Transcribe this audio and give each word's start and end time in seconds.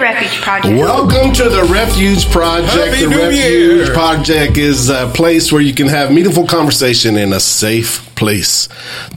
Refuge 0.00 0.40
Project. 0.40 0.78
Welcome 0.78 1.34
to 1.34 1.50
the 1.50 1.64
Refuge 1.64 2.28
Project. 2.30 2.72
Happy 2.72 3.04
the 3.04 3.10
New 3.10 3.18
Refuge 3.18 3.86
Year. 3.86 3.92
Project 3.92 4.56
is 4.56 4.88
a 4.88 5.08
place 5.14 5.52
where 5.52 5.60
you 5.60 5.74
can 5.74 5.88
have 5.88 6.10
meaningful 6.10 6.46
conversation 6.46 7.18
in 7.18 7.34
a 7.34 7.40
safe 7.40 8.14
place. 8.16 8.68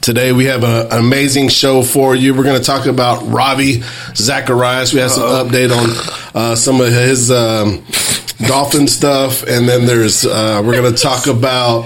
Today 0.01 0.33
we 0.33 0.45
have 0.45 0.63
a, 0.63 0.89
an 0.91 0.99
amazing 0.99 1.47
show 1.47 1.83
for 1.83 2.15
you. 2.15 2.35
We're 2.35 2.43
going 2.43 2.59
to 2.59 2.65
talk 2.65 2.85
about 2.85 3.25
Ravi 3.25 3.81
Zacharias. 4.13 4.93
We 4.93 4.99
have 4.99 5.11
some 5.11 5.23
update 5.23 5.71
on 5.71 5.89
uh, 6.35 6.55
some 6.55 6.81
of 6.81 6.87
his 6.87 7.31
um, 7.31 7.85
dolphin 8.45 8.89
stuff, 8.89 9.43
and 9.43 9.67
then 9.67 9.85
there's 9.85 10.25
uh, 10.25 10.61
we're 10.65 10.75
going 10.75 10.93
to 10.93 11.01
talk 11.01 11.27
about. 11.27 11.85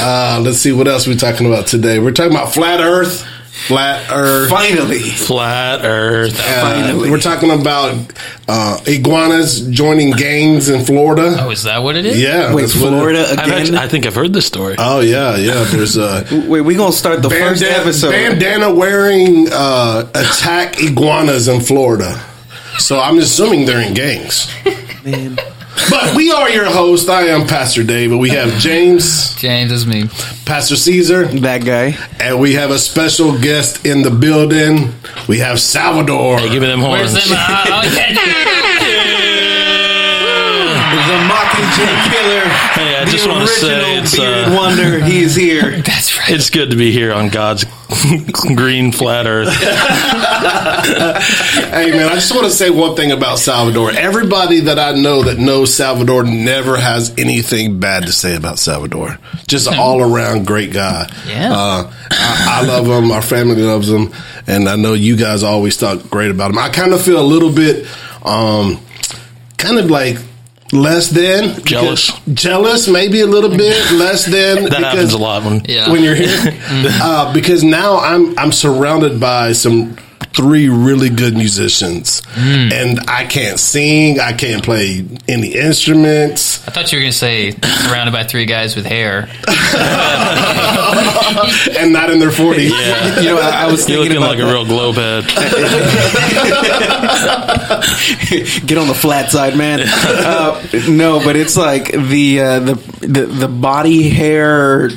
Uh, 0.00 0.40
let's 0.42 0.58
see 0.58 0.72
what 0.72 0.88
else 0.88 1.06
we're 1.06 1.14
talking 1.14 1.46
about 1.46 1.68
today. 1.68 2.00
We're 2.00 2.12
talking 2.12 2.32
about 2.32 2.52
flat 2.52 2.80
Earth. 2.80 3.24
Flat 3.68 4.10
Earth. 4.10 4.50
Finally. 4.50 4.98
Flat 5.00 5.84
Earth. 5.84 6.38
Uh, 6.38 6.60
Finally. 6.60 7.10
we're 7.10 7.20
talking 7.20 7.50
about 7.50 8.12
uh, 8.48 8.80
iguanas 8.86 9.60
joining 9.68 10.10
gangs 10.10 10.68
in 10.68 10.84
Florida. 10.84 11.36
Oh, 11.38 11.50
is 11.50 11.62
that 11.62 11.78
what 11.82 11.94
it 11.96 12.04
is? 12.04 12.20
Yeah, 12.20 12.52
Wait, 12.52 12.62
that's 12.62 12.74
it- 12.74 12.78
Florida 12.80 13.30
again? 13.32 13.50
actually, 13.52 13.78
I 13.78 13.86
think 13.88 14.06
I've 14.06 14.14
heard 14.14 14.32
this 14.32 14.44
story. 14.44 14.74
Oh 14.76 15.00
yeah, 15.00 15.36
yeah. 15.36 15.64
There's 15.64 15.96
a 15.96 16.24
Wait, 16.48 16.62
we 16.62 16.74
gonna 16.74 16.92
start 16.92 17.22
the 17.22 17.30
first 17.30 17.62
episode. 17.62 18.10
bandana 18.10 18.74
wearing 18.74 19.46
uh, 19.52 20.10
attack 20.14 20.82
iguanas 20.82 21.46
in 21.48 21.60
Florida. 21.60 22.20
So 22.78 22.98
I'm 22.98 23.18
assuming 23.18 23.66
they're 23.66 23.86
in 23.86 23.94
gangs. 23.94 24.52
Man. 25.04 25.38
But 25.90 26.16
we 26.16 26.30
are 26.32 26.48
your 26.50 26.64
host. 26.66 27.08
I 27.08 27.22
am 27.28 27.46
Pastor 27.46 27.82
David. 27.84 28.18
We 28.18 28.30
have 28.30 28.58
James, 28.58 29.34
James 29.36 29.70
is 29.70 29.86
me. 29.86 30.04
Pastor 30.46 30.76
Caesar, 30.76 31.26
That 31.26 31.64
guy. 31.64 31.96
and 32.20 32.40
we 32.40 32.54
have 32.54 32.70
a 32.70 32.78
special 32.78 33.38
guest 33.38 33.84
in 33.86 34.02
the 34.02 34.10
building. 34.10 34.92
We 35.28 35.38
have 35.38 35.60
Salvador. 35.60 36.38
Hey, 36.38 36.50
give 36.50 36.62
me 36.62 36.68
them 36.68 36.80
horns. 36.80 37.12
Where's 37.12 37.28
them? 37.28 37.36
Uh, 37.38 37.64
oh, 37.68 37.82
yeah. 37.96 38.53
The 41.14 41.20
Mockingjay 41.20 42.10
Killer. 42.10 42.48
Hey, 42.74 42.96
I 42.96 43.04
the 43.04 43.10
just 43.12 43.28
wanna 43.28 43.46
say 43.46 43.72
original 43.72 44.02
it's, 44.02 44.16
bearded 44.18 44.52
uh, 44.52 44.56
wonder. 44.56 44.98
He 44.98 45.22
is 45.22 45.36
here. 45.36 45.70
That's 45.82 46.18
right. 46.18 46.30
It's 46.30 46.50
good 46.50 46.70
to 46.70 46.76
be 46.76 46.90
here 46.90 47.12
on 47.12 47.28
God's 47.28 47.64
green 48.56 48.90
flat 48.90 49.28
Earth. 49.28 49.48
Hey 51.74 51.90
man, 51.90 52.08
I 52.08 52.14
just 52.14 52.32
want 52.34 52.44
to 52.46 52.50
say 52.50 52.70
one 52.70 52.94
thing 52.94 53.10
about 53.12 53.38
Salvador. 53.38 53.90
Everybody 53.92 54.60
that 54.60 54.78
I 54.78 54.92
know 54.92 55.22
that 55.24 55.38
knows 55.38 55.74
Salvador 55.74 56.24
never 56.24 56.76
has 56.76 57.12
anything 57.16 57.80
bad 57.80 58.06
to 58.06 58.12
say 58.12 58.36
about 58.36 58.58
Salvador. 58.58 59.18
Just 59.46 59.66
an 59.66 59.74
all 59.78 60.00
around 60.00 60.46
great 60.46 60.72
guy. 60.72 61.08
Yeah. 61.26 61.52
Uh, 61.52 61.92
I, 62.10 62.60
I 62.62 62.66
love 62.66 62.86
him. 62.86 63.10
Our 63.10 63.22
family 63.22 63.62
loves 63.62 63.88
him, 63.90 64.12
and 64.46 64.68
I 64.68 64.76
know 64.76 64.94
you 64.94 65.16
guys 65.16 65.42
always 65.42 65.76
talk 65.76 66.08
great 66.10 66.30
about 66.30 66.50
him. 66.50 66.58
I 66.58 66.68
kind 66.68 66.92
of 66.92 67.02
feel 67.02 67.20
a 67.20 67.26
little 67.26 67.52
bit, 67.52 67.86
um, 68.24 68.80
kind 69.56 69.78
of 69.78 69.90
like 69.90 70.18
less 70.74 71.08
than 71.10 71.62
Jealous. 71.64 72.10
jealous, 72.34 72.88
maybe 72.88 73.20
a 73.20 73.26
little 73.26 73.50
bit 73.50 73.92
less 73.92 74.24
than. 74.24 74.64
That 74.64 74.82
happens 74.82 75.12
a 75.12 75.18
lot 75.18 75.44
when 75.44 75.64
Yeah. 75.66 75.90
when 75.90 76.02
you're 76.02 76.14
here, 76.14 76.38
uh, 77.02 77.32
because 77.32 77.62
now 77.64 77.98
I'm 77.98 78.38
I'm 78.38 78.52
surrounded 78.52 79.18
by 79.20 79.52
some 79.52 79.96
three 80.34 80.68
really 80.68 81.10
good 81.10 81.34
musicians, 81.34 82.22
and 82.36 83.00
I 83.08 83.24
can't 83.24 83.58
sing, 83.58 84.20
I 84.20 84.32
can't 84.32 84.62
play 84.62 85.04
any 85.28 85.54
instruments, 85.54 86.66
I 86.66 86.70
thought 86.70 86.90
you 86.92 86.98
were 86.98 87.02
going 87.02 87.12
to 87.12 87.18
say 87.18 87.50
surrounded 87.50 88.12
by 88.12 88.24
three 88.24 88.46
guys 88.46 88.74
with 88.74 88.86
hair. 88.86 89.28
and 91.78 91.92
not 91.92 92.08
in 92.10 92.18
their 92.18 92.30
forties. 92.30 92.72
Yeah. 92.72 93.20
You 93.20 93.26
know, 93.26 93.38
I, 93.38 93.64
I 93.64 93.66
was 93.70 93.86
You're 93.88 94.02
thinking 94.02 94.18
looking 94.18 94.22
about 94.22 94.30
like 94.30 94.38
a 94.38 94.46
real 94.46 94.64
globe 94.64 94.94
head. 94.94 95.24
get 98.66 98.78
on 98.78 98.88
the 98.88 98.94
flat 98.94 99.30
side, 99.30 99.58
man. 99.58 99.80
Uh, 99.82 100.62
no, 100.88 101.22
but 101.22 101.36
it's 101.36 101.54
like 101.56 101.92
the 101.92 102.40
uh, 102.40 102.60
the, 102.60 102.74
the 103.00 103.26
the 103.26 103.48
body 103.48 104.08
hair, 104.08 104.88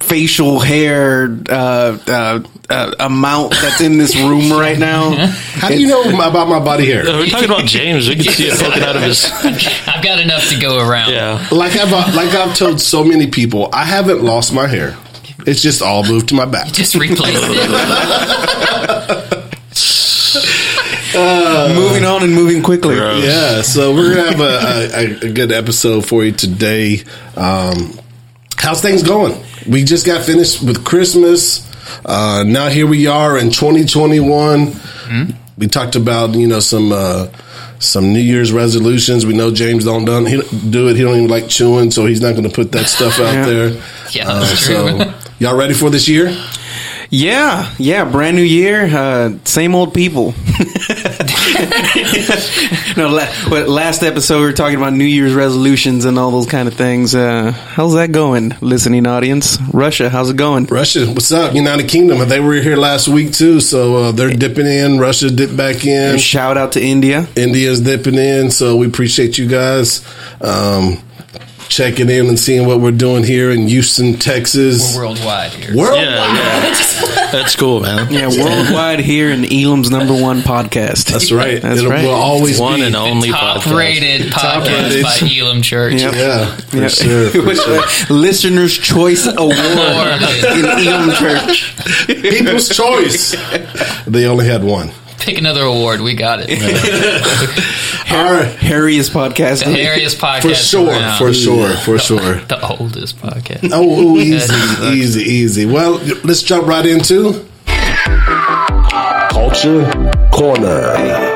facial 0.00 0.58
hair 0.58 1.38
uh, 1.48 1.98
uh, 2.06 2.42
uh, 2.68 2.94
amount 3.00 3.52
that's 3.52 3.80
in 3.80 3.98
this 3.98 4.16
room 4.16 4.50
right 4.50 4.78
now. 4.78 5.14
How 5.26 5.68
do 5.68 5.80
you 5.80 5.86
know 5.86 6.02
about 6.02 6.48
my 6.48 6.58
body 6.58 6.86
hair? 6.86 7.04
We're 7.04 7.26
talking 7.26 7.48
about 7.48 7.66
James. 7.66 8.08
We 8.08 8.16
can 8.16 8.24
see 8.24 8.48
it 8.48 8.58
poking 8.58 8.82
out 8.82 8.96
of 8.96 9.02
his. 9.02 9.30
I've 9.86 10.02
got 10.02 10.18
enough 10.20 10.48
to 10.48 10.58
go 10.60 10.78
around. 10.78 11.12
Yeah. 11.12 11.46
Like 11.50 11.76
I've 11.76 11.92
like 12.14 12.34
I've 12.34 12.56
told 12.56 12.80
so 12.80 13.04
many 13.04 13.28
people, 13.28 13.68
I 13.72 13.84
haven't 13.84 14.22
lost 14.22 14.52
my 14.52 14.66
hair. 14.66 14.96
It's 15.46 15.62
just 15.62 15.80
all 15.82 16.04
moved 16.04 16.28
to 16.30 16.34
my 16.34 16.44
back. 16.44 16.66
You 16.68 16.72
Just 16.74 16.94
replace 16.94 17.20
it. 17.32 17.70
moving 21.74 22.04
on 22.04 22.22
and 22.22 22.34
moving 22.34 22.62
quickly. 22.62 22.94
Gross. 22.96 23.24
Yeah, 23.24 23.62
so 23.62 23.94
we're 23.94 24.14
gonna 24.14 24.30
have 24.30 24.40
a, 24.40 25.24
a, 25.26 25.28
a 25.28 25.32
good 25.32 25.52
episode 25.52 26.06
for 26.06 26.24
you 26.24 26.32
today. 26.32 27.02
Um, 27.36 27.98
how's 28.56 28.80
things 28.82 29.02
going? 29.02 29.32
We 29.68 29.84
just 29.84 30.06
got 30.06 30.24
finished 30.24 30.62
with 30.62 30.84
Christmas. 30.84 31.66
Uh, 32.04 32.44
now 32.46 32.68
here 32.68 32.86
we 32.86 33.06
are 33.06 33.36
in 33.38 33.50
2021. 33.50 34.72
We 35.58 35.66
talked 35.66 35.96
about 35.96 36.34
you 36.34 36.46
know 36.46 36.60
some 36.60 36.92
uh, 36.92 37.26
some 37.78 38.12
New 38.12 38.20
Year's 38.20 38.52
resolutions. 38.52 39.26
We 39.26 39.34
know 39.34 39.50
James 39.52 39.84
don't 39.84 40.04
done 40.04 40.24
he, 40.26 40.40
do 40.70 40.88
it. 40.88 40.96
He 40.96 41.02
don't 41.02 41.16
even 41.16 41.28
like 41.28 41.48
chewing, 41.48 41.90
so 41.90 42.06
he's 42.06 42.20
not 42.20 42.32
going 42.32 42.48
to 42.48 42.54
put 42.54 42.72
that 42.72 42.86
stuff 42.88 43.18
out 43.20 43.34
Yeah. 43.34 43.46
there. 43.46 43.82
Yeah, 44.12 44.28
Uh, 44.28 44.46
true. 44.46 44.56
so 44.56 45.14
y'all 45.38 45.56
ready 45.56 45.74
for 45.74 45.90
this 45.90 46.08
year? 46.08 46.28
Yeah, 47.12 47.74
yeah, 47.76 48.04
brand 48.04 48.36
new 48.36 48.42
year, 48.42 48.84
uh, 48.84 49.36
same 49.44 49.74
old 49.74 49.92
people. 49.92 50.26
no, 52.96 53.08
last 53.66 54.04
episode 54.04 54.38
we 54.38 54.44
were 54.44 54.52
talking 54.52 54.76
about 54.76 54.92
New 54.92 55.02
Year's 55.04 55.34
resolutions 55.34 56.04
and 56.04 56.20
all 56.20 56.30
those 56.30 56.46
kind 56.46 56.68
of 56.68 56.74
things. 56.74 57.12
Uh, 57.12 57.50
how's 57.50 57.94
that 57.94 58.12
going, 58.12 58.54
listening 58.60 59.08
audience? 59.08 59.58
Russia, 59.72 60.08
how's 60.08 60.30
it 60.30 60.36
going? 60.36 60.66
Russia, 60.66 61.06
what's 61.06 61.32
up? 61.32 61.52
United 61.52 61.88
Kingdom. 61.88 62.28
They 62.28 62.38
were 62.38 62.54
here 62.54 62.76
last 62.76 63.08
week 63.08 63.32
too, 63.32 63.58
so 63.58 63.96
uh, 63.96 64.12
they're 64.12 64.30
dipping 64.30 64.66
in. 64.66 65.00
Russia 65.00 65.32
dipped 65.32 65.56
back 65.56 65.84
in. 65.84 66.12
And 66.12 66.20
shout 66.20 66.56
out 66.56 66.72
to 66.72 66.80
India. 66.80 67.26
India's 67.34 67.80
dipping 67.80 68.14
in, 68.14 68.52
so 68.52 68.76
we 68.76 68.86
appreciate 68.86 69.36
you 69.36 69.48
guys 69.48 70.06
um, 70.40 71.02
checking 71.70 72.10
in 72.10 72.26
and 72.26 72.38
seeing 72.38 72.66
what 72.66 72.80
we're 72.80 72.90
doing 72.90 73.22
here 73.24 73.50
in 73.50 73.68
Houston, 73.68 74.14
Texas. 74.18 74.94
We're 74.94 75.04
worldwide 75.06 75.52
here. 75.54 75.74
Worldwide. 75.74 76.02
Yeah, 76.04 76.34
yeah. 76.34 77.30
That's 77.30 77.54
cool, 77.56 77.80
man. 77.80 78.08
Yeah, 78.12 78.26
worldwide 78.28 78.98
here 79.00 79.30
in 79.30 79.44
Elam's 79.50 79.88
number 79.88 80.12
one 80.12 80.40
podcast. 80.40 81.06
That's 81.12 81.30
right. 81.30 81.62
That's 81.62 81.80
It 81.80 81.88
right. 81.88 82.04
will 82.04 82.10
always 82.10 82.58
One 82.60 82.80
be. 82.80 82.86
and 82.86 82.96
only 82.96 83.30
Top 83.30 83.62
podcast. 83.62 83.76
rated 83.78 84.32
Top 84.32 84.64
podcast 84.64 84.90
rated. 84.90 85.02
by 85.04 85.36
Elam 85.40 85.62
Church. 85.62 85.94
Yep. 86.02 86.14
Yeah, 86.14 86.56
for 86.56 86.76
Yeah. 86.76 86.88
sure. 86.88 87.28
For 87.30 87.54
sure. 88.08 88.16
Listener's 88.16 88.76
Choice 88.76 89.26
Award 89.38 89.56
in 89.56 90.66
Elam 90.66 91.12
Church. 91.14 91.76
People's 92.06 92.68
choice. 92.68 93.36
They 94.06 94.26
only 94.26 94.46
had 94.46 94.64
one. 94.64 94.90
Pick 95.20 95.38
another 95.38 95.62
award. 95.62 96.00
We 96.00 96.14
got 96.14 96.40
it. 96.42 96.50
All 98.10 98.24
right. 98.32 98.48
Harriest 98.56 99.12
podcast. 99.12 99.64
The 99.64 99.70
hairiest 99.70 100.18
podcast. 100.18 100.42
For 100.42 100.54
sure, 100.54 100.88
around. 100.88 101.18
for 101.18 101.32
sure, 101.34 101.76
for 101.76 101.98
sure. 102.06 102.40
The 102.48 102.66
oldest 102.78 103.18
podcast. 103.18 103.70
Oh, 103.72 104.16
ooh, 104.16 104.18
easy, 104.18 104.54
easy, 104.96 105.20
easy. 105.22 105.66
Well, 105.66 105.98
let's 106.24 106.42
jump 106.42 106.66
right 106.66 106.86
into 106.86 107.46
Culture 109.30 109.84
Corner. 110.32 111.29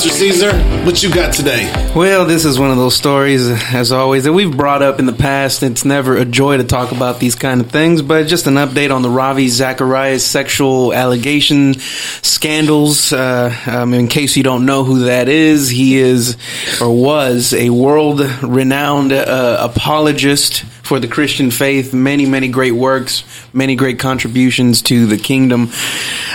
Pastor 0.00 0.16
Caesar, 0.16 0.58
what 0.86 1.02
you 1.02 1.12
got 1.12 1.34
today? 1.34 1.70
Well, 1.94 2.24
this 2.24 2.46
is 2.46 2.58
one 2.58 2.70
of 2.70 2.78
those 2.78 2.96
stories, 2.96 3.50
as 3.50 3.92
always, 3.92 4.24
that 4.24 4.32
we've 4.32 4.56
brought 4.56 4.80
up 4.80 4.98
in 4.98 5.04
the 5.04 5.12
past. 5.12 5.62
It's 5.62 5.84
never 5.84 6.16
a 6.16 6.24
joy 6.24 6.56
to 6.56 6.64
talk 6.64 6.90
about 6.90 7.20
these 7.20 7.34
kind 7.34 7.60
of 7.60 7.70
things, 7.70 8.00
but 8.00 8.26
just 8.26 8.46
an 8.46 8.54
update 8.54 8.94
on 8.94 9.02
the 9.02 9.10
Ravi 9.10 9.48
Zacharias 9.48 10.24
sexual 10.24 10.94
allegation 10.94 11.74
scandals. 11.74 13.12
Uh, 13.12 13.54
um, 13.66 13.92
in 13.92 14.08
case 14.08 14.38
you 14.38 14.42
don't 14.42 14.64
know 14.64 14.84
who 14.84 15.00
that 15.00 15.28
is, 15.28 15.68
he 15.68 15.98
is 15.98 16.38
or 16.80 16.90
was 16.90 17.52
a 17.52 17.68
world 17.68 18.22
renowned 18.42 19.12
uh, 19.12 19.58
apologist 19.60 20.62
for 20.62 20.98
the 20.98 21.08
Christian 21.08 21.50
faith. 21.50 21.92
Many, 21.92 22.24
many 22.24 22.48
great 22.48 22.72
works, 22.72 23.22
many 23.52 23.76
great 23.76 23.98
contributions 23.98 24.80
to 24.80 25.04
the 25.04 25.18
kingdom. 25.18 25.70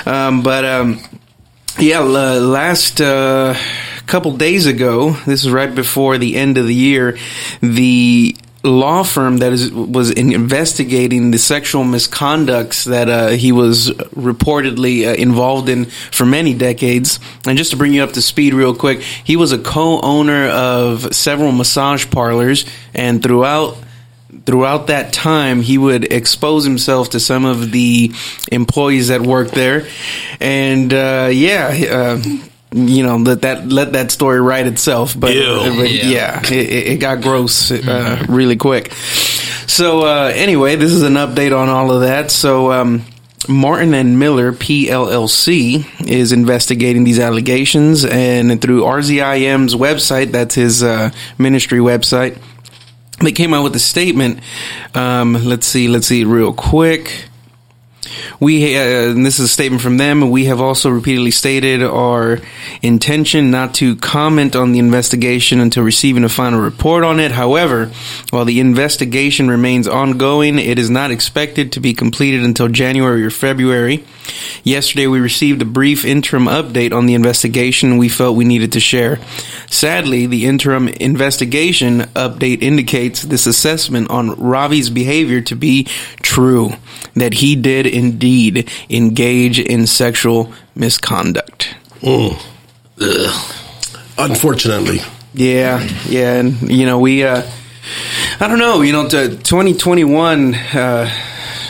Um, 0.05 0.43
but 0.43 0.65
um, 0.65 1.01
yeah, 1.79 1.99
last 1.99 3.01
uh, 3.01 3.55
couple 4.05 4.37
days 4.37 4.65
ago, 4.65 5.11
this 5.25 5.43
is 5.43 5.51
right 5.51 5.73
before 5.73 6.17
the 6.17 6.35
end 6.35 6.57
of 6.57 6.67
the 6.67 6.75
year, 6.75 7.17
the 7.61 8.35
law 8.63 9.03
firm 9.03 9.37
that 9.37 9.53
is 9.53 9.71
was 9.71 10.09
investigating 10.09 11.31
the 11.31 11.37
sexual 11.37 11.83
misconducts 11.83 12.85
that 12.85 13.09
uh, 13.09 13.27
he 13.29 13.51
was 13.51 13.89
reportedly 14.15 15.07
uh, 15.07 15.13
involved 15.13 15.69
in 15.69 15.85
for 15.85 16.25
many 16.25 16.53
decades. 16.53 17.19
And 17.45 17.57
just 17.57 17.71
to 17.71 17.77
bring 17.77 17.93
you 17.93 18.03
up 18.03 18.13
to 18.13 18.21
speed 18.21 18.53
real 18.53 18.75
quick, 18.75 19.01
he 19.01 19.35
was 19.35 19.51
a 19.51 19.59
co-owner 19.59 20.47
of 20.49 21.13
several 21.13 21.51
massage 21.51 22.09
parlors, 22.09 22.65
and 22.93 23.21
throughout 23.21 23.77
throughout 24.45 24.87
that 24.87 25.11
time, 25.13 25.61
he 25.61 25.77
would 25.77 26.11
expose 26.11 26.63
himself 26.65 27.11
to 27.11 27.19
some 27.19 27.45
of 27.45 27.71
the 27.71 28.11
employees 28.51 29.07
that 29.09 29.21
worked 29.21 29.53
there, 29.53 29.87
and 30.39 30.93
uh, 30.93 31.29
yeah. 31.31 31.67
Uh, 31.91 32.21
you 32.77 33.03
know 33.03 33.15
let 33.15 33.43
that 33.43 33.69
let 33.69 33.93
that 33.93 34.11
story 34.11 34.41
write 34.41 34.67
itself, 34.67 35.17
but, 35.17 35.33
Ew. 35.33 35.73
but 35.77 35.89
Yeah. 35.89 36.09
yeah, 36.09 36.39
it, 36.43 36.51
it 36.51 36.87
it 36.93 36.97
got 36.97 37.21
gross 37.21 37.71
uh, 37.71 38.25
really 38.27 38.57
quick. 38.57 38.91
So 38.91 40.01
uh, 40.01 40.31
anyway, 40.35 40.75
this 40.75 40.91
is 40.91 41.01
an 41.03 41.13
update 41.13 41.57
on 41.57 41.69
all 41.69 41.91
of 41.91 42.01
that. 42.01 42.31
So 42.31 42.73
um, 42.73 43.03
Martin 43.47 43.93
and 43.93 44.19
Miller 44.19 44.51
PLLC 44.51 45.85
is 46.07 46.31
investigating 46.31 47.03
these 47.05 47.19
allegations, 47.19 48.03
and 48.03 48.61
through 48.61 48.81
RZIM's 48.81 49.75
website, 49.75 50.31
that's 50.31 50.55
his 50.55 50.83
uh, 50.83 51.11
ministry 51.37 51.79
website, 51.79 52.37
they 53.21 53.31
came 53.31 53.53
out 53.53 53.63
with 53.63 53.75
a 53.75 53.79
statement. 53.79 54.39
Um, 54.93 55.33
let's 55.33 55.65
see, 55.65 55.87
let's 55.87 56.07
see 56.07 56.23
real 56.23 56.53
quick. 56.53 57.29
We, 58.39 58.75
uh, 58.75 59.11
and 59.11 59.25
this 59.25 59.39
is 59.39 59.45
a 59.45 59.53
statement 59.53 59.81
from 59.81 59.97
them. 59.97 60.29
We 60.29 60.45
have 60.45 60.61
also 60.61 60.89
repeatedly 60.89 61.31
stated 61.31 61.83
our 61.83 62.39
intention 62.81 63.51
not 63.51 63.73
to 63.75 63.95
comment 63.95 64.55
on 64.55 64.71
the 64.71 64.79
investigation 64.79 65.59
until 65.59 65.83
receiving 65.83 66.23
a 66.23 66.29
final 66.29 66.59
report 66.59 67.03
on 67.03 67.19
it. 67.19 67.31
However, 67.31 67.91
while 68.29 68.45
the 68.45 68.59
investigation 68.59 69.47
remains 69.47 69.87
ongoing, 69.87 70.59
it 70.59 70.79
is 70.79 70.89
not 70.89 71.11
expected 71.11 71.71
to 71.73 71.79
be 71.79 71.93
completed 71.93 72.43
until 72.43 72.67
January 72.67 73.23
or 73.25 73.29
February. 73.29 74.03
Yesterday, 74.63 75.07
we 75.07 75.19
received 75.19 75.61
a 75.61 75.65
brief 75.65 76.05
interim 76.05 76.45
update 76.45 76.93
on 76.93 77.05
the 77.05 77.13
investigation 77.13 77.97
we 77.97 78.09
felt 78.09 78.35
we 78.35 78.45
needed 78.45 78.71
to 78.73 78.79
share. 78.79 79.19
Sadly, 79.69 80.25
the 80.25 80.45
interim 80.45 80.87
investigation 80.87 82.01
update 82.15 82.61
indicates 82.61 83.21
this 83.21 83.45
assessment 83.45 84.09
on 84.09 84.31
Ravi's 84.31 84.89
behavior 84.89 85.41
to 85.41 85.55
be 85.55 85.83
true, 86.21 86.73
that 87.15 87.33
he 87.35 87.55
did 87.55 87.85
indeed 87.87 88.69
engage 88.89 89.59
in 89.59 89.87
sexual 89.87 90.51
misconduct. 90.75 91.75
Unfortunately, 94.17 94.99
Yeah, 95.33 95.85
yeah, 96.07 96.35
and 96.39 96.71
you 96.71 96.85
know 96.85 96.99
we, 96.99 97.23
uh, 97.23 97.43
I 98.39 98.47
don't 98.47 98.59
know, 98.59 98.81
you 98.81 98.93
know, 98.93 99.07
to 99.09 99.27
2021. 99.29 100.55
Uh, 100.55 101.11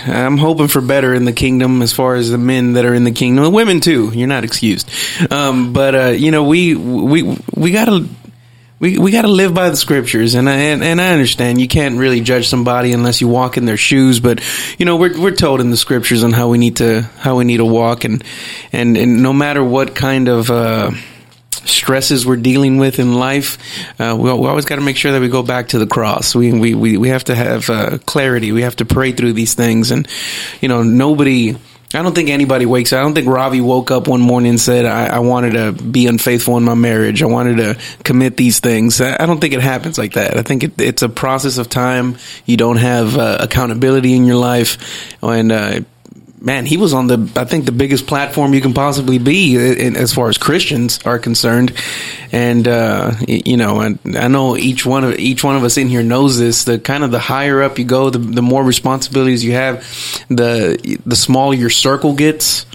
I'm 0.08 0.38
hoping 0.38 0.68
for 0.68 0.82
better 0.82 1.16
in 1.16 1.26
the 1.26 1.34
kingdom 1.34 1.82
as 1.82 1.92
far 1.92 2.14
as 2.14 2.30
the 2.30 2.38
men 2.38 2.74
that 2.74 2.86
are 2.86 2.94
in 2.94 3.04
the 3.06 3.12
kingdom, 3.12 3.44
the 3.44 3.50
women 3.50 3.80
too. 3.80 4.12
You're 4.14 4.28
not 4.28 4.44
excused, 4.44 4.88
um, 5.32 5.74
but 5.74 5.96
uh, 5.96 6.10
you 6.10 6.30
know 6.32 6.44
we 6.44 6.76
we 6.76 7.38
we 7.56 7.72
gotta. 7.72 8.08
We, 8.78 8.98
we 8.98 9.12
got 9.12 9.22
to 9.22 9.30
live 9.30 9.54
by 9.54 9.70
the 9.70 9.78
scriptures, 9.78 10.36
and 10.36 10.50
I 10.50 10.56
and, 10.56 10.84
and 10.84 11.00
I 11.00 11.14
understand 11.14 11.62
you 11.62 11.68
can't 11.68 11.98
really 11.98 12.20
judge 12.20 12.50
somebody 12.50 12.92
unless 12.92 13.22
you 13.22 13.30
walk 13.30 13.56
in 13.56 13.64
their 13.64 13.78
shoes. 13.78 14.20
But 14.20 14.44
you 14.78 14.86
know 14.86 14.98
we're 14.98 15.20
we're 15.20 15.36
told 15.36 15.62
in 15.62 15.70
the 15.70 15.78
scriptures 15.78 16.26
on 16.26 16.34
how 16.34 16.50
we 16.50 16.58
need 16.58 16.78
to 16.78 17.04
how 17.20 17.38
we 17.38 17.46
need 17.46 17.58
to 17.58 17.66
walk, 17.66 18.04
and 18.04 18.22
and, 18.74 18.98
and 18.98 19.24
no 19.24 19.32
matter 19.32 19.64
what 19.64 19.96
kind 19.96 20.28
of 20.28 20.52
uh, 20.52 20.92
stresses 21.52 22.26
we're 22.26 22.36
dealing 22.36 22.78
with 22.78 23.00
in 23.00 23.14
life, 23.14 23.58
uh, 23.98 24.14
we, 24.18 24.32
we 24.34 24.48
always 24.48 24.66
got 24.66 24.76
to 24.76 24.82
make 24.82 24.98
sure 24.98 25.14
that 25.14 25.22
we 25.22 25.30
go 25.30 25.42
back 25.42 25.70
to 25.70 25.80
the 25.80 25.88
cross. 25.88 26.36
We 26.36 26.52
we 26.52 26.76
we, 26.76 26.98
we 26.98 27.08
have 27.08 27.24
to 27.26 27.36
have 27.36 27.70
uh, 27.70 27.98
clarity. 28.00 28.52
We 28.52 28.64
have 28.64 28.76
to 28.78 28.86
pray 28.86 29.14
through 29.14 29.34
these 29.34 29.54
things, 29.54 29.92
and 29.92 30.06
you 30.60 30.68
know 30.68 30.84
nobody. 30.84 31.56
I 31.96 32.02
don't 32.02 32.14
think 32.14 32.30
anybody 32.30 32.66
wakes 32.66 32.94
up. 32.94 33.00
I 33.00 33.04
don't 33.04 33.14
think 33.14 33.28
Ravi 33.28 33.62
woke 33.62 33.92
up 33.92 34.08
one 34.08 34.22
morning 34.22 34.52
and 34.52 34.60
said, 34.60 34.86
I, 34.86 35.08
I 35.08 35.20
wanted 35.20 35.54
to 35.54 35.72
be 35.84 36.08
unfaithful 36.08 36.58
in 36.58 36.64
my 36.64 36.76
marriage. 36.76 37.24
I 37.24 37.28
wanted 37.28 37.58
to 37.58 37.80
commit 38.04 38.38
these 38.38 38.60
things. 38.60 39.00
I 39.02 39.26
don't 39.26 39.40
think 39.40 39.54
it 39.54 39.62
happens 39.62 39.98
like 39.98 40.14
that. 40.14 40.38
I 40.38 40.42
think 40.42 40.64
it, 40.64 40.82
it's 40.82 41.02
a 41.02 41.10
process 41.10 41.58
of 41.58 41.70
time. 41.70 42.18
You 42.46 42.58
don't 42.58 42.78
have 42.78 43.18
uh, 43.18 43.38
accountability 43.40 44.16
in 44.16 44.26
your 44.26 44.38
life. 44.38 44.78
And, 45.24 45.52
uh, 45.52 45.82
man, 46.46 46.66
he 46.66 46.78
was 46.78 46.94
on 46.94 47.08
the, 47.08 47.30
I 47.36 47.44
think, 47.44 47.66
the 47.66 47.72
biggest 47.72 48.08
platform 48.08 48.54
you 48.54 48.62
can 48.62 48.74
possibly 48.74 49.18
be 49.18 49.56
in, 49.56 49.98
as 49.98 50.14
far 50.14 50.30
as 50.30 50.38
Christians 50.38 51.00
are 51.04 51.20
concerned. 51.20 51.74
And, 52.32 52.68
uh, 52.68 53.14
you 53.28 53.58
know, 53.58 53.82
and 53.82 54.00
I 54.16 54.28
know 54.28 54.56
each 54.56 54.86
one 54.86 55.04
of, 55.04 55.20
each 55.20 55.44
one 55.44 55.56
of 55.56 55.64
us 55.64 55.78
in 55.78 55.90
here 55.90 56.04
knows 56.04 56.38
this, 56.38 56.64
the 56.64 56.80
kind 56.80 57.04
of 57.04 57.12
the 57.12 57.20
higher 57.20 57.64
up 57.64 57.80
you 57.80 57.86
go, 57.86 58.12
the, 58.12 58.20
the 58.20 58.44
more 58.44 58.64
responsibilities 58.64 59.44
you 59.44 59.54
have, 59.54 59.82
the, 60.30 61.00
the 61.06 61.16
smaller 61.16 61.56
your 61.56 61.72
circle 61.72 62.14
gets 62.14 62.66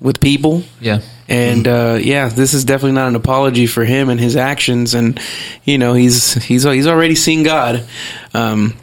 with 0.00 0.20
people. 0.20 0.62
Yeah. 0.80 1.00
And 1.26 1.66
uh, 1.66 1.98
yeah, 2.00 2.28
this 2.28 2.52
is 2.52 2.64
definitely 2.64 2.92
not 2.92 3.08
an 3.08 3.16
apology 3.16 3.66
for 3.66 3.82
him 3.84 4.10
and 4.10 4.20
his 4.20 4.36
actions. 4.36 4.94
And 4.94 5.18
you 5.64 5.78
know, 5.78 5.94
he's 5.94 6.34
he's 6.34 6.64
he's 6.64 6.86
already 6.86 7.14
seen 7.14 7.44
God. 7.44 7.86
Um, 8.34 8.74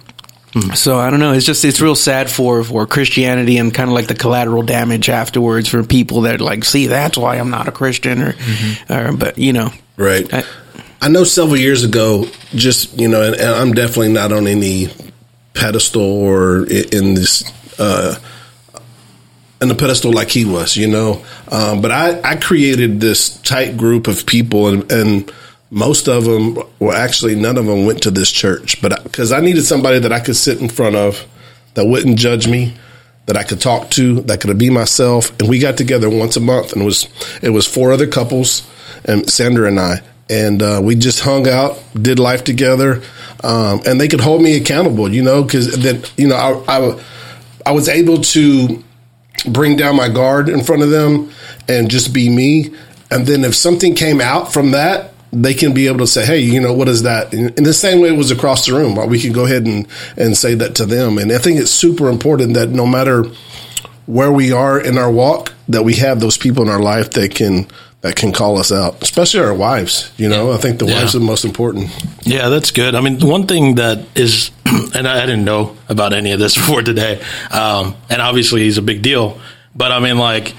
so 0.74 0.98
I 1.00 1.09
don't 1.09 1.19
know. 1.19 1.33
It's 1.33 1.45
just 1.45 1.63
it's 1.63 1.80
real 1.80 1.95
sad 1.95 2.30
for 2.30 2.63
for 2.63 2.86
Christianity 2.86 3.57
and 3.57 3.74
kind 3.74 3.89
of 3.89 3.94
like 3.94 4.07
the 4.07 4.15
collateral 4.15 4.63
damage 4.63 5.09
afterwards 5.09 5.69
for 5.69 5.83
people 5.83 6.21
that 6.21 6.42
like 6.42 6.63
see 6.65 6.88
that's 6.88 7.18
why 7.18 7.38
I'm 7.38 7.50
not 7.50 7.68
a 7.68 7.71
Christian 7.71 8.21
or, 8.21 8.36
or 8.89 9.13
but 9.13 9.38
you 9.38 9.53
know, 9.53 9.69
right? 9.98 10.31
I- 10.33 10.44
I 11.03 11.07
know 11.07 11.24
several 11.24 11.57
years 11.57 11.83
ago, 11.83 12.27
just 12.53 13.00
you 13.00 13.07
know, 13.07 13.24
and, 13.24 13.36
and 13.36 13.50
I'm 13.50 13.71
definitely 13.74 14.13
not 14.13 14.31
on 14.31 14.45
any 14.45 14.88
pedestal 15.56 16.03
or 16.03 16.57
in 16.68 17.15
this 17.15 17.44
uh, 17.80 18.13
in 19.62 19.68
the 19.68 19.74
pedestal 19.74 20.12
like 20.13 20.30
he 20.30 20.45
was, 20.45 20.77
you 20.77 20.88
know. 20.88 21.25
Um, 21.51 21.81
but 21.81 21.89
I, 21.92 22.21
I 22.21 22.36
created 22.36 23.00
this 23.01 23.36
tight 23.42 23.77
group 23.77 24.07
of 24.07 24.27
people, 24.27 24.68
and, 24.68 24.92
and 24.92 25.33
most 25.71 26.07
of 26.07 26.25
them, 26.25 26.59
well, 26.79 26.95
actually, 26.95 27.35
none 27.35 27.57
of 27.57 27.65
them 27.65 27.85
went 27.85 28.03
to 28.03 28.12
this 28.12 28.29
church, 28.29 28.81
but 28.81 29.03
because 29.03 29.31
I 29.31 29.39
needed 29.39 29.63
somebody 29.63 30.00
that 30.00 30.12
I 30.12 30.19
could 30.19 30.35
sit 30.35 30.62
in 30.62 30.68
front 30.69 30.95
of 30.95 31.25
that 31.73 31.85
wouldn't 31.85 32.19
judge 32.19 32.47
me. 32.47 32.75
That 33.27 33.38
I 33.38 33.44
could 33.44 33.62
talk 33.62 33.91
to, 33.91 34.21
that 34.21 34.41
could 34.41 34.57
be 34.57 34.69
myself, 34.71 35.29
and 35.39 35.47
we 35.47 35.59
got 35.59 35.77
together 35.77 36.09
once 36.09 36.35
a 36.35 36.39
month, 36.41 36.73
and 36.73 36.81
it 36.81 36.85
was 36.85 37.07
it 37.41 37.51
was 37.51 37.68
four 37.68 37.94
other 37.94 38.07
couples, 38.07 38.68
and 39.06 39.29
Sandra 39.29 39.68
and 39.68 39.79
I, 39.79 40.01
and 40.27 40.62
uh, 40.62 40.81
we 40.83 40.95
just 40.95 41.21
hung 41.21 41.47
out, 41.47 41.79
did 41.94 42.19
life 42.19 42.44
together, 42.44 43.01
um, 43.44 43.81
and 43.85 44.01
they 44.01 44.07
could 44.07 44.21
hold 44.21 44.41
me 44.41 44.57
accountable, 44.57 45.13
you 45.13 45.21
know, 45.21 45.44
because 45.44 45.77
then 45.77 46.03
you 46.17 46.27
know 46.27 46.35
I, 46.35 46.79
I 46.79 47.03
I 47.67 47.71
was 47.71 47.88
able 47.88 48.21
to 48.21 48.83
bring 49.47 49.75
down 49.75 49.95
my 49.95 50.09
guard 50.09 50.50
in 50.50 50.63
front 50.63 50.81
of 50.81 50.89
them 50.89 51.31
and 51.67 51.89
just 51.89 52.13
be 52.13 52.29
me. 52.29 52.74
And 53.09 53.25
then 53.25 53.44
if 53.44 53.56
something 53.56 53.95
came 53.95 54.21
out 54.21 54.51
from 54.51 54.71
that, 54.71 55.10
they 55.33 55.53
can 55.53 55.73
be 55.73 55.87
able 55.87 56.00
to 56.00 56.07
say, 56.07 56.25
"Hey, 56.25 56.39
you 56.39 56.59
know, 56.59 56.73
what 56.73 56.88
is 56.88 57.03
that?" 57.03 57.33
In, 57.33 57.53
the 57.55 57.73
same 57.73 58.01
way 58.01 58.09
it 58.09 58.17
was 58.17 58.31
across 58.31 58.65
the 58.65 58.73
room, 58.73 58.95
we 59.07 59.19
can 59.19 59.31
go 59.31 59.45
ahead 59.45 59.65
and 59.65 59.88
and 60.17 60.38
say 60.38 60.55
that 60.55 60.75
to 60.75 60.85
them. 60.85 61.17
And 61.17 61.31
I 61.31 61.38
think 61.38 61.59
it's 61.59 61.71
super 61.71 62.09
important 62.09 62.53
that 62.55 62.69
no 62.69 62.85
matter 62.85 63.25
where 64.05 64.31
we 64.31 64.51
are 64.51 64.79
in 64.79 64.97
our 64.97 65.11
walk, 65.11 65.53
that 65.69 65.83
we 65.83 65.95
have 65.95 66.19
those 66.19 66.38
people 66.38 66.63
in 66.63 66.69
our 66.69 66.81
life 66.81 67.11
that 67.11 67.33
can 67.33 67.67
that 68.01 68.15
can 68.15 68.31
call 68.31 68.57
us 68.57 68.71
out, 68.71 69.01
especially 69.01 69.41
our 69.41 69.53
wives. 69.53 70.11
You 70.17 70.27
know, 70.27 70.51
I 70.51 70.57
think 70.57 70.79
the 70.79 70.88
wives 70.88 71.15
are 71.15 71.19
the 71.19 71.25
most 71.25 71.45
important. 71.45 71.89
Yeah, 72.23 72.50
that's 72.50 72.71
good. 72.71 72.95
I 72.95 73.01
mean, 73.01 73.19
the 73.19 73.27
one 73.27 73.45
thing 73.45 73.75
that 73.75 74.05
is, 74.15 74.51
and 74.65 75.07
I 75.07 75.25
didn't 75.25 75.45
know 75.45 75.77
about 75.88 76.11
any 76.13 76.31
of 76.31 76.39
this 76.39 76.55
before 76.57 76.81
today, 76.81 77.21
um, 77.51 77.95
and 78.09 78.21
obviously 78.21 78.61
he's 78.61 78.79
a 78.79 78.81
big 78.81 79.03
deal, 79.03 79.39
but 79.75 79.91
I 79.91 80.00
mean, 80.00 80.17
like, 80.17 80.53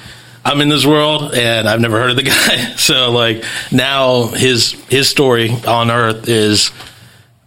I'm 0.44 0.60
in 0.60 0.68
this 0.68 0.84
world 0.84 1.34
and 1.34 1.68
I've 1.68 1.80
never 1.80 1.98
heard 1.98 2.10
of 2.10 2.16
the 2.16 2.22
guy. 2.24 2.74
So, 2.76 3.10
like, 3.12 3.44
now 3.70 4.26
his 4.26 4.72
his 4.88 5.08
story 5.08 5.50
on 5.66 5.90
Earth 5.90 6.28
is 6.28 6.70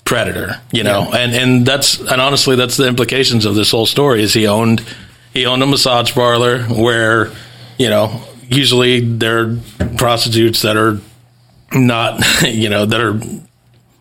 predator, 0.06 0.62
you 0.72 0.84
know, 0.84 1.12
and 1.14 1.34
and 1.34 1.66
that's 1.66 2.00
and 2.00 2.22
honestly, 2.22 2.56
that's 2.56 2.78
the 2.78 2.88
implications 2.88 3.46
of 3.46 3.56
this 3.56 3.72
whole 3.72 3.86
story. 3.86 4.22
Is 4.22 4.34
he 4.34 4.48
owned 4.48 4.84
he 5.34 5.46
owned 5.46 5.62
a 5.62 5.68
massage 5.68 6.14
parlor 6.14 6.64
where, 6.64 7.32
you 7.78 7.90
know, 7.90 8.22
usually 8.48 9.02
they're 9.02 9.58
prostitutes 9.98 10.62
that 10.62 10.78
are 10.78 11.00
not, 11.74 12.24
you 12.44 12.70
know, 12.70 12.86
that 12.86 13.02
are 13.02 13.20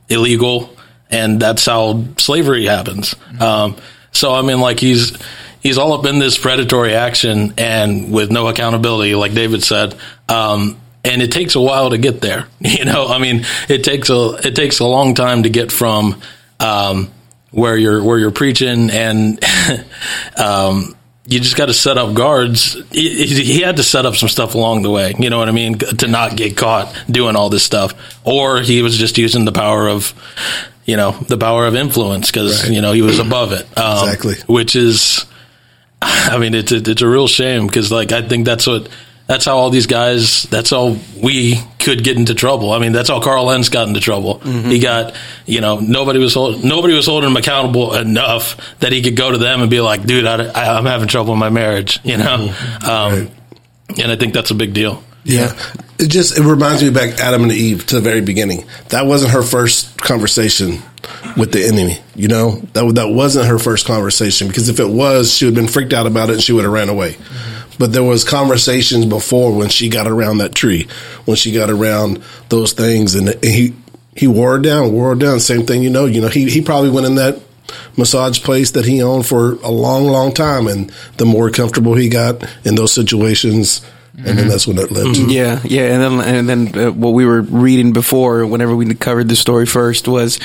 illegal, 0.09 0.77
and 1.11 1.41
that's 1.41 1.67
how 1.67 2.05
slavery 2.19 2.67
happens. 2.67 3.17
Um, 3.41 3.77
so 4.13 4.33
I 4.33 4.43
mean, 4.43 4.61
like 4.61 4.79
he's 4.79 5.17
he's 5.65 5.79
all 5.79 5.93
up 5.95 6.07
in 6.07 6.21
this 6.21 6.39
predatory 6.39 6.95
action 6.95 7.55
and 7.59 8.13
with 8.13 8.31
no 8.31 8.47
accountability, 8.47 9.17
like 9.17 9.35
David 9.35 9.65
said. 9.65 9.97
Um, 10.29 10.77
and 11.03 11.21
it 11.21 11.33
takes 11.33 11.57
a 11.57 11.61
while 11.61 11.91
to 11.91 11.99
get 11.99 12.21
there. 12.21 12.47
You 12.61 12.85
know, 12.85 13.09
I 13.09 13.19
mean, 13.19 13.45
it 13.69 13.83
takes 13.83 14.09
a 14.11 14.35
it 14.47 14.55
takes 14.55 14.79
a 14.79 14.85
long 14.87 15.15
time 15.15 15.43
to 15.43 15.49
get 15.51 15.73
from 15.73 16.21
um, 16.61 17.11
where 17.51 17.77
you're 17.77 18.03
where 18.03 18.19
you're 18.19 18.31
preaching 18.31 18.91
and 18.91 19.43
um, 20.37 20.95
you 21.27 21.41
just 21.41 21.57
got 21.57 21.67
to 21.67 21.75
set 21.75 21.97
up 21.99 22.15
guards. 22.15 22.75
He, 22.91 23.27
he 23.27 23.61
had 23.61 23.77
to 23.77 23.83
set 23.83 24.05
up 24.07 24.15
some 24.15 24.29
stuff 24.29 24.55
along 24.55 24.83
the 24.83 24.91
way. 24.91 25.15
You 25.19 25.31
know 25.31 25.39
what 25.39 25.49
I 25.49 25.53
mean? 25.53 25.79
To 25.79 26.07
not 26.09 26.37
get 26.37 26.57
caught 26.57 26.95
doing 27.11 27.37
all 27.37 27.49
this 27.49 27.63
stuff, 27.63 27.95
or 28.25 28.61
he 28.61 28.83
was 28.83 28.97
just 28.99 29.17
using 29.19 29.45
the 29.47 29.53
power 29.53 29.89
of, 29.89 30.13
you 30.85 30.97
know, 30.97 31.13
the 31.13 31.39
power 31.39 31.67
of 31.67 31.75
influence 31.75 32.31
because 32.31 32.65
Right. 32.65 32.73
you 32.73 32.83
know 32.83 32.93
he 32.93 33.03
was 33.03 33.19
above 33.19 33.53
it. 33.53 33.67
Um, 33.79 34.07
Exactly. 34.09 34.35
Which 34.47 34.77
is, 34.77 35.25
I 36.33 36.39
mean, 36.39 36.55
it's 36.55 36.73
a, 36.73 36.77
it's 36.77 37.03
a 37.03 37.09
real 37.09 37.29
shame 37.29 37.67
because 37.67 37.91
like 37.91 38.13
I 38.13 38.23
think 38.23 38.45
that's 38.47 38.67
what 38.67 38.89
that's 39.27 39.45
how 39.47 39.57
all 39.57 39.71
these 39.71 39.87
guys. 39.87 40.43
That's 40.45 40.71
how 40.71 40.97
we 41.23 41.57
could 41.79 42.05
get 42.05 42.17
into 42.17 42.35
trouble. 42.35 42.73
I 42.73 42.79
mean, 42.79 42.93
that's 42.93 43.09
how 43.09 43.21
Carl 43.21 43.47
Lentz 43.47 43.71
got 43.71 43.89
into 43.89 44.01
trouble. 44.01 44.39
Mm-hmm. 44.41 44.69
He 44.69 44.79
got, 44.81 45.15
you 45.47 45.61
know, 45.63 45.79
nobody 45.81 46.19
was 46.19 46.35
hold, 46.35 46.63
nobody 46.63 46.95
was 46.95 47.07
holding 47.07 47.31
him 47.31 47.37
accountable 47.37 47.95
enough 47.95 48.79
that 48.81 48.93
he 48.93 49.01
could 49.03 49.17
go 49.17 49.31
to 49.31 49.39
them 49.39 49.63
and 49.63 49.71
be 49.71 49.81
like, 49.81 50.05
"Dude, 50.05 50.27
I, 50.27 50.45
I, 50.45 50.77
I'm 50.77 50.85
having 50.85 51.09
trouble 51.09 51.33
in 51.33 51.39
my 51.39 51.51
marriage," 51.51 52.01
you 52.05 52.19
know. 52.19 52.49
Mm-hmm. 52.49 52.91
Um, 52.91 53.31
And 54.03 54.11
I 54.11 54.17
think 54.17 54.35
that's 54.35 54.51
a 54.51 54.55
big 54.55 54.73
deal. 54.73 55.03
Yeah. 55.25 55.53
It 55.99 56.09
just 56.09 56.37
it 56.37 56.43
reminds 56.43 56.83
me 56.83 56.91
back 56.91 57.21
Adam 57.21 57.45
and 57.45 57.53
Eve 57.53 57.87
to 57.87 57.95
the 57.97 58.01
very 58.01 58.21
beginning. 58.21 58.67
That 58.89 59.07
wasn't 59.07 59.33
her 59.33 59.43
first 59.43 59.97
conversation 60.01 60.83
with 61.37 61.53
the 61.53 61.65
enemy. 61.65 61.99
You 62.15 62.29
know 62.29 62.57
that 62.73 62.95
that 62.97 63.09
wasn't 63.09 63.47
her 63.47 63.59
first 63.59 63.87
conversation 63.87 64.49
because 64.49 64.69
if 64.69 64.81
it 64.81 64.89
was, 64.89 65.33
she 65.33 65.45
would 65.45 65.57
have 65.57 65.65
been 65.65 65.73
freaked 65.73 65.93
out 65.93 66.07
about 66.07 66.31
it 66.31 66.35
and 66.35 66.43
she 66.43 66.53
would 66.53 66.65
have 66.65 66.73
ran 66.73 66.89
away. 66.89 67.13
Mm-hmm. 67.13 67.55
But 67.79 67.93
there 67.93 68.03
was 68.03 68.25
conversations 68.25 69.07
before 69.07 69.57
when 69.57 69.69
she 69.69 69.89
got 69.89 70.07
around 70.07 70.39
that 70.39 70.55
tree, 70.55 70.89
when 71.25 71.37
she 71.37 71.53
got 71.53 71.71
around 71.71 72.23
those 72.49 72.73
things, 72.73 73.15
and 73.15 73.35
he 73.45 73.75
he 74.17 74.27
wore 74.27 74.57
her 74.57 74.63
down, 74.63 74.93
wore 74.93 75.11
her 75.11 75.15
down. 75.15 75.41
Same 75.41 75.67
thing, 75.67 75.83
you 75.83 75.91
know. 75.91 76.07
You 76.07 76.21
know, 76.21 76.29
he 76.29 76.49
he 76.49 76.61
probably 76.61 76.91
went 76.91 77.07
in 77.07 77.17
that 77.17 77.41
massage 77.97 78.43
place 78.43 78.73
that 78.73 78.85
he 78.85 79.03
owned 79.03 79.27
for 79.27 79.55
a 79.55 79.71
long, 79.71 80.07
long 80.07 80.33
time, 80.33 80.67
and 80.67 80.93
the 81.17 81.25
more 81.25 81.51
comfortable 81.51 81.95
he 81.95 82.09
got 82.09 82.45
in 82.65 82.75
those 82.75 82.93
situations, 82.93 83.85
and 84.17 84.39
then 84.39 84.49
that's 84.49 84.67
what 84.67 84.77
that 84.77 84.93
led 84.93 85.15
to. 85.15 85.27
Yeah, 85.27 85.61
yeah, 85.65 85.93
and 85.93 86.03
then 86.03 86.37
and 86.37 86.49
then 86.49 86.87
uh, 86.87 86.93
what 86.93 87.11
we 87.11 87.27
were 87.27 87.43
reading 87.43 87.93
before, 87.93 88.47
whenever 88.47 88.75
we 88.77 88.95
covered 88.95 89.29
the 89.29 89.37
story 89.37 89.67
first, 89.67 90.07
was 90.07 90.39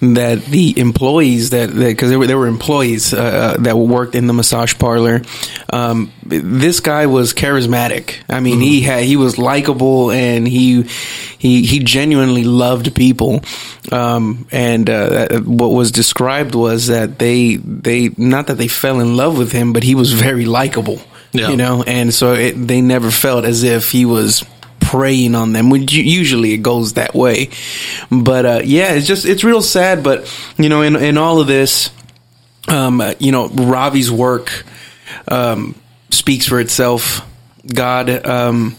that 0.00 0.44
the 0.46 0.78
employees 0.78 1.50
that 1.50 1.74
because 1.74 2.08
there 2.08 2.18
were 2.18 2.26
there 2.26 2.38
were 2.38 2.46
employees 2.46 3.12
uh, 3.12 3.56
that 3.60 3.76
worked 3.76 4.14
in 4.14 4.26
the 4.26 4.32
massage 4.32 4.78
parlor. 4.78 5.22
Um, 5.70 6.12
this 6.22 6.80
guy 6.80 7.06
was 7.06 7.34
charismatic. 7.34 8.22
I 8.28 8.40
mean, 8.40 8.60
he 8.60 8.80
had 8.80 9.04
he 9.04 9.16
was 9.16 9.36
likable 9.36 10.10
and 10.10 10.48
he 10.48 10.84
he 11.38 11.62
he 11.62 11.80
genuinely 11.80 12.44
loved 12.44 12.94
people. 12.94 13.42
Um, 13.92 14.46
and 14.50 14.88
uh, 14.88 15.40
what 15.40 15.68
was 15.68 15.90
described 15.90 16.54
was 16.54 16.86
that 16.86 17.18
they 17.18 17.56
they 17.56 18.10
not 18.16 18.46
that 18.46 18.56
they 18.56 18.68
fell 18.68 19.00
in 19.00 19.16
love 19.16 19.36
with 19.36 19.52
him, 19.52 19.72
but 19.72 19.82
he 19.82 19.94
was 19.94 20.12
very 20.12 20.46
likable. 20.46 21.00
Yeah. 21.32 21.50
You 21.50 21.56
know, 21.56 21.82
and 21.84 22.12
so 22.12 22.34
it, 22.34 22.52
they 22.52 22.80
never 22.80 23.10
felt 23.10 23.44
as 23.44 23.62
if 23.62 23.90
he 23.92 24.04
was 24.04 24.44
preying 24.80 25.34
on 25.34 25.52
them. 25.52 25.70
Which 25.70 25.92
usually 25.92 26.52
it 26.52 26.58
goes 26.58 26.94
that 26.94 27.14
way, 27.14 27.50
but 28.10 28.46
uh, 28.46 28.60
yeah, 28.64 28.94
it's 28.94 29.06
just 29.06 29.24
it's 29.24 29.44
real 29.44 29.62
sad. 29.62 30.02
But 30.02 30.32
you 30.58 30.68
know, 30.68 30.82
in 30.82 30.96
in 30.96 31.18
all 31.18 31.40
of 31.40 31.46
this, 31.46 31.90
um, 32.68 33.02
you 33.18 33.30
know, 33.30 33.48
Ravi's 33.48 34.10
work 34.10 34.64
um, 35.28 35.74
speaks 36.10 36.46
for 36.46 36.58
itself. 36.58 37.26
God, 37.66 38.26
um, 38.26 38.76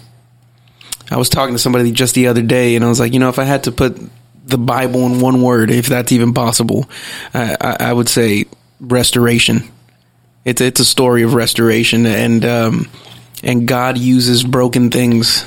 I 1.10 1.18
was 1.18 1.30
talking 1.30 1.56
to 1.56 1.60
somebody 1.60 1.92
just 1.92 2.16
the 2.16 2.28
other 2.28 2.42
day, 2.42 2.76
and 2.76 2.84
I 2.84 2.88
was 2.88 3.00
like, 3.00 3.14
you 3.14 3.20
know, 3.20 3.30
if 3.30 3.40
I 3.40 3.44
had 3.44 3.66
to 3.66 3.72
put 3.72 3.98
the 4.46 4.58
Bible 4.58 5.06
in 5.06 5.22
one 5.22 5.42
word, 5.42 5.72
if 5.72 5.88
that's 5.88 6.12
even 6.12 6.34
possible, 6.34 6.90
I, 7.34 7.56
I, 7.60 7.78
I 7.80 7.94
would 7.94 8.10
say 8.10 8.46
restoration. 8.80 9.70
It's 10.44 10.62
it's 10.62 10.80
a 10.80 10.86
story 10.86 11.24
of 11.24 11.34
restoration, 11.34 12.06
and 12.06 12.44
um, 12.46 12.90
and 13.44 13.68
God 13.68 13.98
uses 13.98 14.44
broken 14.44 14.90
things 14.90 15.46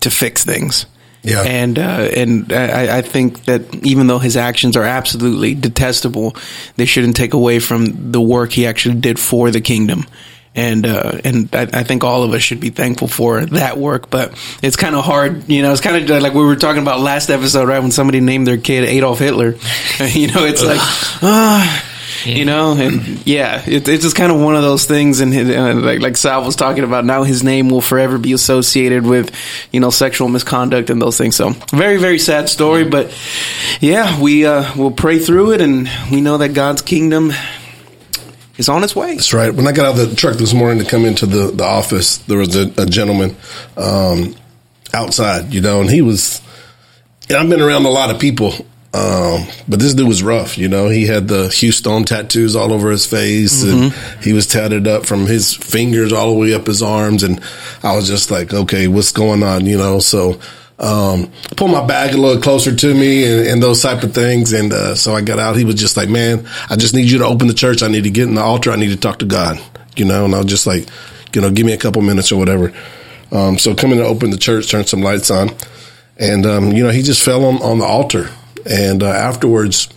to 0.00 0.10
fix 0.10 0.44
things. 0.44 0.86
Yeah. 1.24 1.42
and 1.42 1.78
uh, 1.78 2.08
and 2.16 2.52
I, 2.52 2.98
I 2.98 3.02
think 3.02 3.44
that 3.44 3.86
even 3.86 4.08
though 4.08 4.18
his 4.18 4.36
actions 4.36 4.76
are 4.76 4.82
absolutely 4.82 5.54
detestable, 5.54 6.34
they 6.76 6.84
shouldn't 6.84 7.16
take 7.16 7.32
away 7.32 7.60
from 7.60 8.10
the 8.10 8.20
work 8.20 8.50
he 8.52 8.66
actually 8.66 8.96
did 8.96 9.20
for 9.20 9.50
the 9.50 9.60
kingdom. 9.60 10.04
And 10.54 10.84
uh, 10.84 11.20
and 11.24 11.48
I, 11.54 11.62
I 11.72 11.82
think 11.84 12.02
all 12.04 12.24
of 12.24 12.32
us 12.32 12.42
should 12.42 12.60
be 12.60 12.70
thankful 12.70 13.08
for 13.08 13.46
that 13.46 13.78
work. 13.78 14.10
But 14.10 14.36
it's 14.62 14.76
kind 14.76 14.96
of 14.96 15.04
hard, 15.04 15.48
you 15.48 15.62
know. 15.62 15.72
It's 15.72 15.80
kind 15.80 16.10
of 16.10 16.22
like 16.22 16.34
we 16.34 16.44
were 16.44 16.56
talking 16.56 16.82
about 16.82 17.00
last 17.00 17.30
episode, 17.30 17.68
right? 17.68 17.78
When 17.78 17.92
somebody 17.92 18.20
named 18.20 18.46
their 18.46 18.58
kid 18.58 18.84
Adolf 18.84 19.20
Hitler, 19.20 19.54
you 20.08 20.26
know, 20.26 20.44
it's 20.44 20.62
like 20.62 20.80
ah 21.22 21.91
you 22.24 22.44
know 22.44 22.72
and 22.72 23.26
yeah 23.26 23.62
it, 23.66 23.88
it's 23.88 24.02
just 24.02 24.16
kind 24.16 24.30
of 24.32 24.40
one 24.40 24.56
of 24.56 24.62
those 24.62 24.86
things 24.86 25.20
and 25.20 25.34
uh, 25.34 25.74
like 25.74 26.00
like 26.00 26.16
Sal 26.16 26.44
was 26.44 26.56
talking 26.56 26.84
about 26.84 27.04
now 27.04 27.22
his 27.22 27.42
name 27.42 27.68
will 27.68 27.80
forever 27.80 28.18
be 28.18 28.32
associated 28.32 29.04
with 29.04 29.34
you 29.72 29.80
know 29.80 29.90
sexual 29.90 30.28
misconduct 30.28 30.90
and 30.90 31.00
those 31.00 31.18
things 31.18 31.36
so 31.36 31.50
very 31.70 31.96
very 31.96 32.18
sad 32.18 32.48
story 32.48 32.84
but 32.84 33.12
yeah 33.80 34.20
we 34.20 34.46
uh 34.46 34.72
we'll 34.76 34.90
pray 34.90 35.18
through 35.18 35.52
it 35.52 35.60
and 35.60 35.88
we 36.10 36.20
know 36.20 36.38
that 36.38 36.50
God's 36.50 36.82
kingdom 36.82 37.32
is 38.56 38.68
on 38.68 38.84
its 38.84 38.94
way 38.94 39.14
That's 39.14 39.32
right. 39.32 39.52
When 39.52 39.66
I 39.66 39.72
got 39.72 39.86
out 39.86 39.98
of 39.98 40.10
the 40.10 40.16
truck 40.16 40.36
this 40.36 40.54
morning 40.54 40.84
to 40.84 40.88
come 40.88 41.04
into 41.04 41.26
the, 41.26 41.50
the 41.50 41.64
office, 41.64 42.18
there 42.18 42.38
was 42.38 42.54
a, 42.54 42.70
a 42.76 42.86
gentleman 42.86 43.34
um, 43.76 44.34
outside, 44.92 45.52
you 45.52 45.60
know, 45.60 45.80
and 45.80 45.90
he 45.90 46.02
was. 46.02 46.40
And 47.28 47.38
I've 47.38 47.48
been 47.48 47.62
around 47.62 47.86
a 47.86 47.90
lot 47.90 48.10
of 48.10 48.20
people, 48.20 48.52
um, 48.94 49.46
but 49.66 49.78
this 49.78 49.94
dude 49.94 50.06
was 50.06 50.22
rough. 50.22 50.58
You 50.58 50.68
know, 50.68 50.88
he 50.88 51.06
had 51.06 51.26
the 51.26 51.48
Houston 51.48 52.04
tattoos 52.04 52.54
all 52.54 52.72
over 52.72 52.90
his 52.90 53.06
face, 53.06 53.62
and 53.62 53.92
he 54.22 54.34
was 54.34 54.46
tatted 54.46 54.86
up 54.86 55.06
from 55.06 55.26
his 55.26 55.54
fingers 55.54 56.12
all 56.12 56.34
the 56.34 56.38
way 56.38 56.52
up 56.52 56.66
his 56.66 56.82
arms. 56.82 57.22
And 57.22 57.40
I 57.82 57.96
was 57.96 58.06
just 58.06 58.30
like, 58.30 58.52
okay, 58.52 58.88
what's 58.88 59.12
going 59.12 59.42
on? 59.42 59.64
You 59.64 59.78
know, 59.78 59.98
so 59.98 60.32
um, 60.78 61.32
I 61.50 61.54
pulled 61.56 61.70
my 61.70 61.86
bag 61.86 62.12
a 62.14 62.18
little 62.18 62.42
closer 62.42 62.74
to 62.74 62.94
me 62.94 63.24
and, 63.24 63.48
and 63.48 63.62
those 63.62 63.80
type 63.80 64.02
of 64.02 64.12
things. 64.12 64.52
And 64.52 64.72
uh, 64.72 64.94
so 64.94 65.14
I 65.14 65.22
got 65.22 65.38
out. 65.38 65.56
He 65.56 65.64
was 65.64 65.76
just 65.76 65.96
like, 65.96 66.10
man, 66.10 66.46
I 66.68 66.76
just 66.76 66.94
need 66.94 67.10
you 67.10 67.18
to 67.18 67.24
open 67.24 67.46
the 67.46 67.54
church. 67.54 67.82
I 67.82 67.88
need 67.88 68.04
to 68.04 68.10
get 68.10 68.28
in 68.28 68.34
the 68.34 68.42
altar. 68.42 68.72
I 68.72 68.76
need 68.76 68.90
to 68.90 68.96
talk 68.96 69.20
to 69.20 69.26
God. 69.26 69.58
You 69.96 70.04
know, 70.04 70.26
and 70.26 70.34
I 70.34 70.38
was 70.38 70.46
just 70.46 70.66
like, 70.66 70.86
you 71.34 71.40
know, 71.40 71.50
give 71.50 71.64
me 71.64 71.72
a 71.72 71.78
couple 71.78 72.02
minutes 72.02 72.30
or 72.30 72.36
whatever. 72.36 72.72
Um, 73.30 73.58
so 73.58 73.74
coming 73.74 73.98
to 73.98 74.04
open 74.04 74.30
the 74.30 74.36
church, 74.36 74.70
turn 74.70 74.84
some 74.84 75.00
lights 75.00 75.30
on, 75.30 75.50
and 76.18 76.44
um, 76.44 76.72
you 76.72 76.82
know, 76.84 76.90
he 76.90 77.00
just 77.02 77.22
fell 77.22 77.46
on, 77.46 77.56
on 77.62 77.78
the 77.78 77.86
altar. 77.86 78.28
And 78.66 79.02
uh, 79.02 79.08
afterwards, 79.08 79.88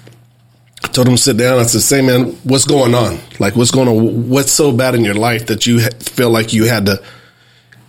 I 0.84 0.88
told 0.88 1.08
him 1.08 1.16
to 1.16 1.22
sit 1.22 1.38
down. 1.38 1.60
I 1.60 1.64
said, 1.64 1.82
"Say, 1.82 2.02
man, 2.02 2.32
what's 2.44 2.66
going 2.66 2.94
on? 2.94 3.20
Like, 3.40 3.56
what's 3.56 3.72
going 3.72 3.88
on? 3.88 4.30
What's 4.30 4.52
so 4.52 4.72
bad 4.72 4.96
in 4.96 5.04
your 5.04 5.16
life 5.16 5.48
that 5.48 5.66
you 5.66 5.80
feel 5.80 6.30
like 6.30 6.54
you 6.54 6.66
had 6.66 6.86
to 6.88 7.04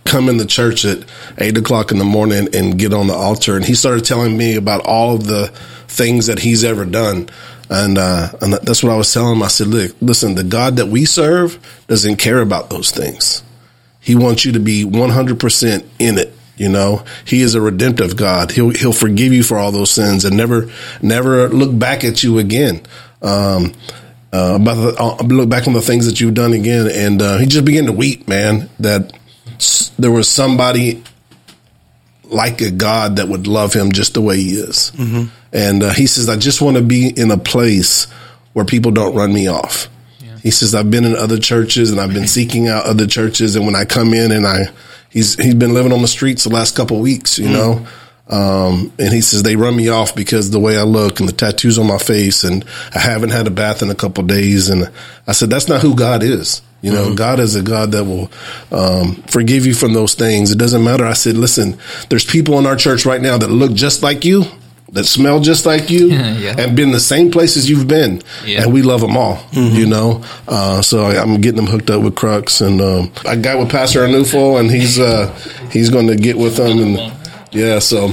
come 0.05 0.29
in 0.29 0.37
the 0.37 0.47
church 0.47 0.85
at 0.85 1.05
eight 1.39 1.59
o'clock 1.59 1.91
in 1.91 1.99
the 1.99 2.05
morning 2.05 2.55
and 2.55 2.79
get 2.79 2.93
on 2.93 3.07
the 3.07 3.15
altar?" 3.15 3.57
And 3.57 3.65
he 3.65 3.75
started 3.75 4.05
telling 4.05 4.37
me 4.37 4.57
about 4.57 4.87
all 4.87 5.19
the 5.19 5.49
things 5.89 6.27
that 6.27 6.39
he's 6.39 6.65
ever 6.65 6.85
done. 6.85 7.29
And, 7.69 7.99
uh, 7.99 8.29
and 8.41 8.53
that's 8.53 8.85
what 8.85 8.93
I 8.93 8.97
was 8.97 9.13
telling 9.13 9.37
him. 9.37 9.43
I 9.43 9.49
said, 9.49 9.67
"Look, 9.69 9.97
listen, 10.01 10.35
the 10.35 10.45
God 10.45 10.77
that 10.77 10.87
we 10.87 11.05
serve 11.05 11.59
doesn't 11.89 12.17
care 12.17 12.41
about 12.41 12.71
those 12.71 12.91
things. 12.91 13.43
He 14.01 14.15
wants 14.15 14.45
you 14.45 14.53
to 14.53 14.61
be 14.61 14.85
100% 14.85 15.85
in 15.99 16.19
it. 16.19 16.36
You 16.57 16.69
know, 16.71 17.05
he 17.27 17.43
is 17.43 17.55
a 17.55 17.61
redemptive 17.61 18.17
God. 18.17 18.51
He'll, 18.51 18.71
he'll 18.71 18.93
forgive 18.93 19.33
you 19.33 19.43
for 19.43 19.59
all 19.59 19.73
those 19.73 19.91
sins 19.91 20.25
and 20.25 20.37
never, 20.37 20.71
never 21.03 21.49
look 21.49 21.79
back 21.79 22.03
at 22.05 22.23
you 22.23 22.39
again. 22.39 22.81
Um, 23.23 23.73
uh, 24.33 24.57
about 24.61 24.75
the, 24.75 24.97
uh, 24.99 25.17
look 25.25 25.49
back 25.49 25.67
on 25.69 25.75
the 25.75 25.81
things 25.83 26.07
that 26.07 26.21
you've 26.21 26.35
done 26.35 26.53
again. 26.53 26.89
And, 26.93 27.21
uh, 27.23 27.39
he 27.39 27.47
just 27.47 27.65
began 27.65 27.87
to 27.87 27.93
weep, 27.93 28.27
man, 28.27 28.69
that 28.81 29.13
s- 29.57 29.91
there 29.99 30.11
was 30.11 30.29
somebody 30.29 31.03
like 32.25 32.61
a 32.61 32.71
God 32.71 33.17
that 33.17 33.29
would 33.29 33.47
love 33.47 33.73
him 33.73 33.93
just 33.93 34.15
the 34.15 34.21
way 34.21 34.37
he 34.39 34.51
is. 34.57 34.93
And 35.53 35.83
uh, 35.83 35.93
he 35.93 36.07
says, 36.07 36.29
I 36.29 36.37
just 36.37 36.61
want 36.61 36.77
to 36.77 36.83
be 36.83 37.09
in 37.09 37.31
a 37.31 37.39
place 37.39 38.05
where 38.53 38.65
people 38.65 38.91
don't 38.91 39.15
run 39.15 39.33
me 39.33 39.47
off. 39.49 39.89
He 40.43 40.51
says, 40.51 40.75
I've 40.75 40.91
been 40.91 41.05
in 41.05 41.15
other 41.17 41.39
churches 41.39 41.91
and 41.91 42.01
I've 42.01 42.13
been 42.13 42.27
seeking 42.29 42.69
out 42.69 42.85
other 42.85 43.07
churches. 43.07 43.57
And 43.57 43.65
when 43.67 43.75
I 43.77 43.85
come 43.85 44.13
in 44.15 44.33
and 44.33 44.47
I, 44.47 44.67
he's, 45.17 45.43
he's 45.43 45.55
been 45.55 45.73
living 45.73 45.93
on 45.93 46.03
the 46.03 46.09
streets 46.09 46.45
the 46.45 46.51
last 46.51 46.77
couple 46.77 46.99
of 46.99 47.03
weeks, 47.03 47.39
you 47.39 47.49
know? 47.49 47.87
Um, 48.29 48.93
and 48.99 49.15
he 49.15 49.23
says, 49.23 49.43
they 49.43 49.57
run 49.57 49.75
me 49.75 49.89
off 49.89 50.15
because 50.15 50.51
the 50.51 50.61
way 50.61 50.77
I 50.77 50.83
look 50.83 51.21
and 51.21 51.29
the 51.29 51.33
tattoos 51.33 51.79
on 51.79 51.87
my 51.87 51.97
face 51.97 52.45
and 52.45 52.65
I 52.95 52.99
haven't 52.99 53.31
had 53.31 53.47
a 53.47 53.51
bath 53.51 53.83
in 53.83 53.91
a 53.91 53.95
couple 53.95 54.23
of 54.23 54.29
days. 54.29 54.69
And 54.69 54.91
I 55.27 55.33
said, 55.33 55.49
that's 55.49 55.69
not 55.69 55.81
who 55.81 55.95
God 55.95 56.23
is. 56.23 56.61
You 56.83 56.93
know, 56.93 57.15
God 57.15 57.41
is 57.41 57.57
a 57.57 57.63
God 57.63 57.93
that 57.93 58.05
will 58.05 58.31
um, 58.71 59.15
forgive 59.29 59.65
you 59.65 59.75
from 59.75 59.95
those 59.95 60.15
things. 60.15 60.53
It 60.53 60.59
doesn't 60.59 60.85
matter. 60.85 61.07
I 61.07 61.15
said, 61.15 61.37
listen, 61.37 61.79
there's 62.11 62.25
people 62.25 62.59
in 62.59 62.67
our 62.67 62.77
church 62.77 63.07
right 63.07 63.21
now 63.21 63.39
that 63.39 63.51
look 63.51 63.73
just 63.73 64.03
like 64.03 64.25
you, 64.25 64.45
that 64.93 65.05
smell 65.05 65.41
just 65.41 65.67
like 65.67 65.91
you, 65.91 66.07
Yeah. 66.11 66.55
and 66.59 66.77
been 66.77 66.93
the 66.93 67.01
same 67.01 67.31
places 67.31 67.69
you've 67.69 67.89
been, 67.89 68.23
Yeah. 68.45 68.63
and 68.63 68.73
we 68.73 68.83
love 68.83 69.01
them 69.01 69.17
all. 69.17 69.39
You 69.53 69.87
know, 69.87 70.23
uh, 70.49 70.81
so 70.83 71.05
I, 71.05 71.21
I'm 71.21 71.41
getting 71.41 71.57
them 71.57 71.67
hooked 71.67 71.91
up 71.91 72.03
with 72.03 72.15
Crux, 72.15 72.61
and 72.61 72.81
um, 72.81 73.11
I 73.27 73.37
got 73.37 73.59
with 73.59 73.71
Pastor 73.71 74.07
Anufo, 74.07 74.59
and 74.61 74.71
he's 74.71 74.99
uh, 74.99 75.29
he's 75.73 75.91
going 75.91 76.07
to 76.07 76.17
get 76.17 76.39
with 76.39 76.57
them, 76.57 76.79
and 76.79 77.13
yeah. 77.53 77.79
So, 77.81 78.13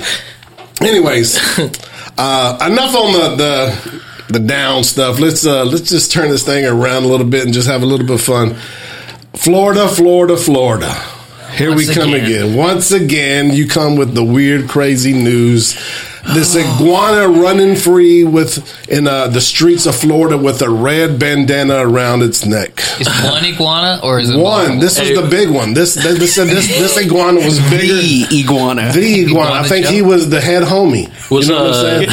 anyways, 0.82 1.38
uh, 2.18 2.58
enough 2.72 2.96
on 2.96 3.14
the 3.14 3.36
the 3.36 4.04
the 4.34 4.40
down 4.40 4.84
stuff. 4.84 5.20
Let's 5.20 5.46
uh, 5.46 5.66
let's 5.66 5.90
just 5.90 6.12
turn 6.12 6.30
this 6.30 6.44
thing 6.44 6.66
around 6.66 7.04
a 7.04 7.08
little 7.08 7.28
bit 7.28 7.44
and 7.46 7.54
just 7.54 7.68
have 7.68 7.84
a 7.84 7.86
little 7.86 8.06
bit 8.08 8.16
of 8.16 8.22
fun. 8.22 8.56
Florida, 9.36 9.88
Florida, 9.88 10.38
Florida. 10.38 10.92
Here 11.56 11.70
Once 11.70 11.88
we 11.88 11.94
come 11.94 12.14
again. 12.14 12.26
again. 12.26 12.56
Once 12.56 12.92
again, 12.92 13.52
you 13.54 13.68
come 13.68 13.96
with 13.96 14.16
the 14.16 14.24
weird, 14.24 14.68
crazy 14.70 15.14
news. 15.14 15.76
This 16.34 16.56
iguana 16.56 17.28
running 17.28 17.76
free 17.76 18.24
with 18.24 18.58
in 18.90 19.08
uh, 19.08 19.28
the 19.28 19.42
streets 19.42 19.86
of 19.86 19.94
Florida 19.94 20.38
with 20.38 20.62
a 20.62 20.70
red 20.70 21.20
bandana 21.20 21.86
around 21.86 22.22
its 22.22 22.46
neck. 22.46 22.80
Is 22.98 23.08
one 23.26 23.44
iguana 23.44 24.00
or 24.02 24.20
is 24.20 24.30
it 24.30 24.38
One. 24.38 24.44
multiple? 24.44 24.80
This 24.80 25.00
was 25.00 25.10
the 25.22 25.28
big 25.30 25.50
one. 25.50 25.74
This 25.74 25.96
this 25.96 26.18
this, 26.18 26.36
this, 26.38 26.68
this 26.68 26.98
iguana 27.06 27.42
was 27.42 27.60
bigger. 27.70 27.94
The 27.96 28.28
iguana. 28.40 28.94
The 28.94 29.26
iguana. 29.26 29.52
I 29.52 29.64
think 29.68 29.86
Joe? 29.86 29.92
he 29.92 30.02
was 30.02 30.30
the 30.30 30.40
head 30.40 30.64
homie. 30.64 31.10
Was 31.30 31.50
you 31.50 31.54
know 31.56 31.66
what 31.66 31.74
I'm 31.74 32.08
uh, 32.08 32.08
saying? 32.08 32.10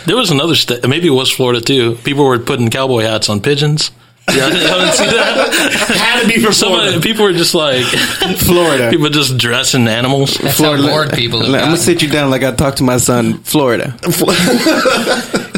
there 0.06 0.16
was 0.16 0.30
another 0.30 0.54
state? 0.54 0.88
Maybe 0.88 1.08
it 1.08 1.10
was 1.10 1.28
Florida 1.28 1.60
too. 1.60 1.96
People 2.04 2.26
were 2.26 2.38
putting 2.38 2.70
cowboy 2.70 3.02
hats 3.02 3.28
on 3.28 3.40
pigeons. 3.40 3.90
Yeah, 4.36 4.46
I 4.46 4.50
didn't 4.50 4.94
see 4.94 5.06
that. 5.06 5.48
Had 5.98 6.22
to 6.22 6.28
be 6.28 6.42
from 6.42 6.52
Some 6.52 6.68
Florida. 6.72 7.00
people 7.00 7.24
were 7.24 7.32
just 7.32 7.54
like 7.54 7.84
Florida. 8.38 8.90
People 8.90 9.08
just 9.10 9.36
dressing 9.38 9.88
animals. 9.88 10.34
That's 10.36 10.58
how 10.58 10.76
bored 10.76 11.12
people 11.12 11.40
have 11.44 11.54
I'm 11.54 11.60
gonna 11.60 11.76
sit 11.76 12.02
you 12.02 12.08
down 12.08 12.30
like 12.30 12.42
I 12.42 12.52
talked 12.52 12.78
to 12.78 12.84
my 12.84 12.98
son. 12.98 13.38
Florida. 13.38 13.94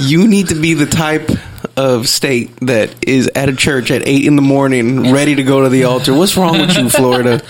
you 0.01 0.27
need 0.29 0.49
to 0.49 0.55
be 0.55 0.75
the 0.75 0.87
type 0.87 1.31
of 1.77 2.09
state 2.09 2.55
that 2.61 2.95
is 3.07 3.29
at 3.35 3.49
a 3.49 3.55
church 3.57 3.91
at 3.91 4.07
eight 4.07 4.27
in 4.27 4.37
the 4.37 4.43
morning, 4.43 5.13
ready 5.13 5.35
to 5.37 5.43
go 5.43 5.63
to 5.63 5.69
the 5.69 5.85
altar. 5.85 6.13
What's 6.15 6.37
wrong 6.37 6.59
with 6.61 6.77
you, 6.77 6.91
Florida? 6.91 7.41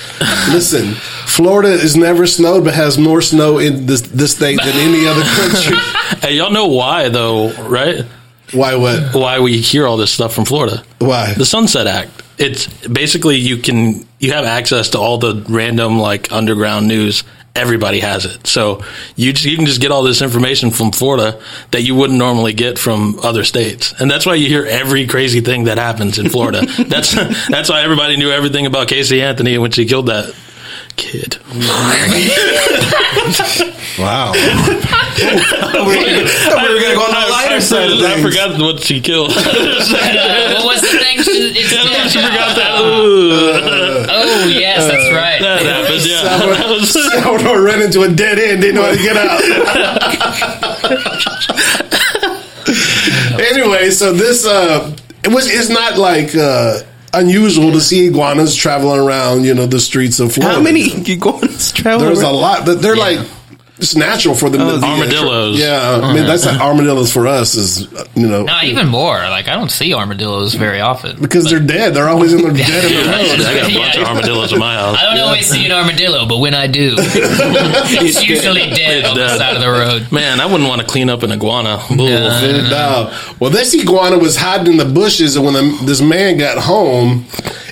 Listen, 0.51 0.93
Florida 1.27 1.71
is 1.71 1.97
never 1.97 2.27
snowed, 2.27 2.65
but 2.65 2.75
has 2.75 2.99
more 2.99 3.23
snow 3.23 3.59
in 3.59 3.87
this 3.87 4.03
this 4.03 4.37
state 4.37 4.59
than 4.59 4.75
any 4.77 5.07
other 5.07 5.23
country. 5.23 5.77
Hey, 6.21 6.35
y'all 6.37 6.51
know 6.51 6.67
why 6.69 7.09
though, 7.09 7.51
right? 7.69 8.05
Why? 8.53 8.75
What? 8.77 9.15
Why 9.15 9.41
we 9.41 9.59
hear 9.59 9.87
all 9.87 9.97
this 9.97 10.13
stuff 10.13 10.35
from 10.35 10.45
Florida? 10.45 10.83
Why? 10.99 11.35
The 11.35 11.47
Sunset 11.47 11.87
Act. 11.87 12.11
It's 12.39 12.67
basically 12.87 13.37
you 13.37 13.59
can 13.59 14.07
you 14.19 14.33
have 14.33 14.45
access 14.45 14.91
to 14.91 14.99
all 14.99 15.19
the 15.19 15.45
random 15.49 15.99
like 15.99 16.33
underground 16.33 16.89
news. 16.89 17.25
Everybody 17.53 17.99
has 17.99 18.27
it, 18.27 18.47
so 18.47 18.85
you 19.17 19.33
just, 19.33 19.45
you 19.45 19.57
can 19.57 19.67
just 19.67 19.81
get 19.81 19.91
all 19.91 20.05
this 20.05 20.23
information 20.23 20.71
from 20.71 20.93
Florida 20.93 21.43
that 21.73 21.83
you 21.83 21.97
wouldn't 21.97 22.17
normally 22.17 22.53
get 22.53 22.79
from 22.79 23.19
other 23.25 23.43
states, 23.43 23.93
and 23.99 24.09
that's 24.09 24.25
why 24.25 24.37
you 24.37 24.47
hear 24.47 24.65
every 24.65 25.09
crazy 25.09 25.41
thing 25.41 25.65
that 25.65 25.77
happens 25.77 26.21
in 26.21 26.31
Florida. 26.31 26.65
that's 26.87 27.13
that's 27.49 27.69
why 27.69 27.83
everybody 27.83 28.17
knew 28.17 28.31
everything 28.31 28.67
about 28.67 28.87
Casey 28.87 29.21
Anthony 29.21 29.59
when 29.59 29.73
she 29.73 29.85
killed 29.85 30.07
that 30.07 30.33
kid. 31.01 31.39
Wow. 33.99 34.31
we 34.33 34.39
were 34.39 34.47
gonna 36.81 36.95
go 36.95 37.03
on 37.05 37.11
the 37.13 37.27
lighter 37.31 37.61
side 37.61 37.91
of 37.91 37.99
I 38.01 38.23
forgot 38.23 38.59
what 38.59 38.81
she 38.83 39.01
killed. 39.01 39.33
Uh, 39.37 40.55
what 40.55 40.65
was 40.65 40.81
the 40.81 40.89
thing? 40.99 41.19
She, 41.23 41.31
it's 41.53 41.69
she 41.69 41.77
dead. 41.77 42.11
forgot 42.31 42.57
that. 42.57 42.81
Ooh. 42.81 44.07
Oh 44.09 44.47
yes, 44.49 44.87
that's 44.87 45.11
right. 45.13 45.41
That 45.41 45.63
happened. 45.63 46.05
Yeah, 46.07 46.23
that 46.39 46.69
was- 46.71 46.93
Salvador 47.13 47.61
ran 47.63 47.83
into 47.83 48.03
a 48.03 48.09
dead 48.09 48.39
end, 48.39 48.63
didn't 48.63 48.77
know 48.77 48.85
how 48.85 48.93
to 48.93 49.03
get 49.03 49.17
out. 49.17 49.43
anyway, 53.53 53.91
so 53.91 54.13
this 54.13 54.47
uh 54.47 54.91
it 55.25 55.29
was 55.29 55.47
it's 55.51 55.69
not 55.69 55.99
like 55.99 56.35
uh 56.35 56.81
unusual 57.13 57.73
to 57.73 57.81
see 57.81 58.07
iguanas 58.07 58.55
traveling 58.55 59.01
around, 59.01 59.45
you 59.45 59.55
know, 59.55 59.67
the 59.67 59.81
streets 59.81 60.21
of 60.21 60.33
Florida. 60.33 60.57
How 60.57 60.63
many 60.63 60.93
iguanas 61.11 61.73
travel? 61.73 62.07
There's 62.07 62.23
a 62.23 62.31
lot, 62.31 62.65
they're 62.65 62.97
like 62.97 63.27
it's 63.83 63.97
natural 63.97 64.35
for 64.35 64.51
them 64.51 64.61
to 64.69 64.79
be 64.81 64.87
Armadillos. 64.87 65.59
Yeah, 65.59 66.01
I 66.03 66.15
mean 66.15 66.27
that's 66.27 66.45
like 66.47 66.61
armadillos 66.61 67.13
for 67.13 67.27
us 67.27 67.55
is 67.55 67.93
uh, 67.95 68.05
you 68.15 68.27
know 68.29 68.45
No, 68.45 68.61
even 68.63 68.89
more. 68.89 69.17
Like 69.17 69.49
I 69.49 69.55
don't 69.55 69.71
see 69.71 69.95
armadillos 69.95 70.55
very 70.55 70.81
often. 70.81 71.21
because 71.21 71.45
they're 71.51 71.61
dead. 71.61 71.95
They're 71.95 72.09
always 72.09 72.33
in 72.33 72.43
the 72.43 72.53
dead 72.55 72.85
in 72.85 72.93
the 72.93 73.13
I 73.13 73.23
road. 73.23 73.39
got 73.39 73.71
a 73.71 73.75
bunch 73.75 73.95
Yeah. 73.97 74.03
of 74.03 74.09
armadillos 74.09 74.53
in 74.53 74.59
my 74.59 74.75
house. 74.75 74.97
I 74.99 75.03
don't 75.05 75.21
always 75.27 75.47
see 75.49 75.65
an 75.67 75.73
armadillo, 75.73 76.27
but 76.27 76.39
when 76.39 76.55
I 76.55 76.67
do, 76.67 76.95
it's 76.99 78.23
usually 78.27 78.71
dead 78.71 79.05
on 79.05 79.17
the 79.17 79.29
side 79.39 79.57
of 79.57 79.63
the 79.63 79.69
road. 79.69 80.13
Man, 80.13 80.41
I 80.41 80.47
wouldn't 80.47 80.69
want 80.69 80.81
to 80.83 80.87
clean 80.87 81.09
up 81.11 81.23
an 81.23 81.33
iguana. 81.33 81.83
Bull. 81.89 82.07
No. 82.09 83.13
Well, 83.41 83.51
this 83.51 83.75
iguana 83.75 84.19
was 84.19 84.37
hiding 84.37 84.73
in 84.73 84.77
the 84.79 84.85
bushes, 84.85 85.37
and 85.37 85.45
when 85.45 85.55
the, 85.55 85.83
this 85.85 86.01
man 86.01 86.37
got 86.39 86.59
home, 86.59 87.25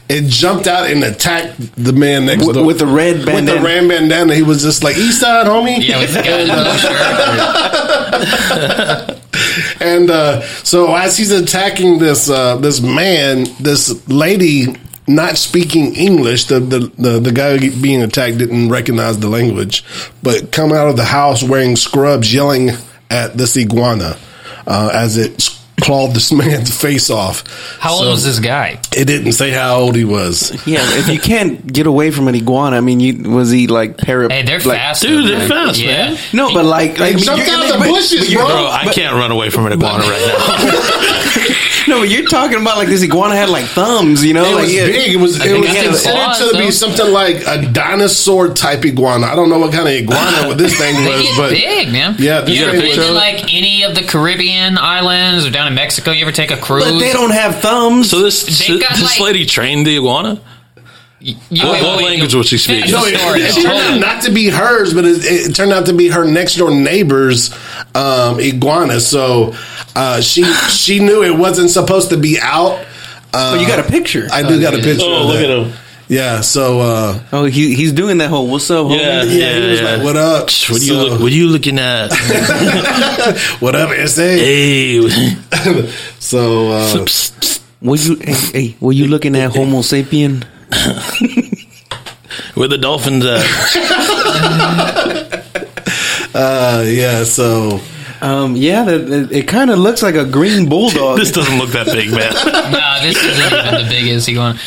it 0.08 0.24
jumped 0.26 0.66
out 0.66 0.88
and 0.90 1.04
attacked 1.04 1.56
the 1.76 1.92
man 1.92 2.26
next 2.26 2.46
With- 2.46 2.56
door 2.56 2.64
with 2.64 2.78
the 2.78 2.86
red 2.86 3.24
bandana. 3.26 3.34
With 3.34 3.46
the 3.46 3.60
red 3.66 3.88
bandana, 3.88 4.34
he 4.34 4.42
was 4.42 4.62
just 4.62 4.82
like 4.82 4.96
East 4.96 5.20
Side, 5.20 5.46
homie. 5.46 5.78
Yeah, 5.86 5.98
with 6.00 6.14
the 6.14 6.22
guy 6.22 6.40
in 6.40 6.48
the 6.48 6.54
blue 6.54 6.78
shirt. 9.08 9.14
And 9.80 10.10
uh, 10.10 10.42
so 10.64 10.94
as 10.94 11.16
he's 11.16 11.30
attacking 11.30 11.98
this 11.98 12.28
uh, 12.28 12.56
this 12.56 12.80
man, 12.80 13.46
this 13.60 14.08
lady 14.08 14.74
not 15.06 15.36
speaking 15.38 15.94
English, 15.94 16.46
the, 16.46 16.60
the 16.60 16.78
the 16.98 17.18
the 17.20 17.32
guy 17.32 17.58
being 17.58 18.02
attacked 18.02 18.38
didn't 18.38 18.68
recognize 18.68 19.18
the 19.18 19.28
language, 19.28 19.84
but 20.22 20.52
come 20.52 20.72
out 20.72 20.88
of 20.88 20.96
the 20.96 21.04
house 21.04 21.42
wearing 21.42 21.76
scrubs, 21.76 22.32
yelling 22.32 22.70
at 23.10 23.36
this 23.36 23.56
iguana 23.56 24.16
uh, 24.66 24.90
as 24.92 25.16
it 25.16 25.40
clawed 25.88 26.14
this 26.14 26.30
man's 26.42 26.78
face 26.78 27.08
off. 27.08 27.44
How 27.80 27.94
old 27.94 28.08
was 28.08 28.22
this 28.22 28.40
guy? 28.40 28.78
It 28.94 29.06
didn't 29.06 29.32
say 29.32 29.50
how 29.50 29.78
old 29.78 29.96
he 29.96 30.04
was. 30.04 30.50
Yeah, 30.66 30.80
if 30.82 31.08
you 31.08 31.18
can't 31.18 31.66
get 31.66 31.86
away 31.86 32.10
from 32.10 32.28
an 32.28 32.34
iguana, 32.34 32.76
I 32.76 32.80
mean, 32.80 33.00
you, 33.00 33.30
was 33.30 33.50
he 33.50 33.68
like 33.68 33.96
para? 33.96 34.30
Hey, 34.30 34.42
they're 34.42 34.58
like, 34.58 34.76
fast, 34.76 35.00
Dude, 35.00 35.26
they're 35.26 35.38
man. 35.38 35.48
fast, 35.48 35.80
yeah. 35.80 36.10
man. 36.10 36.18
No, 36.34 36.52
but 36.52 36.66
like, 36.66 36.98
like 36.98 37.12
I 37.12 37.16
mean, 37.16 37.24
jumped 37.24 37.48
out 37.48 37.70
of 37.70 37.80
the 37.80 37.88
bushes, 37.88 38.28
but 38.28 38.34
bro. 38.34 38.46
Bro, 38.46 38.66
I 38.66 38.92
can't 38.92 39.14
run 39.14 39.30
away 39.30 39.48
from 39.48 39.64
an 39.64 39.72
iguana 39.72 40.04
right 40.04 40.26
now. 40.28 41.44
No, 41.98 42.04
but 42.04 42.10
you're 42.10 42.26
talking 42.26 42.60
about 42.60 42.76
like 42.76 42.88
this 42.88 43.02
iguana 43.02 43.34
had 43.34 43.48
like 43.50 43.64
thumbs, 43.64 44.24
you 44.24 44.32
know? 44.32 44.44
It 44.44 44.54
like, 44.54 44.62
was 44.64 44.74
yeah. 44.74 44.86
big. 44.86 45.12
It 45.12 45.16
was 45.16 45.44
it 45.44 45.58
was 45.58 45.68
it 45.68 45.76
had 45.76 45.86
considered 45.86 46.14
claws, 46.14 46.52
to 46.52 46.58
be 46.58 46.70
something 46.70 47.12
like 47.12 47.44
a 47.46 47.70
dinosaur 47.72 48.54
type 48.54 48.84
iguana. 48.84 49.26
I 49.26 49.34
don't 49.34 49.50
know 49.50 49.58
what 49.58 49.72
kind 49.72 49.88
of 49.88 49.94
iguana 49.94 50.48
what 50.48 50.58
this 50.62 50.76
thing 50.78 50.94
was, 51.04 51.22
get 51.22 51.36
but 51.36 51.50
big, 51.50 51.90
man. 51.92 52.14
Yeah, 52.18 52.42
this 52.42 52.56
you 52.56 52.64
ever 52.64 52.72
been 52.78 52.96
was- 52.96 53.06
to 53.06 53.12
like 53.12 53.52
any 53.52 53.82
of 53.82 53.94
the 53.94 54.02
Caribbean 54.02 54.78
islands 54.78 55.46
or 55.46 55.50
down 55.50 55.66
in 55.66 55.74
Mexico? 55.74 56.12
You 56.12 56.22
ever 56.22 56.32
take 56.32 56.50
a 56.50 56.56
cruise? 56.56 56.84
But 56.84 56.98
they 56.98 57.12
don't 57.12 57.32
have 57.32 57.60
thumbs. 57.60 58.10
So 58.10 58.20
this 58.22 58.44
They 58.66 58.78
got, 58.78 58.90
this 58.90 59.18
like- 59.18 59.20
lady 59.20 59.44
trained 59.44 59.86
the 59.86 59.96
iguana. 59.96 60.40
You, 61.20 61.34
What- 61.66 61.82
what 61.82 62.04
language 62.04 62.34
was 62.34 62.46
she 62.48 62.58
speaking? 62.58 62.92
No, 62.92 63.04
the 63.04 63.14
it, 63.14 63.18
story, 63.18 63.40
it 63.42 63.52
turned 63.54 63.66
out 63.66 63.98
not 64.00 64.22
to 64.24 64.30
be 64.30 64.48
hers, 64.50 64.94
but 64.94 65.04
it, 65.04 65.18
it 65.24 65.54
turned 65.56 65.72
out 65.72 65.86
to 65.86 65.92
be 65.92 66.08
her 66.08 66.24
next 66.24 66.54
door 66.56 66.70
neighbor's 66.70 67.52
um, 67.94 68.38
iguana. 68.38 69.00
So 69.00 69.54
uh, 69.96 70.20
she 70.20 70.44
she 70.70 71.00
knew 71.00 71.24
it 71.24 71.36
wasn't 71.36 71.70
supposed 71.70 72.10
to 72.10 72.16
be 72.16 72.38
out. 72.40 72.84
Uh, 73.34 73.54
But 73.56 73.60
you 73.60 73.66
got 73.66 73.80
a 73.80 73.90
picture. 73.90 74.28
I 74.32 74.42
do 74.46 74.60
got 74.60 74.74
a 74.74 74.78
picture. 74.78 75.04
Oh, 75.06 75.26
look 75.26 75.42
at 75.42 75.50
him. 75.50 75.72
Yeah. 76.06 76.40
So 76.40 76.80
uh, 76.80 77.20
oh, 77.32 77.44
he, 77.46 77.74
he's 77.74 77.92
doing 77.92 78.18
that 78.18 78.30
whole 78.30 78.46
"What's 78.48 78.70
up, 78.70 78.86
homie?" 78.86 79.00
Yeah. 79.00 79.24
yeah, 79.24 79.58
he 79.60 79.70
was 79.70 79.82
like, 79.82 80.02
"What 80.04 80.16
up? 80.16 80.44
What 80.70 80.80
are 80.80 80.84
you 80.84 80.94
look? 80.94 81.20
What 81.20 81.32
are 81.32 81.34
you 81.34 81.48
looking 81.48 81.78
at? 81.80 82.08
what 83.60 83.74
up, 83.74 83.90
SA?" 84.08 84.22
hey, 84.22 85.00
So 86.20 86.70
uh, 86.70 87.06
Were 87.82 87.96
you? 87.96 88.16
Hey, 88.16 88.32
hey, 88.52 88.76
were 88.80 88.92
you 88.92 89.08
looking 89.08 89.34
at 89.36 89.50
Homo 89.54 89.80
sapien? 89.82 90.44
where 92.54 92.68
the 92.68 92.78
dolphins 92.78 93.24
at? 93.24 93.44
uh, 96.34 96.82
yeah. 96.86 97.24
So 97.24 97.80
Um, 98.20 98.56
yeah, 98.56 98.82
that, 98.84 99.00
it, 99.10 99.32
it 99.32 99.48
kind 99.48 99.70
of 99.70 99.78
looks 99.78 100.02
like 100.02 100.14
a 100.16 100.24
green 100.24 100.68
bulldog. 100.68 101.18
This 101.18 101.30
doesn't 101.32 101.58
look 101.58 101.70
that 101.70 101.86
big, 101.86 102.10
man. 102.10 102.32
Nah, 102.72 103.00
this 103.00 103.16
isn't 103.16 103.46
even 103.46 103.84
the 103.84 103.88
biggest 103.88 104.28
iguana. 104.28 104.58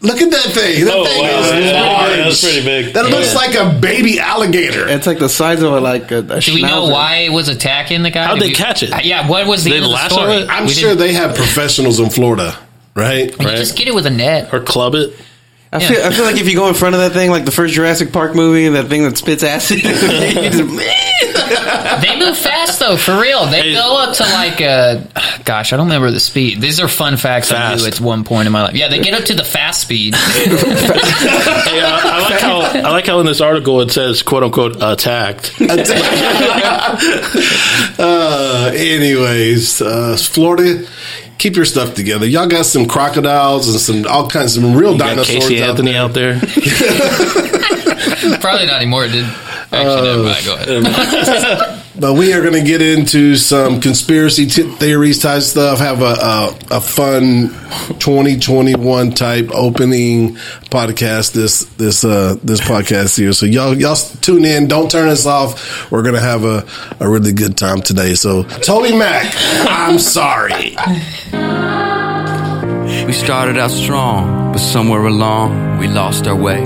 look 0.00 0.20
at 0.22 0.30
that 0.30 0.50
thing. 0.52 0.84
That 0.86 0.94
Oh, 0.94 1.04
thing 1.04 1.22
wow. 1.22 1.40
is 1.40 1.64
Yeah, 1.66 1.82
large. 1.82 2.16
that's 2.16 2.40
pretty 2.42 2.64
big. 2.64 2.94
That 2.94 3.06
looks 3.10 3.34
like 3.34 3.54
a 3.54 3.78
baby 3.78 4.18
alligator. 4.18 4.88
it's 4.88 5.06
like 5.06 5.18
the 5.18 5.28
size 5.28 5.62
of 5.62 5.72
a, 5.72 5.80
like 5.80 6.10
a, 6.10 6.18
a 6.18 6.40
Do 6.40 6.54
we 6.54 6.62
know 6.62 6.86
why 6.88 7.16
it 7.18 7.30
was 7.32 7.48
attacking 7.48 8.02
the 8.02 8.10
guy? 8.10 8.24
How'd 8.24 8.38
Did 8.38 8.44
they 8.44 8.48
we, 8.48 8.54
catch 8.54 8.82
it? 8.82 8.92
Uh, 8.92 9.00
yeah, 9.04 9.28
what 9.28 9.46
was 9.46 9.64
the, 9.64 9.70
they 9.70 9.76
end 9.76 9.84
of 9.86 9.92
the 9.92 10.08
story? 10.08 10.46
I'm 10.48 10.64
We 10.66 10.72
sure 10.72 10.90
didn't- 10.90 10.98
they 11.00 11.12
have 11.12 11.36
professionals 11.36 12.00
in 12.00 12.08
Florida, 12.10 12.56
right? 12.94 13.30
You 13.30 13.46
right? 13.46 13.56
just 13.56 13.76
get 13.76 13.88
it 13.88 13.94
with 13.94 14.06
a 14.06 14.10
net. 14.10 14.52
or 14.52 14.60
club 14.60 14.94
it. 14.94 15.14
I 15.74 15.78
feel, 15.80 16.02
I 16.04 16.10
feel 16.10 16.26
like 16.26 16.36
if 16.36 16.46
you 16.50 16.54
go 16.54 16.68
in 16.68 16.74
front 16.74 16.94
of 16.96 17.00
that 17.00 17.12
thing, 17.12 17.30
like 17.30 17.46
the 17.46 17.50
first 17.50 17.72
Jurassic 17.72 18.12
Park 18.12 18.34
movie, 18.34 18.68
that 18.68 18.88
thing 18.88 19.04
that 19.04 19.16
spits 19.16 19.42
acid, 19.42 19.78
just, 19.82 20.58
They 22.02 22.18
move 22.18 22.36
fast 22.36 22.78
though, 22.78 22.98
for 22.98 23.18
real. 23.18 23.46
They 23.46 23.62
Hey. 23.62 23.72
go 23.72 23.96
up 23.98 24.14
to 24.16 24.22
like, 24.22 24.60
uh, 24.60 25.00
gosh, 25.44 25.72
I 25.72 25.76
don't 25.78 25.86
remember 25.86 26.10
the 26.10 26.20
speed. 26.20 26.60
These 26.60 26.78
are 26.80 26.88
fun 26.88 27.16
facts 27.16 27.50
I 27.52 27.74
knew 27.74 27.86
at 27.86 28.00
one 28.00 28.24
point 28.24 28.46
in 28.46 28.52
my 28.52 28.64
life. 28.64 28.74
Yeah, 28.74 28.88
they 28.88 28.98
get 29.00 29.14
up 29.14 29.24
to 29.26 29.34
the 29.34 29.44
fast 29.44 29.80
speed. 29.80 30.14
Hey, 31.62 31.80
uh, 31.80 32.00
I 32.02 32.20
like 32.30 32.40
how 32.40 32.60
I 32.60 32.90
like 32.90 33.06
how 33.06 33.20
in 33.20 33.26
this 33.26 33.40
article 33.40 33.80
it 33.80 33.90
says 33.92 34.22
"quote 34.22 34.42
unquote" 34.42 34.76
attacked. 34.82 35.54
uh, 37.98 38.70
anyways, 38.74 39.80
uh, 39.80 40.16
Florida, 40.18 40.86
keep 41.42 41.56
your 41.56 41.64
stuff 41.64 41.94
together. 41.94 42.24
Y'all 42.24 42.46
got 42.46 42.64
some 42.66 42.86
crocodiles 42.86 43.68
and 43.68 43.80
some 43.80 44.06
all 44.06 44.28
kinds 44.28 44.56
of 44.56 44.62
some 44.62 44.76
real 44.76 44.92
You 44.92 44.98
got 44.98 45.08
dinosaurs 45.16 45.48
Casey 45.48 45.60
out 45.62 45.70
Anthony 45.70 45.92
there. 45.92 46.02
out 46.02 46.12
there. 46.14 46.38
Probably 48.40 48.66
not 48.66 48.76
anymore, 48.80 49.08
dude. 49.08 49.24
Actually, 49.72 49.82
uh, 49.82 50.04
never 50.04 50.22
mind. 50.22 50.44
Go 50.44 50.54
ahead. 50.54 51.78
But 51.98 52.14
we 52.14 52.32
are 52.32 52.40
going 52.40 52.54
to 52.54 52.62
get 52.62 52.80
into 52.80 53.36
some 53.36 53.80
conspiracy 53.80 54.46
t- 54.46 54.62
theories 54.76 55.20
type 55.20 55.42
stuff. 55.42 55.78
Have 55.78 56.00
a, 56.00 56.04
a 56.04 56.76
a 56.76 56.80
fun 56.80 57.48
2021 57.98 59.12
type 59.12 59.50
opening 59.52 60.36
podcast. 60.70 61.32
This 61.32 61.64
this 61.76 62.02
uh 62.02 62.36
this 62.42 62.62
podcast 62.62 63.18
here. 63.18 63.34
So 63.34 63.44
y'all 63.44 63.78
y'all 63.78 63.96
tune 63.96 64.46
in. 64.46 64.68
Don't 64.68 64.90
turn 64.90 65.10
us 65.10 65.26
off. 65.26 65.90
We're 65.92 66.02
going 66.02 66.14
to 66.14 66.20
have 66.20 66.44
a 66.44 66.66
a 66.98 67.08
really 67.08 67.32
good 67.32 67.58
time 67.58 67.82
today. 67.82 68.14
So 68.14 68.44
TobyMac, 68.44 69.66
I'm 69.68 69.98
sorry. 69.98 70.74
We 73.04 73.12
started 73.12 73.58
out 73.58 73.70
strong, 73.70 74.52
but 74.52 74.60
somewhere 74.60 75.04
along 75.04 75.76
we 75.78 75.88
lost 75.88 76.26
our 76.26 76.36
way. 76.36 76.60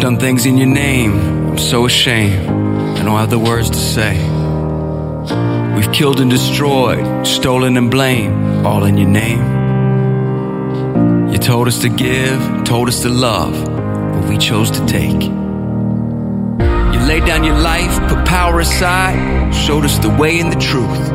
Done 0.00 0.18
things 0.18 0.46
in 0.46 0.56
your 0.58 0.66
name, 0.66 1.12
I'm 1.50 1.58
so 1.58 1.86
ashamed. 1.86 2.79
I 3.00 3.02
don't 3.02 3.16
have 3.16 3.30
the 3.30 3.38
words 3.38 3.70
to 3.70 3.78
say. 3.78 4.18
We've 5.74 5.90
killed 5.90 6.20
and 6.20 6.30
destroyed, 6.30 7.26
stolen 7.26 7.78
and 7.78 7.90
blamed, 7.90 8.66
all 8.66 8.84
in 8.84 8.98
your 8.98 9.08
name. 9.08 9.40
You 11.32 11.38
told 11.38 11.66
us 11.66 11.78
to 11.78 11.88
give, 11.88 12.64
told 12.64 12.88
us 12.88 13.00
to 13.00 13.08
love, 13.08 13.64
but 13.64 14.28
we 14.28 14.36
chose 14.36 14.70
to 14.72 14.84
take. 14.84 15.22
You 15.22 17.00
laid 17.08 17.24
down 17.24 17.42
your 17.42 17.58
life, 17.58 17.98
put 18.10 18.26
power 18.26 18.60
aside, 18.60 19.54
showed 19.54 19.86
us 19.86 19.98
the 20.00 20.10
way 20.10 20.38
and 20.38 20.52
the 20.52 20.60
truth. 20.60 21.10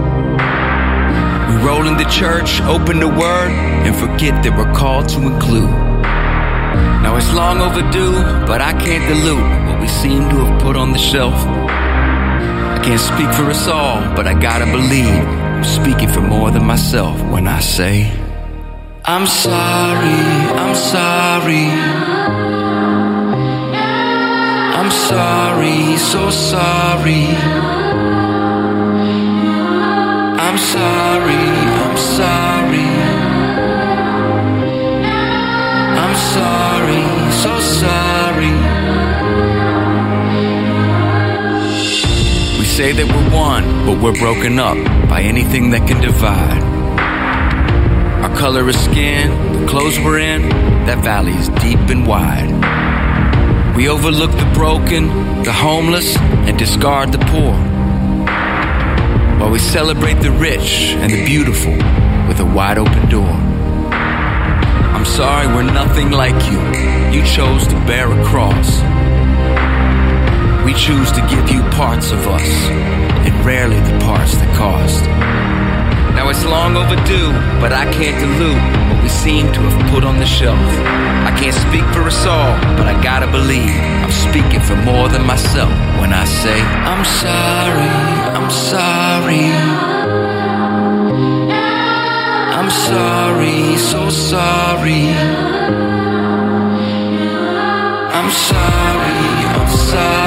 We 1.50 1.56
roll 1.63 1.86
in 1.88 1.98
the 1.98 2.10
church, 2.10 2.62
open 2.62 3.00
the 3.00 3.10
word, 3.10 3.52
and 3.52 3.95
forget 3.95 4.41
that 4.43 4.58
we're 4.58 4.74
called 4.74 5.08
to 5.10 5.21
include. 5.21 5.69
Now 5.69 7.15
it's 7.15 7.32
long 7.32 7.62
overdue, 7.62 8.13
but 8.48 8.60
I 8.60 8.74
can't 8.74 9.08
dilute 9.08 9.67
what 9.67 9.80
we 9.80 9.88
seem 9.88 10.28
to 10.32 10.45
have 10.45 10.60
put 10.63 10.76
on 10.76 10.91
the 10.91 10.98
shelf. 10.98 11.64
Can't 12.86 13.00
speak 13.00 13.32
for 13.34 13.50
us 13.50 13.67
all, 13.67 14.00
but 14.15 14.28
I 14.28 14.39
gotta 14.39 14.67
believe 14.67 15.24
I'm 15.56 15.63
speaking 15.63 16.08
for 16.08 16.21
more 16.21 16.52
than 16.52 16.63
myself 16.63 17.19
when 17.32 17.48
I 17.48 17.60
say, 17.60 18.13
I'm 19.04 19.26
sorry, 19.26 20.21
I'm 20.62 20.76
sorry. 20.76 21.65
I'm 24.78 24.91
sorry, 24.91 25.98
so 25.98 26.30
sorry. 26.30 27.26
I'm 30.45 30.58
sorry, 30.60 31.43
I'm 31.84 31.98
sorry. 31.98 32.89
I'm 36.04 36.15
sorry, 36.36 37.32
so 37.41 37.60
sorry. 37.60 38.05
Say 42.75 42.91
that 42.91 43.07
we're 43.07 43.33
one, 43.33 43.63
but 43.85 44.03
we're 44.03 44.19
broken 44.19 44.59
up 44.59 44.75
by 45.07 45.21
anything 45.21 45.69
that 45.69 45.88
can 45.88 46.01
divide. 46.01 46.61
Our 48.21 48.35
color 48.35 48.67
of 48.67 48.75
skin, 48.75 49.31
the 49.61 49.65
clothes 49.65 49.97
we're 49.97 50.19
in, 50.19 50.49
that 50.85 51.01
valley 51.01 51.31
is 51.31 51.47
deep 51.63 51.79
and 51.89 52.05
wide. 52.05 52.51
We 53.77 53.88
overlook 53.88 54.31
the 54.31 54.51
broken, 54.53 55.07
the 55.43 55.53
homeless, 55.53 56.17
and 56.17 56.59
discard 56.59 57.13
the 57.13 57.19
poor 57.31 57.53
while 59.39 59.51
we 59.51 59.59
celebrate 59.59 60.15
the 60.15 60.31
rich 60.31 60.95
and 60.99 61.13
the 61.13 61.23
beautiful 61.23 61.77
with 62.27 62.41
a 62.41 62.51
wide 62.53 62.77
open 62.77 63.09
door. 63.09 63.35
I'm 64.95 65.05
sorry 65.05 65.47
we're 65.47 65.63
nothing 65.63 66.11
like 66.11 66.35
you. 66.51 66.59
You 67.17 67.25
chose 67.25 67.65
to 67.67 67.75
bear 67.88 68.11
a 68.11 68.25
cross. 68.25 68.81
We 70.65 70.73
choose 70.73 71.12
to 71.12 71.21
give 71.30 71.47
you 71.51 71.62
parts 71.69 72.12
of 72.12 72.28
us, 72.28 72.49
and 73.25 73.45
rarely 73.45 73.80
the 73.82 73.97
parts 74.04 74.34
that 74.34 74.49
cost. 74.58 75.06
Now 76.15 76.28
it's 76.30 76.43
long 76.43 76.75
overdue, 76.75 77.32
but 77.62 77.71
I 77.71 77.86
can't 77.93 78.17
dilute 78.17 78.63
what 78.89 79.04
we 79.04 79.10
seem 79.10 79.54
to 79.54 79.60
have 79.60 79.91
put 79.91 80.04
on 80.04 80.17
the 80.17 80.25
shelf. 80.25 80.58
I 81.30 81.32
can't 81.38 81.54
speak 81.54 81.86
for 81.93 82.01
us 82.01 82.25
all, 82.25 82.58
but 82.78 82.88
I 82.88 82.95
gotta 83.04 83.28
believe 83.28 83.78
I'm 84.04 84.10
speaking 84.10 84.62
for 84.62 84.75
more 84.78 85.08
than 85.08 85.23
myself 85.28 85.69
when 86.01 86.12
I 86.13 86.25
say, 86.25 86.60
I'm 86.91 87.06
sorry, 87.23 87.91
I'm 88.38 88.49
sorry. 88.49 89.45
I'm 92.58 92.69
sorry, 92.71 93.78
so 93.78 94.10
sorry. 94.10 95.04
I'm 98.17 98.30
sorry, 98.32 99.17
I'm 99.60 99.69
sorry. 99.78 100.24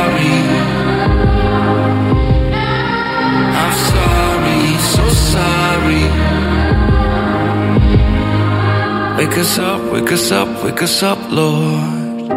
Wake 9.28 9.40
us 9.40 9.58
up, 9.58 9.92
wake 9.92 10.10
us 10.10 10.32
up, 10.32 10.64
wake 10.64 10.82
us 10.82 11.02
up, 11.02 11.18
Lord. 11.30 12.30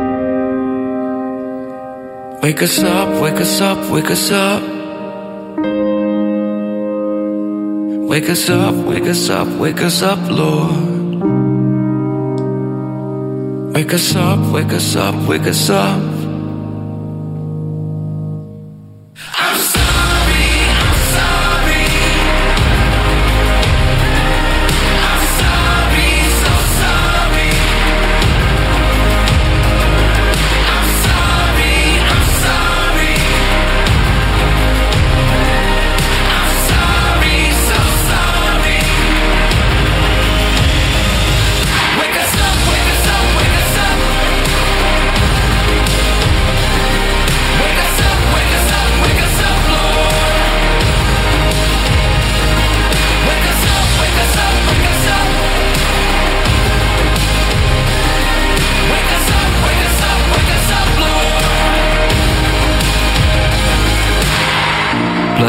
Wake 2.44 2.62
us 2.62 2.80
up, 2.84 3.22
wake 3.22 3.40
us 3.40 3.62
up, 3.62 3.90
wake 3.90 4.12
us 4.12 4.30
up. 4.30 4.62
Wake 8.10 8.30
us 8.30 8.50
up, 8.50 8.76
wake 8.76 9.08
us 9.08 9.30
up, 9.30 9.48
wake 9.58 9.82
us 9.82 10.02
up, 10.02 10.20
Lord. 10.30 11.24
Wake 13.74 13.94
us 13.94 14.14
up, 14.14 14.54
wake 14.54 14.74
us 14.74 14.96
up, 14.98 15.16
wake 15.30 15.48
us 15.48 15.70
up. 15.70 16.11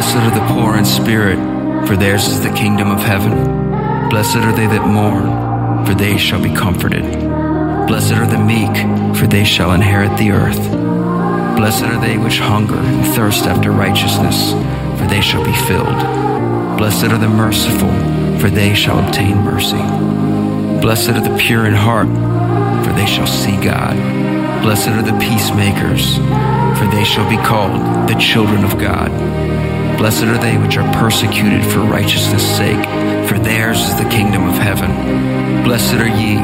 Blessed 0.03 0.17
are 0.17 0.31
the 0.35 0.53
poor 0.53 0.77
in 0.77 0.85
spirit, 0.85 1.39
for 1.87 1.97
theirs 1.97 2.27
is 2.27 2.41
the 2.43 2.51
kingdom 2.51 2.91
of 2.91 2.99
heaven. 2.99 4.09
Blessed 4.11 4.39
are 4.39 4.53
they 4.53 4.67
that 4.67 4.85
mourn, 4.85 5.87
for 5.87 5.95
they 5.95 6.19
shall 6.19 6.43
be 6.43 6.53
comforted. 6.53 7.05
Blessed 7.87 8.15
are 8.15 8.27
the 8.27 8.37
meek, 8.37 8.75
for 9.17 9.29
they 9.29 9.45
shall 9.45 9.71
inherit 9.75 10.19
the 10.19 10.33
earth. 10.33 10.59
Blessed 11.57 11.85
are 11.85 12.01
they 12.01 12.19
which 12.19 12.41
hunger 12.41 12.75
and 12.75 13.15
thirst 13.15 13.45
after 13.45 13.71
righteousness, 13.71 14.51
for 14.99 15.07
they 15.07 15.21
shall 15.21 15.45
be 15.45 15.55
filled. 15.69 15.97
Blessed 16.77 17.05
are 17.05 17.19
the 17.19 17.29
merciful, 17.29 17.93
for 18.41 18.51
they 18.51 18.75
shall 18.75 19.07
obtain 19.07 19.37
mercy. 19.37 19.83
Blessed 20.81 21.11
are 21.11 21.21
the 21.21 21.39
pure 21.39 21.67
in 21.67 21.75
heart, 21.75 22.09
for 22.85 22.93
they 22.95 23.07
shall 23.07 23.29
see 23.29 23.57
God. 23.63 23.95
Blessed 24.63 24.89
are 24.89 25.03
the 25.03 25.19
peacemakers, 25.21 26.17
for 26.77 26.91
they 26.91 27.05
shall 27.05 27.31
be 27.31 27.37
called 27.37 28.09
the 28.09 28.17
children 28.19 28.65
of 28.65 28.81
God. 28.81 29.62
Blessed 29.99 30.25
are 30.25 30.39
they 30.39 30.59
which 30.59 30.77
are 30.77 30.93
persecuted 30.95 31.65
for 31.65 31.81
righteousness' 31.81 32.57
sake, 32.57 32.85
for 33.29 33.39
theirs 33.39 33.81
is 33.81 33.97
the 33.97 34.09
kingdom 34.09 34.49
of 34.49 34.55
heaven. 34.55 35.63
Blessed 35.65 35.95
are 35.95 36.09
ye 36.09 36.37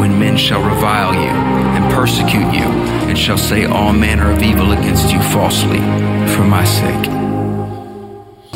when 0.00 0.18
men 0.18 0.36
shall 0.36 0.62
revile 0.62 1.14
you 1.14 1.30
and 1.30 1.92
persecute 1.92 2.52
you, 2.52 2.64
and 3.08 3.18
shall 3.18 3.38
say 3.38 3.64
all 3.64 3.92
manner 3.92 4.30
of 4.30 4.42
evil 4.42 4.72
against 4.72 5.12
you 5.12 5.20
falsely 5.22 5.78
for 6.34 6.44
my 6.44 6.64
sake. 6.64 7.08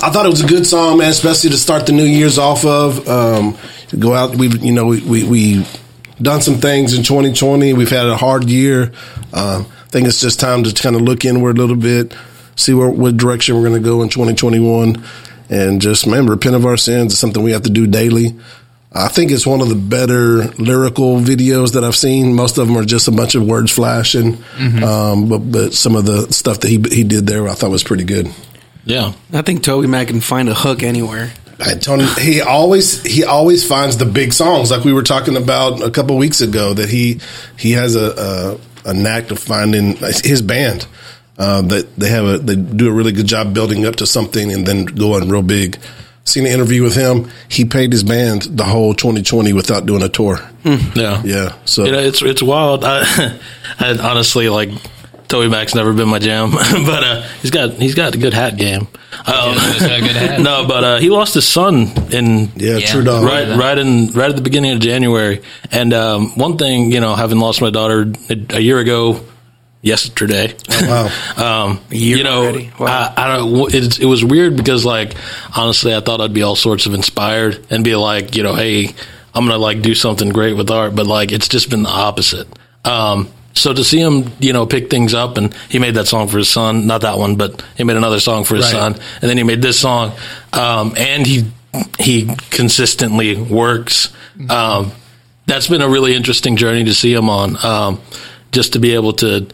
I 0.02 0.10
thought 0.10 0.26
it 0.26 0.30
was 0.30 0.42
a 0.42 0.46
good 0.46 0.66
song, 0.66 0.98
man, 0.98 1.10
especially 1.10 1.50
to 1.50 1.56
start 1.56 1.86
the 1.86 1.92
new 1.92 2.04
year's 2.04 2.38
off 2.38 2.64
of. 2.66 3.08
Um, 3.08 3.56
go 3.98 4.12
out, 4.12 4.36
we 4.36 4.48
you 4.48 4.72
know 4.72 4.86
we 4.86 5.24
we, 5.24 5.66
done 6.20 6.42
some 6.42 6.56
things 6.56 6.96
in 6.96 7.02
2020. 7.02 7.72
We've 7.72 7.90
had 7.90 8.06
a 8.06 8.16
hard 8.16 8.44
year. 8.44 8.92
Um, 9.32 9.66
I 9.66 9.88
think 9.88 10.06
it's 10.06 10.20
just 10.20 10.38
time 10.38 10.64
to 10.64 10.72
kind 10.72 10.96
of 10.96 11.02
look 11.02 11.24
inward 11.24 11.56
a 11.56 11.60
little 11.60 11.76
bit, 11.76 12.14
see 12.56 12.74
where 12.74 12.88
what 12.88 13.16
direction 13.16 13.54
we're 13.54 13.68
going 13.68 13.80
to 13.80 13.88
go 13.88 14.02
in 14.02 14.08
2021, 14.08 15.02
and 15.48 15.80
just 15.80 16.06
remember, 16.06 16.32
repent 16.32 16.56
of 16.56 16.66
our 16.66 16.76
sins 16.76 17.12
is 17.12 17.18
something 17.18 17.42
we 17.42 17.52
have 17.52 17.62
to 17.62 17.70
do 17.70 17.86
daily. 17.86 18.34
I 18.92 19.08
think 19.08 19.30
it's 19.30 19.46
one 19.46 19.60
of 19.60 19.68
the 19.68 19.74
better 19.74 20.46
lyrical 20.54 21.18
videos 21.20 21.74
that 21.74 21.84
I've 21.84 21.96
seen. 21.96 22.34
Most 22.34 22.56
of 22.56 22.66
them 22.66 22.76
are 22.78 22.84
just 22.84 23.08
a 23.08 23.12
bunch 23.12 23.34
of 23.34 23.46
words 23.46 23.70
flashing, 23.70 24.38
um, 24.82 25.28
but 25.28 25.38
but 25.38 25.74
some 25.74 25.94
of 25.96 26.06
the 26.06 26.32
stuff 26.32 26.60
that 26.60 26.68
he 26.68 26.82
he 26.90 27.04
did 27.04 27.26
there 27.26 27.46
I 27.46 27.54
thought 27.54 27.70
was 27.70 27.84
pretty 27.84 28.04
good. 28.04 28.28
Yeah. 28.86 29.12
I 29.32 29.42
think 29.42 29.62
TobyMac 29.62 30.08
can 30.08 30.20
find 30.20 30.48
a 30.48 30.54
hook 30.54 30.82
anywhere. 30.82 31.32
And 31.58 31.82
Tony, 31.82 32.04
he 32.20 32.40
always 32.40 33.02
he 33.02 33.24
always 33.24 33.66
finds 33.66 33.96
the 33.96 34.04
big 34.06 34.32
songs, 34.32 34.70
like 34.70 34.84
we 34.84 34.92
were 34.92 35.02
talking 35.02 35.36
about 35.36 35.82
a 35.82 35.90
couple 35.90 36.16
weeks 36.16 36.40
ago. 36.40 36.74
That 36.74 36.88
he 36.88 37.20
he 37.58 37.72
has 37.72 37.96
a 37.96 38.58
a, 38.84 38.90
a 38.90 38.94
knack 38.94 39.30
of 39.30 39.38
finding 39.38 39.96
his 39.96 40.42
band. 40.42 40.86
Uh, 41.38 41.60
that 41.62 41.94
they 41.96 42.08
have 42.08 42.24
a 42.24 42.38
they 42.38 42.56
do 42.56 42.88
a 42.88 42.92
really 42.92 43.12
good 43.12 43.26
job 43.26 43.52
building 43.52 43.84
up 43.84 43.96
to 43.96 44.06
something 44.06 44.50
and 44.52 44.66
then 44.66 44.84
going 44.86 45.28
real 45.28 45.42
big. 45.42 45.78
Seen 46.24 46.44
an 46.46 46.52
interview 46.52 46.82
with 46.82 46.96
him. 46.96 47.30
He 47.48 47.64
paid 47.64 47.92
his 47.92 48.02
band 48.02 48.42
the 48.42 48.64
whole 48.64 48.94
2020 48.94 49.52
without 49.52 49.86
doing 49.86 50.02
a 50.02 50.08
tour. 50.08 50.40
Yeah. 50.64 51.22
Yeah, 51.24 51.54
so 51.66 51.84
You 51.84 51.92
know, 51.92 51.98
it's 52.00 52.20
it's 52.22 52.42
wild. 52.42 52.84
I, 52.84 53.04
I 53.78 53.96
honestly 53.98 54.48
like 54.48 54.70
TobyMac's 55.28 55.74
never 55.74 55.92
been 55.92 56.08
my 56.08 56.18
jam, 56.18 56.50
but 56.52 57.04
uh, 57.04 57.22
he's 57.42 57.50
got 57.50 57.72
he's 57.74 57.94
got 57.94 58.14
a 58.14 58.18
good 58.18 58.32
hat 58.34 58.56
game. 58.56 58.88
Um, 59.26 59.52
He's 59.54 59.80
got 59.82 59.98
a 59.98 60.02
good 60.02 60.16
hat. 60.16 60.40
no, 60.50 60.66
but 60.66 60.84
uh, 60.84 60.98
he 60.98 61.08
lost 61.10 61.34
his 61.34 61.46
son 61.48 61.88
in 62.12 62.50
yeah, 62.56 62.76
Yeah. 62.78 62.86
Truett. 62.86 63.06
right 63.24 63.56
right 63.56 63.78
in 63.78 64.08
right 64.12 64.30
at 64.30 64.36
the 64.36 64.42
beginning 64.42 64.72
of 64.72 64.80
January. 64.80 65.42
And 65.70 65.92
um, 65.92 66.30
one 66.38 66.56
thing, 66.58 66.92
you 66.92 67.00
know, 67.00 67.14
having 67.14 67.38
lost 67.38 67.60
my 67.60 67.70
daughter 67.70 68.12
a, 68.30 68.56
a 68.56 68.60
year 68.60 68.78
ago, 68.78 69.20
yesterday. 69.86 70.54
Wow. 70.68 71.08
Um, 71.36 71.80
you 71.90 72.22
know. 72.24 72.52
Wow. 72.78 72.86
I, 72.86 73.12
I 73.16 73.36
don't. 73.36 73.72
It, 73.74 74.00
it 74.00 74.06
was 74.06 74.24
weird 74.24 74.56
because, 74.56 74.84
like, 74.84 75.14
honestly, 75.56 75.94
I 75.94 76.00
thought 76.00 76.20
I'd 76.20 76.32
be 76.34 76.42
all 76.42 76.56
sorts 76.56 76.86
of 76.86 76.94
inspired 76.94 77.64
and 77.70 77.84
be 77.84 77.94
like, 77.96 78.34
you 78.36 78.42
know, 78.42 78.54
hey, 78.54 78.94
I'm 79.34 79.44
gonna 79.46 79.58
like 79.58 79.82
do 79.82 79.94
something 79.94 80.30
great 80.30 80.56
with 80.56 80.70
art, 80.70 80.94
but 80.94 81.06
like, 81.06 81.30
it's 81.32 81.48
just 81.48 81.70
been 81.70 81.82
the 81.82 81.88
opposite. 81.90 82.48
Um, 82.84 83.28
so 83.54 83.72
to 83.72 83.82
see 83.84 83.98
him, 84.00 84.32
you 84.38 84.52
know, 84.52 84.66
pick 84.66 84.90
things 84.90 85.14
up, 85.14 85.36
and 85.38 85.54
he 85.70 85.78
made 85.78 85.94
that 85.94 86.06
song 86.06 86.28
for 86.28 86.38
his 86.38 86.48
son, 86.48 86.86
not 86.86 87.00
that 87.02 87.18
one, 87.18 87.36
but 87.36 87.62
he 87.76 87.84
made 87.84 87.96
another 87.96 88.20
song 88.20 88.44
for 88.44 88.54
his 88.56 88.64
Right. 88.66 88.72
son, 88.72 88.92
and 89.20 89.30
then 89.30 89.36
he 89.38 89.42
made 89.44 89.62
this 89.62 89.78
song, 89.78 90.12
um, 90.52 90.94
and 90.96 91.26
he 91.26 91.44
he 91.98 92.28
consistently 92.50 93.34
works. 93.40 94.10
Um, 94.48 94.92
that's 95.46 95.68
been 95.68 95.80
a 95.82 95.88
really 95.88 96.14
interesting 96.14 96.56
journey 96.56 96.84
to 96.84 96.94
see 96.94 97.12
him 97.12 97.28
on. 97.30 97.56
Um, 97.64 98.00
just 98.56 98.72
to 98.72 98.78
be 98.80 98.94
able 98.94 99.12
to, 99.12 99.46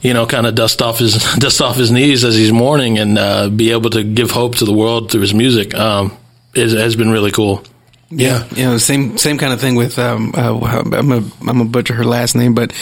you 0.00 0.14
know, 0.14 0.26
kind 0.26 0.46
of 0.46 0.54
dust 0.54 0.82
off 0.82 0.98
his 0.98 1.14
dust 1.38 1.60
off 1.60 1.76
his 1.76 1.92
knees 1.92 2.24
as 2.24 2.34
he's 2.34 2.50
mourning 2.50 2.98
and 2.98 3.18
uh, 3.18 3.48
be 3.48 3.70
able 3.70 3.90
to 3.90 4.02
give 4.02 4.30
hope 4.30 4.56
to 4.56 4.64
the 4.64 4.72
world 4.72 5.10
through 5.10 5.20
his 5.20 5.34
music 5.34 5.74
um, 5.74 6.16
is, 6.54 6.72
has 6.72 6.96
been 6.96 7.10
really 7.10 7.30
cool. 7.30 7.62
Yeah, 8.10 8.46
you 8.54 8.64
know, 8.64 8.78
same 8.78 9.16
same 9.16 9.38
kind 9.38 9.52
of 9.54 9.60
thing 9.60 9.74
with 9.74 9.98
um, 9.98 10.34
uh, 10.36 10.58
I'm 10.92 11.12
a 11.12 11.22
I'm 11.48 11.60
a 11.60 11.64
butcher 11.64 11.94
her 11.94 12.04
last 12.04 12.34
name, 12.34 12.54
but 12.54 12.72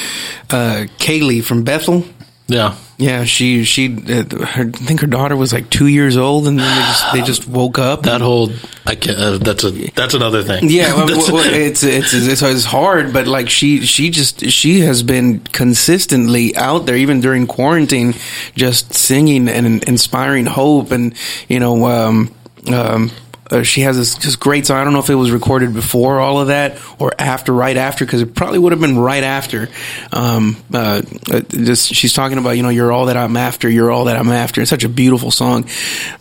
uh, 0.51 0.87
Kalley 0.99 1.41
from 1.41 1.63
Bethel. 1.63 2.05
Yeah, 2.51 2.75
Yeah, 2.99 3.25
she 3.25 3.63
she 3.63 3.87
uh, 3.95 4.25
her, 4.45 4.65
I 4.67 4.71
think 4.71 5.01
her 5.01 5.07
daughter 5.07 5.37
was 5.37 5.53
like 5.53 5.71
two 5.71 5.87
years 5.87 6.17
old, 6.17 6.49
and 6.49 6.59
then 6.59 6.67
they 6.67 6.83
just 6.83 7.13
they 7.13 7.23
just 7.23 7.49
woke 7.59 7.79
up. 7.79 8.03
that 8.03 8.21
whole 8.21 8.51
I 8.85 8.97
can 8.97 9.15
uh, 9.15 9.39
that's 9.39 9.63
a 9.63 9.71
that's 9.93 10.15
another 10.15 10.43
thing. 10.43 10.69
Yeah, 10.69 10.95
well, 10.97 11.07
well, 11.07 11.45
it's, 11.47 11.85
it's 11.85 12.13
it's 12.13 12.43
it's 12.43 12.65
hard, 12.65 13.13
but 13.13 13.29
like 13.29 13.49
she 13.49 13.87
she 13.87 14.11
just 14.11 14.47
she 14.51 14.81
has 14.81 15.05
been 15.05 15.41
consistently 15.53 16.57
out 16.57 16.87
there, 16.87 16.97
even 16.97 17.21
during 17.21 17.47
quarantine, 17.47 18.15
just 18.57 18.95
singing 18.95 19.49
and 19.49 19.85
inspiring 19.85 20.47
hope, 20.47 20.91
and 20.91 21.15
you 21.49 21.61
know, 21.61 21.87
um, 21.87 22.35
um, 22.67 23.13
uh, 23.51 23.63
she 23.63 23.83
has 23.83 23.97
this 23.97 24.17
just 24.17 24.41
great 24.41 24.67
song. 24.67 24.79
I 24.79 24.85
don't 24.85 24.93
know 24.93 25.01
if 25.01 25.11
it 25.11 25.15
was 25.15 25.31
recorded 25.31 25.75
before 25.75 26.21
all 26.21 26.41
of 26.41 26.49
that 26.49 26.79
or 26.99 27.13
after, 27.19 27.53
right 27.53 27.77
after, 27.77 28.05
because 28.05 28.23
it 28.23 28.35
probably 28.35 28.59
would 28.59 28.73
have 28.73 28.81
been 28.81 28.99
right 28.99 29.23
after. 29.23 29.69
Um, 30.13 30.57
uh, 30.73 31.03
uh, 31.31 31.41
just 31.41 31.95
she's 31.95 32.13
talking 32.13 32.39
about 32.39 32.53
you 32.53 32.63
know 32.63 32.69
you're 32.69 32.93
all 32.93 33.07
that 33.07 33.17
I'm 33.17 33.37
after, 33.37 33.69
you're 33.69 33.91
all 33.91 34.05
that 34.05 34.17
I'm 34.17 34.31
after. 34.31 34.61
It's 34.61 34.71
such 34.71 34.85
a 34.85 34.89
beautiful 34.89 35.31
song, 35.31 35.69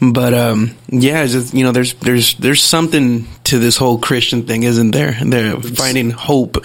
but 0.02 0.34
um, 0.34 0.76
yeah, 0.90 1.26
just, 1.26 1.54
you 1.54 1.64
know 1.64 1.72
there's 1.72 1.94
there's 1.96 2.36
there's 2.36 2.64
something 2.64 3.28
to 3.46 3.60
this 3.60 3.78
whole 3.78 3.98
Christian 3.98 4.44
thing, 4.44 4.64
isn't 4.64 4.92
there? 4.92 5.18
They're 5.24 5.60
finding 5.60 6.12
hope 6.12 6.58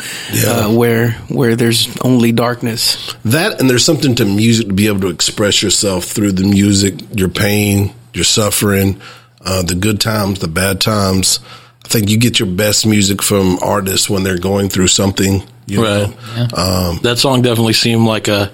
uh, 0.46 0.72
where 0.72 1.12
where 1.28 1.56
there's 1.56 1.96
only 2.00 2.32
darkness. 2.32 3.14
That 3.24 3.60
and 3.60 3.68
there's 3.68 3.84
something 3.84 4.14
to 4.16 4.24
music 4.24 4.68
to 4.68 4.72
be 4.72 4.88
able 4.88 5.00
to 5.00 5.08
express 5.10 5.62
yourself 5.62 6.04
through 6.04 6.32
the 6.32 6.44
music, 6.44 6.94
your 7.14 7.28
pain, 7.28 7.94
your 8.12 8.24
suffering, 8.24 9.00
uh, 9.44 9.62
the 9.62 9.74
good 9.74 10.00
times, 10.00 10.40
the 10.40 10.48
bad 10.48 10.80
times. 10.80 11.40
I 11.84 11.88
think 11.88 12.08
you 12.08 12.16
get 12.18 12.38
your 12.38 12.48
best 12.48 12.86
music 12.86 13.22
from 13.22 13.58
artists 13.62 14.08
when 14.08 14.22
they're 14.22 14.38
going 14.38 14.68
through 14.70 14.88
something. 14.88 15.42
You 15.66 15.82
know? 15.82 16.06
Right. 16.36 16.98
that 17.02 17.16
song 17.18 17.42
definitely 17.42 17.72
seemed 17.72 18.06
like 18.06 18.28
a 18.28 18.50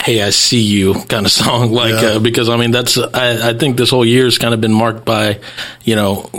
"Hey, 0.00 0.22
I 0.22 0.30
see 0.30 0.60
you" 0.62 0.94
kind 1.08 1.26
of 1.26 1.32
song. 1.44 1.72
Like 1.72 2.00
Yeah. 2.02 2.08
uh, 2.08 2.18
because 2.18 2.48
I 2.48 2.56
mean 2.56 2.70
that's 2.70 2.98
I, 2.98 3.50
I 3.50 3.54
think 3.54 3.76
this 3.76 3.90
whole 3.90 4.04
year's 4.04 4.38
kind 4.38 4.54
of 4.54 4.60
been 4.60 4.72
marked 4.72 5.04
by 5.04 5.40
you 5.84 5.96
know 5.96 6.30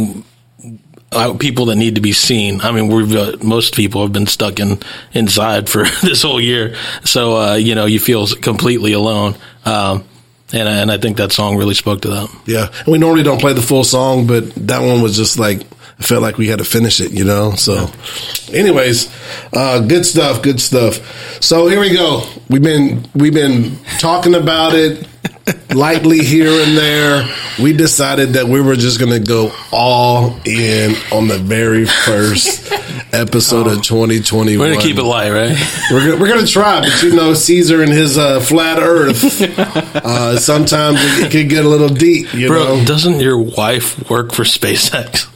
uh, 1.11 1.33
people 1.37 1.65
that 1.67 1.75
need 1.75 1.95
to 1.95 2.01
be 2.01 2.11
seen. 2.11 2.61
I 2.61 2.71
mean, 2.71 2.87
we've 2.89 3.15
uh, 3.15 3.37
most 3.41 3.75
people 3.75 4.01
have 4.01 4.11
been 4.13 4.27
stuck 4.27 4.59
in 4.59 4.79
inside 5.13 5.69
for 5.69 5.83
this 6.01 6.21
whole 6.21 6.41
year, 6.41 6.75
so 7.03 7.37
uh, 7.37 7.55
you 7.55 7.75
know 7.75 7.85
you 7.85 7.99
feel 7.99 8.27
completely 8.27 8.93
alone. 8.93 9.35
Um, 9.65 10.03
and 10.53 10.67
and 10.67 10.91
I 10.91 10.97
think 10.97 11.17
that 11.17 11.31
song 11.31 11.57
really 11.57 11.75
spoke 11.75 12.01
to 12.01 12.09
that. 12.09 12.35
Yeah, 12.45 12.67
and 12.79 12.87
we 12.87 12.97
normally 12.97 13.23
don't 13.23 13.41
play 13.41 13.53
the 13.53 13.61
full 13.61 13.83
song, 13.83 14.27
but 14.27 14.53
that 14.67 14.81
one 14.81 15.01
was 15.01 15.15
just 15.15 15.39
like 15.39 15.61
I 15.99 16.03
felt 16.03 16.21
like 16.21 16.37
we 16.37 16.47
had 16.47 16.59
to 16.59 16.65
finish 16.65 17.01
it, 17.01 17.11
you 17.11 17.23
know. 17.23 17.51
So, 17.53 17.89
anyways, 18.53 19.11
uh, 19.51 19.79
good 19.81 20.05
stuff, 20.05 20.43
good 20.43 20.61
stuff. 20.61 21.41
So 21.41 21.67
here 21.67 21.79
we 21.79 21.91
go. 21.93 22.23
We've 22.49 22.61
been 22.61 23.07
we've 23.15 23.33
been 23.33 23.77
talking 23.99 24.35
about 24.35 24.73
it 24.75 25.07
lightly 25.73 26.19
here 26.19 26.49
and 26.49 26.77
there. 26.77 27.27
We 27.61 27.73
decided 27.73 28.33
that 28.33 28.47
we 28.47 28.61
were 28.61 28.75
just 28.75 28.99
going 28.99 29.11
to 29.11 29.19
go 29.19 29.51
all 29.71 30.37
in 30.45 30.95
on 31.11 31.27
the 31.27 31.37
very 31.39 31.85
first 31.85 32.71
episode 33.13 33.67
of 33.67 33.81
2021. 33.83 34.59
We're 34.59 34.73
gonna 34.73 34.85
keep 34.85 34.97
it 34.97 35.03
light, 35.03 35.31
right? 35.31 35.57
We're 35.91 36.05
gonna, 36.11 36.21
we're 36.21 36.27
gonna 36.27 36.45
try, 36.47 36.81
but 36.81 37.01
you 37.03 37.15
know, 37.15 37.33
Caesar 37.33 37.81
and 37.81 37.91
his 37.91 38.17
uh, 38.17 38.39
flat 38.41 38.79
Earth. 38.79 39.23
Uh, 39.95 40.37
sometimes 40.37 40.99
it, 41.01 41.25
it 41.25 41.31
can 41.31 41.47
get 41.47 41.65
a 41.65 41.69
little 41.69 41.89
deep, 41.89 42.33
you 42.33 42.47
Bro, 42.47 42.63
know. 42.79 42.85
doesn't 42.85 43.19
your 43.19 43.37
wife 43.39 44.09
work 44.09 44.33
for 44.33 44.43
SpaceX? 44.43 45.27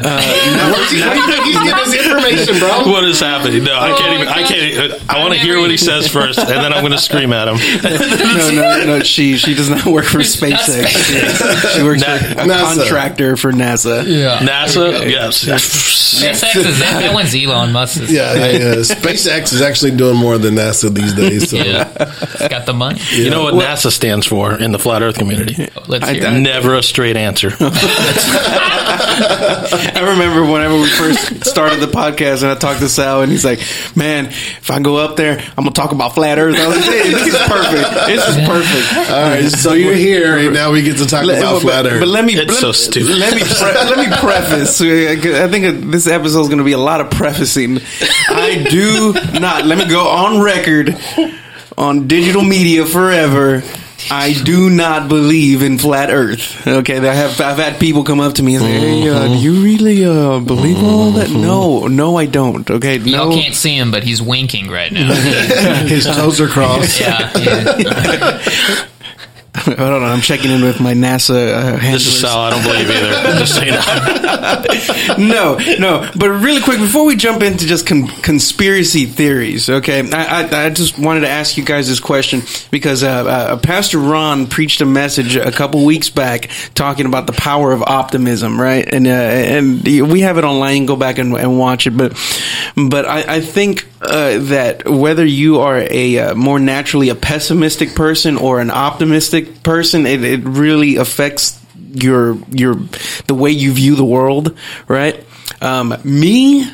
Where 0.00 0.12
uh, 0.12 0.88
do 0.88 0.96
you 0.96 1.02
think 1.04 1.44
he's 1.44 1.54
getting 1.54 1.84
his 1.84 1.94
information, 2.06 2.58
bro? 2.58 2.90
What 2.90 3.04
is 3.04 3.20
happening? 3.20 3.64
No, 3.64 3.78
I 3.78 3.96
can't 3.96 4.14
even. 4.14 4.28
I 4.28 4.42
oh, 4.42 4.46
can't. 4.46 5.10
I 5.10 5.20
want 5.20 5.34
to 5.34 5.40
hear 5.40 5.58
what 5.58 5.70
he 5.70 5.76
says 5.76 6.08
first, 6.08 6.38
and 6.38 6.48
then 6.48 6.72
I'm 6.72 6.80
going 6.80 6.92
to 6.92 6.98
scream 6.98 7.32
at 7.32 7.48
him. 7.48 7.56
No, 8.34 8.50
no, 8.50 8.84
no. 8.86 9.00
She 9.02 9.36
she 9.36 9.54
does 9.54 9.70
not 9.70 9.86
work 9.86 10.04
for 10.04 10.18
SpaceX. 10.18 10.84
She, 11.04 11.78
she 11.78 11.82
works 11.82 12.00
Na- 12.00 12.18
for 12.18 12.24
a 12.24 12.44
NASA. 12.44 12.76
contractor 12.78 13.36
for 13.36 13.52
NASA. 13.52 14.04
Yeah. 14.06 14.38
NASA, 14.38 15.08
yes. 15.08 15.44
SpaceX 15.44 16.56
is 16.56 16.78
that, 16.80 17.00
that 17.00 17.14
one's 17.14 17.34
Elon 17.34 17.72
Musk's. 17.72 18.10
Yeah, 18.10 18.34
yeah, 18.34 18.50
yeah. 18.50 18.74
SpaceX 18.76 19.52
is 19.52 19.60
actually 19.60 19.92
doing 19.96 20.16
more 20.16 20.38
than 20.38 20.54
NASA 20.54 20.92
these 20.92 21.14
days. 21.14 21.50
So. 21.50 21.56
Yeah. 21.56 21.90
It's 21.98 22.48
got 22.48 22.66
the 22.66 22.72
money. 22.74 23.00
You 23.12 23.30
know 23.30 23.44
what 23.44 23.54
NASA 23.54 23.90
stands 23.90 24.26
for 24.26 24.54
in 24.54 24.72
the 24.72 24.78
flat 24.78 25.02
Earth 25.02 25.18
community? 25.18 25.68
Let's 25.86 26.08
hear 26.08 26.26
I- 26.26 26.36
it. 26.36 26.40
Never 26.40 26.74
a 26.74 26.82
straight 26.82 27.16
answer. 27.16 27.50
I 29.96 30.10
remember 30.12 30.50
whenever 30.50 30.74
we 30.74 30.88
first 30.88 31.44
started 31.46 31.80
the 31.80 31.86
podcast 31.86 32.42
and 32.42 32.50
I 32.50 32.54
talked 32.54 32.80
to 32.80 32.88
Sal 32.88 33.22
and 33.22 33.30
he's 33.30 33.44
like, 33.44 33.60
"Man, 33.96 34.26
if 34.26 34.70
I 34.70 34.80
go 34.80 34.96
up 34.96 35.16
there, 35.16 35.38
I'm 35.38 35.64
gonna 35.64 35.70
talk 35.72 35.92
about 35.92 36.14
flat 36.14 36.38
Earth." 36.38 36.56
I 36.56 36.66
was 36.68 36.76
like, 36.76 36.84
"Hey, 36.86 37.10
"This 37.10 37.26
is 37.28 37.40
perfect. 37.46 38.06
This 38.06 38.28
is 38.28 38.36
perfect." 38.46 39.10
All 39.10 39.22
right, 39.22 39.48
so 39.50 39.72
you're 39.74 39.94
here, 39.94 40.38
and 40.38 40.54
now 40.54 40.72
we 40.72 40.82
get 40.82 40.98
to 40.98 41.06
talk 41.06 41.24
Let- 41.24 41.38
about 41.38 41.54
but, 41.54 41.60
flat 41.62 41.86
Earth. 41.86 42.00
but 42.00 42.08
let 42.08 42.24
me 42.24 42.34
It's 42.34 42.48
let, 42.50 42.60
so 42.60 42.72
stupid. 42.72 43.16
Let 43.16 43.34
me 43.34 43.42
pre- 43.42 43.72
let 43.74 43.98
me 43.98 44.16
preface. 44.16 44.80
I 44.80 45.48
think 45.48 45.90
this 45.90 46.06
episode 46.06 46.40
is 46.42 46.46
going 46.48 46.58
to 46.58 46.64
be 46.64 46.72
a 46.72 46.78
lot 46.78 47.00
of 47.00 47.10
prefacing. 47.10 47.80
I 48.28 48.66
do 48.70 49.12
not. 49.38 49.64
Let 49.66 49.78
me 49.78 49.86
go 49.88 50.08
on 50.08 50.40
record 50.42 50.96
on 51.78 52.06
digital 52.08 52.42
media 52.42 52.86
forever. 52.86 53.62
I 54.10 54.34
do 54.44 54.70
not 54.70 55.08
believe 55.08 55.62
in 55.62 55.78
flat 55.78 56.10
Earth. 56.10 56.66
Okay, 56.66 56.98
I 56.98 57.14
have 57.14 57.40
I've 57.40 57.58
had 57.58 57.80
people 57.80 58.04
come 58.04 58.20
up 58.20 58.34
to 58.34 58.42
me 58.42 58.56
and 58.56 58.64
say, 58.64 58.78
"Hey, 58.78 59.08
uh, 59.08 59.28
do 59.28 59.38
you 59.38 59.62
really 59.62 60.04
uh, 60.04 60.40
believe 60.40 60.78
in 60.78 60.84
all 60.84 61.12
that?" 61.12 61.30
No, 61.30 61.86
no, 61.86 62.16
I 62.16 62.26
don't. 62.26 62.68
Okay, 62.68 62.98
Y'all 62.98 63.32
can't 63.32 63.54
see 63.54 63.76
him, 63.76 63.90
but 63.90 64.02
he's 64.02 64.20
winking 64.20 64.68
right 64.68 64.92
now. 64.92 65.14
His 65.86 66.04
toes 66.04 66.40
are 66.40 66.48
crossed. 66.48 67.00
yeah. 67.04 67.32
yeah. 67.36 68.88
Hold 69.64 69.78
on, 69.78 70.02
I'm 70.02 70.20
checking 70.20 70.50
in 70.50 70.62
with 70.62 70.80
my 70.80 70.94
NASA 70.94 71.54
uh, 71.54 71.76
handlers. 71.76 72.04
This 72.04 72.14
is 72.14 72.20
Sal. 72.22 72.38
I 72.38 72.50
don't 72.50 72.64
believe 72.64 72.90
either. 72.90 73.12
Just 73.38 73.54
so 73.54 73.62
you 73.62 73.70
know. 73.70 75.58
no, 75.58 75.76
no. 75.78 76.10
But 76.18 76.30
really 76.30 76.60
quick, 76.60 76.80
before 76.80 77.04
we 77.04 77.14
jump 77.14 77.40
into 77.40 77.64
just 77.64 77.86
con- 77.86 78.08
conspiracy 78.08 79.06
theories, 79.06 79.70
okay, 79.70 80.10
I, 80.10 80.42
I, 80.42 80.64
I 80.66 80.70
just 80.70 80.98
wanted 80.98 81.20
to 81.20 81.28
ask 81.28 81.56
you 81.56 81.64
guys 81.64 81.88
this 81.88 82.00
question 82.00 82.42
because 82.72 83.04
uh, 83.04 83.06
uh, 83.08 83.56
Pastor 83.58 83.98
Ron 83.98 84.48
preached 84.48 84.80
a 84.80 84.86
message 84.86 85.36
a 85.36 85.52
couple 85.52 85.84
weeks 85.84 86.10
back 86.10 86.50
talking 86.74 87.06
about 87.06 87.28
the 87.28 87.32
power 87.32 87.70
of 87.72 87.82
optimism, 87.82 88.60
right? 88.60 88.92
And 88.92 89.06
uh, 89.06 89.10
and 89.10 89.84
we 89.84 90.22
have 90.22 90.36
it 90.36 90.42
online. 90.42 90.86
Go 90.86 90.96
back 90.96 91.18
and, 91.18 91.32
and 91.32 91.58
watch 91.58 91.86
it. 91.86 91.96
But 91.96 92.12
but 92.74 93.06
I, 93.06 93.36
I 93.36 93.40
think 93.40 93.86
uh, 94.04 94.38
that 94.38 94.88
whether 94.88 95.24
you 95.24 95.60
are 95.60 95.78
a 95.78 96.18
uh, 96.18 96.34
more 96.34 96.58
naturally 96.58 97.08
a 97.08 97.14
pessimistic 97.14 97.94
person 97.94 98.36
or 98.36 98.60
an 98.60 98.70
optimistic 98.70 99.62
person, 99.62 100.06
it, 100.06 100.22
it 100.22 100.40
really 100.44 100.96
affects 100.96 101.60
your 101.92 102.36
your 102.50 102.76
the 103.26 103.34
way 103.34 103.50
you 103.50 103.72
view 103.72 103.94
the 103.94 104.04
world, 104.04 104.56
right? 104.88 105.24
Um, 105.60 105.96
me, 106.04 106.70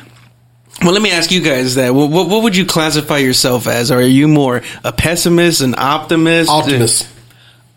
well, 0.81 0.91
let 0.91 1.01
me 1.01 1.11
ask 1.11 1.31
you 1.31 1.41
guys 1.41 1.75
that. 1.75 1.93
What, 1.93 2.09
what, 2.09 2.29
what 2.29 2.43
would 2.43 2.55
you 2.55 2.65
classify 2.65 3.17
yourself 3.17 3.67
as? 3.67 3.91
Are 3.91 4.01
you 4.01 4.27
more 4.27 4.61
a 4.83 4.91
pessimist, 4.91 5.61
an 5.61 5.75
optimist? 5.77 6.49
Optimist. 6.49 7.07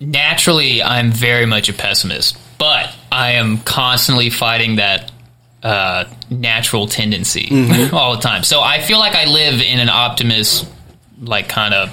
Naturally, 0.00 0.82
I'm 0.82 1.12
very 1.12 1.46
much 1.46 1.68
a 1.68 1.72
pessimist, 1.72 2.36
but 2.58 2.94
I 3.12 3.32
am 3.32 3.58
constantly 3.58 4.30
fighting 4.30 4.76
that 4.76 5.10
uh, 5.64 6.04
natural 6.30 6.86
tendency 6.86 7.46
Mm-hmm. 7.50 7.94
all 7.96 8.14
the 8.14 8.20
time. 8.22 8.44
So 8.44 8.60
I 8.60 8.80
feel 8.80 8.98
like 8.98 9.14
I 9.14 9.24
live 9.24 9.60
in 9.60 9.80
an 9.80 9.88
optimist, 9.88 10.68
like 11.20 11.48
kind 11.48 11.74
of 11.74 11.90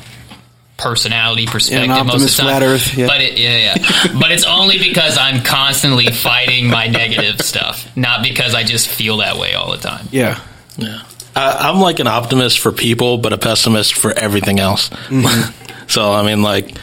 personality 0.77 1.45
perspective 1.45 2.05
most 2.05 2.39
of 2.39 2.45
the 2.45 2.51
time. 2.51 2.63
earth, 2.63 2.97
yeah. 2.97 3.07
But 3.07 3.21
it, 3.21 3.37
yeah, 3.37 3.75
yeah. 3.75 4.13
but 4.19 4.31
it's 4.31 4.43
only 4.43 4.77
because 4.77 5.17
I'm 5.17 5.43
constantly 5.43 6.07
fighting 6.11 6.67
my 6.69 6.87
negative 6.87 7.39
stuff, 7.41 7.87
not 7.95 8.23
because 8.23 8.53
I 8.55 8.63
just 8.63 8.87
feel 8.89 9.17
that 9.17 9.37
way 9.37 9.53
all 9.53 9.71
the 9.71 9.77
time. 9.77 10.07
Yeah. 10.11 10.39
Yeah. 10.77 11.03
I, 11.35 11.69
I'm 11.69 11.79
like 11.79 11.99
an 11.99 12.07
optimist 12.07 12.59
for 12.59 12.71
people, 12.71 13.17
but 13.19 13.31
a 13.31 13.37
pessimist 13.37 13.93
for 13.93 14.11
everything 14.11 14.59
else. 14.59 14.89
so 15.87 16.11
I 16.11 16.23
mean, 16.25 16.41
like, 16.41 16.75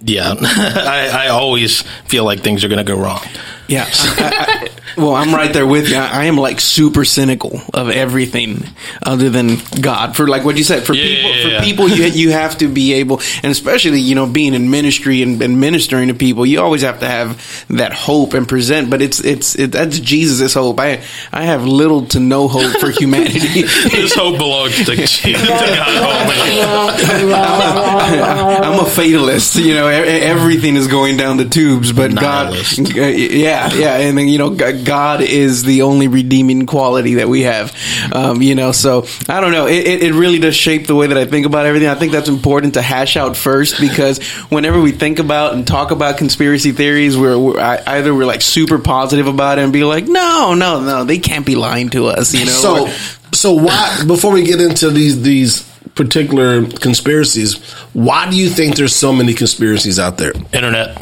yeah, 0.00 0.34
I, 0.40 1.26
I 1.26 1.28
always 1.28 1.82
feel 2.06 2.24
like 2.24 2.40
things 2.40 2.64
are 2.64 2.68
going 2.68 2.84
to 2.84 2.90
go 2.92 2.98
wrong. 2.98 3.20
Yeah. 3.68 3.86
I, 3.88 4.68
I, 4.96 5.00
well, 5.00 5.14
I'm 5.14 5.34
right 5.34 5.52
there 5.52 5.66
with 5.66 5.88
you. 5.88 5.96
I, 5.96 6.22
I 6.22 6.24
am 6.24 6.36
like 6.36 6.60
super 6.60 7.04
cynical 7.04 7.60
of 7.72 7.88
everything 7.88 8.64
other 9.02 9.30
than 9.30 9.56
God. 9.80 10.16
For 10.16 10.28
like 10.28 10.44
what 10.44 10.58
you 10.58 10.64
said, 10.64 10.82
for 10.84 10.92
Yeah, 10.94 11.04
people, 11.04 11.30
yeah, 11.30 11.36
yeah, 11.36 11.42
for 11.42 11.48
yeah. 11.48 11.60
people, 11.64 11.88
you 11.88 12.04
you 12.04 12.30
have 12.32 12.58
to 12.58 12.68
be 12.68 12.94
able, 12.94 13.20
and 13.42 13.50
especially 13.50 14.00
you 14.00 14.14
know 14.14 14.26
being 14.26 14.52
in 14.54 14.70
ministry 14.70 15.22
and, 15.22 15.40
and 15.40 15.58
ministering 15.60 16.08
to 16.08 16.14
people, 16.14 16.44
you 16.44 16.60
always 16.60 16.82
have 16.82 17.00
to 17.00 17.08
have 17.08 17.64
that 17.68 17.92
hope 17.92 18.34
and 18.34 18.46
present. 18.46 18.90
But 18.90 19.00
it's 19.00 19.20
it's 19.24 19.54
it, 19.58 19.72
that's 19.72 19.98
Jesus' 19.98 20.52
hope. 20.54 20.78
I 20.78 21.02
I 21.32 21.44
have 21.44 21.64
little 21.66 22.06
to 22.08 22.20
no 22.20 22.48
hope 22.48 22.78
for 22.78 22.90
humanity. 22.90 23.62
This 24.02 24.14
hope 24.14 24.38
belongs 24.38 24.76
to, 24.76 24.84
to 24.96 25.32
God 25.32 25.88
only. 26.26 27.42
I'm 27.42 28.80
a 28.84 28.88
fatalist. 28.88 29.56
You 29.56 29.74
know, 29.74 29.86
everything 29.86 30.76
is 30.76 30.86
going 30.88 31.16
down 31.16 31.36
the 31.36 31.44
tubes, 31.48 31.92
but 31.92 32.12
Nihilist. 32.12 32.92
God, 32.92 32.98
uh, 32.98 33.06
yeah, 33.70 33.98
yeah, 33.98 34.08
and 34.08 34.16
then 34.18 34.28
you 34.28 34.38
know, 34.38 34.50
God 34.50 35.20
is 35.20 35.62
the 35.62 35.82
only 35.82 36.08
redeeming 36.08 36.66
quality 36.66 37.14
that 37.14 37.28
we 37.28 37.42
have. 37.42 37.74
Um, 38.12 38.42
you 38.42 38.54
know, 38.54 38.72
so 38.72 39.06
I 39.28 39.40
don't 39.40 39.52
know. 39.52 39.66
It, 39.66 39.86
it, 39.86 40.02
it 40.04 40.12
really 40.14 40.38
does 40.38 40.56
shape 40.56 40.86
the 40.86 40.94
way 40.94 41.06
that 41.08 41.16
I 41.18 41.24
think 41.24 41.46
about 41.46 41.66
everything. 41.66 41.88
I 41.88 41.94
think 41.94 42.12
that's 42.12 42.28
important 42.28 42.74
to 42.74 42.82
hash 42.82 43.16
out 43.16 43.36
first 43.36 43.80
because 43.80 44.22
whenever 44.50 44.80
we 44.80 44.92
think 44.92 45.18
about 45.18 45.54
and 45.54 45.66
talk 45.66 45.90
about 45.90 46.18
conspiracy 46.18 46.72
theories, 46.72 47.16
we're, 47.16 47.38
we're 47.38 47.60
I- 47.60 47.82
either 47.98 48.14
we're 48.14 48.24
like 48.26 48.42
super 48.42 48.78
positive 48.78 49.26
about 49.26 49.58
it 49.58 49.62
and 49.64 49.72
be 49.72 49.84
like, 49.84 50.04
no, 50.06 50.54
no, 50.54 50.80
no, 50.80 51.04
they 51.04 51.18
can't 51.18 51.46
be 51.46 51.54
lying 51.54 51.90
to 51.90 52.06
us. 52.06 52.34
You 52.34 52.46
know, 52.46 52.50
So, 52.52 52.86
Or- 52.86 52.92
so 53.32 53.52
why? 53.54 54.02
Before 54.06 54.32
we 54.32 54.42
get 54.44 54.60
into 54.60 54.90
these 54.90 55.22
these 55.22 55.62
particular 55.94 56.66
conspiracies, 56.66 57.56
why 57.92 58.30
do 58.30 58.36
you 58.36 58.48
think 58.50 58.76
there's 58.76 58.94
so 58.96 59.12
many 59.12 59.34
conspiracies 59.34 59.98
out 59.98 60.16
there? 60.18 60.32
Internet. 60.52 60.96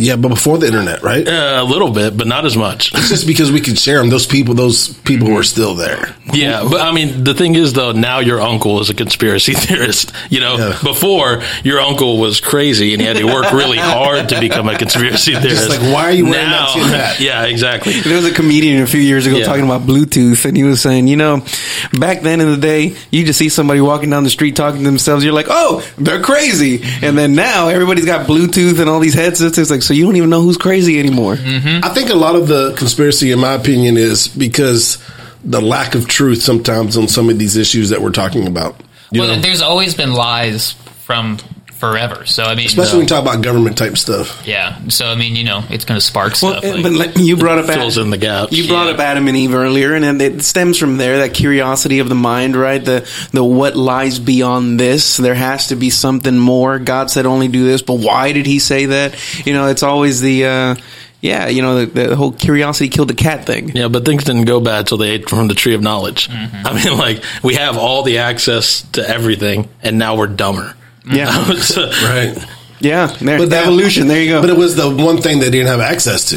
Yeah, 0.00 0.16
but 0.16 0.28
before 0.28 0.58
the 0.58 0.66
internet, 0.66 1.02
right? 1.02 1.26
Uh, 1.26 1.58
a 1.60 1.64
little 1.64 1.90
bit, 1.90 2.16
but 2.16 2.26
not 2.26 2.46
as 2.46 2.56
much. 2.56 2.94
It's 2.94 3.08
just 3.08 3.26
because 3.26 3.52
we 3.52 3.60
could 3.60 3.78
share 3.78 3.98
them. 3.98 4.08
Those 4.08 4.26
people, 4.26 4.54
those 4.54 4.88
people 5.00 5.30
were 5.30 5.42
still 5.42 5.74
there. 5.74 6.14
Yeah, 6.32 6.66
but 6.70 6.80
I 6.80 6.92
mean, 6.92 7.24
the 7.24 7.34
thing 7.34 7.54
is, 7.54 7.72
though, 7.72 7.92
now 7.92 8.20
your 8.20 8.40
uncle 8.40 8.80
is 8.80 8.88
a 8.90 8.94
conspiracy 8.94 9.52
theorist. 9.56 10.12
You 10.30 10.40
know, 10.40 10.56
Yeah. 10.56 10.78
before 10.82 11.42
your 11.64 11.80
uncle 11.80 12.18
was 12.18 12.40
crazy 12.40 12.92
and 12.94 13.00
he 13.02 13.06
had 13.06 13.16
to 13.18 13.24
work 13.26 13.52
really 13.52 13.78
hard 13.78 14.28
to 14.30 14.40
become 14.40 14.68
a 14.68 14.78
conspiracy 14.78 15.34
theorist. 15.34 15.68
like, 15.68 15.80
why 15.80 16.04
are 16.04 16.12
you 16.12 16.24
wearing 16.26 16.50
that 16.50 16.70
tin 16.74 16.82
hat? 16.88 17.20
Yeah, 17.20 17.44
exactly. 17.44 17.92
There 18.00 18.16
was 18.16 18.24
a 18.26 18.32
comedian 18.32 18.82
a 18.82 18.86
few 18.86 19.00
years 19.00 19.26
ago 19.26 19.36
Yeah. 19.38 19.44
talking 19.44 19.64
about 19.64 19.82
Bluetooth, 19.82 20.44
and 20.44 20.56
he 20.56 20.62
was 20.64 20.80
saying, 20.80 21.08
you 21.08 21.16
know, 21.16 21.44
back 21.92 22.22
then 22.22 22.40
in 22.40 22.50
the 22.50 22.56
day, 22.56 22.94
you 23.10 23.24
just 23.24 23.38
see 23.38 23.48
somebody 23.48 23.80
walking 23.80 24.08
down 24.10 24.24
the 24.24 24.30
street 24.30 24.56
talking 24.56 24.78
to 24.80 24.84
themselves, 24.86 25.24
you're 25.24 25.34
like, 25.34 25.46
oh, 25.50 25.82
they're 25.98 26.22
crazy. 26.22 26.80
And 27.02 27.18
then 27.18 27.34
now 27.34 27.68
everybody's 27.68 28.06
got 28.06 28.26
Bluetooth 28.26 28.78
and 28.80 28.88
all 28.88 29.00
these 29.00 29.14
headsets. 29.14 29.58
It's 29.58 29.70
like, 29.70 29.82
so 29.90 29.94
you 29.94 30.04
don't 30.04 30.14
even 30.14 30.30
know 30.30 30.40
who's 30.40 30.56
crazy 30.56 31.00
anymore. 31.00 31.34
Mm-hmm. 31.34 31.84
I 31.84 31.88
think 31.88 32.10
a 32.10 32.14
lot 32.14 32.36
of 32.36 32.46
the 32.46 32.72
conspiracy, 32.76 33.32
in 33.32 33.40
my 33.40 33.54
opinion, 33.54 33.96
is 33.96 34.28
because 34.28 35.02
the 35.42 35.60
lack 35.60 35.96
of 35.96 36.06
truth 36.06 36.42
sometimes 36.42 36.96
on 36.96 37.08
some 37.08 37.28
of 37.28 37.40
these 37.40 37.56
issues 37.56 37.90
that 37.90 38.00
we're 38.00 38.12
talking 38.12 38.46
about. 38.46 38.80
You 39.10 39.22
well, 39.22 39.34
know? 39.34 39.42
there's 39.42 39.60
always 39.60 39.96
been 39.96 40.12
lies 40.14 40.74
from 41.02 41.38
forever. 41.80 42.26
So 42.26 42.44
I 42.44 42.54
mean, 42.54 42.66
especially 42.66 42.98
when 42.98 43.04
we 43.06 43.08
talk 43.08 43.22
about 43.22 43.42
government 43.42 43.76
type 43.78 43.96
stuff. 43.98 44.46
yeah. 44.46 44.78
So 44.88 45.06
I 45.06 45.14
mean, 45.16 45.34
you 45.34 45.44
know, 45.44 45.64
it's 45.70 45.84
going 45.84 45.98
to 45.98 46.04
spark 46.06 46.34
Well, 46.42 46.60
stuff. 46.60 46.64
like- 46.74 46.82
but 46.82 46.92
like, 46.92 47.16
you 47.16 47.36
brought 47.36 47.58
up 47.58 47.66
Fills 47.66 47.96
in 47.98 48.10
the 48.10 48.18
gaps. 48.18 48.52
You 48.52 48.68
brought 48.68 48.86
Yeah. 48.86 48.92
up 48.92 49.00
Adam 49.00 49.26
and 49.28 49.36
Eve 49.36 49.54
earlier, 49.54 49.94
and 49.94 50.04
then 50.04 50.20
it 50.20 50.42
stems 50.42 50.76
from 50.78 50.98
there. 50.98 51.18
That 51.18 51.34
curiosity 51.34 51.98
of 52.00 52.08
the 52.08 52.14
mind, 52.14 52.54
right? 52.54 52.84
The 52.84 53.08
the 53.32 53.42
what 53.42 53.76
lies 53.76 54.18
beyond 54.18 54.78
this. 54.78 55.16
There 55.16 55.34
has 55.34 55.68
to 55.68 55.76
be 55.76 55.90
something 55.90 56.36
more. 56.38 56.78
God 56.78 57.10
said 57.10 57.24
only 57.26 57.48
do 57.48 57.64
this, 57.64 57.82
but 57.82 57.94
why 57.94 58.32
did 58.32 58.46
He 58.46 58.58
say 58.58 58.86
that? 58.86 59.14
You 59.46 59.54
know, 59.54 59.66
it's 59.68 59.82
always 59.82 60.20
the 60.20 60.44
uh, 60.44 60.74
yeah. 61.22 61.48
You 61.48 61.62
know, 61.62 61.84
the, 61.86 62.08
the 62.08 62.16
whole 62.16 62.32
curiosity 62.32 62.88
killed 62.90 63.08
the 63.08 63.14
cat 63.14 63.46
thing. 63.46 63.70
Yeah, 63.74 63.88
but 63.88 64.04
things 64.04 64.24
didn't 64.24 64.44
go 64.44 64.60
bad 64.60 64.86
till 64.86 64.98
they 64.98 65.10
ate 65.10 65.28
from 65.30 65.48
the 65.48 65.54
tree 65.54 65.74
of 65.74 65.80
knowledge. 65.82 66.28
Mm-hmm. 66.28 66.66
I 66.66 66.72
mean, 66.84 66.98
like 67.06 67.22
we 67.42 67.54
have 67.54 67.76
all 67.78 68.02
the 68.02 68.18
access 68.18 68.82
to 68.92 69.08
everything, 69.08 69.68
and 69.82 69.98
now 69.98 70.16
we're 70.16 70.26
dumber. 70.28 70.74
Yeah. 71.10 71.28
Uh, 71.30 71.92
right. 72.04 72.46
Yeah, 72.80 73.06
there, 73.20 73.38
But 73.38 73.50
that- 73.50 73.64
evolution. 73.66 74.08
There 74.08 74.22
you 74.22 74.30
go. 74.30 74.40
But 74.40 74.50
it 74.50 74.56
was 74.56 74.74
the 74.76 74.88
one 74.88 75.18
thing 75.20 75.38
they 75.40 75.50
didn't 75.50 75.68
have 75.68 75.80
access 75.80 76.30
to. 76.30 76.36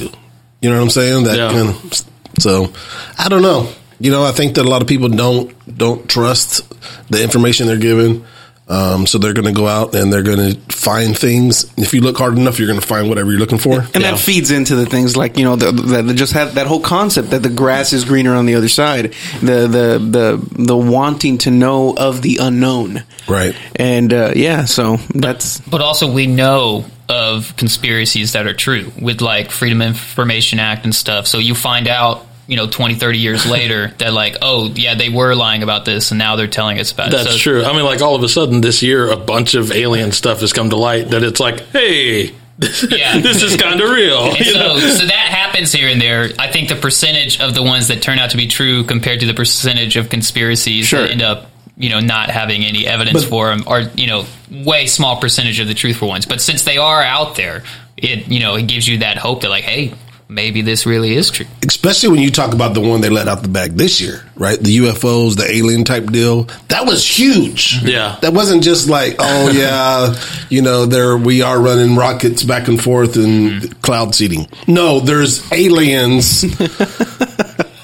You 0.62 0.70
know 0.70 0.76
what 0.78 0.84
I'm 0.84 0.90
saying? 0.90 1.24
That 1.26 1.38
Yeah. 1.38 1.50
kind 1.52 1.70
of. 1.70 2.02
So, 2.40 2.72
I 3.18 3.30
don't 3.30 3.42
know. 3.42 3.70
You 4.00 4.12
know, 4.12 4.26
I 4.26 4.32
think 4.32 4.56
that 4.56 4.66
a 4.66 4.70
lot 4.70 4.82
of 4.82 4.88
people 4.88 5.08
don't 5.10 5.54
don't 5.78 6.08
trust 6.10 6.62
the 7.10 7.22
information 7.24 7.68
they're 7.68 7.78
given. 7.78 8.26
Um, 8.68 9.06
so 9.08 9.18
they're 9.18 9.34
going 9.34 9.46
to 9.46 9.52
go 9.54 9.68
out 9.68 9.94
and 9.94 10.12
they're 10.12 10.24
going 10.24 10.54
to 10.54 10.60
find 10.74 11.18
things. 11.18 11.66
If 11.78 11.94
you 11.94 12.00
look 12.00 12.18
hard 12.18 12.38
enough, 12.38 12.60
you're 12.60 12.68
going 12.68 12.80
to 12.80 12.86
find 12.88 13.10
whatever 13.10 13.30
you're 13.30 13.40
looking 13.40 13.58
for. 13.58 13.80
And 13.82 13.96
Yeah. 13.96 14.12
that 14.12 14.20
feeds 14.20 14.52
into 14.52 14.76
the 14.76 14.86
things 14.86 15.18
like 15.18 15.38
you 15.38 15.44
know 15.44 15.58
the, 15.58 15.72
the, 15.74 16.02
the 16.02 16.14
just 16.14 16.32
have 16.34 16.56
that 16.56 16.66
whole 16.68 16.80
concept 16.80 17.32
that 17.32 17.44
the 17.44 17.50
grass 17.50 17.92
is 17.92 18.06
greener 18.06 18.34
on 18.34 18.46
the 18.46 18.56
other 18.56 18.70
side, 18.70 19.14
the 19.42 19.68
the 19.68 20.00
the 20.00 20.64
the 20.64 20.78
wanting 20.78 21.40
to 21.40 21.52
know 21.52 21.94
of 21.96 22.22
the 22.22 22.38
unknown, 22.42 23.04
Right. 23.28 23.54
And 23.76 24.14
uh, 24.14 24.32
yeah, 24.36 24.64
so 24.66 24.96
that's 25.14 25.60
but 25.60 25.82
also 25.82 26.12
we 26.12 26.28
know 26.28 26.86
of 27.10 27.56
conspiracies 27.58 28.32
that 28.32 28.48
are 28.48 28.54
true 28.54 28.92
with 29.02 29.20
like 29.22 29.52
Freedom 29.52 29.82
Information 29.82 30.60
Act 30.60 30.86
and 30.86 30.96
stuff. 30.96 31.28
So 31.28 31.38
you 31.38 31.54
find 31.54 31.88
out, 31.90 32.26
you 32.48 32.58
know, 32.58 32.68
20, 32.68 32.96
30 32.96 33.18
years 33.20 33.46
later 33.46 33.88
that 34.00 34.14
like, 34.14 34.38
oh 34.42 34.72
yeah, 34.76 34.96
they 34.96 35.10
were 35.10 35.34
lying 35.36 35.64
about 35.64 35.86
this 35.86 36.12
and 36.12 36.18
now 36.20 36.36
they're 36.36 36.48
telling 36.48 36.80
us 36.80 36.92
about 36.92 37.08
it. 37.08 37.12
That's 37.12 37.32
So- 37.32 37.38
true. 37.38 37.64
I 37.64 37.74
mean, 37.74 37.86
like 37.86 38.02
all 38.02 38.16
of 38.16 38.24
a 38.24 38.30
sudden 38.30 38.62
this 38.62 38.82
year, 38.84 39.10
a 39.10 39.18
bunch 39.18 39.56
of 39.56 39.72
alien 39.72 40.12
stuff 40.12 40.42
has 40.42 40.52
come 40.54 40.70
to 40.72 40.76
light 40.76 41.10
that 41.12 41.24
it's 41.24 41.40
like, 41.40 41.60
hey, 41.68 42.34
this, 42.58 42.86
Yeah. 42.92 43.20
this 43.20 43.42
is 43.42 43.56
kind 43.58 43.80
of 43.82 43.90
real. 43.90 44.36
You 44.36 44.44
so, 44.46 44.60
know? 44.60 44.80
so 44.80 45.06
that 45.06 45.28
happens 45.30 45.72
here 45.72 45.88
and 45.88 46.00
there. 46.02 46.30
I 46.38 46.52
think 46.52 46.70
the 46.70 46.76
percentage 46.76 47.40
of 47.40 47.54
the 47.56 47.64
ones 47.64 47.88
that 47.88 48.02
turn 48.02 48.20
out 48.20 48.32
to 48.32 48.38
be 48.38 48.48
true 48.48 48.84
compared 48.84 49.22
to 49.22 49.26
the 49.26 49.34
percentage 49.34 49.96
of 49.96 50.10
conspiracies 50.10 50.86
Sure. 50.86 51.02
that 51.02 51.12
end 51.12 51.22
up, 51.22 51.50
you 51.78 51.90
know, 51.90 52.00
not 52.00 52.30
having 52.30 52.64
any 52.64 52.86
evidence 52.86 53.24
for 53.24 53.48
them 53.50 53.64
are, 53.68 53.82
you 53.96 54.06
know, 54.06 54.26
way 54.52 54.86
small 54.86 55.16
percentage 55.20 55.60
of 55.60 55.68
the 55.68 55.74
truthful 55.74 56.08
ones. 56.10 56.26
But 56.28 56.42
since 56.42 56.64
they 56.64 56.78
are 56.78 57.02
out 57.02 57.36
there, 57.36 57.64
it, 57.98 58.28
you 58.28 58.40
know, 58.42 58.56
it 58.56 58.68
gives 58.68 58.88
you 58.88 59.00
that 59.00 59.18
hope 59.18 59.42
that 59.42 59.50
like, 59.50 59.64
hey, 59.64 59.94
maybe 60.34 60.62
this 60.62 60.86
really 60.86 61.14
is 61.14 61.30
true. 61.30 61.46
Especially 61.68 62.10
when 62.10 62.20
you 62.20 62.32
talk 62.32 62.54
about 62.54 62.74
the 62.74 62.82
one 62.82 63.02
they 63.02 63.10
let 63.10 63.28
out 63.28 63.42
the 63.42 63.48
back 63.48 63.72
this 63.72 64.02
year, 64.02 64.24
right? 64.36 64.60
The 64.60 64.78
UFOs, 64.78 65.36
the 65.36 65.50
alien 65.50 65.84
type 65.84 66.08
deal. 66.08 66.44
That 66.70 66.86
was 66.86 67.06
huge. 67.06 67.78
Mm-hmm. 67.78 67.88
Yeah. 67.88 68.18
That 68.22 68.34
wasn't 68.34 68.64
just 68.64 68.90
like, 68.90 69.16
oh 69.20 69.52
yeah, 69.54 70.20
you 70.50 70.62
know, 70.62 70.86
there 70.86 71.18
we 71.18 71.42
are 71.42 71.60
running 71.60 71.96
rockets 71.96 72.44
back 72.44 72.68
and 72.68 72.82
forth 72.82 73.16
and 73.16 73.52
mm-hmm. 73.52 73.80
cloud 73.82 74.16
seeding. 74.16 74.48
No, 74.68 75.00
there's 75.00 75.52
aliens 75.52 76.44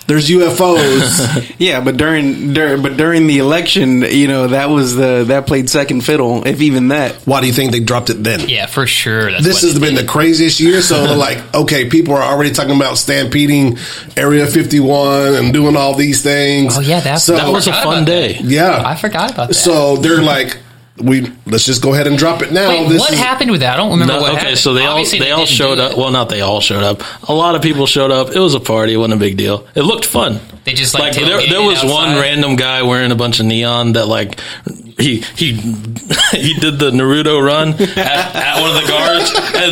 there's 0.09 0.27
UFOs. 0.29 1.45
Yeah, 1.59 1.81
but 1.81 1.97
during, 1.97 2.53
during 2.53 2.81
but 2.81 2.95
during 2.95 3.27
the 3.27 3.39
election, 3.39 4.01
you 4.01 4.27
know, 4.29 4.47
that 4.47 4.69
was 4.69 4.95
the 4.95 5.25
that 5.27 5.45
played 5.45 5.69
second 5.69 6.05
fiddle, 6.05 6.47
if 6.47 6.61
even 6.61 6.87
that. 6.89 7.15
Why 7.25 7.41
do 7.41 7.47
you 7.47 7.53
think 7.53 7.71
they 7.73 7.81
dropped 7.81 8.09
it 8.09 8.23
then? 8.23 8.47
Yeah, 8.47 8.65
for 8.65 8.87
sure. 8.87 9.29
That's 9.29 9.43
This 9.43 9.61
has 9.63 9.77
been 9.77 9.95
did. 9.95 10.05
the 10.05 10.07
craziest 10.09 10.59
year. 10.61 10.81
So, 10.81 11.15
like, 11.17 11.53
okay, 11.53 11.89
people 11.89 12.13
are 12.15 12.21
already 12.23 12.51
talking 12.51 12.75
about 12.75 12.97
stampeding 12.97 13.77
Area 14.15 14.47
51 14.47 15.35
and 15.35 15.53
doing 15.53 15.75
all 15.75 15.95
these 15.95 16.21
things. 16.23 16.77
Oh 16.77 16.81
yeah, 16.81 17.01
that, 17.01 17.17
So- 17.17 17.35
That 17.35 17.51
was 17.51 17.67
a 17.67 17.73
fun 17.73 18.05
day. 18.05 18.33
that. 18.33 18.41
Yeah. 18.45 18.81
I 18.85 18.95
forgot 18.95 19.31
about 19.31 19.49
that. 19.49 19.53
So 19.55 19.97
they're 19.97 20.21
like, 20.21 20.57
we 21.01 21.31
let's 21.45 21.65
just 21.65 21.81
go 21.81 21.93
ahead 21.93 22.07
and 22.07 22.17
drop 22.17 22.41
it 22.41 22.51
now. 22.51 22.69
Wait, 22.69 22.89
this 22.89 22.99
what 22.99 23.11
is, 23.13 23.19
happened 23.19 23.51
with 23.51 23.61
that? 23.61 23.73
I 23.73 23.77
don't 23.77 23.91
remember 23.91 24.13
No, 24.13 24.21
what 24.21 24.31
okay, 24.31 24.39
happened. 24.39 24.57
so 24.57 24.73
they 24.73 24.85
Obviously, 24.85 25.19
all 25.19 25.25
they 25.25 25.31
all 25.31 25.45
showed 25.45 25.79
up. 25.79 25.97
Well, 25.97 26.11
not 26.11 26.29
they 26.29 26.41
all 26.41 26.61
showed 26.61 26.83
up. 26.83 27.01
A 27.29 27.33
lot 27.33 27.55
of 27.55 27.61
people 27.61 27.85
showed 27.87 28.11
up. 28.11 28.29
It 28.35 28.39
was 28.39 28.53
a 28.55 28.59
party. 28.59 28.93
It 28.93 28.97
wasn't 28.97 29.15
a 29.15 29.17
big 29.17 29.37
deal. 29.37 29.67
It 29.75 29.81
looked 29.83 30.05
fun. 30.05 30.39
They 30.65 30.73
just, 30.73 30.93
like, 30.93 31.13
there, 31.13 31.41
there 31.47 31.61
was 31.63 31.83
one 31.83 32.15
random 32.17 32.55
guy 32.55 32.83
wearing 32.83 33.11
a 33.11 33.15
bunch 33.15 33.39
of 33.39 33.45
neon 33.47 33.93
that 33.93 34.05
like 34.07 34.39
he 34.99 35.21
he 35.35 35.53
he 36.31 36.53
did 36.59 36.77
the 36.79 36.91
Naruto 36.91 37.41
run 37.43 37.69
at, 37.69 37.97
at 37.97 38.61
one 38.61 38.69
of 38.75 38.81
the 38.81 38.87
guards, 38.87 39.31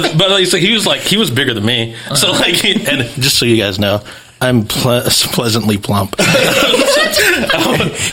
and, 0.09 0.17
but 0.17 0.31
like, 0.31 0.47
so 0.47 0.57
he 0.57 0.71
was 0.73 0.87
like 0.87 1.01
he 1.01 1.17
was 1.17 1.29
bigger 1.29 1.53
than 1.53 1.65
me. 1.65 1.95
So 2.15 2.29
Uh-huh. 2.29 2.39
like, 2.39 2.55
he, 2.55 2.73
and 2.87 3.01
just 3.21 3.37
so 3.37 3.45
you 3.45 3.57
guys 3.57 3.77
know. 3.79 4.01
I'm 4.39 4.65
ple- 4.65 5.01
pleasantly 5.33 5.77
plump. 5.77 6.15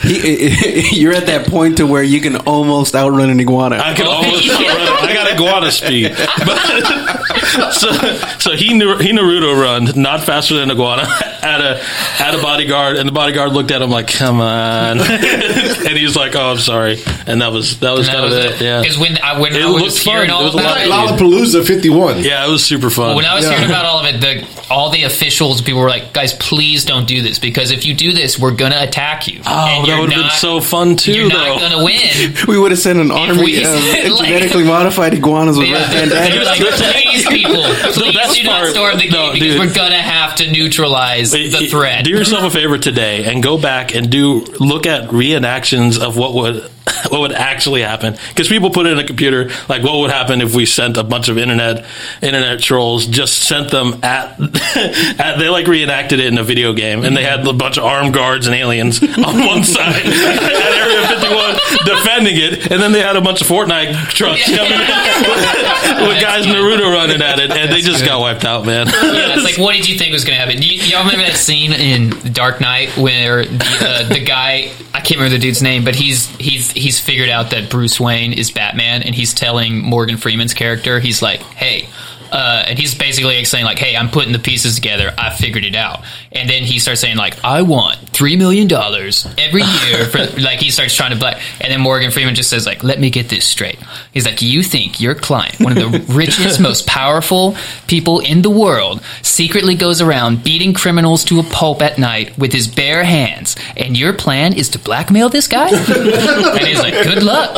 He, 0.05 0.99
you're 0.99 1.13
at 1.13 1.25
that 1.27 1.47
point 1.47 1.77
to 1.77 1.87
where 1.87 2.03
you 2.03 2.21
can 2.21 2.35
almost 2.37 2.95
outrun 2.95 3.29
an 3.29 3.39
iguana. 3.39 3.77
I 3.77 3.93
can 3.93 4.05
Oh, 4.07 4.11
almost 4.11 4.45
yeah. 4.45 4.53
outrun. 4.71 5.09
I 5.09 5.13
got 5.13 5.31
iguana 5.33 5.71
speed. 5.71 6.11
But, 6.15 6.25
so, 7.71 7.91
so 8.39 8.51
he 8.55 8.73
Nar- 8.73 9.01
he 9.01 9.11
Naruto 9.11 9.59
run 9.59 10.01
not 10.01 10.23
faster 10.23 10.55
than 10.55 10.71
iguana 10.71 11.03
at 11.43 11.61
a 11.61 11.81
at 12.19 12.33
a 12.35 12.41
bodyguard, 12.41 12.97
and 12.97 13.07
the 13.07 13.11
bodyguard 13.13 13.51
looked 13.53 13.71
at 13.71 13.81
him 13.81 13.89
like, 13.89 14.07
"Come 14.07 14.41
on," 14.41 14.99
and 15.01 15.97
he's 15.97 16.15
like, 16.15 16.35
"Oh, 16.35 16.51
I'm 16.51 16.57
sorry," 16.57 16.97
and 17.27 17.41
that 17.41 17.51
was 17.51 17.79
that 17.79 17.91
was 17.91 18.07
And 18.07 18.17
that 18.17 18.21
kind 18.31 18.33
of 18.33 18.61
it. 18.61 18.61
Yeah, 18.61 18.81
Because 18.81 18.97
when 18.97 19.17
I 19.19 19.39
when 19.39 19.53
It 19.55 19.61
I 19.63 19.69
was 19.69 19.81
looked 19.83 19.97
hearing 19.99 20.29
fun. 20.29 20.35
all 20.35 20.41
It 20.41 20.53
was 20.53 20.55
about 20.55 20.77
it, 20.81 20.89
Lollapalooza 20.89 21.65
51. 21.65 22.23
yeah, 22.23 22.45
it 22.47 22.49
was 22.49 22.63
super 22.65 22.89
fun. 22.89 23.15
when 23.15 23.25
I 23.25 23.35
was 23.35 23.45
Yeah. 23.45 23.51
hearing 23.51 23.65
about 23.69 23.85
all 23.85 23.99
of 23.99 24.05
it, 24.07 24.21
the 24.21 24.47
all 24.69 24.89
the 24.89 25.03
officials, 25.03 25.61
people 25.61 25.81
were 25.81 25.89
like, 25.89 26.11
"Guys, 26.13 26.33
please 26.33 26.85
don't 26.85 27.07
do 27.07 27.21
this 27.21 27.37
because 27.39 27.71
if 27.71 27.85
you 27.85 27.93
do 27.93 28.11
this, 28.13 28.39
we're 28.39 28.51
gonna 28.51 28.79
attack 28.81 29.27
you." 29.27 29.41
oh, 29.45 29.51
And 29.81 29.87
that 29.87 29.99
would 29.99 30.11
have 30.11 30.21
been 30.23 30.31
so 30.31 30.59
fun 30.61 30.95
too, 30.95 31.11
You're 31.13 31.29
though. 31.29 31.37
not 31.37 31.59
gonna 31.61 31.83
win. 31.83 32.35
we 32.47 32.57
would 32.57 32.71
have 32.71 32.79
sent 32.79 32.99
an 32.99 33.11
army 33.11 33.57
of 33.57 33.63
said, 33.65 34.11
like- 34.11 34.25
genetically 34.25 34.63
modified 34.63 35.13
iguanas 35.13 35.57
with 35.57 35.67
Yeah, 35.67 35.75
red 35.77 36.09
they're 36.09 36.19
bandanas. 36.19 36.47
like, 36.47 37.04
please, 37.23 37.27
people, 37.45 37.63
please 37.93 38.15
best 38.15 38.35
do 38.35 38.43
not 38.43 38.67
storm 38.67 38.97
the 38.97 39.09
no, 39.09 39.33
because 39.33 39.39
dude. 39.39 39.59
we're 39.59 39.73
gonna 39.73 40.01
have 40.01 40.35
to 40.35 40.51
neutralize 40.51 41.31
the 41.31 41.67
threat. 41.69 42.05
Do 42.05 42.11
yourself 42.11 42.43
a 42.43 42.49
favor 42.49 42.77
today 42.77 43.25
and 43.25 43.41
go 43.41 43.57
back 43.57 43.95
and 43.95 44.09
do 44.09 44.41
look 44.59 44.85
at 44.85 45.09
reenactions 45.09 45.99
of 45.99 46.17
what 46.17 46.33
would 46.33 46.71
what 47.09 47.21
would 47.21 47.31
actually 47.31 47.81
happen? 47.81 48.17
Because 48.29 48.47
people 48.47 48.69
put 48.69 48.85
it 48.85 48.93
in 48.93 48.99
a 48.99 49.03
computer 49.03 49.49
like 49.69 49.83
what 49.83 49.99
would 49.99 50.11
happen 50.11 50.41
if 50.41 50.53
we 50.53 50.65
sent 50.65 50.97
a 50.97 51.03
bunch 51.03 51.29
of 51.29 51.37
internet 51.37 51.85
internet 52.21 52.59
trolls 52.59 53.05
just 53.07 53.43
sent 53.47 53.71
them 53.71 54.03
at, 54.03 54.39
at 55.19 55.37
they 55.37 55.49
like 55.49 55.67
reenacted 55.67 56.19
it 56.19 56.27
in 56.27 56.37
a 56.37 56.43
video 56.43 56.73
game 56.73 57.03
and 57.03 57.15
they 57.15 57.23
had 57.23 57.45
a 57.47 57.53
bunch 57.53 57.77
of 57.77 57.83
armed 57.83 58.13
guards 58.13 58.47
and 58.47 58.55
aliens 58.55 59.01
on 59.17 59.45
one 59.45 59.63
side 59.63 60.05
at 60.05 60.73
Area 60.77 61.07
51 61.07 61.55
defending 61.85 62.35
it 62.37 62.71
and 62.71 62.81
then 62.81 62.91
they 62.91 63.01
had 63.01 63.15
a 63.15 63.21
bunch 63.21 63.41
of 63.41 63.47
Fortnite 63.47 64.09
trucks 64.09 64.43
coming 64.45 64.73
in 64.73 66.07
with 66.07 66.21
guys 66.21 66.45
Naruto 66.45 66.91
running 66.91 67.21
at 67.21 67.39
it 67.39 67.51
and 67.51 67.71
they 67.71 67.81
just 67.81 68.03
got 68.05 68.19
wiped 68.19 68.43
out 68.43 68.65
man. 68.65 68.87
Yeah, 68.87 69.35
it's 69.35 69.43
like, 69.43 69.57
what 69.57 69.75
did 69.75 69.87
you 69.87 69.97
think 69.97 70.11
was 70.11 70.25
going 70.25 70.37
to 70.37 70.43
happen? 70.43 70.61
You, 70.61 70.71
y'all 70.71 71.05
remember 71.05 71.25
that 71.25 71.37
scene 71.37 71.71
in 71.71 72.09
Dark 72.33 72.59
Knight 72.59 72.97
where 72.97 73.45
the, 73.45 73.77
uh, 73.81 74.07
the 74.09 74.23
guy, 74.23 74.71
I 74.93 75.01
can't 75.01 75.17
remember 75.17 75.37
the 75.37 75.41
dude's 75.41 75.61
name, 75.61 75.83
but 75.85 75.95
he's 75.95 76.27
he's 76.37 76.71
he's 76.71 76.94
figured 76.99 77.29
out 77.29 77.51
that 77.51 77.69
Bruce 77.69 77.99
Wayne 77.99 78.33
is 78.33 78.51
Batman, 78.51 79.03
and 79.03 79.13
he's 79.15 79.33
telling 79.33 79.81
Morgan 79.81 80.17
Freeman's 80.17 80.53
character, 80.53 80.99
he's 80.99 81.21
like, 81.21 81.41
hey. 81.41 81.87
Uh, 82.35 82.65
and 82.67 82.77
he's 82.77 82.93
basically 82.93 83.45
saying 83.45 83.63
like, 83.63 83.79
"Hey, 83.79 83.95
I'm 83.95 84.09
putting 84.09 84.33
the 84.33 84.39
pieces 84.39 84.75
together. 84.75 85.13
I 85.17 85.29
figured 85.33 85.63
it 85.63 85.73
out." 85.73 86.01
And 86.33 86.49
then 86.49 86.63
he 86.63 86.79
starts 86.79 86.99
saying 86.99 87.15
like, 87.15 87.41
"I 87.45 87.61
want 87.61 87.97
three 88.09 88.35
million 88.35 88.67
dollars 88.67 89.25
every 89.37 89.61
year 89.63 90.03
for 90.05 90.17
like." 90.41 90.59
He 90.59 90.69
starts 90.69 90.93
trying 90.93 91.11
to 91.11 91.17
black, 91.17 91.39
and 91.61 91.71
then 91.71 91.79
Morgan 91.79 92.11
Freeman 92.11 92.35
just 92.35 92.49
says 92.49 92.65
like, 92.65 92.83
"Let 92.83 92.99
me 92.99 93.09
get 93.09 93.29
this 93.29 93.45
straight." 93.45 93.79
He's 94.13 94.25
like, 94.25 94.41
"You 94.41 94.63
think 94.63 94.99
your 94.99 95.15
client, 95.15 95.61
one 95.61 95.77
of 95.77 95.91
the 95.93 95.99
richest, 96.13 96.59
most 96.59 96.85
powerful 96.85 97.55
people 97.87 98.19
in 98.19 98.41
the 98.41 98.49
world, 98.49 99.01
secretly 99.21 99.75
goes 99.75 100.01
around 100.01 100.43
beating 100.43 100.73
criminals 100.73 101.23
to 101.25 101.39
a 101.39 101.43
pulp 101.43 101.81
at 101.81 101.97
night 101.97 102.37
with 102.37 102.51
his 102.51 102.67
bare 102.67 103.05
hands, 103.05 103.55
and 103.77 103.95
your 103.97 104.11
plan 104.11 104.51
is 104.51 104.67
to 104.69 104.79
blackmail 104.79 105.29
this 105.29 105.47
guy?" 105.47 105.69
and 105.69 106.67
he's 106.67 106.79
like, 106.81 106.95
"Good 107.05 107.23
luck." 107.23 107.51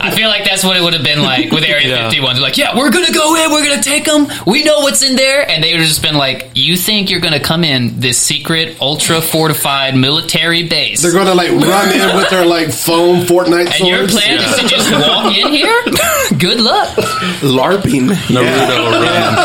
I 0.00 0.12
feel 0.12 0.28
like 0.28 0.44
that's 0.44 0.62
what 0.62 0.76
it 0.76 0.82
would 0.84 0.94
have 0.94 1.02
been 1.04 1.20
like 1.22 1.50
with 1.50 1.64
Area 1.64 1.88
Yeah. 1.88 2.04
51. 2.08 2.34
They're 2.34 2.42
like, 2.42 2.56
"Yeah, 2.56 2.76
we're 2.78 2.90
gonna 2.92 3.12
go 3.12 3.34
in, 3.34 3.50
we're 3.50 3.64
gonna 3.66 3.82
take 3.82 4.04
them. 4.04 4.19
We 4.46 4.64
know 4.64 4.80
what's 4.80 5.02
in 5.02 5.16
there," 5.16 5.48
and 5.48 5.62
they 5.62 5.72
would 5.72 5.80
have 5.80 5.88
just 5.88 6.02
been 6.02 6.16
like, 6.16 6.50
"You 6.54 6.76
think 6.76 7.10
you're 7.10 7.20
gonna 7.20 7.40
come 7.40 7.64
in 7.64 8.00
this 8.00 8.18
secret, 8.18 8.76
ultra 8.80 9.20
fortified 9.20 9.96
military 9.96 10.62
base?" 10.64 11.02
They're 11.02 11.12
going 11.12 11.26
to 11.26 11.34
like 11.34 11.50
run 11.50 11.92
in 11.92 12.16
with 12.16 12.30
their 12.30 12.46
like 12.46 12.70
foam 12.72 13.24
Fortnite 13.26 13.78
and 13.78 13.88
your 13.88 14.08
swords. 14.08 14.14
plan 14.14 14.38
is 14.38 14.56
to 14.60 14.68
just 14.68 14.90
walk 14.92 15.36
in 15.36 15.52
here? 15.52 15.82
Good 16.38 16.60
luck. 16.60 16.88
LARPing. 17.40 18.08
Naruto 18.08 18.92
run. 18.92 19.02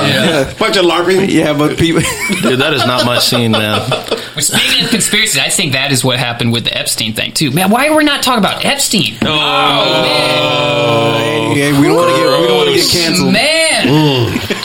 Yeah. 0.08 0.54
Bunch 0.60 0.78
of 0.78 0.86
LARPing. 0.86 1.30
Yeah, 1.30 1.54
but 1.58 1.78
people. 1.78 2.02
Dude, 2.42 2.60
that 2.60 2.74
is 2.74 2.86
not 2.86 3.06
my 3.06 3.20
scene, 3.20 3.52
now. 3.52 3.88
Well, 3.90 4.42
Speaking 4.42 4.86
of 4.86 4.90
conspiracies, 4.92 5.38
I 5.38 5.50
think 5.50 5.74
that 5.74 5.92
is 5.92 6.04
what 6.04 6.20
happened 6.20 6.52
with 6.52 6.66
the 6.66 6.78
Epstein 6.78 7.14
thing 7.14 7.32
too. 7.34 7.52
Man, 7.52 7.70
why 7.72 7.88
are 7.88 7.96
we 7.98 8.04
not 8.04 8.22
talking 8.22 8.40
about 8.40 8.66
Epstein? 8.66 9.18
Oh, 9.24 10.26
oh 10.28 11.54
yeah, 11.56 11.80
we 11.80 11.88
don't 11.88 11.96
want 11.96 12.10
to 12.10 12.16
get 12.16 12.42
we 12.42 12.48
don't 12.48 12.58
want 12.58 12.70
to 12.70 12.76
get 12.76 12.90
canceled. 12.90 13.34
Man. 13.34 13.88
Mm. 13.88 14.65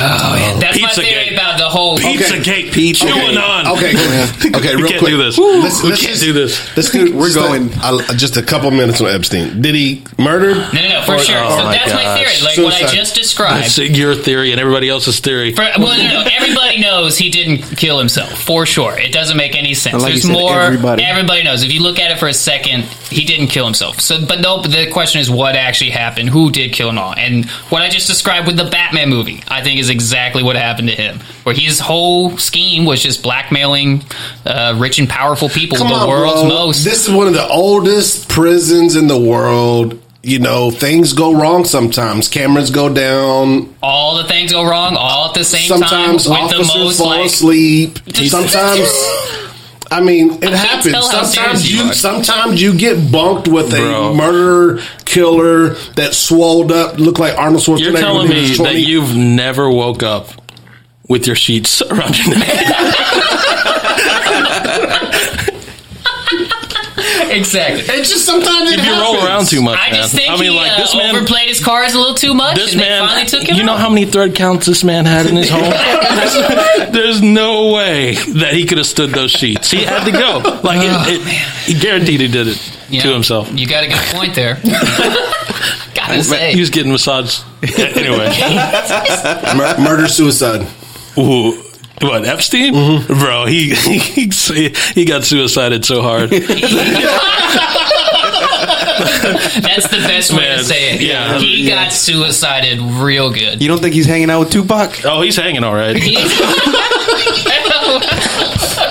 Oh, 0.00 0.32
man. 0.34 0.58
That's 0.60 0.80
my 0.80 0.88
Pizzagate. 0.88 1.02
theory 1.04 1.34
about 1.34 1.58
the 1.58 1.68
whole. 1.68 1.98
Pizzagate, 1.98 2.72
Pizza 2.72 3.04
going 3.06 3.34
Gate. 3.34 3.36
on. 3.38 3.66
Okay, 3.76 3.92
okay, 4.56 4.76
we 4.76 4.82
real 4.82 4.88
can't 4.88 4.98
quick. 5.00 5.10
do 5.12 5.16
this. 5.18 5.38
Let's, 5.38 5.82
we 5.82 5.90
let's 5.90 6.00
can't 6.00 6.12
just- 6.12 6.22
do 6.22 6.32
this. 6.32 6.76
Let's 6.76 6.90
do, 6.90 7.14
We're 7.16 7.34
going. 7.34 7.70
A, 7.82 7.96
a- 8.10 8.14
just 8.16 8.36
a 8.36 8.42
couple 8.42 8.70
minutes 8.70 9.00
on 9.00 9.08
Epstein. 9.08 9.60
Did 9.60 9.74
he 9.74 10.02
murder? 10.18 10.54
No, 10.54 10.72
no, 10.72 10.88
no, 10.88 11.02
for 11.04 11.14
Oh, 11.14 11.18
sure. 11.18 11.36
oh 11.38 11.58
so 11.58 11.64
my 11.64 11.72
that's 11.74 11.92
my 11.92 12.14
theory. 12.16 12.40
Like 12.44 12.58
what 12.58 12.82
I 12.82 12.86
just 12.94 13.14
described. 13.14 13.64
That's 13.64 13.78
your 13.78 14.14
theory 14.14 14.52
and 14.52 14.60
everybody 14.60 14.88
else's 14.88 15.20
theory. 15.20 15.54
For, 15.54 15.62
well, 15.78 15.98
no, 15.98 16.22
no. 16.24 16.30
Everybody 16.32 16.80
knows 16.80 17.18
he 17.18 17.30
didn't 17.30 17.76
kill 17.76 17.98
himself 17.98 18.32
for 18.42 18.64
sure. 18.66 18.98
It 18.98 19.12
doesn't 19.12 19.36
make 19.36 19.56
any 19.56 19.74
sense. 19.74 20.02
Like 20.02 20.12
There's 20.12 20.22
said, 20.22 20.32
more. 20.32 20.58
everybody. 20.60 21.42
knows. 21.44 21.62
If 21.62 21.72
you 21.72 21.82
look 21.82 21.98
at 21.98 22.10
it 22.10 22.18
for 22.18 22.28
a 22.28 22.34
second, 22.34 22.84
he 23.10 23.24
didn't 23.24 23.48
kill 23.48 23.64
himself. 23.66 24.00
So, 24.00 24.24
but 24.26 24.40
no. 24.40 24.62
But 24.62 24.70
the 24.72 24.90
question 24.90 25.20
is, 25.20 25.30
what 25.30 25.56
actually 25.56 25.90
happened? 25.90 26.28
Who 26.30 26.50
did 26.50 26.72
kill 26.72 26.88
him 26.88 26.98
all? 26.98 27.14
And 27.14 27.44
what 27.70 27.82
I 27.82 27.88
just 27.88 28.06
described 28.06 28.46
with 28.46 28.56
the 28.56 28.64
Batman 28.70 29.08
movie, 29.10 29.42
I 29.48 29.62
think 29.62 29.78
is 29.80 29.89
exactly 29.90 30.42
what 30.42 30.56
happened 30.56 30.88
to 30.88 30.94
him. 30.94 31.20
Where 31.42 31.54
his 31.54 31.78
whole 31.80 32.38
scheme 32.38 32.84
was 32.86 33.02
just 33.02 33.22
blackmailing 33.22 34.02
uh, 34.46 34.76
rich 34.78 34.98
and 34.98 35.08
powerful 35.08 35.48
people, 35.50 35.76
Come 35.76 35.88
the 35.88 35.94
on, 35.94 36.08
world's 36.08 36.40
bro. 36.42 36.48
most. 36.48 36.84
This 36.84 37.06
is 37.06 37.14
one 37.14 37.26
of 37.26 37.34
the 37.34 37.46
oldest 37.46 38.28
prisons 38.28 38.96
in 38.96 39.06
the 39.08 39.18
world. 39.18 40.00
You 40.22 40.38
know, 40.38 40.70
things 40.70 41.14
go 41.14 41.32
wrong 41.34 41.64
sometimes. 41.64 42.28
Cameras 42.28 42.70
go 42.70 42.92
down. 42.92 43.74
all 43.82 44.16
the 44.18 44.24
things 44.24 44.52
go 44.52 44.62
wrong 44.68 44.94
all 44.94 45.28
at 45.30 45.34
the 45.34 45.44
same 45.44 45.66
Sometimes 45.68 46.24
time 46.26 46.48
the 46.50 46.56
officers 46.56 46.68
most 46.76 46.98
fall 46.98 47.06
like. 47.08 47.26
asleep. 47.26 47.98
Sometimes, 48.14 48.88
I 49.90 50.00
mean, 50.00 50.34
it 50.34 50.40
can't 50.42 50.54
happens. 50.54 51.10
Sometimes 51.10 51.72
you 51.72 51.86
you, 51.86 51.92
sometimes 51.92 52.62
you 52.62 52.76
get 52.76 53.10
bunked 53.10 53.48
with 53.48 53.72
a 53.74 53.78
Bro. 53.78 54.14
murderer 54.14 54.82
killer 55.04 55.70
that 55.96 56.14
swolled 56.14 56.70
up, 56.70 56.98
looked 56.98 57.18
like 57.18 57.36
Arnold 57.36 57.62
Schwarzenegger. 57.62 57.80
You're 57.80 57.96
telling 57.96 58.28
me 58.28 58.54
that 58.58 58.76
you've 58.76 59.16
never 59.16 59.68
woke 59.68 60.02
up 60.04 60.28
with 61.08 61.26
your 61.26 61.34
sheets 61.36 61.82
around 61.90 62.16
your 62.18 62.38
neck. 62.38 62.46
exactly. 67.36 67.84
It's 67.94 68.10
just 68.10 68.24
sometimes 68.26 68.70
it 68.70 68.78
if 68.78 68.84
you 68.86 68.92
happens. 68.92 69.14
roll 69.16 69.24
around 69.26 69.46
too 69.48 69.62
much, 69.62 69.78
I 69.78 69.90
just 69.92 70.14
think 70.14 70.28
I 70.30 70.34
mean, 70.34 70.50
he 70.52 70.56
like 70.56 70.72
uh, 70.72 70.76
this 70.82 70.94
man. 70.94 71.14
overplayed 71.16 71.48
his 71.48 71.62
cards 71.64 71.94
a 71.94 71.98
little 71.98 72.14
too 72.14 72.34
much, 72.34 72.56
This 72.56 72.72
and 72.72 72.80
man, 72.80 73.06
finally 73.08 73.26
took 73.26 73.42
him. 73.48 73.56
you 73.56 73.62
know 73.64 73.72
out. 73.72 73.80
how 73.80 73.88
many 73.90 74.06
thread 74.06 74.34
counts 74.34 74.66
this 74.66 74.82
man 74.84 75.04
had 75.06 75.26
in 75.26 75.36
his 75.36 75.48
home? 75.52 75.62
there's, 75.62 76.90
there's 76.92 77.22
no 77.22 77.72
way 77.72 78.14
that 78.14 78.50
he 78.54 78.64
could 78.66 78.78
have 78.78 78.86
stood 78.86 79.10
those 79.10 79.30
sheets. 79.30 79.70
He 79.70 79.84
had 79.84 80.04
to 80.04 80.12
go. 80.12 80.38
Like 80.62 80.80
it, 80.82 81.20
it, 81.20 81.26
he 81.66 81.74
guaranteed 81.78 82.20
he 82.20 82.28
did 82.28 82.48
it 82.48 82.72
Yeah. 82.88 83.02
to 83.02 83.12
himself. 83.12 83.48
You 83.52 83.66
got 83.66 83.84
a 83.84 83.88
good 83.88 84.14
point 84.14 84.34
there. 84.34 84.58
Gotta 85.94 86.22
say, 86.24 86.52
He 86.54 86.60
was 86.60 86.70
getting 86.70 86.92
massaged. 86.92 87.44
anyway, 87.62 88.28
Mur- 89.56 89.76
murder 89.78 90.08
suicide. 90.08 90.66
Ooh, 91.18 91.62
what 92.00 92.26
Epstein, 92.26 92.74
Mm-hmm. 92.74 93.14
bro? 93.18 93.46
He, 93.46 93.74
he 93.74 94.72
he 94.94 95.04
got 95.04 95.24
suicided 95.24 95.84
so 95.84 96.02
hard. 96.02 96.30
That's 99.62 99.86
the 99.88 99.96
best 100.06 100.32
way 100.32 100.38
Man, 100.40 100.58
to 100.58 100.64
say 100.64 100.94
it. 100.94 101.00
yeah, 101.00 101.38
he 101.38 101.68
yeah. 101.68 101.84
got 101.84 101.92
suicided 101.92 102.80
real 102.80 103.30
good. 103.32 103.62
You 103.62 103.68
don't 103.68 103.80
think 103.80 103.94
he's 103.94 104.06
hanging 104.06 104.28
out 104.30 104.40
with 104.40 104.50
Tupac? 104.50 105.04
Oh, 105.04 105.22
he's 105.22 105.36
hanging 105.36 105.64
all 105.64 105.74
right. 105.74 105.96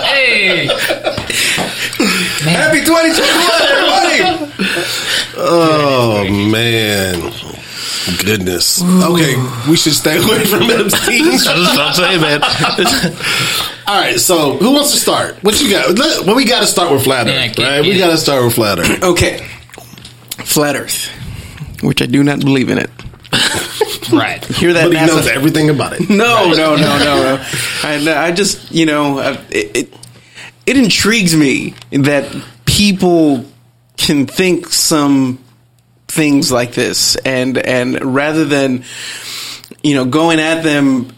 hey, 0.10 0.68
Happy 2.42 2.80
2021, 2.82 3.62
everybody! 3.62 4.54
oh 5.38 6.26
man, 6.52 7.32
goodness. 8.24 8.82
Okay, 8.84 9.36
we 9.70 9.76
should 9.76 9.94
stay 9.94 10.18
away 10.24 10.46
from 10.46 10.64
Epstein. 10.70 11.26
That's 11.26 11.46
what 11.48 11.80
I'm 11.80 11.94
saying, 11.94 12.22
man. 12.22 12.42
All 13.88 14.00
right, 14.00 14.20
so 14.20 14.58
who 14.58 14.74
wants 14.74 14.92
to 14.92 14.98
start? 14.98 15.36
What 15.44 15.60
you 15.62 15.70
got? 15.72 15.98
Let- 15.98 16.26
Well, 16.26 16.36
we 16.36 16.46
got 16.46 16.60
to 16.62 16.68
start 16.68 16.92
with 16.92 17.04
flat 17.04 17.28
Earth, 17.28 17.56
get- 17.56 17.64
right? 17.68 17.82
We 17.82 17.98
got 17.98 18.12
to 18.12 18.18
start 18.18 18.44
with 18.44 18.54
flat 18.56 18.80
Earth. 18.80 19.04
Okay. 19.10 19.48
Flat 20.46 20.76
Earth, 20.76 21.08
which 21.84 22.02
I 22.02 22.06
do 22.06 22.24
not 22.24 22.40
believe 22.40 22.70
in 22.70 22.78
it. 22.78 22.90
right. 24.12 24.44
Hear 24.46 24.74
that? 24.74 24.86
But 24.86 24.94
he 24.94 24.98
NASA 24.98 25.08
knows 25.08 25.28
everything 25.28 25.70
about 25.70 25.94
it. 25.94 26.10
No, 26.10 26.50
no, 26.52 26.76
no, 26.76 26.98
no, 26.98 27.36
no. 27.36 27.46
I, 27.84 28.26
I 28.28 28.32
just, 28.32 28.72
you 28.72 28.86
know, 28.86 29.20
it, 29.50 29.76
it 29.76 29.94
it 30.66 30.78
intrigues 30.78 31.36
me 31.36 31.74
that 31.92 32.26
people 32.66 33.46
can 33.98 34.26
think 34.28 34.68
some 34.68 35.44
things 36.10 36.52
like 36.52 36.74
this, 36.74 37.16
and 37.18 37.58
and 37.58 38.16
rather 38.16 38.46
than 38.46 38.84
you 39.84 39.96
know 39.96 40.06
going 40.06 40.40
at 40.40 40.64
them 40.64 41.12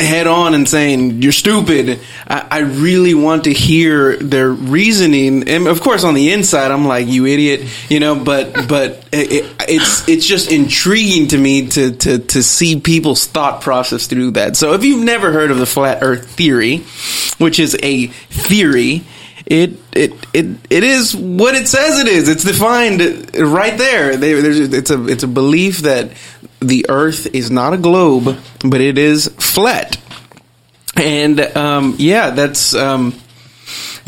head 0.00 0.26
on 0.26 0.54
and 0.54 0.68
saying 0.68 1.22
you're 1.22 1.32
stupid 1.32 2.00
I, 2.26 2.46
I 2.50 2.58
really 2.60 3.14
want 3.14 3.44
to 3.44 3.52
hear 3.52 4.16
their 4.16 4.50
reasoning. 4.50 5.48
And 5.48 5.66
of 5.68 5.80
course 5.80 6.04
on 6.04 6.14
the 6.14 6.32
inside 6.32 6.70
i'm 6.70 6.86
like 6.86 7.06
you 7.06 7.26
idiot 7.26 7.68
you 7.88 8.00
know 8.00 8.16
but 8.16 8.52
but 8.68 9.06
it, 9.12 9.32
it, 9.32 9.54
it's 9.68 10.08
it's 10.08 10.26
just 10.26 10.50
intriguing 10.50 11.28
to 11.28 11.38
me 11.38 11.68
to, 11.68 11.92
to 11.92 12.18
to 12.18 12.42
see 12.42 12.80
people's 12.80 13.26
thought 13.26 13.60
process 13.60 14.06
through 14.06 14.32
that. 14.32 14.56
So 14.56 14.72
if 14.72 14.84
you've 14.84 15.04
never 15.04 15.32
heard 15.32 15.50
of 15.50 15.58
the 15.58 15.66
flat 15.66 16.02
earth 16.02 16.30
theory 16.30 16.78
which 17.38 17.60
is 17.60 17.76
a 17.82 18.06
theory 18.06 19.04
it 19.50 19.72
it 19.92 20.12
it 20.32 20.46
it 20.70 20.84
is 20.84 21.14
what 21.14 21.56
it 21.56 21.66
says 21.66 21.98
it 21.98 22.06
is. 22.06 22.28
It's 22.28 22.44
defined 22.44 23.00
right 23.36 23.76
there. 23.76 24.16
There's 24.16 24.60
it's 24.60 24.90
a 24.90 25.06
it's 25.08 25.24
a 25.24 25.28
belief 25.28 25.78
that 25.78 26.12
the 26.60 26.86
Earth 26.88 27.26
is 27.34 27.50
not 27.50 27.72
a 27.72 27.76
globe, 27.76 28.38
but 28.64 28.80
it 28.80 28.96
is 28.96 29.26
flat. 29.38 29.98
And 30.96 31.40
um, 31.40 31.96
yeah, 31.98 32.30
that's 32.30 32.74
um, 32.74 33.19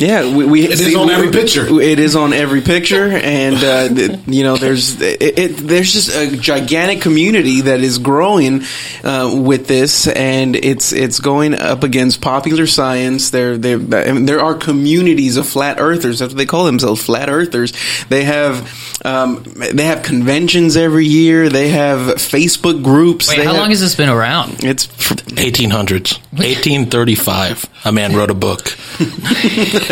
yeah. 0.02 0.36
We, 0.36 0.44
we 0.44 0.64
It 0.64 0.80
is 0.80 0.94
on 0.94 1.10
every 1.10 1.30
picture. 1.30 1.80
It 1.80 1.98
is 1.98 2.16
on 2.16 2.32
every 2.32 2.60
picture, 2.60 3.06
and 3.08 3.56
uh, 3.56 3.88
th- 3.88 4.20
you 4.26 4.42
know, 4.42 4.56
there's 4.56 5.00
it, 5.00 5.38
it, 5.38 5.48
there's 5.56 5.92
just 5.92 6.14
a 6.14 6.36
gigantic 6.36 7.00
community 7.00 7.62
that 7.62 7.80
is 7.80 7.98
growing 7.98 8.62
uh, 9.04 9.32
with 9.34 9.66
this, 9.66 10.08
and 10.08 10.56
it's 10.56 10.92
it's 10.92 11.20
going 11.20 11.54
up 11.54 11.84
against 11.84 12.20
popular 12.20 12.66
science. 12.66 13.30
There 13.30 13.56
there 13.56 13.78
I 13.78 14.12
mean, 14.12 14.26
there 14.26 14.40
are 14.40 14.54
communities 14.54 15.36
of 15.36 15.46
flat 15.46 15.78
earthers. 15.80 16.18
That's 16.18 16.32
what 16.32 16.38
they 16.38 16.46
call 16.46 16.64
themselves, 16.64 17.02
flat 17.04 17.28
earthers. 17.28 17.72
They 18.08 18.24
have 18.24 18.68
um, 19.04 19.42
they 19.44 19.84
have 19.84 20.02
conventions 20.02 20.76
every 20.76 21.06
year. 21.06 21.48
They 21.48 21.68
have 21.68 22.16
Facebook 22.16 22.82
groups. 22.82 23.28
Wait, 23.28 23.38
how 23.38 23.52
have- 23.52 23.56
long 23.56 23.70
has 23.70 23.80
this 23.80 23.94
been 23.94 24.08
around? 24.08 24.64
it's 24.64 24.86
1800s, 24.86 26.18
1835. 26.32 27.68
A 27.84 27.92
man 27.92 28.14
wrote 28.14 28.30
a 28.30 28.34
book. 28.34 28.62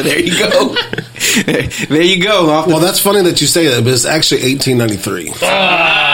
there 0.05 0.19
you 0.19 0.39
go. 0.39 0.75
there 1.89 2.03
you 2.03 2.23
go. 2.23 2.51
Off 2.51 2.67
Well, 2.67 2.81
that's 2.81 3.01
funny 3.01 3.23
that 3.23 3.41
you 3.41 3.47
say 3.47 3.69
that, 3.69 3.85
but 3.85 3.93
it's 3.93 4.05
actually 4.07 4.43
1893. 4.55 5.33
Ah. 5.43 6.11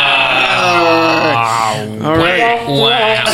Ah. 0.58 1.80
all 2.04 2.16
right. 2.16 2.66
Wow. 2.66 3.24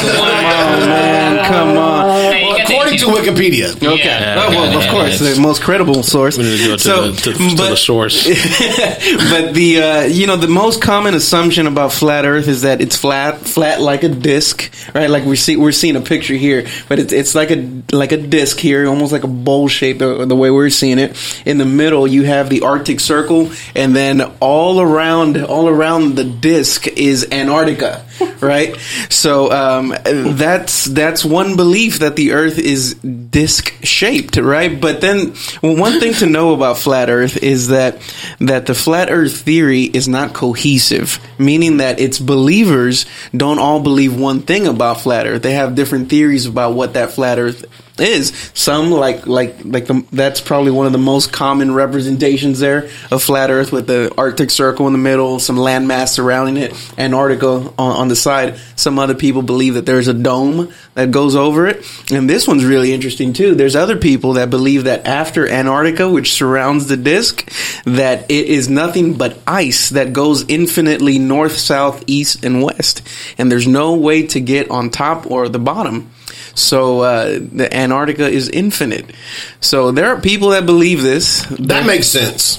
Man, 0.86 1.44
come 1.46 1.76
on. 1.78 2.10
Hey, 2.32 2.44
you 2.44 2.50
got 2.50 2.51
the 3.00 3.06
According 3.06 3.24
to 3.24 3.32
Wikipedia. 3.42 3.76
Okay. 3.92 4.04
Yeah, 4.04 4.44
oh, 4.46 4.50
well, 4.50 4.72
yeah, 4.72 4.78
of 4.78 4.90
course, 4.90 5.18
the 5.18 5.40
most 5.40 5.62
credible 5.62 6.02
source. 6.02 6.36
We 6.36 6.44
need 6.44 6.58
to 6.58 6.64
go 6.64 6.72
to, 6.76 6.78
So, 6.78 7.10
the, 7.10 7.16
to, 7.20 7.32
to 7.32 7.56
but- 7.56 7.70
the 7.70 7.76
source. 7.76 8.26
but 8.26 9.54
the 9.54 9.82
uh, 9.82 10.00
you 10.04 10.26
know 10.26 10.36
the 10.36 10.48
most 10.48 10.82
common 10.82 11.14
assumption 11.14 11.66
about 11.66 11.92
flat 11.92 12.24
Earth 12.24 12.48
is 12.48 12.62
that 12.62 12.80
it's 12.80 12.96
flat, 12.96 13.38
flat 13.40 13.80
like 13.80 14.02
a 14.02 14.08
disc, 14.08 14.72
right? 14.94 15.08
Like 15.10 15.24
we 15.24 15.36
see 15.36 15.56
we're 15.56 15.72
seeing 15.72 15.96
a 15.96 16.00
picture 16.00 16.34
here, 16.34 16.66
but 16.88 16.98
it's 16.98 17.12
it's 17.12 17.34
like 17.34 17.50
a 17.50 17.82
like 17.92 18.12
a 18.12 18.16
disc 18.16 18.58
here, 18.58 18.86
almost 18.88 19.12
like 19.12 19.24
a 19.24 19.28
bowl 19.28 19.68
shape. 19.68 19.98
The, 19.98 20.24
the 20.26 20.36
way 20.36 20.50
we're 20.50 20.70
seeing 20.70 20.98
it. 20.98 21.16
In 21.46 21.58
the 21.58 21.64
middle, 21.64 22.06
you 22.06 22.24
have 22.24 22.48
the 22.48 22.62
Arctic 22.62 23.00
Circle, 23.00 23.50
and 23.74 23.94
then 23.94 24.20
all 24.40 24.80
around 24.80 25.42
all 25.42 25.68
around 25.68 26.16
the 26.16 26.24
disc 26.24 26.86
is 26.88 27.28
Antarctica, 27.32 28.04
right? 28.40 28.76
So 29.08 29.50
um, 29.50 29.94
that's 30.04 30.84
that's 30.86 31.24
one 31.24 31.56
belief 31.56 32.00
that 32.00 32.16
the 32.16 32.32
Earth 32.32 32.58
is 32.58 32.94
disc 32.94 33.72
shaped, 33.82 34.36
right? 34.36 34.80
But 34.80 35.00
then 35.00 35.34
one 35.60 36.00
thing 36.00 36.14
to 36.14 36.26
know 36.26 36.54
about 36.54 36.78
flat 36.78 37.08
Earth 37.08 37.36
is 37.36 37.68
that 37.68 38.00
that 38.40 38.66
the 38.66 38.74
flat 38.74 39.10
Earth 39.10 39.42
theory 39.42 39.82
is 39.82 40.08
not 40.08 40.34
cohesive, 40.34 41.18
meaning 41.38 41.78
that 41.78 42.00
its 42.00 42.18
believers 42.18 43.06
don't 43.36 43.58
all 43.58 43.80
believe 43.80 44.18
one 44.18 44.42
thing 44.42 44.66
about 44.66 45.00
flat 45.00 45.26
Earth. 45.26 45.42
They 45.42 45.54
have 45.54 45.74
different 45.74 46.08
theories 46.10 46.46
about 46.46 46.74
what 46.74 46.94
that 46.94 47.12
flat 47.12 47.38
Earth 47.38 47.64
is. 47.98 48.50
Some 48.54 48.90
like 48.90 49.26
like 49.26 49.64
like 49.64 49.86
the, 49.86 50.04
that's 50.12 50.40
probably 50.40 50.70
one 50.70 50.86
of 50.86 50.92
the 50.92 50.98
most 50.98 51.32
common 51.32 51.74
representations 51.74 52.58
there 52.58 52.88
of 53.10 53.22
flat 53.22 53.50
Earth 53.50 53.72
with 53.72 53.86
the 53.86 54.12
Arctic 54.16 54.50
Circle 54.50 54.86
in 54.86 54.92
the 54.92 54.98
middle, 54.98 55.38
some 55.38 55.56
landmass 55.56 56.08
surrounding 56.08 56.56
it, 56.56 56.72
Antarctica 56.98 57.46
on, 57.46 57.72
on 57.78 58.08
the 58.08 58.16
side. 58.16 58.56
Some 58.76 58.98
other 58.98 59.14
people 59.14 59.42
believe 59.42 59.74
that 59.74 59.86
there's 59.86 60.08
a 60.08 60.14
dome 60.14 60.72
that 60.94 61.10
goes 61.10 61.36
over 61.36 61.66
it, 61.66 61.84
and 62.10 62.28
this 62.28 62.48
one's 62.48 62.64
really 62.64 62.92
interesting 62.92 63.32
too. 63.32 63.54
There's 63.54 63.76
other 63.76 63.96
people 63.96 64.34
that 64.34 64.50
believe 64.50 64.84
that 64.84 65.06
after 65.06 65.48
Antarctica, 65.48 66.08
which 66.08 66.32
surrounds 66.32 66.88
the 66.88 66.96
disk, 66.96 67.48
that 67.84 68.30
it 68.30 68.46
is 68.46 68.68
nothing 68.68 69.14
but 69.14 69.38
ice 69.46 69.90
that 69.90 70.12
goes 70.12 70.48
infinitely 70.48 71.18
north, 71.18 71.56
south, 71.56 72.04
east, 72.06 72.44
and 72.44 72.62
west, 72.62 73.02
and 73.38 73.50
there's 73.50 73.68
no 73.68 73.94
way 73.94 74.26
to 74.28 74.40
get 74.40 74.70
on 74.70 74.90
top 74.90 75.30
or 75.30 75.48
the 75.48 75.58
bottom. 75.58 76.10
So 76.54 77.00
uh, 77.00 77.38
the 77.40 77.68
Antarctica 77.74 78.28
is 78.28 78.48
infinite. 78.48 79.12
So 79.60 79.90
there 79.90 80.08
are 80.08 80.20
people 80.20 80.50
that 80.50 80.66
believe 80.66 81.02
this. 81.02 81.44
That 81.58 81.86
makes 81.86 82.08
sense. 82.08 82.58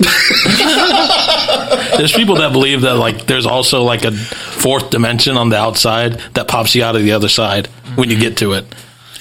There's 1.96 2.12
people 2.12 2.36
that 2.36 2.52
believe 2.52 2.82
that 2.82 2.94
like 2.94 3.26
there's 3.26 3.44
also 3.44 3.82
like 3.82 4.04
a 4.04 4.12
fourth 4.12 4.88
dimension 4.88 5.36
on 5.36 5.50
the 5.50 5.56
outside 5.56 6.14
that 6.34 6.48
pops 6.48 6.74
you 6.74 6.82
out 6.82 6.96
of 6.96 7.02
the 7.02 7.12
other 7.12 7.28
side 7.28 7.66
when 7.96 8.08
you 8.08 8.18
get 8.18 8.38
to 8.38 8.54
it. 8.54 8.64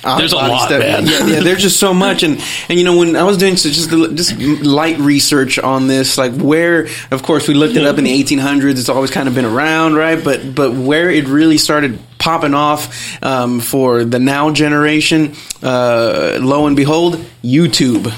There's 0.02 0.32
a 0.34 0.38
body 0.38 0.52
lot, 0.52 0.68
stuff. 0.68 0.80
man. 0.80 1.06
Yeah, 1.06 1.26
yeah, 1.26 1.40
there's 1.42 1.62
just 1.62 1.80
so 1.80 1.94
much, 2.06 2.24
and 2.24 2.42
and 2.70 2.80
you 2.80 2.86
know 2.86 2.98
when 2.98 3.16
I 3.16 3.24
was 3.24 3.38
doing 3.38 3.58
so 3.58 3.70
just 3.70 3.90
just 4.16 4.38
light 4.40 4.98
research 5.00 5.60
on 5.60 5.88
this, 5.88 6.18
like 6.18 6.34
where, 6.34 6.88
of 7.12 7.24
course, 7.24 7.48
we 7.48 7.54
looked 7.54 7.76
it 7.76 7.86
up 7.86 7.98
in 7.98 8.06
the 8.06 8.24
1800s. 8.24 8.72
It's 8.80 8.90
always 8.90 9.12
kind 9.12 9.28
of 9.28 9.36
been 9.36 9.46
around, 9.46 9.96
right? 9.96 10.24
But 10.24 10.56
but 10.56 10.74
where 10.74 11.10
it 11.10 11.28
really 11.28 11.58
started 11.58 12.00
popping 12.18 12.54
off 12.54 13.22
um, 13.24 13.60
for 13.60 14.04
the 14.06 14.20
now 14.20 14.52
generation, 14.52 15.36
uh, 15.62 16.38
lo 16.42 16.66
and 16.68 16.76
behold, 16.76 17.16
YouTube, 17.44 18.12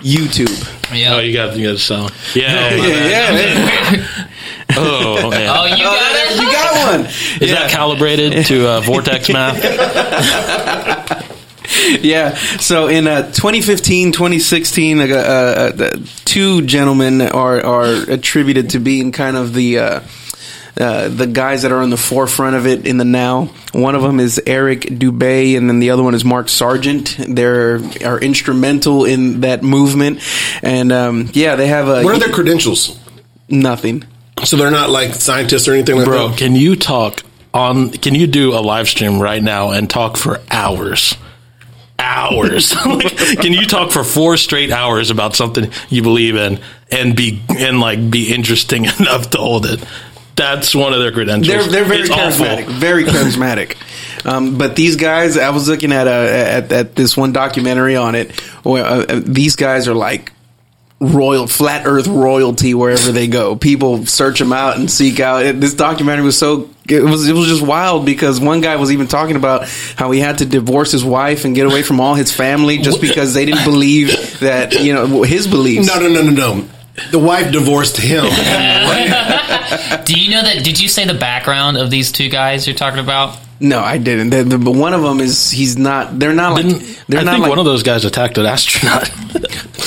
YouTube. 0.00 0.68
Yeah. 0.94 1.14
Oh, 1.14 1.20
you 1.20 1.32
got 1.32 1.56
you 1.56 1.66
got 1.66 1.72
the 1.72 1.78
sound. 1.78 2.12
Yeah, 2.34 2.70
Yeah, 2.74 2.86
yeah, 2.86 3.92
yeah. 3.92 4.26
Oh 4.76 5.30
man. 5.30 5.48
Oh, 5.54 5.64
you 5.66 5.82
got 5.82 6.12
it. 6.14 6.40
you 6.40 6.52
got 6.52 6.90
one. 6.92 7.06
Is 7.42 7.50
that 7.50 7.70
calibrated 7.70 8.46
to 8.46 8.68
uh, 8.68 8.80
vortex 8.80 9.28
math? 9.32 9.58
yeah. 12.02 12.34
So 12.58 12.88
in 12.88 13.06
uh, 13.06 13.26
2015, 13.32 14.12
2016, 14.12 15.00
uh, 15.00 15.04
uh, 15.04 15.06
uh, 15.78 15.96
two 16.24 16.62
gentlemen 16.62 17.20
are 17.22 17.64
are 17.64 17.92
attributed 18.10 18.70
to 18.70 18.78
being 18.80 19.12
kind 19.12 19.36
of 19.36 19.54
the. 19.54 19.78
Uh, 19.78 20.00
uh, 20.80 21.06
the 21.08 21.26
guys 21.26 21.62
that 21.62 21.70
are 21.70 21.82
on 21.82 21.90
the 21.90 21.98
forefront 21.98 22.56
of 22.56 22.66
it 22.66 22.86
in 22.86 22.96
the 22.96 23.04
now. 23.04 23.50
One 23.72 23.94
of 23.94 24.00
them 24.00 24.18
is 24.18 24.40
Eric 24.46 24.80
Dubay, 24.80 25.54
and 25.58 25.68
then 25.68 25.80
the 25.80 25.90
other 25.90 26.02
one 26.02 26.14
is 26.14 26.24
Mark 26.24 26.48
Sargent. 26.48 27.14
They're 27.28 27.78
are 28.02 28.18
instrumental 28.18 29.04
in 29.04 29.42
that 29.42 29.62
movement, 29.62 30.20
and 30.62 30.90
um, 30.90 31.28
yeah, 31.34 31.56
they 31.56 31.66
have 31.66 31.88
a 31.88 32.02
What 32.02 32.14
are 32.14 32.18
their 32.18 32.30
credentials? 32.32 32.98
nothing. 33.50 34.02
So 34.44 34.56
they're 34.56 34.70
not 34.70 34.90
like 34.90 35.14
scientists 35.14 35.68
or 35.68 35.72
anything 35.74 35.96
like 35.96 36.04
Bro, 36.06 36.28
that. 36.28 36.38
can 36.38 36.54
you 36.56 36.76
talk 36.76 37.22
on 37.54 37.90
can 37.90 38.14
you 38.14 38.26
do 38.26 38.54
a 38.54 38.60
live 38.60 38.88
stream 38.88 39.20
right 39.20 39.42
now 39.42 39.70
and 39.70 39.88
talk 39.88 40.16
for 40.16 40.40
hours? 40.50 41.14
Hours. 41.98 42.74
Like, 42.86 43.16
can 43.16 43.52
you 43.52 43.66
talk 43.66 43.92
for 43.92 44.02
four 44.04 44.36
straight 44.36 44.70
hours 44.72 45.10
about 45.10 45.36
something 45.36 45.70
you 45.88 46.02
believe 46.02 46.34
in 46.36 46.60
and 46.90 47.14
be 47.16 47.40
and 47.48 47.80
like 47.80 48.10
be 48.10 48.32
interesting 48.32 48.84
enough 49.00 49.30
to 49.30 49.38
hold 49.38 49.66
it? 49.66 49.84
That's 50.34 50.74
one 50.74 50.92
of 50.94 51.00
their 51.00 51.12
credentials. 51.12 51.46
They're 51.46 51.70
they're 51.70 51.84
very 51.84 52.00
It's 52.00 52.10
charismatic, 52.10 52.62
awful. 52.64 52.74
very 52.74 53.04
charismatic. 53.04 53.76
Um, 54.26 54.56
but 54.58 54.76
these 54.76 54.96
guys, 54.96 55.36
I 55.36 55.50
was 55.50 55.68
looking 55.68 55.92
at 55.92 56.06
a 56.06 56.10
at, 56.10 56.72
at 56.72 56.94
this 56.96 57.16
one 57.16 57.32
documentary 57.32 57.96
on 57.96 58.14
it. 58.14 58.38
Where 58.64 58.84
uh, 58.84 59.02
uh, 59.08 59.20
these 59.24 59.56
guys 59.56 59.86
are 59.88 59.94
like 59.94 60.31
royal 61.02 61.46
flat 61.46 61.84
earth 61.86 62.06
royalty 62.06 62.74
wherever 62.74 63.10
they 63.10 63.26
go 63.26 63.56
people 63.56 64.06
search 64.06 64.38
them 64.38 64.52
out 64.52 64.76
and 64.78 64.90
seek 64.90 65.18
out 65.20 65.44
it, 65.44 65.60
this 65.60 65.74
documentary 65.74 66.24
was 66.24 66.38
so 66.38 66.70
it 66.88 67.02
was 67.02 67.28
it 67.28 67.34
was 67.34 67.48
just 67.48 67.62
wild 67.62 68.06
because 68.06 68.40
one 68.40 68.60
guy 68.60 68.76
was 68.76 68.92
even 68.92 69.06
talking 69.08 69.36
about 69.36 69.68
how 69.96 70.10
he 70.12 70.20
had 70.20 70.38
to 70.38 70.44
divorce 70.46 70.92
his 70.92 71.04
wife 71.04 71.44
and 71.44 71.54
get 71.54 71.66
away 71.66 71.82
from 71.82 72.00
all 72.00 72.14
his 72.14 72.30
family 72.32 72.78
just 72.78 73.00
because 73.00 73.34
they 73.34 73.44
didn't 73.44 73.64
believe 73.64 74.38
that 74.40 74.80
you 74.80 74.92
know 74.92 75.22
his 75.22 75.46
beliefs 75.46 75.86
No, 75.86 76.00
no, 76.00 76.08
no, 76.08 76.22
no, 76.22 76.30
no. 76.30 76.68
The 77.10 77.18
wife 77.18 77.50
divorced 77.52 77.96
him. 77.96 78.24
Do 80.04 80.14
you 80.20 80.30
know 80.30 80.42
that? 80.42 80.60
Did 80.62 80.78
you 80.78 80.88
say 80.88 81.06
the 81.06 81.14
background 81.14 81.78
of 81.78 81.90
these 81.90 82.12
two 82.12 82.28
guys 82.28 82.66
you're 82.66 82.76
talking 82.76 83.00
about? 83.00 83.38
No 83.62 83.80
i 83.80 83.96
didn't 83.98 84.30
the, 84.30 84.42
the, 84.44 84.58
but 84.58 84.72
one 84.72 84.92
of 84.92 85.02
them 85.02 85.20
is 85.20 85.50
he's 85.50 85.78
not 85.78 86.18
they're 86.18 86.34
not 86.34 86.54
like 86.54 86.66
Didn't, 86.66 87.04
they're 87.08 87.20
I 87.20 87.24
not 87.24 87.32
think 87.32 87.42
like 87.42 87.50
one 87.50 87.58
of 87.58 87.64
those 87.64 87.82
guys 87.82 88.04
attacked 88.04 88.38
an 88.38 88.46
astronaut. 88.46 89.10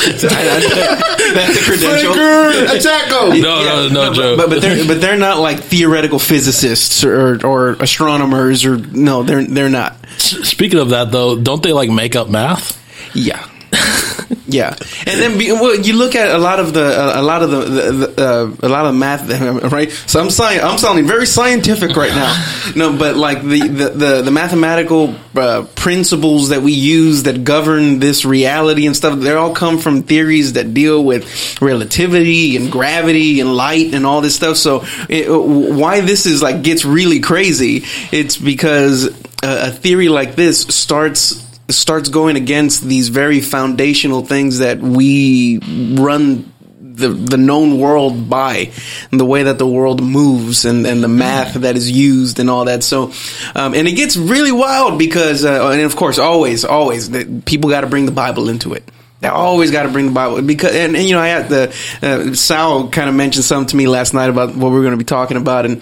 that's 0.05 0.23
a 0.23 1.63
credential 1.63 2.13
attack 2.13 3.11
him. 3.11 3.41
no, 3.41 3.63
no, 3.63 3.89
no, 3.89 4.13
joke. 4.13 4.37
But, 4.37 4.49
but 4.49 4.61
they're 4.61 4.85
but 4.85 5.01
they're 5.01 5.17
not 5.17 5.39
like 5.39 5.59
theoretical 5.59 6.19
physicists 6.19 7.03
or, 7.03 7.45
or 7.45 7.71
astronomers 7.73 8.65
or 8.65 8.77
no, 8.77 9.23
they're 9.23 9.43
they're 9.45 9.69
not. 9.69 9.97
Speaking 10.17 10.79
of 10.79 10.89
that, 10.89 11.11
though, 11.11 11.37
don't 11.37 11.63
they 11.63 11.73
like 11.73 11.89
make 11.89 12.15
up 12.15 12.29
math? 12.29 12.81
Yeah. 13.15 13.47
Yeah, 14.55 14.75
and 15.05 15.19
then 15.21 15.37
be, 15.37 15.51
well, 15.51 15.75
you 15.75 15.93
look 15.97 16.15
at 16.15 16.29
a 16.33 16.37
lot 16.37 16.59
of 16.59 16.73
the 16.73 16.85
uh, 16.85 17.21
a 17.21 17.23
lot 17.23 17.43
of 17.43 17.49
the, 17.51 17.59
the, 17.91 18.07
uh, 18.17 18.67
a 18.67 18.69
lot 18.69 18.85
of 18.85 18.95
math, 18.95 19.27
right? 19.71 19.91
So 19.91 20.19
I'm 20.21 20.29
sci- 20.29 20.59
I'm 20.59 20.77
sounding 20.77 21.05
very 21.07 21.25
scientific 21.25 21.95
right 21.95 22.15
now. 22.15 22.31
No, 22.75 22.97
but 22.97 23.15
like 23.15 23.41
the 23.41 23.61
the 23.67 23.89
the, 23.89 24.21
the 24.23 24.31
mathematical 24.31 25.15
uh, 25.35 25.65
principles 25.75 26.49
that 26.49 26.61
we 26.61 26.71
use 26.73 27.23
that 27.23 27.43
govern 27.43 27.99
this 27.99 28.25
reality 28.25 28.85
and 28.87 28.95
stuff, 28.95 29.19
they 29.19 29.31
all 29.31 29.53
come 29.53 29.77
from 29.77 30.03
theories 30.03 30.53
that 30.53 30.73
deal 30.73 31.03
with 31.03 31.61
relativity 31.61 32.57
and 32.57 32.71
gravity 32.71 33.39
and 33.39 33.55
light 33.55 33.93
and 33.93 34.05
all 34.05 34.21
this 34.21 34.35
stuff. 34.35 34.57
So 34.57 34.83
it, 35.09 35.29
why 35.29 36.01
this 36.01 36.25
is 36.25 36.41
like 36.41 36.63
gets 36.63 36.85
really 36.85 37.19
crazy? 37.19 37.83
It's 38.11 38.35
because 38.37 39.07
a, 39.43 39.67
a 39.67 39.71
theory 39.71 40.09
like 40.09 40.35
this 40.35 40.61
starts 40.61 41.44
starts 41.69 42.09
going 42.09 42.35
against 42.35 42.83
these 42.83 43.09
very 43.09 43.41
foundational 43.41 44.25
things 44.25 44.59
that 44.59 44.79
we 44.79 45.59
run 45.97 46.51
the 46.79 47.09
the 47.09 47.37
known 47.37 47.79
world 47.79 48.29
by 48.29 48.71
and 49.11 49.19
the 49.19 49.25
way 49.25 49.43
that 49.43 49.57
the 49.57 49.67
world 49.67 50.01
moves 50.01 50.63
and, 50.63 50.87
and 50.87 51.03
the 51.03 51.07
math 51.07 51.55
that 51.55 51.75
is 51.75 51.91
used 51.91 52.39
and 52.39 52.49
all 52.49 52.65
that. 52.65 52.83
So 52.83 53.11
um, 53.53 53.73
and 53.73 53.87
it 53.87 53.93
gets 53.93 54.15
really 54.15 54.51
wild 54.51 54.97
because 54.97 55.43
uh, 55.43 55.69
and 55.71 55.81
of 55.81 55.95
course 55.95 56.19
always 56.19 56.63
always 56.63 57.09
the, 57.09 57.41
people 57.45 57.69
got 57.69 57.81
to 57.81 57.87
bring 57.87 58.05
the 58.05 58.11
bible 58.11 58.49
into 58.49 58.73
it. 58.73 58.89
They 59.21 59.29
always 59.29 59.71
got 59.71 59.83
to 59.83 59.89
bring 59.89 60.07
the 60.07 60.11
Bible 60.11 60.41
because, 60.41 60.75
and, 60.75 60.95
and 60.95 61.07
you 61.07 61.15
know, 61.15 61.21
I 61.21 61.29
had 61.29 61.49
the 61.49 61.75
uh, 62.03 62.35
Sal 62.35 62.89
kind 62.89 63.09
of 63.09 63.15
mentioned 63.15 63.45
something 63.45 63.69
to 63.69 63.75
me 63.75 63.87
last 63.87 64.13
night 64.13 64.29
about 64.29 64.55
what 64.55 64.71
we 64.71 64.77
are 64.77 64.81
going 64.81 64.91
to 64.91 64.97
be 64.97 65.05
talking 65.05 65.37
about, 65.37 65.65
and 65.65 65.81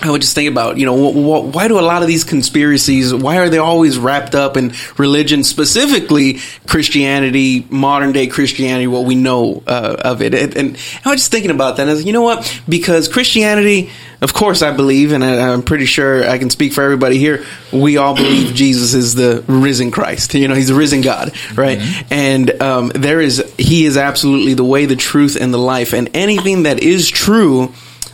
I 0.00 0.10
would 0.10 0.20
just 0.20 0.34
think 0.34 0.50
about, 0.50 0.78
you 0.78 0.86
know, 0.86 0.96
wh- 0.96 1.14
wh- 1.14 1.54
why 1.54 1.68
do 1.68 1.78
a 1.78 1.80
lot 1.80 2.02
of 2.02 2.08
these 2.08 2.24
conspiracies, 2.24 3.14
why 3.14 3.38
are 3.38 3.48
they 3.48 3.58
always 3.58 3.98
wrapped 3.98 4.34
up 4.34 4.56
in 4.56 4.72
religion, 4.98 5.44
specifically 5.44 6.40
Christianity, 6.66 7.66
modern 7.70 8.10
day 8.10 8.26
Christianity, 8.26 8.88
what 8.88 9.04
we 9.04 9.14
know 9.14 9.62
uh, 9.66 9.96
of 10.00 10.20
it? 10.20 10.34
And, 10.34 10.56
and 10.56 10.78
I 11.04 11.10
was 11.10 11.20
just 11.20 11.30
thinking 11.30 11.52
about 11.52 11.76
that. 11.76 11.82
And 11.82 11.90
I 11.90 11.94
was, 11.94 12.04
you 12.04 12.12
know 12.12 12.22
what? 12.22 12.62
Because 12.68 13.06
Christianity, 13.06 13.90
of 14.20 14.34
course, 14.34 14.60
I 14.62 14.74
believe, 14.74 15.12
and 15.12 15.22
I, 15.22 15.52
I'm 15.52 15.62
pretty 15.62 15.86
sure 15.86 16.28
I 16.28 16.38
can 16.38 16.50
speak 16.50 16.72
for 16.72 16.82
everybody 16.82 17.18
here, 17.18 17.44
we 17.72 17.96
all 17.96 18.16
believe 18.16 18.54
Jesus 18.54 18.94
is 18.94 19.14
the 19.14 19.44
risen 19.46 19.92
Christ. 19.92 20.34
You 20.34 20.48
know, 20.48 20.54
he's 20.54 20.68
the 20.68 20.74
risen 20.74 21.02
God, 21.02 21.32
right? 21.54 21.78
And 22.10 22.60
um, 22.60 22.88
there 22.88 23.20
is, 23.20 23.54
he 23.56 23.84
is 23.86 23.96
absolutely 23.96 24.54
the 24.54 24.64
way, 24.64 24.86
the 24.86 24.96
truth, 24.96 25.36
and 25.40 25.54
the 25.54 25.58
life. 25.58 25.92
And 25.92 26.10
anything 26.14 26.64
that 26.64 26.82
is 26.82 27.08
true, 27.08 27.72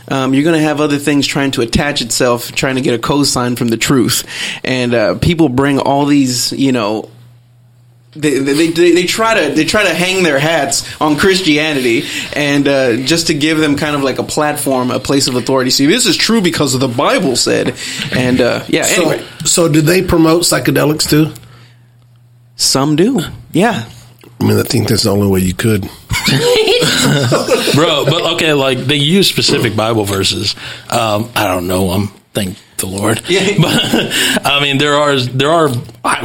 um, 0.09 0.33
you're 0.33 0.43
going 0.43 0.57
to 0.57 0.63
have 0.63 0.81
other 0.81 0.97
things 0.97 1.27
trying 1.27 1.51
to 1.51 1.61
attach 1.61 2.01
itself, 2.01 2.51
trying 2.51 2.75
to 2.75 2.81
get 2.81 2.93
a 2.93 2.97
cosign 2.97 3.57
from 3.57 3.69
the 3.69 3.77
truth. 3.77 4.27
And 4.63 4.93
uh, 4.93 5.15
people 5.19 5.49
bring 5.49 5.79
all 5.79 6.05
these, 6.05 6.51
you 6.51 6.71
know, 6.71 7.09
they, 8.13 8.39
they, 8.39 8.71
they, 8.71 8.91
they 8.91 9.05
try 9.05 9.39
to 9.39 9.53
they 9.53 9.65
try 9.65 9.83
to 9.83 9.93
hang 9.93 10.23
their 10.23 10.39
hats 10.39 10.99
on 10.99 11.15
Christianity 11.15 12.05
and 12.35 12.67
uh, 12.67 12.95
just 12.97 13.27
to 13.27 13.35
give 13.35 13.59
them 13.59 13.75
kind 13.75 13.95
of 13.95 14.01
like 14.01 14.17
a 14.17 14.23
platform, 14.23 14.89
a 14.89 14.99
place 14.99 15.27
of 15.27 15.35
authority. 15.35 15.69
See, 15.69 15.85
this 15.85 16.07
is 16.07 16.17
true 16.17 16.41
because 16.41 16.73
of 16.73 16.79
the 16.81 16.87
Bible 16.87 17.35
said, 17.35 17.75
and 18.11 18.41
uh, 18.41 18.65
yeah. 18.67 18.83
So, 18.83 19.11
Anyway, 19.11 19.27
so 19.45 19.69
did 19.69 19.85
they 19.85 20.01
promote 20.01 20.41
psychedelics 20.41 21.07
too? 21.07 21.31
some 22.59 22.95
do, 22.97 23.21
yeah. 23.51 23.89
I 24.41 24.45
mean, 24.45 24.59
I 24.59 24.63
think 24.63 24.89
that's 24.89 25.03
the 25.03 25.11
only 25.11 25.27
way 25.27 25.39
you 25.39 25.53
could. 25.53 25.89
bro. 27.75 28.05
But 28.05 28.33
okay, 28.33 28.53
like 28.53 28.79
they 28.79 28.95
use 28.95 29.27
specific 29.27 29.75
Bible 29.75 30.05
verses. 30.05 30.55
Um, 30.89 31.29
I 31.35 31.47
don't 31.47 31.67
know 31.67 31.91
them. 31.91 32.07
Thank 32.33 32.57
the 32.77 32.87
Lord. 32.87 33.21
Yeah. 33.29 33.57
But 33.61 34.45
I 34.45 34.59
mean, 34.61 34.77
there 34.77 34.95
are 34.95 35.17
there 35.19 35.49
are 35.51 35.69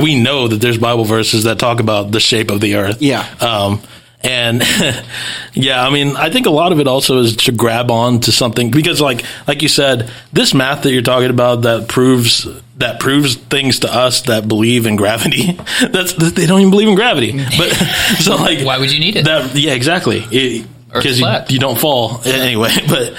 we 0.01 0.21
know 0.21 0.49
that 0.49 0.57
there's 0.57 0.79
Bible 0.79 1.05
verses 1.05 1.45
that 1.45 1.59
talk 1.59 1.81
about 1.81 2.11
the 2.11 2.21
shape 2.21 2.51
of 2.51 2.61
the 2.61 2.77
earth. 2.77 3.03
Yeah. 3.03 3.27
Um, 3.41 3.83
and 4.23 4.63
yeah, 5.53 5.87
I 5.87 5.91
mean, 5.91 6.17
I 6.17 6.31
think 6.31 6.47
a 6.47 6.51
lot 6.51 6.73
of 6.73 6.81
it 6.81 6.87
also 6.87 7.19
is 7.19 7.37
to 7.37 7.53
grab 7.53 7.91
on 7.91 8.21
to 8.21 8.33
something 8.33 8.71
because, 8.71 9.01
like, 9.01 9.23
like 9.47 9.61
you 9.61 9.69
said, 9.69 10.11
this 10.33 10.55
math 10.55 10.83
that 10.85 10.93
you're 10.93 11.03
talking 11.03 11.31
about 11.31 11.63
that 11.63 11.89
proves 11.89 12.49
that 12.77 12.99
proves 13.01 13.37
things 13.37 13.81
to 13.81 13.93
us 13.93 14.23
that 14.23 14.49
believe 14.49 14.87
in 14.87 14.97
gravity. 14.97 15.53
That's 15.91 16.15
they 16.15 16.47
don't 16.47 16.61
even 16.61 16.71
believe 16.71 16.89
in 16.89 16.95
gravity. 16.95 17.33
But 17.33 17.71
so 18.21 18.37
like, 18.37 18.65
Why 18.65 18.79
would 18.79 18.93
you 18.93 19.01
need 19.01 19.17
it? 19.17 19.25
That 19.25 19.55
yeah, 19.55 19.73
exactly. 19.73 20.19
Earth's 20.19 20.67
Because 20.93 21.21
you, 21.21 21.55
you 21.55 21.59
don't 21.59 21.79
fall 21.79 22.21
anyway. 22.25 22.73
But 22.89 23.17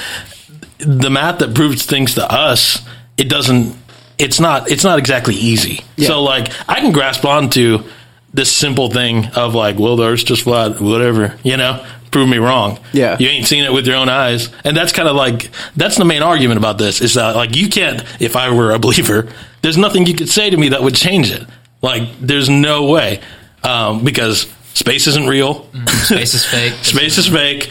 the 0.79 1.09
math 1.09 1.39
that 1.39 1.53
proves 1.55 1.85
things 1.85 2.15
to 2.15 2.29
us, 2.29 2.85
it 3.17 3.29
doesn't. 3.29 3.75
It's 4.17 4.39
not. 4.39 4.71
It's 4.71 4.83
not 4.83 4.99
exactly 4.99 5.35
easy. 5.35 5.83
So 5.97 6.23
like, 6.23 6.51
I 6.69 6.79
can 6.79 6.91
grasp 6.91 7.25
onto 7.25 7.83
this 8.33 8.51
simple 8.51 8.89
thing 8.89 9.27
of 9.27 9.55
like, 9.55 9.79
well, 9.79 9.95
the 9.95 10.03
Earth's 10.05 10.23
just 10.23 10.43
flat, 10.43 10.79
whatever. 10.79 11.37
You 11.43 11.57
know, 11.57 11.85
prove 12.16 12.30
me 12.30 12.38
wrong. 12.38 12.80
Yeah. 12.93 13.18
you 13.20 13.28
ain't 13.28 13.45
seen 13.45 13.66
it 13.66 13.74
with 13.74 13.86
your 13.86 13.97
own 13.97 14.07
eyes, 14.07 14.47
and 14.63 14.78
that's 14.78 14.93
kind 14.93 15.09
of 15.09 15.18
like 15.18 15.51
that's 15.76 15.97
the 15.97 16.05
main 16.05 16.22
argument 16.22 16.57
about 16.57 16.78
this 16.78 17.01
is 17.01 17.16
that 17.16 17.36
like 17.36 17.57
you 17.57 17.68
can't. 17.68 18.05
If 18.22 18.38
I 18.38 18.53
were 18.53 18.72
a 18.72 18.80
believer, 18.80 19.28
there's 19.61 19.78
nothing 19.78 20.05
you 20.05 20.16
could 20.16 20.30
say 20.30 20.49
to 20.49 20.55
me 20.55 20.70
that 20.70 20.82
would 20.82 20.95
change 20.95 21.30
it. 21.30 21.45
Like, 21.82 22.03
there's 22.22 22.49
no 22.49 22.88
way 22.88 23.20
um, 23.63 24.05
because 24.05 24.49
space 24.74 25.07
isn't 25.07 25.28
real. 25.28 25.70
Space 26.03 26.34
is 26.34 26.45
fake. 26.45 26.74
Space 26.84 27.18
is 27.18 27.28
fake. 27.28 27.70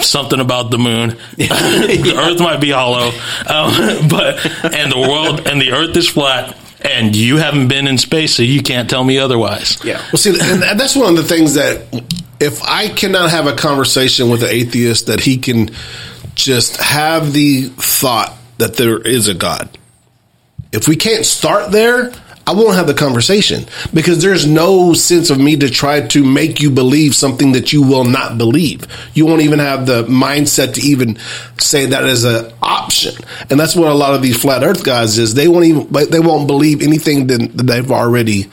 Something 0.00 0.40
about 0.40 0.70
the 0.70 0.78
moon. 0.78 1.10
the 1.36 2.14
Earth 2.16 2.40
might 2.40 2.62
be 2.62 2.70
hollow, 2.70 3.08
um, 3.48 4.08
but 4.08 4.46
and 4.74 4.90
the 4.90 4.98
world 4.98 5.46
and 5.46 5.60
the 5.60 5.72
Earth 5.72 5.94
is 5.94 6.08
flat. 6.08 6.56
And 6.80 7.16
you 7.16 7.38
haven't 7.38 7.68
been 7.68 7.88
in 7.88 7.98
space, 7.98 8.34
so 8.34 8.42
you 8.42 8.62
can't 8.62 8.88
tell 8.88 9.02
me 9.02 9.18
otherwise. 9.18 9.82
Yeah. 9.84 10.00
Well, 10.12 10.18
see, 10.18 10.30
and 10.30 10.62
that's 10.62 10.94
one 10.94 11.10
of 11.10 11.16
the 11.16 11.24
things 11.24 11.54
that 11.54 11.82
if 12.40 12.62
I 12.62 12.88
cannot 12.88 13.30
have 13.30 13.46
a 13.46 13.54
conversation 13.54 14.30
with 14.30 14.42
an 14.42 14.50
atheist, 14.50 15.06
that 15.06 15.20
he 15.20 15.38
can 15.38 15.70
just 16.34 16.76
have 16.76 17.32
the 17.32 17.64
thought 17.64 18.36
that 18.58 18.76
there 18.76 18.98
is 18.98 19.26
a 19.26 19.34
God. 19.34 19.68
If 20.72 20.86
we 20.86 20.96
can't 20.96 21.26
start 21.26 21.72
there, 21.72 22.12
I 22.48 22.52
won't 22.52 22.76
have 22.76 22.86
the 22.86 22.94
conversation 22.94 23.66
because 23.92 24.22
there's 24.22 24.46
no 24.46 24.94
sense 24.94 25.28
of 25.28 25.38
me 25.38 25.56
to 25.58 25.68
try 25.68 26.00
to 26.08 26.24
make 26.24 26.60
you 26.62 26.70
believe 26.70 27.14
something 27.14 27.52
that 27.52 27.74
you 27.74 27.82
will 27.82 28.04
not 28.04 28.38
believe. 28.38 28.86
You 29.12 29.26
won't 29.26 29.42
even 29.42 29.58
have 29.58 29.84
the 29.84 30.04
mindset 30.04 30.72
to 30.74 30.80
even 30.80 31.18
say 31.58 31.84
that 31.86 32.04
as 32.04 32.24
an 32.24 32.50
option. 32.62 33.14
And 33.50 33.60
that's 33.60 33.76
what 33.76 33.88
a 33.88 33.94
lot 33.94 34.14
of 34.14 34.22
these 34.22 34.40
flat 34.40 34.62
earth 34.64 34.82
guys 34.82 35.18
is. 35.18 35.34
They 35.34 35.46
won't 35.46 35.66
even, 35.66 35.92
they 36.10 36.20
won't 36.20 36.46
believe 36.46 36.80
anything 36.82 37.26
that 37.26 37.54
that 37.58 37.64
they've 37.64 37.92
already 37.92 38.46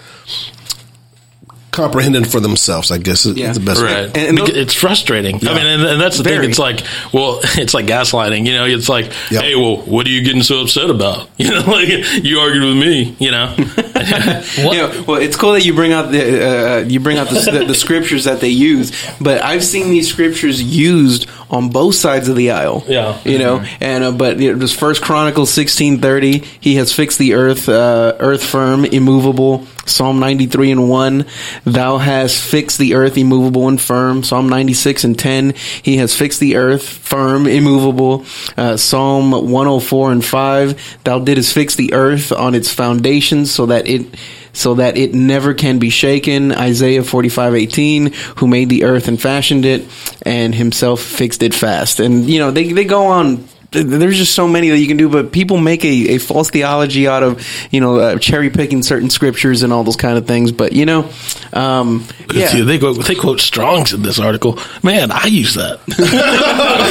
comprehended 1.71 2.25
for 2.25 2.39
themselves, 2.39 2.89
I 2.89 2.97
guess 2.99 3.25
is 3.25 3.35
Yeah. 3.35 3.51
the 3.51 3.59
best 3.59 3.83
way. 3.83 3.93
Right. 3.93 4.17
And- 4.17 4.29
and 4.29 4.37
those- 4.37 4.49
it's 4.49 4.73
frustrating. 4.73 5.35
I 5.45 5.53
mean, 5.53 5.65
and, 5.65 5.83
and 5.83 6.01
that's 6.01 6.15
the 6.17 6.23
Very. 6.23 6.39
thing. 6.43 6.51
It's 6.51 6.59
like, 6.59 6.79
well, 7.11 7.41
it's 7.43 7.73
like 7.73 7.85
gaslighting. 7.85 8.45
You 8.45 8.53
know, 8.53 8.65
it's 8.65 8.87
like, 8.87 9.11
Yep. 9.29 9.43
hey, 9.43 9.55
well, 9.55 9.77
what 9.77 10.07
are 10.07 10.09
you 10.09 10.23
getting 10.23 10.41
so 10.43 10.61
upset 10.61 10.89
about? 10.89 11.29
You 11.37 11.49
know, 11.51 11.69
like 11.69 11.89
you 12.23 12.39
argued 12.39 12.63
with 12.63 12.77
me. 12.77 13.15
You 13.19 13.31
know, 13.31 13.47
What? 13.57 13.84
You 14.57 14.71
know, 14.77 15.03
well, 15.07 15.21
it's 15.21 15.35
cool 15.35 15.53
that 15.53 15.65
you 15.65 15.73
bring 15.73 15.93
out 15.93 16.11
the 16.11 16.47
uh, 16.47 16.79
you 16.79 16.99
bring 16.99 17.17
out 17.17 17.29
the, 17.29 17.39
the, 17.51 17.65
the 17.65 17.75
scriptures 17.75 18.25
that 18.25 18.39
they 18.41 18.49
use, 18.49 18.91
but 19.19 19.41
I've 19.41 19.63
seen 19.63 19.89
these 19.89 20.09
scriptures 20.11 20.61
used 20.61 21.29
on 21.49 21.69
both 21.69 21.95
sides 21.95 22.27
of 22.27 22.35
the 22.35 22.51
aisle. 22.51 22.83
Yeah. 22.87 23.19
you 23.23 23.37
know, 23.37 23.63
and 23.79 24.03
uh, 24.03 24.11
but 24.11 24.41
it 24.41 24.55
was 24.55 24.73
First 24.73 25.01
Chronicles 25.01 25.51
sixteen 25.51 25.99
thirty. 26.01 26.39
He 26.39 26.75
has 26.75 26.91
fixed 26.93 27.19
the 27.19 27.35
earth, 27.35 27.69
uh, 27.69 28.15
earth 28.19 28.43
firm, 28.43 28.85
immovable. 28.85 29.65
Psalm 29.85 30.19
ninety 30.19 30.47
three 30.47 30.71
and 30.71 30.89
one. 30.89 31.25
Thou 31.63 31.97
hast 31.97 32.41
fixed 32.41 32.79
the 32.79 32.95
earth, 32.95 33.17
immovable 33.17 33.67
and 33.67 33.79
firm. 33.79 34.23
Psalm 34.23 34.49
ninety 34.49 34.73
six 34.73 35.03
and 35.03 35.17
ten. 35.17 35.53
He 35.83 35.97
has 35.97 36.15
fixed 36.15 36.39
the 36.39 36.55
earth, 36.55 36.87
firm, 36.87 37.45
immovable. 37.45 38.25
Uh, 38.57 38.77
Psalm 38.77 39.31
one 39.31 39.67
hundred 39.67 39.81
four 39.81 40.11
and 40.11 40.25
five. 40.25 40.97
Thou 41.03 41.19
didst 41.19 41.53
fix 41.53 41.75
the 41.75 41.93
earth 41.93 42.31
on 42.31 42.55
its 42.55 42.73
foundations, 42.73 43.51
so 43.53 43.67
that 43.67 43.84
it 43.87 44.05
so 44.53 44.75
that 44.75 44.97
it 44.97 45.13
never 45.13 45.53
can 45.53 45.79
be 45.79 45.89
shaken. 45.89 46.51
Isaiah 46.51 47.03
45:18, 47.03 48.13
who 48.37 48.47
made 48.47 48.69
the 48.69 48.83
earth 48.83 49.07
and 49.07 49.21
fashioned 49.21 49.65
it, 49.65 49.85
and 50.21 50.55
himself 50.55 51.01
fixed 51.01 51.43
it 51.43 51.53
fast. 51.53 51.99
And 51.99 52.29
you 52.29 52.39
know, 52.39 52.51
they 52.51 52.71
they 52.71 52.85
go 52.85 53.05
on 53.07 53.47
there's 53.83 54.17
just 54.17 54.33
so 54.35 54.47
many 54.47 54.69
that 54.69 54.77
you 54.79 54.87
can 54.87 54.97
do, 54.97 55.09
but 55.09 55.31
people 55.31 55.57
make 55.57 55.83
a, 55.85 56.15
a 56.15 56.17
false 56.17 56.49
theology 56.49 57.07
out 57.07 57.23
of 57.23 57.45
you 57.71 57.81
know 57.81 57.99
uh, 57.99 58.17
cherry 58.19 58.49
picking 58.49 58.83
certain 58.83 59.09
scriptures 59.09 59.63
and 59.63 59.71
all 59.73 59.83
those 59.83 59.95
kind 59.95 60.17
of 60.17 60.25
things. 60.27 60.51
But 60.51 60.73
you 60.73 60.85
know, 60.85 61.09
um, 61.53 62.05
yeah, 62.33 62.47
See, 62.47 62.61
they, 62.61 62.77
go, 62.77 62.93
they 62.93 63.15
quote 63.15 63.39
Strong's 63.39 63.93
in 63.93 64.01
this 64.01 64.19
article. 64.19 64.59
Man, 64.83 65.11
I 65.11 65.25
use 65.25 65.53
that. 65.55 65.79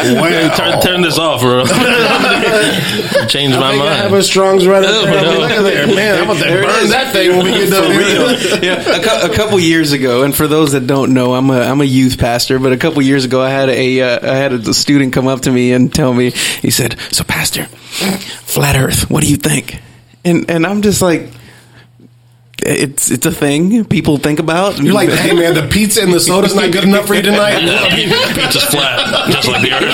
Wow. 0.00 0.56
turn, 0.56 0.80
turn 0.80 1.00
this 1.02 1.18
off, 1.18 1.40
bro. 1.42 1.64
Change 3.26 3.52
my 3.54 3.60
mind. 3.60 3.72
think 3.72 3.84
I 3.84 3.94
have 3.96 4.12
a. 4.12 4.22
Strong's 4.22 4.66
right 4.66 4.82
up 4.84 4.90
Oh, 4.90 5.04
there. 5.06 5.22
no. 5.22 5.38
Look 5.40 5.50
at 5.50 5.62
there, 5.62 5.86
man. 5.86 6.20
I'm 6.20 6.26
gonna 6.28 6.40
There 6.40 6.62
burn 6.62 6.88
that 6.90 7.12
thing 7.12 7.36
when 7.36 7.44
we 7.44 7.52
get 7.52 7.70
done 7.70 7.90
here. 7.90 8.58
yeah, 8.62 8.96
a, 8.96 9.02
cou- 9.02 9.32
a 9.32 9.34
couple 9.34 9.58
years 9.60 9.92
ago, 9.92 10.22
and 10.22 10.34
for 10.34 10.46
those 10.46 10.72
that 10.72 10.86
don't 10.86 11.12
know, 11.14 11.34
I'm 11.34 11.50
a 11.50 11.60
I'm 11.60 11.80
a 11.80 11.84
youth 11.84 12.18
pastor. 12.18 12.58
But 12.58 12.72
a 12.72 12.76
couple 12.76 13.02
years 13.02 13.24
ago, 13.24 13.40
I 13.42 13.50
had 13.50 13.68
a 13.68 14.00
uh, 14.00 14.32
I 14.32 14.36
had 14.36 14.52
a 14.52 14.74
student 14.74 15.12
come 15.12 15.26
up 15.26 15.42
to 15.42 15.50
me 15.50 15.72
and 15.72 15.92
tell 15.92 16.12
me 16.12 16.29
he 16.30 16.70
said, 16.70 16.98
"So, 17.10 17.24
Pastor, 17.24 17.64
flat 17.66 18.76
Earth, 18.76 19.10
what 19.10 19.22
do 19.22 19.30
you 19.30 19.36
think?" 19.36 19.80
And 20.24 20.50
and 20.50 20.66
I'm 20.66 20.82
just 20.82 21.02
like, 21.02 21.30
it's 22.64 23.10
it's 23.10 23.26
a 23.26 23.32
thing 23.32 23.84
people 23.84 24.18
think 24.18 24.38
about. 24.38 24.78
You're 24.78 24.94
like, 24.94 25.10
hey 25.10 25.34
man, 25.34 25.54
the 25.54 25.66
pizza 25.68 26.02
and 26.02 26.12
the 26.12 26.20
soda's 26.20 26.54
not 26.54 26.70
good 26.72 26.84
enough 26.84 27.06
for 27.06 27.14
you 27.14 27.22
tonight. 27.22 27.60
Pizza's 28.34 28.64
flat, 28.64 29.30
just 29.32 29.48
like 29.48 29.62
the 29.62 29.72
earth. 29.72 29.84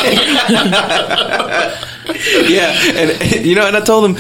yeah, 2.51 2.72
and 3.01 3.47
you 3.47 3.55
know, 3.55 3.66
and 3.66 3.76
I 3.76 3.80
told 3.80 4.11
him, 4.11 4.16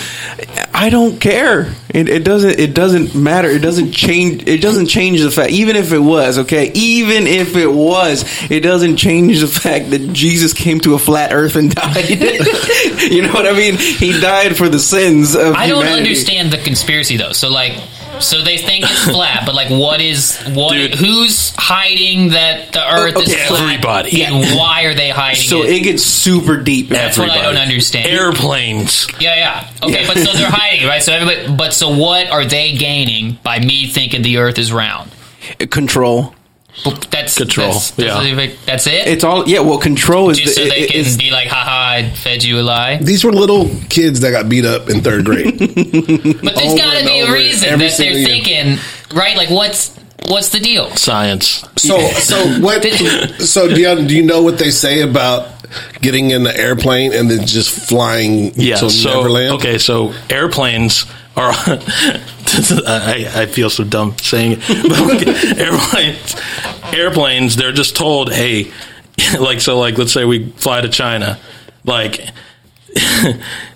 I 0.78 0.90
don't 0.90 1.18
care. 1.18 1.72
It, 1.88 2.10
it 2.10 2.22
doesn't. 2.22 2.60
It 2.60 2.74
doesn't 2.74 3.14
matter. 3.14 3.48
It 3.48 3.60
doesn't 3.62 3.92
change. 3.92 4.46
It 4.46 4.60
doesn't 4.60 4.88
change 4.88 5.22
the 5.22 5.30
fact. 5.30 5.50
Even 5.50 5.74
if 5.74 5.90
it 5.90 5.98
was 5.98 6.38
okay, 6.40 6.70
even 6.74 7.26
if 7.26 7.56
it 7.56 7.66
was, 7.66 8.24
it 8.50 8.60
doesn't 8.60 8.98
change 8.98 9.40
the 9.40 9.46
fact 9.46 9.88
that 9.90 10.12
Jesus 10.12 10.52
came 10.52 10.78
to 10.80 10.92
a 10.92 10.98
flat 10.98 11.32
Earth 11.32 11.56
and 11.56 11.74
died. 11.74 12.10
you 13.10 13.22
know 13.22 13.32
what 13.32 13.46
I 13.46 13.54
mean? 13.54 13.76
He 13.78 14.20
died 14.20 14.54
for 14.58 14.68
the 14.68 14.78
sins 14.78 15.34
of 15.34 15.54
I 15.54 15.66
don't 15.66 15.78
humanity. 15.78 16.10
understand 16.10 16.52
the 16.52 16.58
conspiracy 16.58 17.16
though. 17.16 17.32
So 17.32 17.48
like, 17.48 17.72
so 18.20 18.42
they 18.42 18.58
think 18.58 18.84
it's 18.84 19.04
flat, 19.04 19.44
but 19.46 19.54
like, 19.54 19.70
what 19.70 20.00
is 20.00 20.38
what? 20.48 20.72
Dude. 20.74 20.94
Who's 20.94 21.52
hiding 21.56 22.30
that 22.30 22.72
the 22.72 22.80
Earth 22.84 23.16
is 23.16 23.34
flat? 23.34 23.62
everybody. 23.62 24.22
And 24.24 24.56
why 24.58 24.84
are 24.84 24.94
they 24.94 25.10
hiding 25.10 25.40
So 25.42 25.62
it? 25.62 25.70
it 25.70 25.80
gets 25.82 26.02
super 26.02 26.56
deep. 26.56 26.88
That's 26.88 27.18
what 27.18 27.30
I 27.30 27.42
don't 27.42 27.56
understand. 27.56 28.06
Airplanes. 28.08 29.06
Yeah, 29.20 29.34
yeah. 29.36 29.70
Okay, 29.82 30.06
but 30.06 30.16
so 30.18 30.32
they're 30.32 30.50
hiding, 30.50 30.84
it, 30.84 30.88
right? 30.88 31.02
So 31.02 31.12
everybody, 31.12 31.54
but 31.56 31.72
so 31.74 31.96
what 31.96 32.28
are 32.30 32.44
they 32.44 32.76
gaining 32.76 33.38
by 33.42 33.58
me 33.58 33.86
thinking 33.86 34.22
the 34.22 34.38
Earth 34.38 34.58
is 34.58 34.72
round? 34.72 35.10
Control. 35.70 36.34
That's 37.10 37.36
Control, 37.36 37.72
That's, 37.72 37.98
yeah. 37.98 38.50
that's 38.66 38.86
it. 38.86 39.08
It's 39.08 39.24
all. 39.24 39.48
Yeah. 39.48 39.60
Well, 39.60 39.78
control 39.78 40.30
is. 40.30 40.38
Just 40.38 40.54
so 40.56 40.64
they 40.64 40.82
it- 40.82 40.90
can 40.92 41.18
be 41.18 41.30
like, 41.30 41.48
haha, 41.48 41.96
I 41.96 42.10
fed 42.10 42.44
you 42.44 42.60
a 42.60 42.62
lie. 42.62 42.98
These 42.98 43.24
were 43.24 43.32
little 43.32 43.68
kids 43.88 44.20
that 44.20 44.30
got 44.30 44.48
beat 44.48 44.64
up 44.64 44.88
in 44.88 45.00
third 45.00 45.24
grade. 45.24 45.58
But 45.58 46.54
there's 46.54 46.74
got 46.78 46.98
to 46.98 47.04
be 47.04 47.20
a 47.20 47.32
reason 47.32 47.78
that 47.78 47.94
they're 47.98 48.12
year. 48.12 48.26
thinking, 48.26 48.78
right? 49.14 49.36
Like, 49.36 49.50
what's 49.50 49.96
what's 50.28 50.50
the 50.50 50.60
deal? 50.60 50.90
Science. 50.96 51.64
So, 51.76 51.98
so 52.10 52.36
what? 52.60 52.84
So, 53.40 53.68
do 53.74 53.80
you, 53.80 54.06
do 54.06 54.14
you 54.16 54.22
know 54.22 54.42
what 54.42 54.58
they 54.58 54.70
say 54.70 55.00
about 55.02 55.48
getting 56.00 56.30
in 56.30 56.42
the 56.44 56.56
airplane 56.56 57.12
and 57.12 57.28
then 57.30 57.46
just 57.46 57.88
flying 57.88 58.52
Yeah. 58.54 58.76
to 58.76 58.90
so 58.90 59.08
Neverland? 59.14 59.54
okay, 59.56 59.78
so 59.78 60.12
airplanes 60.30 61.04
are. 61.36 61.52
I, 62.86 63.30
I 63.34 63.46
feel 63.46 63.70
so 63.70 63.84
dumb 63.84 64.16
saying 64.18 64.58
it. 64.60 64.60
But 64.88 65.22
okay, 65.22 65.62
airplanes, 65.62 66.36
airplanes. 66.94 67.56
They're 67.56 67.72
just 67.72 67.96
told, 67.96 68.32
hey, 68.32 68.72
like 69.38 69.60
so, 69.60 69.78
like 69.78 69.98
let's 69.98 70.12
say 70.12 70.24
we 70.24 70.50
fly 70.50 70.80
to 70.80 70.88
China, 70.88 71.38
like. 71.84 72.26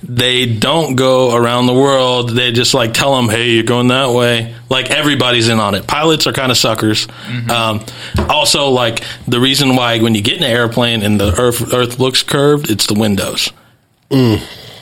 they 0.02 0.46
don't 0.46 0.94
go 0.96 1.36
around 1.36 1.66
the 1.66 1.74
world. 1.74 2.30
They 2.30 2.52
just 2.52 2.72
like 2.72 2.94
tell 2.94 3.14
them, 3.14 3.28
"Hey, 3.28 3.50
you're 3.50 3.64
going 3.64 3.88
that 3.88 4.14
way." 4.14 4.54
Like 4.70 4.90
everybody's 4.90 5.48
in 5.48 5.61
on 5.61 5.74
it. 5.74 5.86
Pilots 5.86 6.26
are 6.26 6.32
kind 6.32 6.50
of 6.50 6.56
suckers. 6.56 7.06
Um, 7.50 7.84
also, 8.30 8.70
like 8.70 9.04
the 9.28 9.38
reason 9.38 9.76
why 9.76 9.98
when 10.00 10.14
you 10.14 10.22
get 10.22 10.38
in 10.38 10.42
an 10.44 10.50
airplane 10.50 11.02
and 11.02 11.20
the 11.20 11.38
Earth 11.38 11.74
Earth 11.74 11.98
looks 12.00 12.22
curved, 12.22 12.70
it's 12.70 12.86
the 12.86 12.94
windows. 12.94 13.52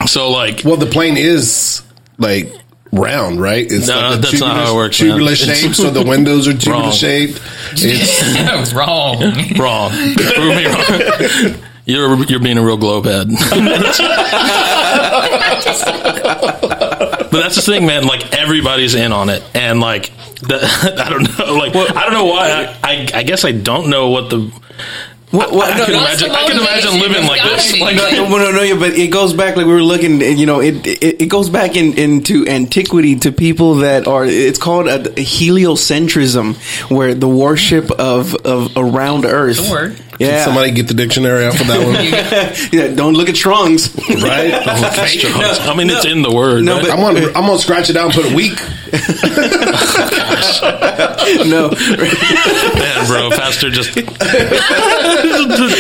So 0.07 0.31
like 0.31 0.63
Well, 0.65 0.77
the 0.77 0.87
plane 0.87 1.17
is 1.17 1.83
like 2.19 2.53
round, 2.93 3.41
right? 3.41 3.67
It's 3.71 3.87
No, 3.89 3.97
like 4.01 4.19
a 4.19 4.23
that's 4.23 4.41
not 4.41 4.57
how 4.57 4.73
it 4.73 4.77
works, 4.77 4.99
Tubular 4.99 5.25
man. 5.27 5.35
shape, 5.37 5.75
so 5.75 5.91
the 5.91 6.03
windows 6.07 6.47
are 6.49 6.53
tubular 6.55 6.81
Wrong. 6.85 6.93
shaped. 6.93 7.41
It's 7.73 8.73
Wrong. 8.75 9.21
wrong. 9.59 9.91
Prove 9.91 10.57
me 10.57 10.67
wrong. 10.67 11.63
You're 11.85 12.23
you're 12.25 12.41
being 12.41 12.59
a 12.59 12.63
real 12.65 12.77
globehead. 12.79 13.29
but 16.11 17.31
that's 17.43 17.57
the 17.57 17.63
thing, 17.63 17.87
man. 17.87 18.07
Like 18.07 18.33
everybody's 18.37 18.95
in 18.95 19.13
on 19.13 19.29
it, 19.31 19.43
and 19.55 19.81
like 19.81 20.11
the, 20.41 20.59
I 20.99 21.09
don't 21.11 21.23
know, 21.39 21.55
like 21.55 21.75
I 21.75 22.03
don't 22.05 22.13
know 22.15 22.25
why. 22.27 22.51
I, 22.51 22.77
I 22.83 23.09
I 23.15 23.23
guess 23.23 23.45
I 23.45 23.53
don't 23.53 23.89
know 23.91 24.09
what 24.11 24.31
the. 24.31 24.51
What, 25.31 25.53
what, 25.53 25.71
I, 25.71 25.79
no, 25.79 25.85
can 25.85 25.95
imagine. 25.95 26.31
I 26.31 26.47
can 26.47 26.59
imagine 26.59 27.01
living 27.01 27.27
like 27.27 27.43
this. 27.43 27.79
Like, 27.79 27.97
no, 27.97 28.11
no, 28.11 28.39
no, 28.39 28.51
no, 28.51 28.63
yeah, 28.63 28.79
but 28.79 28.93
it 28.93 29.09
goes 29.09 29.35
back 29.35 29.57
like 29.57 29.67
we 29.67 29.73
were 29.73 29.83
looking. 29.83 30.23
You 30.23 30.47
know, 30.47 30.61
it 30.61 30.87
it, 30.87 31.23
it 31.23 31.27
goes 31.27 31.51
back 31.51 31.77
in, 31.77 31.99
into 31.99 32.47
antiquity 32.49 33.17
to 33.17 33.33
people 33.33 33.77
that 33.77 34.07
are. 34.09 34.25
It's 34.25 34.59
called 34.59 34.89
a, 34.89 35.01
heliocentrism, 35.01 36.57
where 36.91 37.15
the 37.15 37.29
worship 37.29 37.91
of 37.91 38.35
of 38.37 38.73
around 38.77 39.27
Earth. 39.27 39.59
The 39.59 39.71
word. 39.71 40.03
Yeah. 40.19 40.45
somebody 40.45 40.73
get 40.73 40.89
the 40.89 40.95
dictionary 40.95 41.45
out 41.47 41.55
for 41.55 41.65
that 41.65 41.87
one, 41.87 41.95
yeah. 42.73 42.89
Don't 42.95 43.15
look 43.15 43.29
at 43.29 43.37
Strong's. 43.37 43.89
right? 44.23 44.53
Oh, 45.41 45.71
I 45.71 45.75
mean, 45.77 45.89
it's 45.91 46.05
in 46.07 46.23
the 46.23 46.33
word. 46.33 46.65
No, 46.65 46.75
right? 46.75 46.83
but- 46.83 46.91
I'm 46.91 47.01
gonna 47.01 47.27
I'm 47.29 47.47
gonna 47.47 47.59
scratch 47.59 47.89
it 47.91 47.97
out 47.97 48.07
and 48.07 48.15
put 48.15 48.33
a 48.33 48.35
week. 48.35 48.59
no, 51.47 51.69
Man, 51.71 53.07
bro, 53.07 53.31
Pastor 53.31 53.71
just 53.71 53.93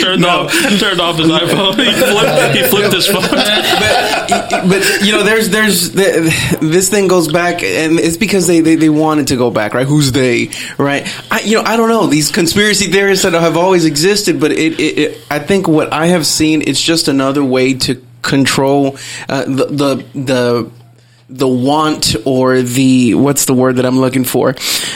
turned 0.00 0.24
off 0.24 0.52
turned 0.78 1.00
off 1.00 1.18
his 1.18 1.28
iPhone. 1.28 1.74
He 1.78 1.92
flipped, 1.92 2.56
he 2.56 2.62
flipped 2.64 2.94
his 2.94 3.06
phone. 3.06 3.22
but, 3.22 4.68
but 4.68 5.00
you 5.04 5.12
know, 5.12 5.22
there's 5.22 5.48
there's 5.50 5.92
the, 5.92 6.58
this 6.60 6.88
thing 6.90 7.08
goes 7.08 7.28
back, 7.32 7.62
and 7.62 7.98
it's 7.98 8.16
because 8.18 8.46
they, 8.46 8.60
they 8.60 8.74
they 8.74 8.90
wanted 8.90 9.28
to 9.28 9.36
go 9.36 9.50
back, 9.50 9.72
right? 9.74 9.86
Who's 9.86 10.12
they, 10.12 10.50
right? 10.76 11.06
I, 11.30 11.40
you 11.40 11.56
know, 11.56 11.62
I 11.64 11.76
don't 11.76 11.88
know 11.88 12.06
these 12.06 12.30
conspiracy 12.30 12.90
theories 12.90 13.22
that 13.22 13.32
have 13.32 13.56
always 13.56 13.84
existed, 13.86 14.27
but 14.32 14.52
it, 14.52 14.78
it, 14.78 14.98
it 14.98 15.26
I 15.30 15.38
think 15.38 15.68
what 15.68 15.92
I 15.92 16.06
have 16.06 16.26
seen, 16.26 16.62
it's 16.62 16.80
just 16.80 17.08
another 17.08 17.44
way 17.44 17.74
to 17.74 18.02
control 18.22 18.98
uh, 19.28 19.44
the 19.44 19.66
the 19.66 20.04
the 20.14 20.70
the 21.30 21.48
want 21.48 22.16
or 22.24 22.62
the 22.62 23.14
what's 23.14 23.44
the 23.44 23.54
word 23.54 23.76
that 23.76 23.86
I'm 23.86 23.98
looking 23.98 24.24
for? 24.24 24.54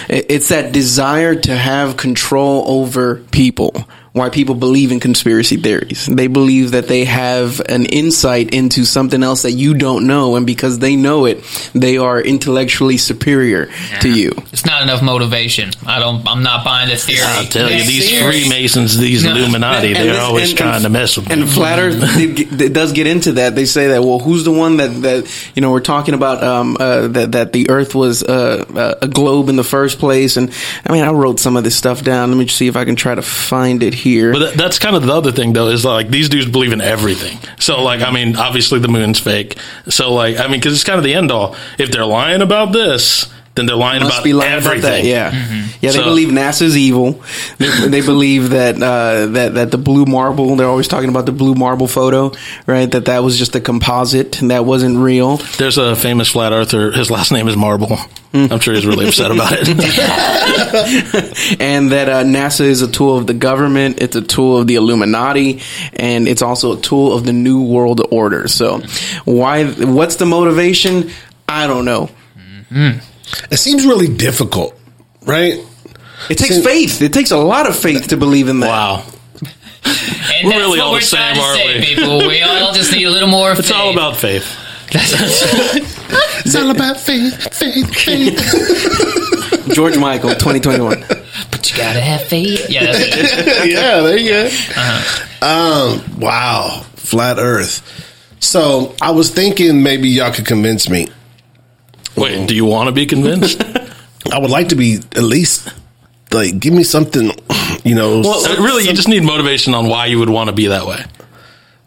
It's 0.08 0.48
that 0.48 0.72
desire 0.72 1.34
to 1.34 1.56
have 1.56 1.96
control 1.96 2.64
over 2.66 3.16
people. 3.30 3.86
Why 4.14 4.28
people 4.28 4.54
believe 4.54 4.92
in 4.92 5.00
conspiracy 5.00 5.56
theories. 5.56 6.04
They 6.04 6.26
believe 6.26 6.72
that 6.72 6.86
they 6.86 7.06
have 7.06 7.60
an 7.60 7.86
insight 7.86 8.52
into 8.52 8.84
something 8.84 9.22
else 9.22 9.40
that 9.42 9.52
you 9.52 9.72
don't 9.72 10.06
know, 10.06 10.36
and 10.36 10.44
because 10.46 10.78
they 10.80 10.96
know 10.96 11.24
it, 11.24 11.42
they 11.74 11.96
are 11.96 12.20
intellectually 12.20 12.98
superior 12.98 13.70
to 14.02 14.10
you. 14.10 14.32
It's 14.52 14.66
not 14.66 14.82
enough 14.82 15.00
motivation. 15.02 15.70
I 15.86 15.98
don't. 15.98 16.28
I'm 16.28 16.42
not 16.42 16.62
buying 16.62 16.90
this 16.90 17.06
theory. 17.06 17.20
I'll 17.24 17.46
tell 17.46 17.70
you, 17.70 17.84
these 17.84 18.10
serious. 18.10 18.42
Freemasons, 18.46 18.98
these 18.98 19.24
No. 19.24 19.34
Illuminati, 19.34 19.86
And 19.88 19.96
they're 19.96 20.12
this- 20.12 20.18
always 20.22 20.48
and- 20.50 20.58
trying 20.58 20.74
and- 20.74 20.84
to 20.84 20.90
mess 20.90 21.16
with 21.16 21.30
And 21.30 21.40
me. 21.40 21.46
flat 21.46 21.78
Earth 21.78 21.96
it, 22.18 22.60
it 22.60 22.72
does 22.74 22.92
get 22.92 23.06
into 23.06 23.32
that. 23.32 23.54
They 23.54 23.64
say 23.64 23.88
that 23.88 24.04
well, 24.04 24.18
who's 24.18 24.44
the 24.44 24.52
one 24.52 24.76
that 24.76 24.88
that 25.02 25.50
you 25.54 25.62
know 25.62 25.70
we're 25.70 25.80
talking 25.80 26.12
about 26.12 26.44
um, 26.44 26.76
uh, 26.78 27.08
that 27.08 27.32
that 27.32 27.54
the 27.54 27.70
Earth 27.70 27.94
was 27.94 28.22
uh, 28.22 28.66
uh, 28.76 28.94
a 29.00 29.08
globe 29.08 29.48
in 29.48 29.56
the 29.56 29.64
first 29.64 29.98
place. 29.98 30.36
And 30.36 30.52
I 30.86 30.92
mean, 30.92 31.02
I 31.02 31.12
wrote 31.12 31.40
some 31.40 31.56
of 31.56 31.64
this 31.64 31.76
stuff 31.76 32.04
down. 32.04 32.28
Let 32.30 32.36
me 32.36 32.46
see 32.48 32.66
if 32.66 32.76
I 32.76 32.84
can 32.84 32.94
try 32.94 33.14
to 33.14 33.22
find 33.22 33.82
it 33.82 33.94
here. 33.94 34.01
But 34.32 34.38
that, 34.38 34.54
that's 34.54 34.78
kind 34.78 34.96
of 34.96 35.04
the 35.04 35.12
other 35.12 35.32
thing, 35.32 35.52
though, 35.52 35.68
is 35.68 35.84
like 35.84 36.08
these 36.08 36.28
dudes 36.28 36.50
believe 36.50 36.72
in 36.72 36.80
everything. 36.80 37.38
So, 37.58 37.82
like, 37.82 38.00
I 38.00 38.10
mean, 38.10 38.36
obviously 38.36 38.78
the 38.78 38.88
moon's 38.88 39.20
fake. 39.20 39.58
So, 39.88 40.12
like, 40.12 40.38
I 40.38 40.48
mean, 40.48 40.60
because 40.60 40.74
it's 40.74 40.84
kind 40.84 40.98
of 40.98 41.04
the 41.04 41.14
end 41.14 41.30
all. 41.30 41.56
If 41.78 41.90
they're 41.90 42.06
lying 42.06 42.42
about 42.42 42.72
this, 42.72 43.32
then 43.54 43.66
they're 43.66 43.76
lying 43.76 44.00
Must 44.02 44.14
about 44.16 44.24
be 44.24 44.32
lying 44.32 44.52
everything. 44.52 44.78
about 44.80 44.90
that. 44.92 45.04
Yeah, 45.04 45.30
yeah. 45.80 45.90
They 45.92 45.98
So- 45.98 46.04
believe 46.04 46.28
NASA's 46.28 46.76
evil. 46.76 47.22
They, 47.58 47.68
they 47.88 48.00
believe 48.12 48.50
that 48.50 48.76
uh, 48.76 49.26
that 49.26 49.54
that 49.54 49.70
the 49.70 49.78
blue 49.78 50.06
marble. 50.06 50.56
They're 50.56 50.66
always 50.68 50.88
talking 50.88 51.10
about 51.10 51.26
the 51.26 51.32
blue 51.32 51.54
marble 51.54 51.86
photo, 51.86 52.32
right? 52.66 52.90
That 52.90 53.04
that 53.06 53.22
was 53.22 53.38
just 53.38 53.54
a 53.54 53.60
composite 53.60 54.40
and 54.40 54.50
that 54.50 54.64
wasn't 54.64 54.96
real. 54.98 55.36
There's 55.58 55.76
a 55.78 55.94
famous 55.94 56.28
flat 56.30 56.52
earther. 56.52 56.92
His 56.92 57.10
last 57.10 57.30
name 57.32 57.46
is 57.48 57.56
Marble. 57.56 57.98
I'm 58.34 58.60
sure 58.60 58.72
he's 58.72 58.86
really 58.86 59.06
upset 59.06 59.30
about 59.30 59.52
it. 59.52 59.68
and 61.60 61.92
that 61.92 62.08
uh, 62.08 62.24
NASA 62.24 62.62
is 62.62 62.80
a 62.80 62.90
tool 62.90 63.18
of 63.18 63.26
the 63.26 63.34
government, 63.34 64.00
it's 64.00 64.16
a 64.16 64.22
tool 64.22 64.56
of 64.56 64.66
the 64.66 64.76
Illuminati, 64.76 65.60
and 65.92 66.26
it's 66.26 66.40
also 66.40 66.78
a 66.78 66.80
tool 66.80 67.12
of 67.12 67.26
the 67.26 67.34
New 67.34 67.62
World 67.62 68.00
Order. 68.10 68.48
So, 68.48 68.80
why? 69.26 69.66
What's 69.70 70.16
the 70.16 70.24
motivation? 70.24 71.10
I 71.46 71.66
don't 71.66 71.84
know. 71.84 72.08
It 73.50 73.56
seems 73.58 73.84
really 73.86 74.08
difficult, 74.08 74.78
right? 75.22 75.58
It 76.30 76.36
takes 76.38 76.56
See- 76.56 76.62
faith. 76.62 77.02
It 77.02 77.12
takes 77.12 77.30
a 77.30 77.36
lot 77.36 77.68
of 77.68 77.76
faith 77.76 78.08
to 78.08 78.16
believe 78.16 78.48
in 78.48 78.60
that. 78.60 78.68
Wow. 78.68 79.04
And 79.84 80.46
We're 80.46 80.50
that's 80.52 80.60
really 80.60 80.78
what 80.78 80.80
all 80.80 80.92
we're 80.92 81.00
the 81.00 81.04
same, 81.06 81.34
to 81.34 81.40
aren't 81.40 81.58
say, 81.60 81.78
we? 81.80 81.84
people. 81.86 82.18
We 82.18 82.40
all 82.42 82.72
just 82.72 82.92
need 82.92 83.04
a 83.04 83.10
little 83.10 83.28
more 83.28 83.50
It's 83.58 83.62
faith. 83.68 83.72
all 83.76 83.92
about 83.92 84.16
faith. 84.16 84.46
It's 86.44 86.54
all 86.56 86.70
about 86.70 86.98
faith, 86.98 87.54
faith, 87.54 87.94
faith. 87.94 88.36
George 89.74 89.96
Michael, 89.96 90.30
2021. 90.30 91.00
But 91.50 91.70
you 91.70 91.76
gotta 91.76 92.00
have 92.00 92.22
faith. 92.24 92.68
Yeah, 92.68 92.86
that's 92.86 92.98
it. 93.00 93.70
yeah, 93.70 94.00
there 94.00 94.16
you 94.18 94.30
go. 94.30 94.48
Um, 95.46 96.20
wow, 96.20 96.84
flat 96.96 97.38
Earth. 97.38 97.80
So 98.40 98.94
I 99.00 99.12
was 99.12 99.30
thinking 99.30 99.82
maybe 99.82 100.08
y'all 100.08 100.32
could 100.32 100.46
convince 100.46 100.88
me. 100.90 101.08
Wait, 102.16 102.46
do 102.46 102.54
you 102.54 102.64
want 102.64 102.88
to 102.88 102.92
be 102.92 103.06
convinced? 103.06 103.62
I 104.32 104.38
would 104.38 104.50
like 104.50 104.68
to 104.68 104.76
be 104.76 104.96
at 104.96 105.22
least 105.22 105.68
like 106.30 106.58
give 106.58 106.72
me 106.72 106.84
something, 106.84 107.30
you 107.84 107.94
know. 107.94 108.20
well, 108.20 108.46
uh, 108.46 108.62
really, 108.62 108.84
you 108.84 108.92
just 108.92 109.08
need 109.08 109.22
motivation 109.22 109.74
on 109.74 109.88
why 109.88 110.06
you 110.06 110.18
would 110.18 110.30
want 110.30 110.48
to 110.48 110.54
be 110.54 110.68
that 110.68 110.86
way. 110.86 111.04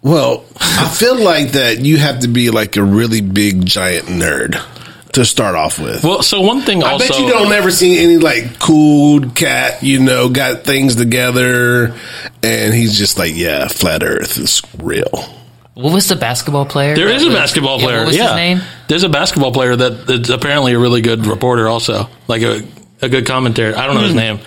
Well, 0.01 0.45
I 0.59 0.87
feel 0.87 1.19
like 1.19 1.53
that 1.53 1.79
you 1.79 1.97
have 1.97 2.19
to 2.19 2.27
be 2.27 2.51
like 2.51 2.77
a 2.77 2.83
really 2.83 3.21
big 3.21 3.65
giant 3.65 4.05
nerd 4.05 4.61
to 5.13 5.25
start 5.25 5.55
off 5.55 5.79
with. 5.79 6.03
Well, 6.03 6.21
so 6.21 6.41
one 6.41 6.61
thing 6.61 6.83
I 6.83 6.91
also. 6.91 7.07
bet 7.07 7.19
you 7.19 7.27
don't 7.27 7.51
ever 7.51 7.71
see 7.71 8.03
any 8.03 8.17
like 8.17 8.59
cool 8.59 9.29
cat, 9.31 9.81
you 9.81 9.99
know, 9.99 10.29
got 10.29 10.63
things 10.63 10.95
together, 10.95 11.95
and 12.43 12.73
he's 12.73 12.97
just 12.97 13.17
like, 13.17 13.33
yeah, 13.35 13.67
flat 13.67 14.03
Earth 14.03 14.37
is 14.37 14.61
real. 14.77 15.34
What 15.75 15.93
was 15.93 16.07
the 16.07 16.15
basketball 16.15 16.65
player? 16.65 16.95
There 16.95 17.09
is 17.09 17.23
a 17.23 17.27
was- 17.27 17.35
basketball 17.35 17.79
yeah, 17.79 17.85
player. 17.85 17.97
what 17.99 18.07
was 18.07 18.15
yeah, 18.17 18.23
his 18.29 18.35
name? 18.35 18.61
there's 18.87 19.03
a 19.03 19.09
basketball 19.09 19.51
player 19.51 19.75
that 19.75 20.09
is 20.09 20.29
apparently 20.29 20.73
a 20.73 20.79
really 20.79 21.01
good 21.01 21.25
reporter, 21.27 21.67
also 21.67 22.09
like 22.27 22.41
a 22.41 22.61
a 23.01 23.09
good 23.09 23.25
commentator. 23.25 23.77
I 23.77 23.85
don't 23.85 23.95
know 23.95 24.03
his 24.03 24.15
name. 24.15 24.39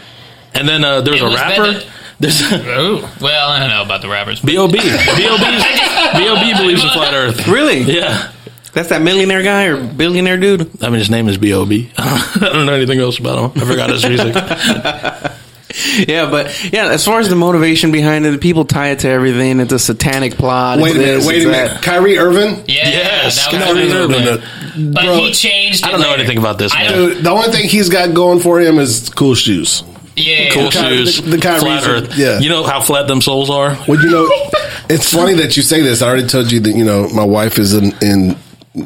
And 0.54 0.66
then 0.66 0.82
uh, 0.84 1.02
there's 1.02 1.20
Hmm. 1.20 1.26
It 1.26 1.28
a 1.28 1.30
was 1.30 1.40
rapper. 1.40 1.72
better- 1.72 1.86
There's 2.20 2.42
Oh, 2.52 3.14
well, 3.20 3.48
I 3.50 3.60
don't 3.60 3.68
know 3.68 3.82
about 3.82 4.00
the 4.02 4.08
rappers. 4.08 4.40
but- 4.40 4.54
Bob. 4.56 4.72
Bob. 4.72 4.80
Bob 4.80 6.56
believes 6.58 6.82
in 6.82 6.90
flat 6.90 7.12
Earth. 7.14 7.46
Really? 7.46 7.82
Yeah. 7.82 8.32
That's 8.72 8.88
that 8.90 9.02
millionaire 9.02 9.42
guy 9.42 9.64
or 9.66 9.76
billionaire 9.86 10.36
dude? 10.38 10.82
I 10.82 10.88
mean, 10.88 10.98
his 10.98 11.10
name 11.10 11.28
is 11.28 11.36
Bob. 11.36 11.70
I 11.98 12.38
don't 12.40 12.66
know 12.66 12.72
anything 12.74 13.00
else 13.00 13.18
about 13.18 13.54
him. 13.56 13.62
I 13.62 13.66
forgot 13.66 13.90
his 13.90 14.04
music. 14.06 14.34
Yeah, 16.08 16.30
but 16.30 16.72
yeah, 16.72 16.88
as 16.88 17.04
far 17.04 17.20
as 17.20 17.28
the 17.28 17.36
motivation 17.36 17.90
behind 17.92 18.24
it, 18.26 18.40
people 18.40 18.64
tie 18.64 18.88
it 18.90 19.00
to 19.00 19.08
everything. 19.08 19.60
It's 19.60 19.72
a 19.72 19.78
satanic 19.78 20.34
plot. 20.34 20.78
Wait 20.80 20.94
a 20.96 20.98
minute, 20.98 21.14
this, 21.16 21.26
wait 21.26 21.42
a 21.44 21.48
minute. 21.48 21.68
that. 21.74 21.82
Kyrie 21.82 22.18
Irving? 22.18 22.64
Yeah, 22.66 22.88
Yes, 22.88 23.44
that 23.44 23.52
was 23.52 23.62
Kyrie 23.64 23.80
his 23.82 23.94
Irving. 23.94 24.24
movement. 24.24 24.94
But 24.94 25.04
Bro, 25.04 25.16
he 25.18 25.32
changed. 25.32 25.84
I 25.84 25.90
don't 25.90 26.00
know 26.00 26.08
later. 26.10 26.20
anything 26.20 26.38
about 26.38 26.58
this, 26.58 26.72
man. 26.74 26.92
Dude, 26.92 27.24
the 27.24 27.30
only 27.30 27.48
thing 27.50 27.68
he's 27.68 27.88
got 27.88 28.14
going 28.14 28.40
for 28.40 28.60
him 28.60 28.78
is 28.78 29.08
cool 29.10 29.34
shoes. 29.34 29.82
Yeah, 30.16 30.50
Cool 30.50 30.70
Ky- 30.70 30.78
shoes, 30.78 31.22
the- 31.22 31.30
the 31.30 31.38
Kyrie's 31.38 31.62
flat 31.62 31.86
are- 31.86 31.90
Earth. 31.90 32.16
yeah. 32.18 32.38
You 32.40 32.48
know 32.48 32.64
how 32.64 32.80
flat 32.80 33.06
them 33.06 33.20
soles 33.20 33.50
are. 33.50 33.78
Well, 33.86 34.02
you 34.02 34.10
know, 34.10 34.26
it's 34.90 35.12
funny 35.12 35.34
that 35.34 35.56
you 35.56 35.62
say 35.62 35.80
this. 35.82 36.02
I 36.02 36.08
already 36.08 36.26
told 36.26 36.50
you 36.50 36.58
that 36.60 36.72
you 36.72 36.84
know 36.84 37.08
my 37.10 37.24
wife 37.24 37.58
is 37.58 37.74
in, 37.74 37.92
in 38.02 38.36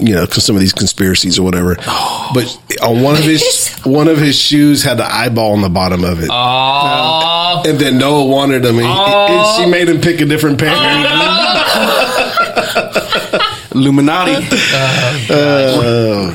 you 0.00 0.14
know 0.14 0.24
some 0.26 0.56
of 0.56 0.60
these 0.60 0.72
conspiracies 0.72 1.38
or 1.38 1.42
whatever. 1.42 1.76
But 2.34 2.46
on 2.82 3.02
one 3.02 3.14
of 3.16 3.24
his 3.24 3.68
one 3.84 4.08
of 4.08 4.16
his 4.16 4.38
shoes 4.38 4.82
had 4.82 4.96
the 4.96 5.04
eyeball 5.04 5.52
on 5.52 5.60
the 5.60 5.68
bottom 5.68 6.02
of 6.04 6.22
it, 6.22 6.30
Oh, 6.32 7.62
and 7.66 7.78
then 7.78 7.98
Noah 7.98 8.24
wanted 8.26 8.64
him, 8.64 8.78
and, 8.78 8.86
he- 8.86 9.34
and 9.34 9.56
she 9.56 9.66
made 9.70 9.88
him 9.88 10.00
pick 10.00 10.20
a 10.22 10.24
different 10.24 10.58
pair. 10.58 10.72
Illuminati. 13.74 14.32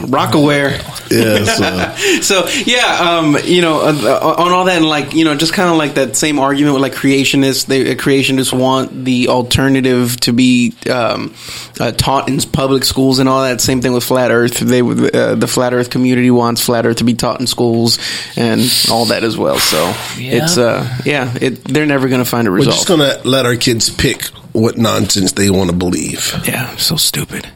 Rockaware. 0.08 0.72
yeah, 1.10 1.46
so 1.46 2.22
so 2.22 2.48
yeah, 2.66 3.18
um, 3.20 3.38
you 3.46 3.62
know, 3.62 3.80
uh, 3.82 3.94
uh, 4.22 4.36
on 4.44 4.52
all 4.52 4.66
that, 4.66 4.78
and 4.78 4.88
like 4.90 5.14
you 5.14 5.24
know, 5.26 5.36
just 5.36 5.54
kind 5.54 5.70
of 5.70 5.78
like 5.78 5.96
that 5.96 6.16
same 6.16 6.40
argument 6.40 6.74
with 6.74 6.82
like 6.82 6.94
creationists. 6.94 7.66
They 7.66 7.92
uh, 7.92 7.96
creationists 7.96 8.52
want 8.58 9.06
the 9.06 9.30
alternative 9.30 10.20
to 10.22 10.34
be 10.34 10.74
um, 10.90 11.34
uh, 11.80 11.92
taught 11.92 12.30
in 12.30 12.40
public 12.40 12.84
schools 12.84 13.20
and 13.20 13.30
all 13.30 13.44
that. 13.44 13.62
Same 13.62 13.82
thing 13.82 13.94
with 13.94 14.04
flat 14.04 14.32
Earth. 14.32 14.58
They 14.60 14.82
uh, 14.82 15.36
the 15.36 15.48
flat 15.48 15.74
Earth 15.74 15.90
community 15.90 16.32
wants 16.32 16.62
flat 16.62 16.86
Earth 16.86 16.98
to 16.98 17.04
be 17.04 17.14
taught 17.14 17.40
in 17.40 17.48
schools 17.48 18.00
and 18.36 18.62
all 18.92 19.06
that 19.06 19.24
as 19.24 19.38
well. 19.38 19.60
So 19.60 19.78
Yeah. 20.18 20.44
it's 20.44 20.58
uh, 20.58 20.98
yeah, 21.06 21.34
it, 21.40 21.64
they're 21.64 21.86
never 21.86 22.08
going 22.10 22.24
to 22.24 22.30
find 22.30 22.48
a 22.48 22.52
result. 22.52 22.74
we're 22.74 22.78
just 22.78 22.88
gonna 22.88 23.30
let 23.30 23.46
our 23.46 23.56
kids 23.56 23.90
pick 23.90 24.24
what 24.58 24.78
nonsense 24.78 25.32
they 25.34 25.50
want 25.50 25.70
to 25.70 25.76
believe. 25.76 26.34
yeah, 26.46 26.76
so 26.78 26.96
stupid. 26.96 27.48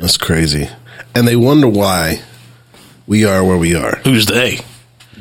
That's 0.00 0.16
crazy, 0.16 0.68
and 1.14 1.26
they 1.28 1.36
wonder 1.36 1.68
why 1.68 2.20
we 3.06 3.24
are 3.24 3.44
where 3.44 3.56
we 3.58 3.74
are. 3.74 3.96
Who's 4.04 4.26
they? 4.26 4.58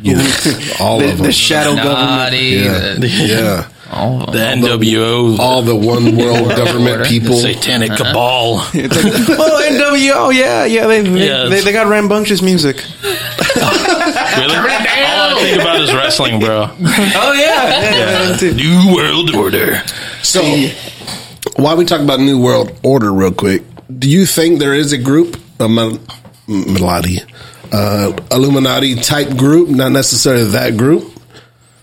You 0.01 0.15
know, 0.17 0.36
all 0.79 0.99
The, 0.99 1.11
of 1.11 1.17
them. 1.17 1.25
the 1.25 1.31
shadow 1.31 1.75
government. 1.75 1.99
naughty. 2.33 2.38
yeah, 2.38 2.93
the- 2.99 3.07
yeah. 3.07 3.67
all 3.91 4.23
of 4.23 4.33
The. 4.33 4.39
NWO, 4.39 5.39
All 5.39 5.61
the 5.61 5.75
one 5.75 6.15
world 6.21 6.49
government 6.49 6.97
order. 6.97 7.05
people. 7.05 7.36
satanic 7.38 7.91
uh-huh. 7.91 8.03
cabal. 8.03 8.67
It's 8.73 8.95
like, 8.95 9.39
oh, 9.39 9.69
NWO, 9.71 10.33
yeah, 10.36 10.65
yeah, 10.65 10.88
they, 10.88 11.01
they, 11.01 11.27
Yeah, 11.27 11.45
they, 11.45 11.61
they 11.61 11.71
got 11.71 11.88
rambunctious 11.88 12.41
music. 12.41 12.83
Really? 13.05 14.55
All 14.55 15.38
I 15.38 15.39
think 15.41 15.61
about 15.61 15.79
is 15.81 15.93
wrestling, 15.93 16.39
bro. 16.39 16.69
Oh 16.69 17.33
yeah, 17.33 17.69
yeah, 17.69 18.38
yeah. 18.41 18.51
New 18.51 18.93
World 18.95 19.33
Order. 19.33 19.81
So, 20.23 20.41
while 21.56 21.78
we 21.78 21.86
talk 21.86 22.01
about 22.01 22.20
New 22.20 22.41
World 22.41 22.78
Order, 22.84 23.14
real 23.14 23.32
quick, 23.32 23.64
do 23.97 24.10
you 24.10 24.26
think 24.26 24.60
there 24.60 24.74
is 24.74 24.91
a 24.91 24.97
group, 24.97 25.38
a 25.60 25.66
uh, 27.72 28.18
Illuminati 28.32 28.95
type 28.95 29.38
group, 29.38 29.70
not 29.70 29.91
necessarily 29.91 30.45
that 30.45 30.78
group, 30.78 31.12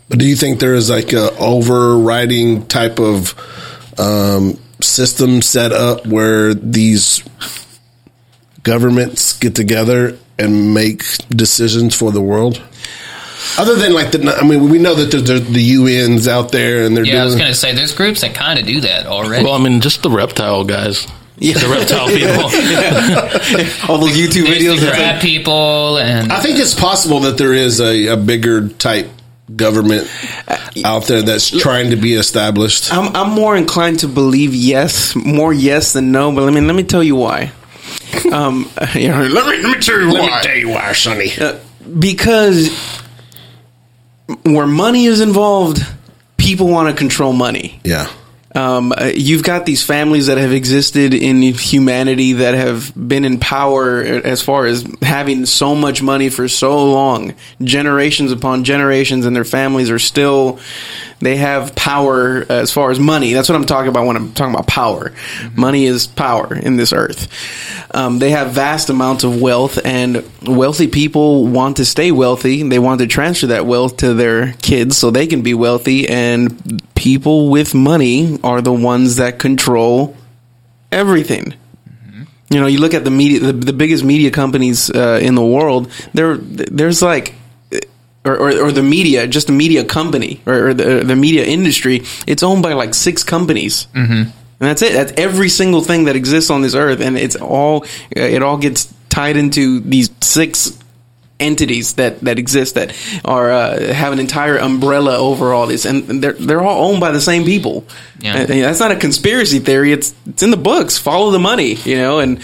but 0.09 0.19
do 0.19 0.27
you 0.27 0.37
think 0.37 0.61
there 0.61 0.75
is 0.75 0.91
like 0.91 1.13
a 1.13 1.35
overriding 1.39 2.67
type 2.67 2.99
of 3.01 3.35
um, 3.99 4.59
system 4.81 5.43
set 5.43 5.73
up 5.73 6.07
where 6.07 6.55
these 6.55 7.23
governments 8.63 9.39
get 9.39 9.55
together 9.55 10.19
and 10.39 10.75
make 10.75 11.03
decisions 11.29 11.95
for 11.95 12.13
the 12.13 12.21
world? 12.21 12.63
Other 13.59 13.77
than 13.77 13.93
like 13.93 14.13
the, 14.13 14.35
I 14.41 14.45
mean, 14.47 14.69
we 14.71 14.79
know 14.79 14.95
that 14.95 15.11
there's 15.11 15.25
the, 15.25 15.39
the 15.41 15.77
UNs 16.07 16.29
out 16.29 16.53
there 16.53 16.85
and 16.85 16.97
they're 16.97 17.05
doing 17.05 17.17
Yeah, 17.17 17.23
I 17.23 17.25
was 17.27 17.35
gonna 17.37 17.55
say 17.55 17.75
there's 17.75 17.95
groups 17.95 18.21
that 18.23 18.35
kind 18.35 18.59
of 18.59 18.67
do 18.67 18.81
that 18.83 19.07
already. 19.07 19.45
Well, 19.45 19.55
I 19.55 19.59
mean, 19.59 19.81
just 19.81 20.03
the 20.03 20.11
reptile 20.11 20.65
guys. 20.65 21.07
Yeah. 21.39 21.59
The 21.59 21.69
reptile 21.69 22.07
people. 23.79 23.91
All 23.91 23.99
those 23.99 24.17
YouTube 24.17 24.45
There's 24.45 24.63
videos. 24.63 24.81
the 24.81 24.87
That 24.87 24.95
crab 24.95 25.21
people 25.23 25.99
and 25.99 26.33
I 26.33 26.41
think 26.41 26.59
it's 26.59 26.75
possible 26.75 27.21
that 27.21 27.37
there 27.39 27.53
is 27.53 27.81
a, 27.81 28.09
a 28.09 28.17
bigger 28.17 28.69
type 28.69 29.09
government 29.57 30.09
out 30.85 31.05
there 31.07 31.21
that's 31.23 31.51
trying 31.51 31.91
to 31.91 31.97
be 31.97 32.15
established. 32.15 32.93
I'm, 32.93 33.15
I'm 33.17 33.31
more 33.31 33.57
inclined 33.57 34.01
to 34.01 34.09
believe 34.09 34.55
yes, 34.55 35.15
more 35.17 35.53
yes 35.53 35.93
than 35.95 36.13
no. 36.13 36.33
But 36.33 36.49
I 36.49 36.51
mean, 36.53 36.67
let 36.67 36.77
me 36.77 36.85
tell 36.85 37.03
you 37.03 37.17
why. 37.17 37.51
Um, 38.31 38.71
you 38.95 39.09
know, 39.09 39.23
let 39.23 39.47
me 39.47 39.63
let 39.63 39.77
me 39.77 39.83
tell 39.83 39.99
you 40.01 40.13
Let 40.13 40.31
why. 40.31 40.37
me 40.39 40.43
tell 40.45 40.57
you 40.57 40.69
why, 40.69 40.93
Sonny. 40.93 41.33
Uh, 41.39 41.59
because 41.99 42.69
where 44.45 44.67
money 44.67 45.07
is 45.07 45.21
involved, 45.21 45.85
people 46.37 46.69
want 46.69 46.89
to 46.89 46.99
control 46.99 47.33
money. 47.33 47.81
Yeah. 47.85 48.11
Um, 48.55 48.93
uh, 48.93 49.11
you've 49.15 49.43
got 49.43 49.65
these 49.65 49.83
families 49.83 50.27
that 50.27 50.37
have 50.37 50.53
existed 50.53 51.15
in 51.15 51.41
humanity 51.41 52.35
that 52.35 52.53
have 52.53 52.93
been 52.95 53.25
in 53.25 53.39
power 53.39 54.03
as 54.03 54.43
far 54.43 54.67
as 54.67 54.87
having 55.01 55.47
so 55.47 55.75
much 55.75 56.03
money 56.03 56.29
for 56.29 56.49
so 56.49 56.85
long, 56.93 57.35
generations 57.63 58.31
upon 58.31 58.65
generations, 58.65 59.25
and 59.25 59.35
their 59.35 59.45
families 59.45 59.89
are 59.89 59.99
still, 59.99 60.61
they 61.23 61.37
have 61.37 61.75
power 61.75 62.45
as 62.49 62.73
far 62.73 62.91
as 62.91 62.99
money. 62.99 63.33
That's 63.33 63.49
what 63.49 63.57
I'm 63.57 63.65
talking 63.65 63.89
about 63.89 64.07
when 64.07 64.17
I'm 64.17 64.33
talking 64.33 64.55
about 64.55 64.67
power. 64.67 65.13
Money 65.57 65.87
is 65.87 66.07
power 66.07 66.55
in 66.55 66.77
this 66.77 66.93
earth. 66.93 67.29
Um, 67.95 68.19
they 68.19 68.31
have 68.31 68.51
vast 68.51 68.91
amounts 68.91 69.23
of 69.23 69.41
wealth, 69.41 69.79
and 69.85 70.29
wealthy 70.43 70.89
people 70.89 71.47
want 71.47 71.77
to 71.77 71.85
stay 71.85 72.11
wealthy. 72.11 72.63
They 72.63 72.79
want 72.79 73.01
to 73.01 73.07
transfer 73.07 73.47
that 73.49 73.67
wealth 73.67 73.99
to 73.99 74.15
their 74.15 74.55
kids 74.55 74.99
so 74.99 75.11
they 75.11 75.27
can 75.27 75.43
be 75.43 75.55
wealthy, 75.55 76.09
and 76.09 76.83
people 76.95 77.51
with 77.51 77.75
money 77.75 78.39
are 78.43 78.61
the 78.61 78.73
ones 78.73 79.17
that 79.17 79.39
control 79.39 80.17
everything. 80.91 81.55
You 82.51 82.61
know, 82.61 82.67
you 82.67 82.81
look 82.81 82.93
at 82.93 83.05
the 83.05 83.11
media, 83.11 83.41
the, 83.41 83.53
the 83.53 83.73
biggest 83.73 84.05
media 84.05 84.31
companies 84.31 84.91
uh, 84.91 85.19
in 85.23 85.35
the 85.35 85.45
world. 85.45 85.91
There, 86.13 86.37
there's 86.37 87.01
like, 87.01 87.35
or, 88.25 88.37
or, 88.37 88.67
or 88.67 88.73
the 88.73 88.83
media, 88.83 89.27
just 89.27 89.47
the 89.47 89.53
media 89.53 89.85
company 89.85 90.41
or, 90.47 90.69
or 90.69 90.75
the, 90.75 91.03
the 91.05 91.17
media 91.17 91.45
industry. 91.45 92.03
It's 92.27 92.43
owned 92.43 92.63
by 92.63 92.75
like 92.75 92.95
six 92.95 93.25
companies, 93.25 93.87
mm-hmm. 93.95 94.13
and 94.13 94.33
that's 94.59 94.83
it. 94.83 94.93
That's 94.93 95.13
every 95.17 95.49
single 95.49 95.81
thing 95.81 96.05
that 96.05 96.17
exists 96.17 96.51
on 96.51 96.63
this 96.63 96.75
earth, 96.75 97.01
and 97.01 97.17
it's 97.17 97.37
all 97.37 97.85
it 98.11 98.43
all 98.43 98.59
gets 98.59 98.93
tied 99.09 99.37
into 99.37 99.81
these 99.81 100.11
six 100.21 100.79
entities 101.43 101.95
that 101.95 102.21
that 102.21 102.39
exist 102.39 102.75
that 102.77 102.95
are 103.25 103.51
uh, 103.51 103.93
have 103.93 104.13
an 104.13 104.19
entire 104.19 104.57
umbrella 104.57 105.19
over 105.19 105.53
all 105.53 105.67
this, 105.67 105.85
and 105.85 106.23
they're 106.23 106.33
they're 106.35 106.63
all 106.63 106.91
owned 106.91 107.01
by 107.01 107.11
the 107.13 107.21
same 107.21 107.45
people. 107.45 107.85
Yeah. 108.21 108.37
And- 108.37 108.51
and 108.51 108.63
that's 108.65 108.79
not 108.81 108.93
a 108.93 108.97
conspiracy 108.97 109.59
theory. 109.59 109.93
It's 109.93 110.15
it's 110.27 110.43
in 110.43 110.51
the 110.51 110.57
books. 110.57 110.97
Follow 110.99 111.31
the 111.33 111.39
money, 111.41 111.75
you 111.75 111.97
know. 111.97 112.21
And 112.21 112.41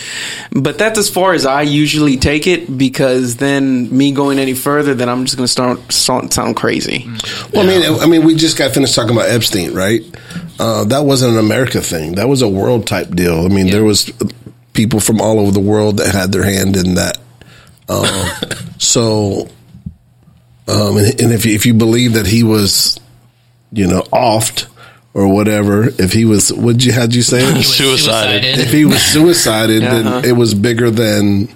but 0.50 0.76
that's 0.76 0.98
as 0.98 1.08
far 1.08 1.34
as 1.34 1.46
I 1.46 1.62
usually 1.62 2.16
take 2.16 2.46
it 2.48 2.76
because 2.76 3.36
then 3.36 3.96
me 3.96 4.10
going 4.12 4.38
any 4.38 4.54
further, 4.54 4.94
then 4.94 5.08
I'm 5.08 5.24
just 5.24 5.36
going 5.36 5.46
to 5.46 5.52
start 5.52 5.92
sound, 5.92 6.32
sound 6.32 6.56
crazy. 6.56 7.06
Well, 7.52 7.62
I 7.62 7.66
mean, 7.66 8.00
I 8.02 8.06
mean, 8.06 8.24
we 8.26 8.34
just 8.34 8.58
got 8.58 8.72
finished 8.74 8.94
talking 8.94 9.12
about 9.16 9.28
Epstein, 9.30 9.72
right? 9.72 10.02
Uh, 10.58 10.84
that 10.86 11.04
wasn't 11.04 11.32
an 11.34 11.38
America 11.38 11.80
thing. 11.80 12.16
That 12.16 12.28
was 12.28 12.42
a 12.42 12.48
world 12.48 12.86
type 12.86 13.10
deal. 13.14 13.44
I 13.44 13.48
mean, 13.48 13.68
there 13.70 13.84
was 13.84 14.10
people 14.72 14.98
from 14.98 15.20
all 15.20 15.38
over 15.38 15.52
the 15.52 15.60
world 15.60 15.98
that 15.98 16.12
had 16.12 16.32
their 16.32 16.42
hand 16.44 16.76
in 16.76 16.94
that. 16.94 17.18
Um, 17.88 18.04
so, 18.78 19.48
um, 20.68 20.96
and, 20.98 21.20
and 21.20 21.32
if 21.32 21.46
you, 21.46 21.54
if 21.54 21.64
you 21.66 21.74
believe 21.74 22.12
that 22.14 22.26
he 22.26 22.42
was, 22.42 23.00
you 23.72 23.86
know, 23.86 24.02
offed 24.12 24.66
or 25.14 25.28
whatever, 25.32 25.88
if 25.98 26.12
he 26.12 26.24
was, 26.24 26.52
what 26.52 26.84
you 26.84 26.92
had 26.92 27.14
you 27.14 27.22
say? 27.22 27.40
He 27.44 27.52
was 27.58 27.66
Suicided. 27.76 28.58
if 28.58 28.70
he 28.72 28.84
was 28.84 29.00
suicided, 29.02 29.82
Uh-huh. 29.82 30.20
then 30.20 30.24
it 30.24 30.32
was 30.36 30.54
bigger 30.54 30.90
than 30.90 31.48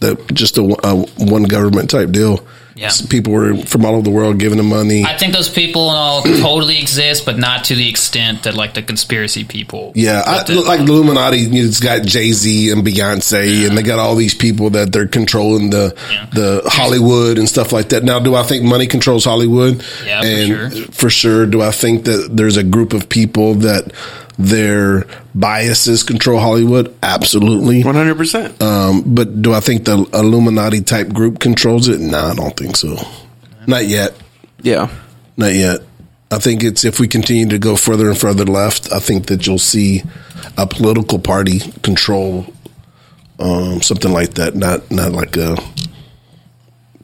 the 0.00 0.14
just 0.32 0.58
a, 0.58 0.62
a 0.84 0.96
one 1.24 1.44
government 1.44 1.90
type 1.90 2.10
deal. 2.10 2.44
Yeah. 2.78 2.90
People 3.10 3.32
were 3.32 3.56
from 3.56 3.84
all 3.84 3.94
over 3.94 4.02
the 4.02 4.10
world 4.10 4.38
giving 4.38 4.58
him 4.60 4.68
money. 4.68 5.02
I 5.04 5.16
think 5.16 5.32
those 5.32 5.48
people 5.48 5.90
uh, 5.90 5.94
all 5.94 6.22
totally 6.40 6.78
exist, 6.78 7.26
but 7.26 7.36
not 7.36 7.64
to 7.64 7.74
the 7.74 7.88
extent 7.88 8.44
that 8.44 8.54
like 8.54 8.74
the 8.74 8.82
conspiracy 8.82 9.42
people. 9.44 9.92
Yeah, 9.96 10.22
I, 10.24 10.36
like 10.52 10.86
the 10.86 10.92
Illuminati, 10.92 11.38
you 11.38 11.66
it's 11.66 11.80
got 11.80 12.02
Jay 12.04 12.30
Z 12.30 12.70
and 12.70 12.86
Beyonce, 12.86 13.66
and 13.68 13.76
they 13.76 13.82
got 13.82 13.98
all 13.98 14.14
these 14.14 14.34
people 14.34 14.70
that 14.70 14.92
they're 14.92 15.08
controlling 15.08 15.70
the 15.70 15.94
Yeah. 16.10 16.26
the 16.32 16.62
Hollywood 16.66 17.38
and 17.38 17.48
stuff 17.48 17.72
like 17.72 17.88
that. 17.88 18.04
Now, 18.04 18.20
do 18.20 18.34
I 18.36 18.44
think 18.44 18.64
money 18.64 18.86
controls 18.86 19.24
Hollywood? 19.24 19.82
Yeah, 20.06 20.20
for 20.20 20.46
sure. 20.46 20.70
for 20.92 21.10
sure. 21.10 21.46
Do 21.46 21.60
I 21.62 21.72
think 21.72 22.04
that 22.04 22.28
there's 22.32 22.56
a 22.56 22.64
group 22.64 22.92
of 22.92 23.08
people 23.08 23.54
that 23.56 23.92
their 24.38 25.04
biases 25.34 26.02
control 26.02 26.38
Hollywood? 26.38 26.96
Absolutely. 27.02 27.82
One 27.82 27.94
hundred 27.94 28.16
percent. 28.16 28.60
Um, 28.62 29.02
but 29.06 29.42
do 29.42 29.52
I 29.52 29.60
think 29.60 29.84
the 29.84 30.08
Illuminati 30.14 30.80
type 30.80 31.08
group 31.08 31.40
controls 31.40 31.88
it? 31.88 32.00
No, 32.00 32.18
I 32.18 32.34
don't 32.34 32.56
think 32.56 32.76
so. 32.76 32.96
Not 33.66 33.86
yet. 33.86 34.14
Yeah. 34.62 34.88
Not 35.36 35.54
yet. 35.54 35.80
I 36.30 36.38
think 36.38 36.62
it's 36.62 36.84
if 36.84 37.00
we 37.00 37.08
continue 37.08 37.48
to 37.48 37.58
go 37.58 37.74
further 37.74 38.08
and 38.08 38.18
further 38.18 38.44
left, 38.44 38.92
I 38.92 38.98
think 38.98 39.26
that 39.26 39.46
you'll 39.46 39.58
see 39.58 40.02
a 40.56 40.66
political 40.66 41.18
party 41.18 41.60
control 41.82 42.46
um, 43.38 43.80
something 43.82 44.12
like 44.12 44.34
that. 44.34 44.54
Not 44.54 44.90
not 44.90 45.12
like 45.12 45.36
a 45.36 45.56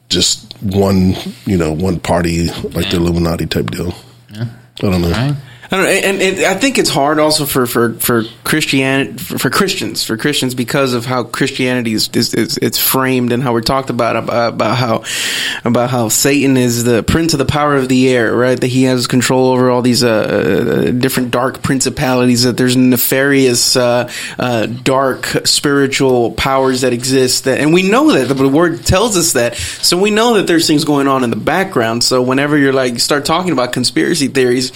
just 0.09 0.53
one 0.61 1.15
you 1.45 1.57
know 1.57 1.71
one 1.71 1.99
party 1.99 2.47
like 2.47 2.89
the 2.89 2.97
Illuminati 2.97 3.45
type 3.45 3.71
deal. 3.71 3.93
I 4.33 4.47
don't 4.77 5.01
know. 5.01 5.35
I 5.71 5.77
know, 5.77 5.87
and, 5.87 6.21
and 6.21 6.45
I 6.45 6.55
think 6.55 6.77
it's 6.77 6.89
hard 6.89 7.19
also 7.19 7.45
for 7.45 7.65
for 7.65 7.93
for 7.93 8.23
Christianity 8.43 9.17
for, 9.17 9.37
for 9.39 9.49
Christians 9.49 10.03
for 10.03 10.17
Christians 10.17 10.53
because 10.55 10.93
of 10.93 11.05
how 11.05 11.23
Christianity 11.23 11.93
is, 11.93 12.09
is, 12.13 12.33
is 12.33 12.57
it's 12.57 12.77
framed 12.77 13.31
and 13.31 13.41
how 13.41 13.53
we're 13.53 13.61
talked 13.61 13.89
about 13.89 14.15
about 14.15 14.53
about 14.53 14.77
how 14.77 15.03
about 15.63 15.89
how 15.89 16.09
Satan 16.09 16.57
is 16.57 16.83
the 16.83 17.03
prince 17.03 17.33
of 17.33 17.39
the 17.39 17.45
power 17.45 17.75
of 17.75 17.89
the 17.89 18.09
air, 18.09 18.35
right? 18.35 18.59
That 18.59 18.67
he 18.67 18.83
has 18.83 19.07
control 19.07 19.51
over 19.51 19.69
all 19.69 19.81
these 19.81 20.03
uh, 20.03 20.09
uh, 20.09 20.91
different 20.91 21.31
dark 21.31 21.61
principalities. 21.61 22.43
That 22.43 22.57
there's 22.57 22.75
nefarious, 22.75 23.75
uh, 23.75 24.11
uh, 24.37 24.65
dark 24.67 25.25
spiritual 25.45 26.31
powers 26.31 26.81
that 26.81 26.93
exist. 26.93 27.45
That, 27.45 27.59
and 27.59 27.73
we 27.73 27.89
know 27.89 28.11
that 28.11 28.33
the 28.33 28.47
word 28.47 28.85
tells 28.85 29.17
us 29.17 29.33
that. 29.33 29.55
So 29.55 29.97
we 29.97 30.11
know 30.11 30.35
that 30.35 30.47
there's 30.47 30.67
things 30.67 30.85
going 30.85 31.07
on 31.07 31.23
in 31.23 31.29
the 31.29 31.35
background. 31.35 32.03
So 32.03 32.21
whenever 32.21 32.57
you're 32.57 32.73
like 32.73 32.99
start 32.99 33.25
talking 33.25 33.51
about 33.51 33.73
conspiracy 33.73 34.27
theories, 34.27 34.71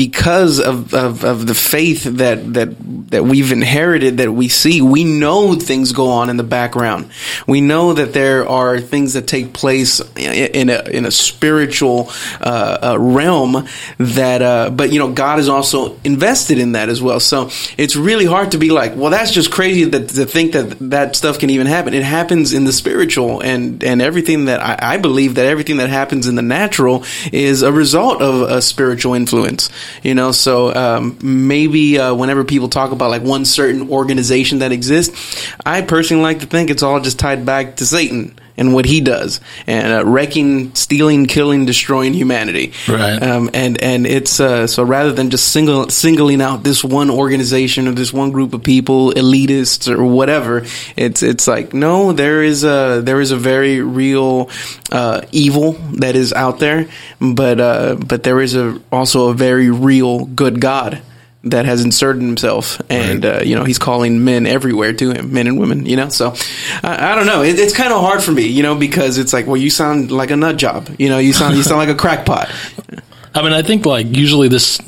because 0.00 0.58
of, 0.60 0.94
of, 0.94 1.26
of 1.26 1.46
the 1.46 1.54
faith 1.54 2.04
that 2.04 2.54
that 2.54 2.74
that 3.10 3.22
we've 3.24 3.52
inherited, 3.52 4.16
that 4.18 4.32
we 4.32 4.48
see, 4.48 4.80
we 4.80 5.04
know 5.04 5.54
things 5.56 5.92
go 5.92 6.08
on 6.08 6.30
in 6.30 6.38
the 6.38 6.44
background. 6.44 7.10
We 7.46 7.60
know 7.60 7.92
that 7.92 8.14
there 8.14 8.48
are 8.48 8.80
things 8.80 9.12
that 9.12 9.26
take 9.26 9.52
place 9.52 10.00
in 10.16 10.70
a 10.70 10.88
in 10.88 11.04
a 11.04 11.10
spiritual 11.10 12.08
uh, 12.40 12.78
uh, 12.92 12.98
realm 12.98 13.68
that, 13.98 14.40
uh, 14.40 14.70
but 14.70 14.90
you 14.90 14.98
know, 14.98 15.12
God 15.12 15.38
is 15.38 15.50
also 15.50 15.98
invested 16.02 16.58
in 16.58 16.72
that 16.72 16.88
as 16.88 17.02
well. 17.02 17.20
So 17.20 17.50
it's 17.76 17.94
really 17.94 18.24
hard 18.24 18.52
to 18.52 18.58
be 18.58 18.70
like, 18.70 18.96
well, 18.96 19.10
that's 19.10 19.32
just 19.32 19.52
crazy 19.52 19.84
that 19.84 20.08
to 20.08 20.24
think 20.24 20.52
that 20.52 20.78
that 20.90 21.14
stuff 21.14 21.38
can 21.38 21.50
even 21.50 21.66
happen. 21.66 21.92
It 21.92 22.04
happens 22.04 22.54
in 22.54 22.64
the 22.64 22.72
spiritual, 22.72 23.42
and 23.42 23.84
and 23.84 24.00
everything 24.00 24.46
that 24.46 24.62
I, 24.62 24.94
I 24.94 24.96
believe 24.96 25.34
that 25.34 25.44
everything 25.44 25.76
that 25.76 25.90
happens 25.90 26.26
in 26.26 26.36
the 26.36 26.42
natural 26.42 27.04
is 27.32 27.60
a 27.60 27.70
result 27.70 28.22
of 28.22 28.48
a 28.48 28.62
spiritual 28.62 29.12
influence. 29.12 29.68
You 30.02 30.14
know, 30.14 30.32
so 30.32 30.74
um, 30.74 31.18
maybe 31.22 31.98
uh, 31.98 32.14
whenever 32.14 32.44
people 32.44 32.68
talk 32.68 32.92
about 32.92 33.10
like 33.10 33.22
one 33.22 33.44
certain 33.44 33.90
organization 33.90 34.58
that 34.60 34.72
exists, 34.72 35.52
I 35.64 35.82
personally 35.82 36.22
like 36.22 36.40
to 36.40 36.46
think 36.46 36.70
it's 36.70 36.82
all 36.82 37.00
just 37.00 37.18
tied 37.18 37.44
back 37.44 37.76
to 37.76 37.86
Satan 37.86 38.38
and 38.60 38.74
what 38.74 38.84
he 38.84 39.00
does 39.00 39.40
and 39.66 39.92
uh, 39.92 40.04
wrecking, 40.04 40.74
stealing, 40.74 41.24
killing, 41.26 41.64
destroying 41.64 42.12
humanity. 42.12 42.72
Right. 42.86 43.20
Um, 43.20 43.50
and 43.54 43.82
and 43.82 44.06
it's 44.06 44.38
uh, 44.38 44.66
so 44.66 44.84
rather 44.84 45.12
than 45.12 45.30
just 45.30 45.48
single 45.48 45.88
singling 45.88 46.42
out 46.42 46.62
this 46.62 46.84
one 46.84 47.10
organization 47.10 47.88
or 47.88 47.92
this 47.92 48.12
one 48.12 48.30
group 48.30 48.52
of 48.52 48.62
people, 48.62 49.12
elitists 49.12 49.90
or 49.90 50.04
whatever, 50.04 50.66
it's 50.94 51.22
it's 51.22 51.48
like 51.48 51.72
no, 51.72 52.12
there 52.12 52.42
is 52.42 52.62
a 52.62 53.00
there 53.02 53.20
is 53.20 53.30
a 53.30 53.36
very 53.36 53.80
real 53.80 54.50
uh, 54.92 55.22
evil 55.32 55.72
that 55.94 56.14
is 56.14 56.34
out 56.34 56.58
there, 56.58 56.86
but 57.18 57.60
uh, 57.60 57.96
but 57.96 58.22
there 58.22 58.40
is 58.40 58.54
a 58.54 58.78
also 58.92 59.28
a 59.28 59.34
very 59.34 59.70
real 59.70 60.26
good 60.26 60.60
God 60.60 61.00
that 61.44 61.64
has 61.64 61.82
inserted 61.82 62.22
himself 62.22 62.82
and 62.90 63.24
uh, 63.24 63.40
you 63.42 63.54
know 63.54 63.64
he's 63.64 63.78
calling 63.78 64.24
men 64.24 64.46
everywhere 64.46 64.92
to 64.92 65.10
him 65.10 65.32
men 65.32 65.46
and 65.46 65.58
women 65.58 65.86
you 65.86 65.96
know? 65.96 66.10
So 66.10 66.34
i, 66.82 67.12
I 67.12 67.14
don't 67.14 67.26
know. 67.26 67.42
It, 67.42 67.58
it's 67.58 67.74
kind 67.74 67.92
of 67.92 68.00
hard 68.00 68.22
for 68.22 68.32
me 68.32 68.46
you 68.46 68.62
know 68.62 68.74
because 68.74 69.16
it's 69.16 69.32
like 69.32 69.46
well 69.46 69.56
you 69.56 69.70
sound 69.70 70.10
like 70.12 70.30
a 70.30 70.36
nut 70.36 70.56
job 70.56 70.94
you 70.98 71.08
know? 71.08 71.18
You 71.18 71.32
sound 71.32 71.56
you 71.56 71.62
sound 71.62 71.78
like 71.78 71.88
a 71.88 71.94
crackpot. 71.94 72.50
I 73.34 73.42
mean, 73.42 73.52
I 73.52 73.62
think 73.62 73.86
like 73.86 74.06
usually 74.16 74.48
this 74.48 74.80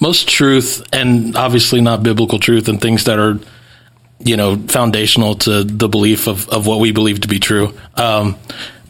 most 0.00 0.28
truth 0.28 0.86
and 0.92 1.36
obviously 1.36 1.80
not 1.80 2.02
biblical 2.02 2.38
truth 2.38 2.68
and 2.68 2.80
things 2.80 3.04
that 3.04 3.18
are 3.18 3.38
you 4.20 4.36
know 4.36 4.56
foundational 4.56 5.36
to 5.36 5.64
the 5.64 5.88
belief 5.88 6.26
of, 6.26 6.48
of 6.48 6.66
what 6.66 6.80
we 6.80 6.92
believe 6.92 7.20
to 7.20 7.28
be 7.28 7.38
true. 7.38 7.72
Um, 7.94 8.36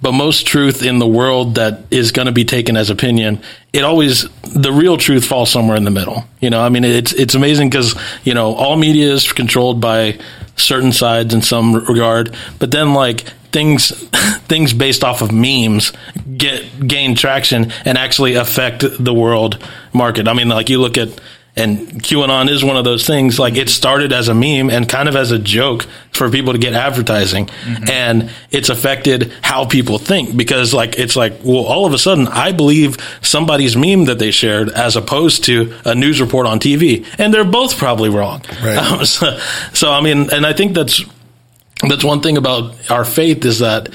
but 0.00 0.12
most 0.12 0.46
truth 0.46 0.82
in 0.82 0.98
the 0.98 1.06
world 1.06 1.56
that 1.56 1.80
is 1.90 2.12
going 2.12 2.26
to 2.26 2.32
be 2.32 2.44
taken 2.44 2.76
as 2.76 2.90
opinion, 2.90 3.40
it 3.72 3.84
always 3.84 4.28
the 4.42 4.72
real 4.72 4.96
truth 4.96 5.24
falls 5.24 5.50
somewhere 5.50 5.76
in 5.76 5.84
the 5.84 5.90
middle. 5.90 6.24
You 6.40 6.50
know, 6.50 6.60
I 6.60 6.68
mean, 6.68 6.84
it's 6.84 7.12
it's 7.12 7.34
amazing 7.34 7.70
because 7.70 7.94
you 8.24 8.34
know 8.34 8.54
all 8.54 8.76
media 8.76 9.12
is 9.12 9.32
controlled 9.32 9.80
by 9.80 10.18
certain 10.56 10.92
sides 10.92 11.34
in 11.34 11.42
some 11.42 11.74
regard, 11.74 12.34
but 12.58 12.70
then 12.70 12.94
like 12.94 13.20
things 13.52 13.90
things 14.48 14.72
based 14.72 15.04
off 15.04 15.22
of 15.22 15.32
memes 15.32 15.92
get 16.36 16.86
gain 16.86 17.14
traction 17.14 17.72
and 17.84 17.98
actually 17.98 18.34
affect 18.34 18.84
the 19.02 19.14
world 19.14 19.62
market. 19.92 20.28
I 20.28 20.34
mean, 20.34 20.48
like 20.48 20.68
you 20.68 20.80
look 20.80 20.98
at 20.98 21.20
and 21.58 21.78
QAnon 22.02 22.48
is 22.48 22.64
one 22.64 22.76
of 22.76 22.84
those 22.84 23.06
things. 23.06 23.38
Like 23.38 23.56
it 23.56 23.68
started 23.68 24.12
as 24.12 24.28
a 24.28 24.34
meme 24.34 24.70
and 24.70 24.88
kind 24.88 25.08
of 25.08 25.16
as 25.16 25.32
a 25.32 25.38
joke 25.38 25.86
for 26.12 26.30
people 26.30 26.52
to 26.52 26.58
get 26.58 26.72
advertising, 26.72 27.50
and 27.90 28.30
it's 28.50 28.68
affected 28.68 29.32
how 29.42 29.66
people 29.66 29.98
think 29.98 30.36
because 30.36 30.72
like 30.72 30.98
it's 30.98 31.16
like 31.16 31.34
well, 31.44 31.64
all 31.64 31.86
of 31.86 31.92
a 31.92 31.98
sudden 31.98 32.28
I 32.28 32.52
believe 32.52 32.96
somebody's 33.22 33.76
meme 33.76 34.06
that 34.06 34.18
they 34.18 34.30
shared 34.30 34.70
as 34.70 34.96
opposed 34.96 35.44
to 35.44 35.74
a 35.84 35.94
news 35.94 36.20
report 36.20 36.46
on 36.46 36.60
TV, 36.60 37.06
and 37.18 37.34
they're 37.34 37.44
both 37.44 37.76
probably 37.76 38.08
wrong. 38.08 38.42
Right. 38.62 38.76
Um, 38.76 39.04
so, 39.04 39.38
so 39.72 39.90
I 39.90 40.00
mean, 40.00 40.30
and 40.32 40.46
I 40.46 40.52
think 40.52 40.74
that's 40.74 41.02
that's 41.86 42.04
one 42.04 42.20
thing 42.20 42.36
about 42.36 42.90
our 42.90 43.04
faith 43.04 43.44
is 43.44 43.60
that 43.60 43.88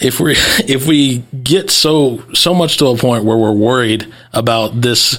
if 0.00 0.20
we 0.20 0.32
if 0.66 0.86
we 0.86 1.18
get 1.42 1.70
so 1.70 2.22
so 2.34 2.54
much 2.54 2.78
to 2.78 2.86
a 2.86 2.96
point 2.96 3.24
where 3.24 3.36
we're 3.36 3.52
worried 3.52 4.12
about 4.32 4.80
this 4.80 5.18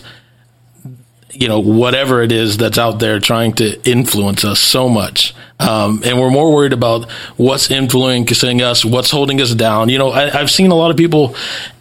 you 1.34 1.48
know 1.48 1.60
whatever 1.60 2.22
it 2.22 2.32
is 2.32 2.58
that's 2.58 2.78
out 2.78 3.00
there 3.00 3.20
trying 3.20 3.54
to 3.54 3.82
influence 3.90 4.44
us 4.46 4.60
so 4.60 4.88
much. 4.90 5.34
Um, 5.60 6.02
and 6.04 6.20
we're 6.20 6.32
more 6.32 6.52
worried 6.52 6.74
about 6.74 7.10
what's 7.38 7.70
influencing 7.70 8.62
us 8.64 8.84
what's 8.84 9.12
holding 9.12 9.40
us 9.42 9.54
down. 9.54 9.90
You 9.90 10.00
know 10.00 10.10
I, 10.10 10.40
i've 10.40 10.50
seen 10.50 10.72
a 10.72 10.76
lot 10.76 10.90
of 10.92 10.98
people 10.98 11.36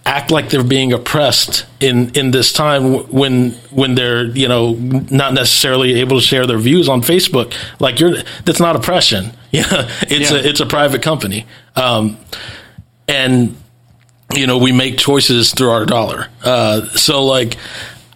act 0.05 0.31
like 0.31 0.51
they're 0.51 0.63
being 0.65 0.93
oppressed 0.93 1.65
in 1.81 2.11
in 2.15 2.31
this 2.31 2.53
time 2.53 3.09
when 3.09 3.53
when 3.71 3.95
they're 3.95 4.25
you 4.25 4.49
know 4.49 4.75
not 4.75 5.33
necessarily 5.35 6.01
able 6.01 6.19
to 6.21 6.23
share 6.27 6.47
their 6.47 6.59
views 6.59 6.89
on 6.89 7.01
facebook. 7.03 7.55
Like 7.81 8.01
you're 8.01 8.17
that's 8.45 8.61
not 8.61 8.77
oppression. 8.77 9.33
Yeah 9.53 9.89
it's 10.03 10.31
Yeah. 10.31 10.37
a 10.39 10.41
it's 10.49 10.61
a 10.61 10.67
private 10.67 11.03
company. 11.03 11.45
Um, 11.75 12.19
and 13.09 13.57
you 14.35 14.47
know 14.47 14.59
we 14.59 14.71
make 14.73 14.97
choices 14.99 15.53
through 15.53 15.71
our 15.71 15.87
dollar. 15.87 16.29
Uh, 16.45 16.87
so 16.91 17.25
like 17.25 17.57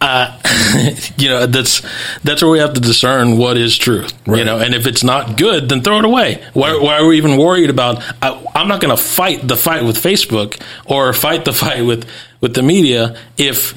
uh, 0.05 0.39
you 1.17 1.29
know, 1.29 1.47
that's 1.47 1.81
that's 2.23 2.43
where 2.43 2.51
we 2.51 2.59
have 2.59 2.73
to 2.73 2.79
discern 2.79 3.37
what 3.37 3.57
is 3.57 3.75
truth. 3.75 4.13
You 4.27 4.45
know, 4.45 4.59
and 4.59 4.75
if 4.75 4.85
it's 4.85 5.03
not 5.03 5.35
good, 5.35 5.67
then 5.67 5.81
throw 5.81 5.97
it 5.97 6.05
away. 6.05 6.43
Why, 6.53 6.77
why 6.77 6.99
are 6.99 7.07
we 7.07 7.17
even 7.17 7.37
worried 7.37 7.71
about? 7.71 8.03
I, 8.21 8.45
I'm 8.53 8.67
not 8.67 8.81
going 8.81 8.95
to 8.95 9.01
fight 9.01 9.47
the 9.47 9.57
fight 9.57 9.83
with 9.83 9.97
Facebook 9.97 10.61
or 10.85 11.11
fight 11.11 11.45
the 11.45 11.53
fight 11.63 11.81
with 11.81 12.07
with 12.39 12.53
the 12.53 12.61
media 12.61 13.17
if 13.37 13.73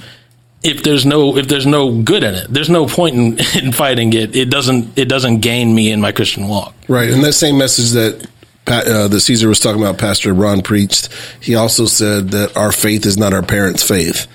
if 0.63 0.83
there's 0.83 1.07
no 1.07 1.39
if 1.39 1.49
there's 1.49 1.67
no 1.67 2.03
good 2.03 2.23
in 2.23 2.35
it. 2.35 2.47
There's 2.51 2.69
no 2.69 2.87
point 2.87 3.17
in, 3.17 3.39
in 3.65 3.73
fighting 3.73 4.13
it. 4.13 4.37
It 4.37 4.51
doesn't 4.51 4.99
it 4.99 5.09
doesn't 5.09 5.41
gain 5.41 5.75
me 5.75 5.91
in 5.91 6.01
my 6.03 6.13
Christian 6.13 6.47
walk. 6.47 6.75
Right, 6.89 7.09
and 7.09 7.25
that 7.25 7.33
same 7.33 7.57
message 7.57 7.93
that 7.93 8.27
uh, 8.67 9.09
that 9.09 9.21
Caesar 9.21 9.49
was 9.49 9.61
talking 9.61 9.81
about, 9.81 9.97
Pastor 9.97 10.35
Ron 10.35 10.61
preached. 10.61 11.09
He 11.41 11.55
also 11.55 11.87
said 11.87 12.33
that 12.33 12.55
our 12.55 12.71
faith 12.71 13.07
is 13.07 13.17
not 13.17 13.33
our 13.33 13.43
parents' 13.43 13.83
faith. 13.83 14.27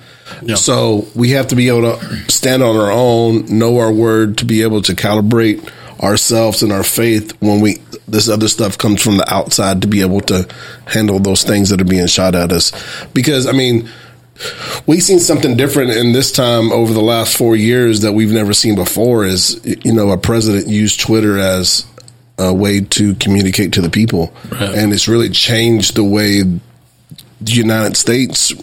Yeah. 0.41 0.55
So 0.55 1.07
we 1.15 1.31
have 1.31 1.47
to 1.47 1.55
be 1.55 1.67
able 1.67 1.97
to 1.97 2.31
stand 2.31 2.63
on 2.63 2.75
our 2.75 2.91
own, 2.91 3.45
know 3.57 3.79
our 3.79 3.91
word, 3.91 4.37
to 4.39 4.45
be 4.45 4.63
able 4.63 4.81
to 4.83 4.93
calibrate 4.93 5.69
ourselves 6.01 6.63
and 6.63 6.71
our 6.71 6.83
faith 6.83 7.31
when 7.41 7.61
we 7.61 7.75
this 8.07 8.27
other 8.27 8.49
stuff 8.49 8.77
comes 8.77 9.01
from 9.01 9.17
the 9.17 9.33
outside 9.33 9.81
to 9.81 9.87
be 9.87 10.01
able 10.01 10.19
to 10.19 10.47
handle 10.85 11.19
those 11.19 11.43
things 11.43 11.69
that 11.69 11.79
are 11.79 11.85
being 11.85 12.07
shot 12.07 12.35
at 12.35 12.51
us. 12.51 12.71
Because 13.13 13.47
I 13.47 13.53
mean, 13.53 13.89
we've 14.85 15.01
seen 15.01 15.19
something 15.19 15.55
different 15.55 15.91
in 15.91 16.11
this 16.11 16.31
time 16.31 16.71
over 16.71 16.93
the 16.93 17.01
last 17.01 17.37
four 17.37 17.55
years 17.55 18.01
that 18.01 18.13
we've 18.13 18.31
never 18.31 18.53
seen 18.53 18.75
before. 18.75 19.25
Is 19.25 19.61
you 19.63 19.93
know 19.93 20.11
a 20.11 20.17
president 20.17 20.67
used 20.67 20.99
Twitter 20.99 21.37
as 21.39 21.85
a 22.37 22.53
way 22.53 22.81
to 22.81 23.15
communicate 23.15 23.73
to 23.73 23.81
the 23.81 23.89
people, 23.89 24.33
and 24.51 24.91
it's 24.91 25.07
really 25.07 25.29
changed 25.29 25.95
the 25.95 26.03
way 26.03 26.41
the 26.41 27.51
United 27.51 27.97
States, 27.97 28.53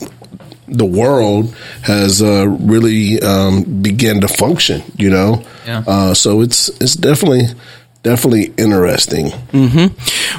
the 0.70 0.86
world 0.86 1.54
has 1.82 2.22
uh, 2.22 2.46
really 2.48 3.20
um, 3.20 3.64
began 3.82 4.20
to 4.20 4.28
function. 4.28 4.82
You 4.96 5.10
know, 5.10 5.42
Yeah. 5.66 5.82
uh, 5.86 6.14
so 6.14 6.40
it's 6.40 6.68
it's 6.80 6.94
definitely 6.94 7.46
definitely 8.02 8.52
interesting. 8.56 9.30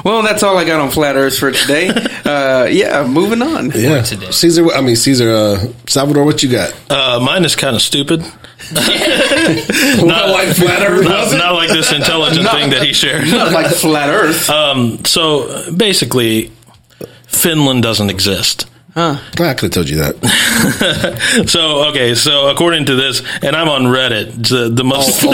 Well, 0.04 0.22
that's 0.22 0.42
all 0.42 0.56
I 0.58 0.64
got 0.64 0.80
on 0.80 0.90
flat 0.90 1.14
Earth 1.16 1.38
for 1.38 1.52
today. 1.52 1.88
uh, 2.24 2.64
yeah, 2.70 3.06
moving 3.06 3.40
on. 3.42 3.70
Yeah, 3.70 4.02
today. 4.02 4.30
Caesar. 4.30 4.66
I 4.72 4.80
mean 4.80 4.96
Caesar. 4.96 5.30
Uh, 5.30 5.66
Salvador, 5.86 6.24
what 6.24 6.42
you 6.42 6.50
got? 6.50 6.74
Uh, 6.90 7.20
mine 7.20 7.44
is 7.44 7.54
kind 7.56 7.76
of 7.76 7.82
stupid. 7.82 8.20
Not 8.72 10.30
like 10.30 10.48
flat 10.56 10.82
Earth. 10.88 11.04
Not, 11.04 11.32
not 11.36 11.54
like 11.54 11.68
this 11.70 11.92
intelligent 11.92 12.48
thing 12.48 12.70
that 12.70 12.82
he 12.82 12.92
shared. 12.92 13.26
Not 13.28 13.52
like 13.52 13.66
flat 13.66 14.08
Earth. 14.08 14.48
Um, 14.48 15.04
so 15.04 15.70
basically, 15.72 16.50
Finland 17.26 17.82
doesn't 17.82 18.08
exist. 18.10 18.66
I 18.94 19.18
could 19.34 19.60
have 19.62 19.70
told 19.70 19.88
you 19.88 19.96
that. 19.98 20.16
So 21.48 21.88
okay, 21.90 22.14
so 22.14 22.48
according 22.50 22.86
to 22.86 22.94
this, 22.94 23.22
and 23.42 23.56
I'm 23.56 23.68
on 23.68 23.84
Reddit, 23.84 24.48
the, 24.48 24.68
the 24.68 24.84
most, 24.84 25.22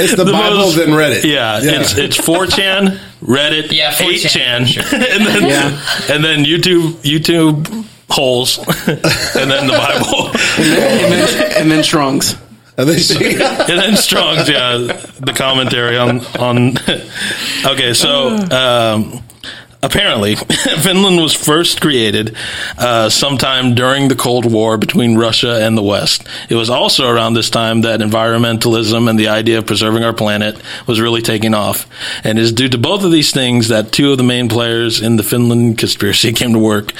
It's 0.00 0.16
the, 0.16 0.24
the 0.24 0.32
Bible, 0.32 0.56
most- 0.58 0.76
then 0.76 0.88
Reddit. 0.88 1.24
yeah, 1.24 1.60
it's 1.62 1.96
it's 1.96 2.16
4chan, 2.18 2.98
Reddit, 3.22 3.70
Yeah, 3.70 3.92
4chan, 3.92 4.64
8chan, 4.64 4.66
sure. 4.66 4.82
and 4.92 5.26
then 5.26 5.80
and 6.10 6.24
then 6.24 6.44
YouTube 6.44 6.92
YouTube 7.02 7.86
holes, 8.10 8.58
and 8.58 9.50
then 9.50 9.66
the 9.68 9.72
Bible, 9.72 10.28
and, 10.28 11.12
then, 11.12 11.52
and 11.62 11.70
then 11.70 11.84
Strong's. 11.84 12.34
And 12.76 12.88
then 12.88 12.98
she, 12.98 13.34
and 13.34 13.40
then 13.78 13.96
Strong's, 13.96 14.48
yeah, 14.48 14.76
the 15.20 15.32
commentary 15.36 15.96
on 15.96 16.20
on. 16.36 16.76
Okay, 17.64 17.92
so. 17.94 18.28
Um, 18.50 19.22
Apparently, 19.80 20.34
Finland 20.82 21.20
was 21.20 21.32
first 21.32 21.80
created 21.80 22.34
uh, 22.78 23.08
sometime 23.08 23.76
during 23.76 24.08
the 24.08 24.16
Cold 24.16 24.50
War 24.50 24.76
between 24.76 25.16
Russia 25.16 25.64
and 25.64 25.78
the 25.78 25.82
West. 25.82 26.26
It 26.48 26.56
was 26.56 26.68
also 26.68 27.08
around 27.08 27.34
this 27.34 27.48
time 27.48 27.82
that 27.82 28.00
environmentalism 28.00 29.08
and 29.08 29.16
the 29.16 29.28
idea 29.28 29.58
of 29.58 29.66
preserving 29.66 30.02
our 30.02 30.12
planet 30.12 30.60
was 30.88 31.00
really 31.00 31.22
taking 31.22 31.54
off. 31.54 31.86
And 32.24 32.38
it 32.38 32.42
is 32.42 32.52
due 32.52 32.68
to 32.68 32.78
both 32.78 33.04
of 33.04 33.12
these 33.12 33.30
things 33.30 33.68
that 33.68 33.92
two 33.92 34.10
of 34.10 34.18
the 34.18 34.24
main 34.24 34.48
players 34.48 35.00
in 35.00 35.16
the 35.16 35.22
Finland 35.22 35.78
conspiracy 35.78 36.32
came 36.34 36.54
to 36.54 36.58
work. 36.58 36.92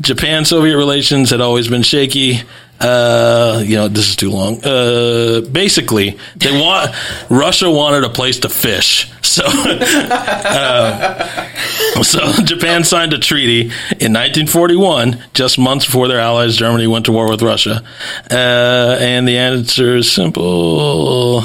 Japan 0.00 0.44
Soviet 0.44 0.76
relations 0.76 1.30
had 1.30 1.40
always 1.40 1.68
been 1.68 1.82
shaky. 1.82 2.42
Uh, 2.80 3.62
you 3.64 3.76
know, 3.76 3.88
this 3.88 4.08
is 4.08 4.16
too 4.16 4.30
long. 4.30 4.62
Uh, 4.64 5.42
basically, 5.52 6.18
they 6.36 6.52
want 6.60 6.94
Russia 7.30 7.70
wanted 7.70 8.04
a 8.04 8.08
place 8.08 8.40
to 8.40 8.48
fish, 8.48 9.10
so 9.22 9.42
so 12.02 12.32
Japan 12.44 12.84
signed 12.84 13.12
a 13.12 13.18
treaty 13.18 13.60
in 13.60 14.12
1941, 14.12 15.22
just 15.34 15.58
months 15.58 15.86
before 15.86 16.08
their 16.08 16.20
allies 16.20 16.56
Germany 16.56 16.86
went 16.86 17.06
to 17.06 17.12
war 17.12 17.30
with 17.30 17.42
Russia. 17.42 17.82
Uh, 18.30 18.96
and 19.00 19.26
the 19.26 19.38
answer 19.38 19.96
is 19.96 20.10
simple. 20.10 21.42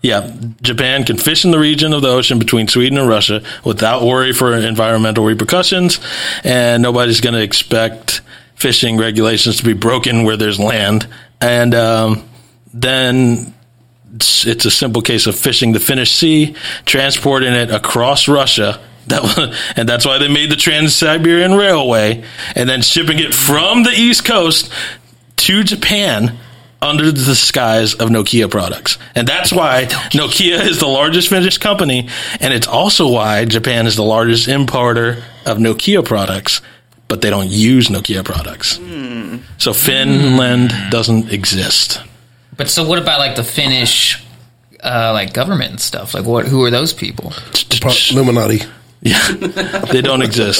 Yeah, 0.00 0.32
Japan 0.62 1.04
can 1.04 1.16
fish 1.16 1.44
in 1.44 1.50
the 1.50 1.58
region 1.58 1.92
of 1.92 2.02
the 2.02 2.08
ocean 2.08 2.38
between 2.38 2.68
Sweden 2.68 2.98
and 2.98 3.08
Russia 3.08 3.42
without 3.64 4.02
worry 4.02 4.32
for 4.32 4.54
environmental 4.54 5.24
repercussions, 5.24 5.98
and 6.44 6.84
nobody's 6.84 7.20
going 7.20 7.34
to 7.34 7.42
expect 7.42 8.20
fishing 8.58 8.96
regulations 8.96 9.58
to 9.58 9.64
be 9.64 9.72
broken 9.72 10.24
where 10.24 10.36
there's 10.36 10.58
land. 10.58 11.06
And 11.40 11.74
um, 11.74 12.28
then 12.74 13.54
it's, 14.16 14.46
it's 14.46 14.64
a 14.64 14.70
simple 14.70 15.00
case 15.00 15.26
of 15.28 15.38
fishing 15.38 15.72
the 15.72 15.80
Finnish 15.80 16.12
Sea, 16.12 16.56
transporting 16.84 17.52
it 17.52 17.70
across 17.70 18.26
Russia. 18.26 18.80
That 19.06 19.22
was, 19.22 19.56
and 19.76 19.88
that's 19.88 20.04
why 20.04 20.18
they 20.18 20.28
made 20.28 20.50
the 20.50 20.56
Trans 20.56 20.94
Siberian 20.94 21.54
Railway, 21.54 22.24
and 22.56 22.68
then 22.68 22.82
shipping 22.82 23.20
it 23.20 23.32
from 23.32 23.84
the 23.84 23.92
East 23.92 24.24
Coast 24.24 24.72
to 25.36 25.62
Japan 25.62 26.36
under 26.82 27.06
the 27.06 27.12
disguise 27.12 27.94
of 27.94 28.08
Nokia 28.08 28.50
products. 28.50 28.98
And 29.14 29.26
that's 29.26 29.52
why 29.52 29.86
Nokia 30.12 30.66
is 30.66 30.80
the 30.80 30.86
largest 30.86 31.28
Finnish 31.28 31.58
company, 31.58 32.08
and 32.40 32.52
it's 32.52 32.66
also 32.66 33.08
why 33.08 33.44
Japan 33.44 33.86
is 33.86 33.94
the 33.94 34.02
largest 34.02 34.48
importer 34.48 35.22
of 35.46 35.58
Nokia 35.58 36.04
products, 36.04 36.60
but 37.08 37.20
they 37.20 37.30
don't 37.30 37.48
use 37.48 37.88
Nokia 37.88 38.22
products. 38.24 38.78
So 39.58 39.72
Finland 39.72 40.72
doesn't 40.90 41.32
exist. 41.32 42.00
But 42.56 42.68
so 42.68 42.86
what 42.86 42.98
about 42.98 43.18
like 43.18 43.36
the 43.36 43.44
Finnish 43.44 44.22
uh, 44.84 45.12
like 45.12 45.32
government 45.32 45.70
and 45.70 45.80
stuff? 45.80 46.14
Like 46.14 46.24
what 46.26 46.46
who 46.46 46.64
are 46.64 46.70
those 46.70 46.92
people? 46.92 47.32
Illuminati. 48.10 48.60
Yeah, 49.00 49.30
they 49.92 50.00
don't 50.02 50.22
exist. 50.22 50.58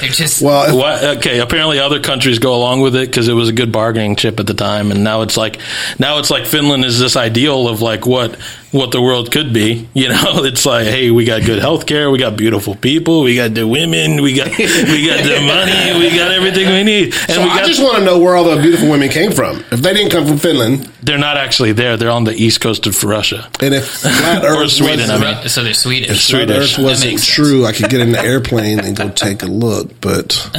They're 0.00 0.08
just 0.10 0.42
Well, 0.42 0.64
if- 0.70 0.74
Why, 0.74 1.16
okay, 1.18 1.38
apparently 1.38 1.78
other 1.78 2.00
countries 2.00 2.40
go 2.40 2.56
along 2.56 2.80
with 2.80 2.96
it 2.96 3.06
because 3.08 3.28
it 3.28 3.32
was 3.34 3.48
a 3.48 3.52
good 3.52 3.70
bargaining 3.70 4.16
chip 4.16 4.40
at 4.40 4.46
the 4.48 4.54
time, 4.54 4.90
and 4.90 5.04
now 5.04 5.22
it's 5.22 5.36
like 5.36 5.60
now 6.00 6.18
it's 6.18 6.28
like 6.28 6.46
Finland 6.46 6.84
is 6.84 6.98
this 6.98 7.14
ideal 7.14 7.68
of 7.68 7.82
like 7.82 8.04
what 8.04 8.36
what 8.72 8.92
the 8.92 9.00
world 9.00 9.30
could 9.32 9.52
be. 9.52 9.88
You 9.96 10.10
know, 10.10 10.44
it's 10.44 10.66
like 10.66 10.86
hey, 10.86 11.10
we 11.10 11.24
got 11.24 11.42
good 11.44 11.58
health 11.58 11.86
care, 11.86 12.10
we 12.10 12.18
got 12.18 12.36
beautiful 12.36 12.74
people, 12.74 13.22
we 13.22 13.34
got 13.34 13.54
the 13.54 13.66
women, 13.66 14.22
we 14.22 14.34
got 14.34 14.48
we 14.48 15.06
got 15.06 15.24
the 15.24 15.40
money, 15.46 15.98
we 15.98 16.14
got 16.14 16.30
everything 16.32 16.68
we 16.68 16.84
need, 16.84 17.14
and 17.14 17.32
so 17.32 17.42
we 17.42 17.48
I 17.48 17.60
got. 17.60 17.66
just 17.66 17.82
want 17.82 17.96
to 17.96 18.04
know 18.04 18.18
where 18.18 18.36
all 18.36 18.44
the 18.44 18.60
beautiful 18.60 18.90
women 18.90 19.08
came 19.08 19.32
from. 19.32 19.64
If 19.72 19.80
they 19.80 19.94
didn't 19.94 20.10
come 20.10 20.26
from 20.26 20.36
Finland, 20.38 20.84
they're 21.02 21.18
not 21.18 21.38
actually 21.38 21.72
there; 21.72 21.96
they're 21.96 22.10
on 22.10 22.24
the 22.24 22.34
east 22.34 22.60
coast 22.60 22.86
of 22.86 23.02
Russia. 23.02 23.48
and 23.60 23.74
if 23.74 23.88
flat 23.88 24.44
Earth 24.44 24.70
Sweden, 24.70 25.08
wasn't, 25.08 25.24
I 25.24 25.40
mean. 25.40 25.48
so 25.48 25.64
they're 25.64 25.74
Swedish. 25.74 26.10
It's 26.10 26.30
flat 26.30 26.46
Swedish. 26.48 26.78
Earth 26.78 26.84
wasn't 26.84 27.22
true, 27.22 27.64
I 27.64 27.72
could 27.72 27.88
get 27.88 28.00
in 28.00 28.12
the 28.12 28.20
airplane 28.32 28.78
and 28.80 28.94
go 28.94 29.08
take 29.08 29.42
a 29.42 29.46
look. 29.46 29.98
But 30.00 30.50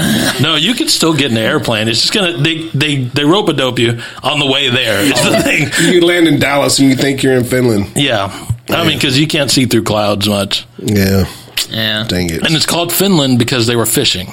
No, 0.42 0.56
you 0.56 0.74
can 0.74 0.88
still 0.90 1.14
get 1.14 1.32
in 1.32 1.38
an 1.38 1.44
airplane. 1.44 1.88
It's 1.88 2.02
just 2.02 2.14
gonna 2.14 2.38
they 2.38 2.68
they 2.70 3.04
they 3.04 3.24
rope 3.24 3.50
a 3.50 3.54
dope 3.54 3.78
you 3.80 4.00
on 4.24 4.40
the 4.40 4.48
way 4.48 4.70
there. 4.70 5.06
It's 5.06 5.22
the 5.22 5.38
oh. 5.38 5.42
thing. 5.42 5.94
you 5.94 6.02
land 6.06 6.28
in 6.28 6.40
Dallas 6.40 6.80
and 6.80 6.90
you 6.90 6.96
think 6.96 7.22
you're 7.22 7.34
in 7.36 7.44
Finland. 7.44 7.97
Yeah, 7.98 8.48
I 8.70 8.86
mean 8.88 8.98
because 8.98 9.20
you 9.20 9.28
can't 9.28 9.52
see 9.52 9.66
through 9.66 9.84
clouds 9.84 10.28
much. 10.30 10.66
Yeah, 10.78 11.26
yeah. 11.70 12.06
dang 12.08 12.30
it. 12.30 12.46
And 12.46 12.56
it's 12.56 12.66
called 12.66 12.94
Finland 12.94 13.40
because 13.40 13.68
they 13.68 13.76
were 13.76 13.86
fishing. 13.86 14.28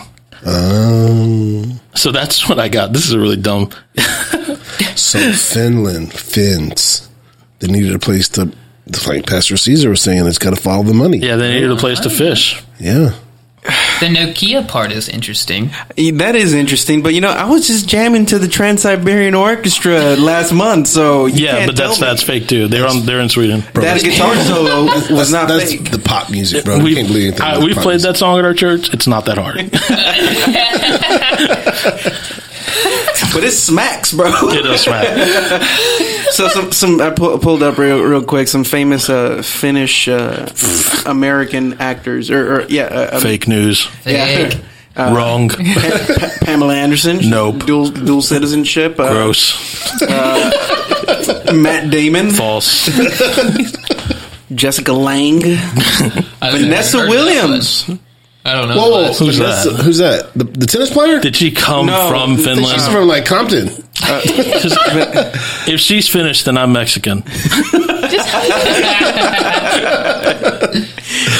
Um, 0.46 1.80
So 1.94 2.12
that's 2.12 2.48
what 2.48 2.58
I 2.58 2.68
got. 2.68 2.92
This 2.92 3.06
is 3.06 3.12
a 3.12 3.18
really 3.18 3.36
dumb. 3.36 3.70
so 4.96 5.18
Finland, 5.32 6.12
Finns, 6.12 7.08
they 7.60 7.68
needed 7.68 7.94
a 7.94 7.98
place 7.98 8.28
to, 8.30 8.52
like 9.06 9.26
Pastor 9.26 9.56
Caesar 9.56 9.88
was 9.90 10.02
saying, 10.02 10.26
it's 10.26 10.38
got 10.38 10.54
to 10.54 10.60
follow 10.60 10.82
the 10.82 10.92
money. 10.92 11.18
Yeah, 11.18 11.36
they 11.36 11.54
needed 11.54 11.70
a 11.70 11.76
place 11.76 12.00
to 12.00 12.10
fish. 12.10 12.62
Yeah. 12.78 13.12
The 13.64 14.10
Nokia 14.10 14.68
part 14.68 14.92
is 14.92 15.08
interesting. 15.08 15.70
That 15.96 16.36
is 16.36 16.52
interesting, 16.52 17.02
but 17.02 17.14
you 17.14 17.22
know, 17.22 17.30
I 17.30 17.48
was 17.48 17.66
just 17.66 17.88
jamming 17.88 18.26
to 18.26 18.38
the 18.38 18.46
Trans 18.48 18.82
Siberian 18.82 19.34
Orchestra 19.34 20.16
last 20.16 20.52
month, 20.52 20.88
so 20.88 21.24
you 21.24 21.46
Yeah, 21.46 21.52
can't 21.58 21.66
but 21.68 21.76
that's 21.76 21.98
me. 21.98 22.06
that's 22.06 22.22
fake 22.22 22.46
too. 22.46 22.68
They're 22.68 22.86
on. 22.86 23.06
They're 23.06 23.20
in 23.20 23.30
Sweden. 23.30 23.60
that 23.72 24.02
guitar 24.02 24.36
solo 24.44 24.84
was 25.16 25.32
not 25.32 25.48
that's 25.48 25.72
fake. 25.72 25.90
the 25.90 25.98
pop 25.98 26.30
music, 26.30 26.66
bro. 26.66 26.80
We, 26.82 26.90
you 26.90 26.96
can't 26.96 27.08
believe 27.08 27.28
anything. 27.28 27.42
I, 27.42 27.58
we've 27.64 27.74
played 27.76 27.94
music. 27.94 28.10
that 28.12 28.16
song 28.18 28.38
at 28.38 28.44
our 28.44 28.52
church. 28.52 28.92
It's 28.92 29.06
not 29.06 29.24
that 29.26 29.38
hard. 29.38 29.56
But 33.34 33.44
it 33.44 33.52
smacks, 33.52 34.12
bro. 34.12 34.30
it 34.50 34.62
does 34.62 34.82
smack. 34.82 35.06
so 36.30 36.48
some 36.48 36.72
some 36.72 37.00
I 37.00 37.10
pu- 37.10 37.38
pulled 37.38 37.62
up 37.62 37.76
real 37.78 38.00
real 38.00 38.22
quick 38.22 38.48
some 38.48 38.64
famous 38.64 39.10
uh, 39.10 39.42
Finnish 39.42 40.08
uh, 40.08 40.48
American 41.06 41.80
actors 41.80 42.30
or, 42.30 42.56
or 42.60 42.66
yeah 42.68 42.84
uh, 42.84 43.16
um, 43.16 43.20
Fake 43.22 43.48
news. 43.48 43.88
yeah 44.06 44.48
Fake. 44.50 44.60
Wrong. 44.96 45.48
Pa- 45.48 46.30
Pamela 46.42 46.74
Anderson. 46.76 47.28
Nope. 47.28 47.66
Dual 47.66 47.90
dual 47.90 48.22
citizenship. 48.22 48.98
Uh, 49.00 49.12
Gross. 49.12 50.00
Matt 51.52 51.90
Damon. 51.90 52.30
False. 52.30 52.88
Jessica 54.54 54.92
Lange. 54.92 55.40
Vanessa 56.40 56.98
know. 56.98 57.08
Williams. 57.08 57.90
I 58.46 58.52
don't 58.52 58.68
know. 58.68 58.76
Whoa, 58.76 58.90
whoa, 58.90 59.06
Who's 59.08 59.18
Who's 59.18 59.38
that? 59.38 59.80
Who's 59.84 59.98
that? 59.98 60.32
The, 60.34 60.44
the 60.44 60.66
tennis 60.66 60.90
player? 60.90 61.18
Did 61.18 61.34
she 61.34 61.50
come 61.50 61.86
No, 61.86 62.08
from 62.10 62.36
she's 62.36 62.44
Finland? 62.44 62.68
She's 62.68 62.88
from 62.88 63.08
like 63.08 63.24
Compton. 63.24 63.68
if 65.66 65.80
she's 65.80 66.08
finished, 66.08 66.44
then 66.44 66.58
I'm 66.58 66.72
Mexican. 66.72 67.22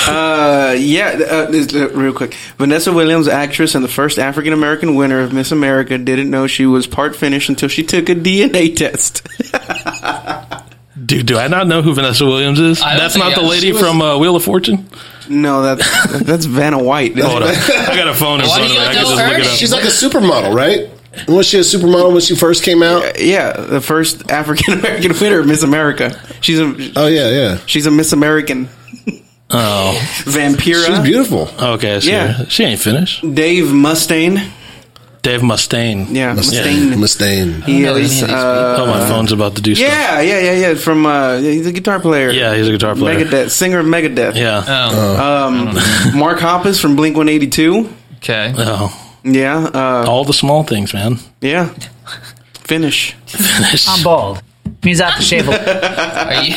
Uh, 0.06 0.76
yeah, 0.78 1.18
uh, 1.28 1.50
this- 1.50 1.74
uh, 1.74 1.88
real 1.90 2.12
quick. 2.12 2.34
Vanessa 2.58 2.92
Williams, 2.92 3.26
actress 3.26 3.74
and 3.74 3.82
the 3.82 3.88
first 3.88 4.18
African 4.18 4.52
American 4.52 4.94
winner 4.96 5.20
of 5.20 5.32
Miss 5.32 5.50
America, 5.50 5.96
didn't 5.96 6.30
know 6.30 6.46
she 6.46 6.66
was 6.66 6.86
part 6.86 7.16
Finnish 7.16 7.48
until 7.48 7.68
she 7.68 7.82
took 7.82 8.08
a 8.10 8.14
DNA 8.14 8.76
test. 8.76 9.26
Dude, 11.04 11.26
do 11.26 11.38
I 11.38 11.48
not 11.48 11.66
know 11.66 11.82
who 11.82 11.92
Vanessa 11.94 12.24
Williams 12.24 12.60
is? 12.60 12.80
That's 12.80 13.16
not 13.16 13.34
the 13.34 13.42
lady 13.42 13.72
was- 13.72 13.80
from 13.80 14.00
uh, 14.00 14.16
Wheel 14.18 14.36
of 14.36 14.44
Fortune. 14.44 14.86
no, 15.28 15.62
that's 15.62 16.22
that's 16.22 16.44
Vanna 16.46 16.82
White. 16.82 17.18
Hold 17.18 17.42
on, 17.42 17.48
I 17.54 17.96
got 17.96 18.08
a 18.08 18.14
phone 18.14 18.40
in 18.40 18.46
Why 18.46 18.56
front 18.58 18.70
do 18.70 18.70
of 18.70 18.70
me. 18.70 18.74
you 18.74 18.80
I 18.80 18.84
can 18.86 18.94
know 18.94 19.00
just 19.10 19.20
her? 19.20 19.28
look 19.28 19.38
it 19.38 19.46
up. 19.46 19.56
She's 19.58 19.72
like 19.72 19.84
a 19.84 19.88
supermodel, 19.88 20.54
right? 20.54 20.90
Was 21.28 21.46
she 21.46 21.58
a 21.58 21.60
supermodel 21.60 22.12
when 22.12 22.20
she 22.20 22.34
first 22.34 22.64
came 22.64 22.82
out? 22.82 23.20
Yeah, 23.20 23.52
the 23.52 23.80
first 23.80 24.30
African 24.30 24.74
American 24.80 25.12
winner 25.20 25.38
of 25.40 25.46
Miss 25.46 25.62
America. 25.62 26.20
She's 26.40 26.58
a 26.58 26.74
Oh 26.96 27.06
yeah, 27.06 27.30
yeah. 27.30 27.58
she's 27.66 27.86
a 27.86 27.90
Miss 27.90 28.12
American. 28.12 28.68
Oh, 29.50 29.96
Vampira. 30.24 30.86
She's 30.86 30.98
beautiful. 31.00 31.48
okay. 31.60 31.96
I 31.96 31.98
see 32.00 32.10
Yeah. 32.10 32.44
she 32.48 32.64
ain't 32.64 32.80
finished. 32.80 33.20
Dave 33.34 33.66
Mustaine. 33.66 34.50
Dave 35.24 35.40
Mustaine. 35.40 36.06
Yeah, 36.14 36.34
Mustaine. 36.36 36.92
Mustaine. 36.94 37.50
Mustaine. 37.54 37.64
He 37.64 37.80
know 37.80 37.94
any 37.94 38.04
of 38.04 38.10
is. 38.10 38.22
Uh, 38.22 38.76
Oh, 38.78 38.86
my 38.86 39.08
phone's 39.08 39.32
about 39.32 39.56
to 39.56 39.62
do 39.62 39.74
stuff. 39.74 39.88
yeah, 39.88 40.20
yeah, 40.20 40.38
yeah, 40.40 40.52
yeah. 40.68 40.74
From 40.74 41.06
uh, 41.06 41.38
he's 41.38 41.66
a 41.66 41.72
guitar 41.72 41.98
player. 41.98 42.30
Yeah, 42.30 42.54
he's 42.54 42.68
a 42.68 42.72
guitar 42.72 42.94
player. 42.94 43.24
Megadeth, 43.24 43.50
singer 43.50 43.80
of 43.80 43.86
Megadeth. 43.86 44.36
Yeah. 44.36 44.62
Oh, 44.66 45.46
Um, 45.48 45.64
Mark 46.18 46.38
Hoppus 46.38 46.78
from 46.80 46.94
Blink 46.94 47.16
One 47.16 47.28
Eighty 47.28 47.48
Two. 47.48 47.88
okay. 48.18 48.52
Oh, 48.56 48.92
Yeah, 49.24 49.64
uh, 49.74 50.04
all 50.06 50.24
the 50.24 50.34
small 50.34 50.62
things, 50.62 50.92
man. 50.94 51.18
yeah. 51.40 51.70
Finish. 52.52 53.14
I'm 53.88 54.02
bald. 54.04 54.42
Means 54.82 55.00
I 55.00 55.08
have 55.10 55.18
to 55.18 55.22
shave 55.24 55.48
a 55.48 55.52
Are 56.28 56.44
you, 56.44 56.54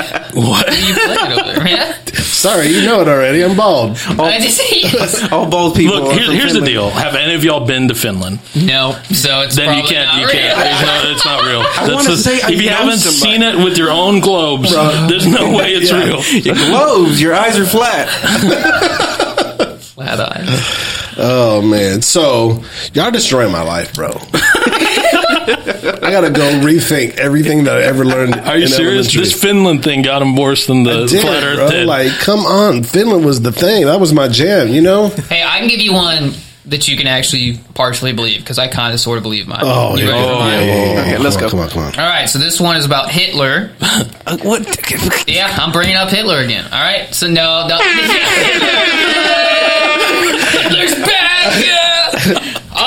What? 0.49 0.67
are 0.69 0.75
you 0.75 0.93
playing 0.93 1.31
over 1.39 1.51
there, 1.53 1.63
man? 1.63 1.95
Sorry, 2.37 2.67
you 2.67 2.85
know 2.85 3.01
it 3.01 3.07
already. 3.07 3.43
I'm 3.43 3.57
bald. 3.57 3.97
I 4.19 4.39
just 4.39 4.61
yes. 4.71 5.31
All 5.31 5.49
bald 5.49 5.75
people. 5.75 5.95
Look, 5.95 6.11
are 6.13 6.13
here, 6.13 6.25
from 6.27 6.35
here's 6.35 6.53
the 6.53 6.61
deal. 6.61 6.89
Have 6.91 7.15
any 7.15 7.33
of 7.33 7.43
y'all 7.43 7.65
been 7.65 7.87
to 7.87 7.95
Finland? 7.95 8.39
No, 8.55 8.91
so 9.11 9.41
it's 9.41 9.55
Then 9.55 9.75
you 9.75 9.83
can't. 9.83 10.05
not 10.07 10.21
You 10.21 10.27
real. 10.27 10.35
can't. 10.35 10.57
There's 10.59 10.81
no, 10.85 11.11
it's 11.11 11.25
not 11.25 11.41
real. 11.43 11.61
That's 11.75 11.93
wanna 11.95 12.09
the- 12.11 12.17
say 12.17 12.39
I 12.41 12.51
if 12.51 12.61
you 12.61 12.69
haven't 12.69 12.99
somebody. 12.99 13.31
seen 13.33 13.41
it 13.41 13.63
with 13.63 13.77
your 13.77 13.89
own 13.89 14.19
globes, 14.19 14.71
there's 14.71 15.25
no 15.25 15.49
way 15.57 15.71
it's 15.73 15.89
Yeah. 15.89 16.03
real. 16.03 16.23
Your 16.43 16.55
globes. 16.55 17.19
Your 17.21 17.33
eyes 17.33 17.57
are 17.57 17.65
flat. 17.65 18.07
Flat 19.81 20.19
eye. 20.19 20.45
Oh 21.17 21.63
man. 21.63 22.03
So 22.03 22.63
y'all 22.93 23.09
destroying 23.09 23.51
my 23.51 23.63
life, 23.63 23.93
bro. 23.95 24.09
I 25.47 26.11
gotta 26.11 26.29
go 26.29 26.43
rethink 26.61 27.15
everything 27.15 27.63
that 27.65 27.77
I 27.77 27.83
ever 27.83 28.03
learned. 28.05 28.35
Are 28.35 28.57
you 28.57 28.63
in 28.63 28.69
serious? 28.69 29.07
elementary. 29.07 29.21
This 29.23 29.33
Finland 29.41 29.83
thing 29.83 30.01
got 30.01 30.21
him 30.21 30.35
worse 30.35 30.65
than 30.67 30.83
the 30.83 31.05
Did, 31.05 31.21
flat 31.21 31.43
Earth 31.43 31.57
bro. 31.57 31.69
did. 31.69 31.87
Like, 31.87 32.11
come 32.19 32.41
on, 32.41 32.83
Finland 32.83 33.23
was 33.25 33.41
the 33.41 33.51
thing. 33.51 33.85
That 33.85 33.99
was 33.99 34.13
my 34.13 34.27
jam. 34.27 34.67
You 34.69 34.81
know? 34.81 35.07
Hey, 35.09 35.43
I 35.43 35.59
can 35.59 35.67
give 35.67 35.79
you 35.79 35.93
one 35.93 36.33
that 36.65 36.87
you 36.89 36.97
can 36.97 37.07
actually 37.07 37.57
partially 37.75 38.11
believe 38.11 38.41
because 38.41 38.59
I 38.59 38.67
kind 38.67 38.93
of 38.93 38.99
sort 38.99 39.17
of 39.17 39.23
believe 39.23 39.47
mine. 39.47 39.61
Oh, 39.63 39.95
you 39.95 40.07
yeah. 40.07 40.13
Oh, 40.15 40.39
mine? 40.39 40.51
yeah, 40.51 40.65
yeah, 40.65 40.93
yeah. 40.93 41.01
Okay, 41.01 41.17
let's 41.17 41.35
on, 41.37 41.41
go. 41.43 41.49
Come 41.49 41.59
on, 41.61 41.69
come 41.69 41.83
on. 41.83 41.95
All 41.95 42.09
right, 42.09 42.27
so 42.27 42.39
this 42.39 42.59
one 42.59 42.75
is 42.75 42.85
about 42.85 43.09
Hitler. 43.09 43.71
What? 44.43 44.67
Yeah, 45.27 45.47
I'm 45.57 45.71
bringing 45.71 45.95
up 45.95 46.09
Hitler 46.09 46.39
again. 46.39 46.65
All 46.65 46.81
right, 46.81 47.13
so 47.15 47.27
no, 47.27 47.67
no. 47.67 47.77
Hitler's 50.61 50.95
back. 51.05 51.16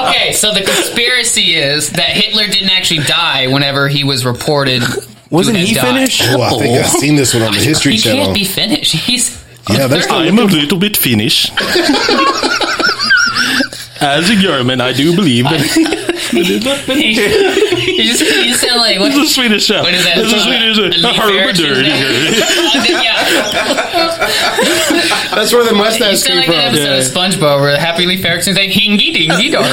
Yeah. 0.02 0.10
Okay, 0.10 0.32
so 0.32 0.52
the 0.52 0.62
conspiracy 0.62 1.54
is 1.54 1.90
that 1.92 2.10
Hitler 2.10 2.46
didn't 2.46 2.70
actually 2.70 3.04
die 3.04 3.46
whenever 3.46 3.88
he 3.88 4.04
was 4.04 4.24
reported. 4.24 4.82
Wasn't 5.30 5.56
he 5.56 5.74
died. 5.74 5.86
Finnish? 5.86 6.22
Oh, 6.24 6.40
I 6.42 6.50
think 6.50 6.78
I've 6.78 6.90
seen 6.90 7.16
this 7.16 7.34
one 7.34 7.42
on 7.44 7.52
the 7.52 7.58
History 7.60 7.92
He 7.92 7.98
Channel. 7.98 8.18
He 8.18 8.24
can't 8.24 8.34
be 8.34 8.44
Finnish. 8.44 8.92
He's 8.92 9.44
Yeah, 9.70 9.86
they're 9.86 10.02
I'm 10.10 10.38
a 10.38 10.44
little 10.44 10.78
bit 10.78 10.96
Finnish. 10.96 11.50
As 14.00 14.30
a 14.30 14.34
German, 14.34 14.80
I 14.80 14.92
do 14.94 15.14
believe 15.14 15.44
that 15.44 16.19
you, 16.32 16.60
just, 18.04 18.20
you 18.22 18.54
sound 18.54 18.80
like 18.80 18.98
what? 19.00 19.10
it's 19.12 19.30
a 19.30 19.34
Swedish 19.34 19.64
chef. 19.64 19.82
What 19.82 19.94
is 19.94 20.04
that? 20.04 20.18
It's 20.18 20.32
a 20.32 20.40
Swedish 20.40 20.76
chef. 20.76 20.90
That's 25.34 25.52
where 25.52 25.64
the 25.64 25.70
You 25.70 25.76
mustache 25.76 26.18
sound 26.18 26.28
came 26.28 26.36
like 26.38 26.46
from. 26.46 26.54
an 26.54 26.60
episode 26.76 26.98
of 26.98 27.04
SpongeBob 27.32 27.60
where 27.60 27.78
Happy 27.78 28.06
Leif 28.06 28.24
Erikson 28.24 28.54
saying 28.54 28.70
"Hingy 28.70 29.12
dingy 29.12 29.50
dog." 29.50 29.64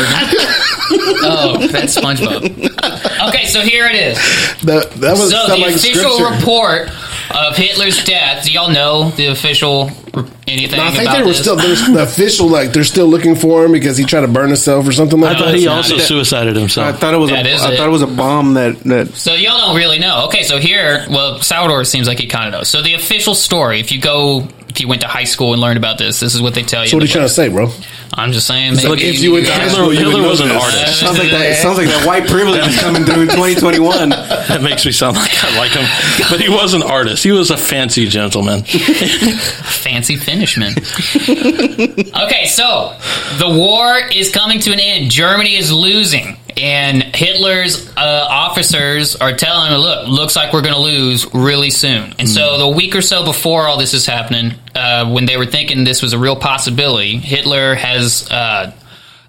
oh, 1.24 1.68
that's 1.72 1.96
SpongeBob. 1.98 3.30
Okay, 3.30 3.46
so 3.46 3.62
here 3.62 3.86
it 3.88 3.96
is. 3.96 4.18
That, 4.64 4.92
that 5.02 5.18
was 5.18 5.32
So 5.32 5.48
the 5.48 5.58
like 5.58 5.76
official 5.76 6.12
scripture. 6.12 6.36
report 6.36 6.90
of 7.32 7.56
Hitler's 7.58 8.04
death. 8.04 8.46
Do 8.46 8.52
y'all 8.52 8.70
know 8.72 9.10
the 9.12 9.28
official 9.28 9.90
anything 10.48 10.78
No, 10.78 10.86
I 10.86 10.92
think 10.92 11.04
about 11.04 11.18
they 11.18 11.22
were 11.24 11.28
this? 11.30 11.42
still 11.42 11.56
there's 11.56 11.86
the 11.88 12.04
official 12.04 12.48
like 12.48 12.72
they're 12.72 12.84
still 12.84 13.08
looking 13.08 13.36
for 13.36 13.66
him 13.66 13.72
because 13.72 13.98
he 13.98 14.06
tried 14.06 14.22
to 14.22 14.28
burn 14.28 14.48
himself 14.48 14.88
or 14.88 14.92
something 14.92 15.20
like 15.20 15.36
I 15.36 15.40
thought 15.40 15.46
that. 15.48 15.56
he 15.56 15.62
it's 15.64 15.66
not. 15.66 15.78
also 15.78 15.98
suicided 15.98 16.56
himself. 16.56 16.86
I 16.86 16.88
himself. 16.92 17.02
thought 17.02 17.14
it 17.14 17.18
was 17.18 17.30
That 17.32 17.46
a. 17.46 17.50
I 17.50 17.74
it. 17.74 17.78
thought 17.78 17.88
it 17.88 17.92
was 17.92 18.02
a 18.02 18.08
bomb 18.08 18.54
that 18.56 18.80
that. 18.86 19.14
So 19.16 19.34
y'all 19.34 19.58
don't 19.60 19.76
really 19.76 20.00
know. 20.00 20.26
Okay, 20.28 20.44
so 20.44 20.58
here, 20.60 21.06
well, 21.10 21.42
Salvador 21.42 21.84
seems 21.86 22.08
like 22.08 22.20
he 22.20 22.28
kind 22.28 22.48
of 22.48 22.54
knows. 22.54 22.70
So 22.70 22.82
the 22.82 22.94
official 22.94 23.36
story, 23.36 23.80
if 23.80 23.92
you 23.92 24.00
go, 24.02 24.48
if 24.78 24.82
you 24.82 24.88
went 24.88 25.02
to 25.02 25.08
high 25.08 25.24
school 25.24 25.54
and 25.54 25.62
learned 25.62 25.78
about 25.78 25.98
this, 25.98 26.20
this 26.20 26.36
is 26.36 26.42
what 26.42 26.54
they 26.54 26.62
tell 26.62 26.84
you. 26.84 26.90
So 26.90 26.98
what 26.98 27.04
are 27.04 27.08
you 27.08 27.12
trying 27.12 27.26
to 27.26 27.34
say, 27.34 27.50
bro? 27.50 27.72
I'm 28.14 28.32
just 28.32 28.46
saying. 28.46 28.76
Maybe 28.76 28.88
like, 28.88 29.02
if 29.02 29.20
you 29.20 29.32
went 29.32 29.48
to 29.48 29.52
high 29.52 29.70
school, 29.70 29.90
Hitler, 29.90 30.00
you 30.00 30.06
would 30.06 30.16
Hitler 30.18 30.30
was 30.30 30.40
an 30.42 30.50
this. 30.50 30.64
artist. 30.64 31.00
Sounds 31.00 31.18
like 31.18 31.32
that. 31.32 31.46
It 31.50 31.56
sounds 31.56 31.78
like 31.80 31.88
that 31.88 32.06
white 32.06 32.28
privilege 32.28 32.68
is 32.68 32.80
coming 32.80 33.04
through 33.04 33.24
in 33.24 33.28
2021. 33.30 34.10
That 34.48 34.62
makes 34.62 34.86
me 34.86 34.92
sound 34.94 35.18
like 35.18 35.44
I 35.44 35.58
like 35.58 35.72
him. 35.72 35.86
But 36.30 36.40
he 36.40 36.48
was 36.48 36.74
an 36.74 36.82
artist. 36.82 37.22
He 37.24 37.32
was 37.32 37.52
a 37.52 37.58
fancy 37.58 38.08
gentleman. 38.08 38.64
fancy 38.64 40.16
Finishman. 40.16 40.74
okay, 40.78 42.46
so 42.46 42.96
the 43.40 43.50
war 43.58 44.00
is 44.14 44.32
coming 44.32 44.60
to 44.62 44.72
an 44.72 44.80
end. 44.80 45.12
Germany 45.12 45.58
is 45.58 45.70
losing, 45.72 46.38
and 46.58 47.04
Hitler's 47.16 47.90
uh, 47.96 48.28
officers 48.30 49.16
are 49.16 49.34
telling 49.34 49.72
him, 49.72 49.80
"Look, 49.80 50.08
looks 50.08 50.36
like 50.36 50.54
we're 50.54 50.62
going 50.62 50.74
to 50.74 50.80
lose 50.80 51.34
really 51.34 51.70
soon." 51.70 52.14
And 52.20 52.28
so, 52.28 52.58
the 52.58 52.68
week 52.68 52.96
or 52.96 53.02
so 53.02 53.24
before 53.24 53.68
all 53.68 53.78
this 53.78 53.94
is 53.94 54.06
happening, 54.06 54.54
uh, 54.76 55.12
when 55.12 55.26
they 55.26 55.38
were 55.38 55.46
thinking 55.46 55.84
this 55.84 56.02
was 56.02 56.14
a 56.14 56.20
real 56.20 56.36
possibility, 56.36 57.18
Hitler 57.18 57.76
has 57.76 58.30
uh, 58.30 58.74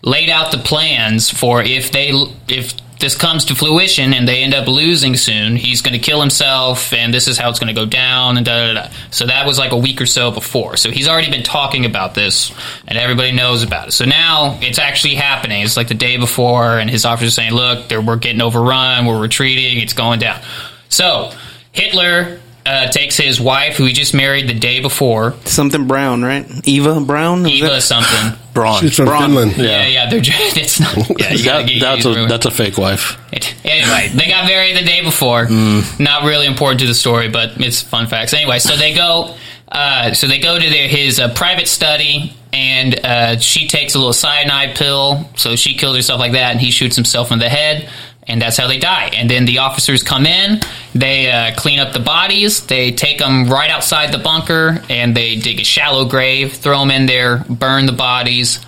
laid 0.02 0.30
out 0.30 0.52
the 0.52 0.58
plans 0.58 1.30
for 1.30 1.62
if 1.62 1.92
they 1.92 2.12
if 2.48 2.74
this 3.00 3.14
comes 3.14 3.44
to 3.46 3.54
fruition 3.54 4.12
and 4.12 4.26
they 4.26 4.42
end 4.42 4.54
up 4.54 4.66
losing 4.66 5.16
soon, 5.16 5.56
he's 5.56 5.82
going 5.82 5.92
to 5.92 5.98
kill 5.98 6.20
himself, 6.20 6.92
and 6.92 7.12
this 7.12 7.28
is 7.28 7.38
how 7.38 7.48
it's 7.50 7.58
going 7.58 7.74
to 7.74 7.80
go 7.80 7.86
down, 7.86 8.36
and 8.36 8.44
da 8.44 8.72
da 8.72 8.82
da. 8.82 8.90
So 9.10 9.26
that 9.26 9.46
was 9.46 9.58
like 9.58 9.72
a 9.72 9.76
week 9.76 10.00
or 10.00 10.06
so 10.06 10.30
before. 10.30 10.76
So 10.76 10.90
he's 10.90 11.08
already 11.08 11.30
been 11.30 11.42
talking 11.42 11.84
about 11.84 12.14
this, 12.14 12.52
and 12.86 12.98
everybody 12.98 13.32
knows 13.32 13.62
about 13.62 13.88
it. 13.88 13.92
So 13.92 14.04
now 14.04 14.58
it's 14.60 14.78
actually 14.78 15.14
happening. 15.14 15.62
It's 15.62 15.76
like 15.76 15.88
the 15.88 15.94
day 15.94 16.16
before, 16.16 16.78
and 16.78 16.90
his 16.90 17.04
officers 17.04 17.34
are 17.34 17.42
saying, 17.42 17.52
"Look, 17.52 17.90
we're 17.90 18.16
getting 18.16 18.40
overrun. 18.40 19.06
We're 19.06 19.20
retreating. 19.20 19.78
It's 19.78 19.92
going 19.92 20.18
down." 20.18 20.40
So 20.88 21.32
Hitler. 21.72 22.40
Uh, 22.68 22.86
takes 22.90 23.16
his 23.16 23.40
wife, 23.40 23.76
who 23.78 23.86
he 23.86 23.94
just 23.94 24.12
married 24.12 24.46
the 24.46 24.52
day 24.52 24.78
before, 24.80 25.32
Something 25.46 25.86
Brown, 25.86 26.22
right? 26.22 26.44
Eva 26.68 27.00
Brown. 27.00 27.46
Is 27.46 27.52
Eva 27.52 27.66
that- 27.68 27.82
something. 27.82 28.38
Braun. 28.52 28.80
She's 28.82 28.96
from 28.96 29.06
Braun. 29.06 29.22
Finland. 29.22 29.56
Yeah, 29.56 29.86
yeah, 29.86 30.10
they're 30.10 30.20
just, 30.20 30.56
it's 30.56 30.78
not. 30.80 30.94
Yeah, 31.20 31.32
you 31.32 31.44
gotta 31.44 31.64
That, 31.64 31.68
get 31.72 31.80
that's 31.80 32.04
used 32.04 32.08
a 32.08 32.14
to 32.14 32.24
it. 32.24 32.28
that's 32.28 32.46
a 32.46 32.50
fake 32.50 32.76
wife. 32.76 33.16
Anyway, 33.64 34.10
they 34.14 34.28
got 34.28 34.46
married 34.46 34.76
the 34.76 34.84
day 34.84 35.02
before. 35.02 35.46
Mm. 35.46 35.98
Not 36.00 36.24
really 36.24 36.46
important 36.46 36.80
to 36.80 36.86
the 36.86 36.94
story, 36.94 37.28
but 37.28 37.58
it's 37.60 37.80
fun 37.80 38.06
facts. 38.08 38.34
Anyway, 38.34 38.58
so 38.58 38.76
they 38.76 38.92
go. 38.94 39.34
Uh, 39.70 40.12
so 40.14 40.26
they 40.26 40.38
go 40.40 40.58
to 40.58 40.68
their, 40.68 40.88
his 40.88 41.20
uh, 41.20 41.32
private 41.34 41.68
study, 41.68 42.32
and 42.52 42.98
uh, 43.04 43.38
she 43.38 43.68
takes 43.68 43.94
a 43.94 43.98
little 43.98 44.12
cyanide 44.14 44.76
pill. 44.76 45.28
So 45.36 45.56
she 45.56 45.74
kills 45.74 45.94
herself 45.96 46.18
like 46.20 46.32
that, 46.32 46.52
and 46.52 46.60
he 46.60 46.70
shoots 46.70 46.96
himself 46.96 47.30
in 47.32 47.38
the 47.38 47.48
head, 47.50 47.88
and 48.28 48.40
that's 48.40 48.56
how 48.56 48.68
they 48.68 48.78
die. 48.78 49.10
And 49.14 49.28
then 49.28 49.44
the 49.46 49.58
officers 49.58 50.02
come 50.02 50.26
in, 50.26 50.60
they 50.94 51.30
uh, 51.30 51.54
clean 51.56 51.78
up 51.78 51.92
the 51.92 52.00
bodies, 52.00 52.66
they 52.66 52.92
take 52.92 53.18
them 53.18 53.48
right 53.48 53.70
outside 53.70 54.12
the 54.12 54.18
bunker, 54.18 54.82
and 54.88 55.16
they 55.16 55.36
dig 55.36 55.60
a 55.60 55.64
shallow 55.64 56.04
grave, 56.04 56.52
throw 56.52 56.80
them 56.80 56.90
in 56.90 57.06
there, 57.06 57.38
burn 57.48 57.86
the 57.86 57.92
bodies 57.92 58.60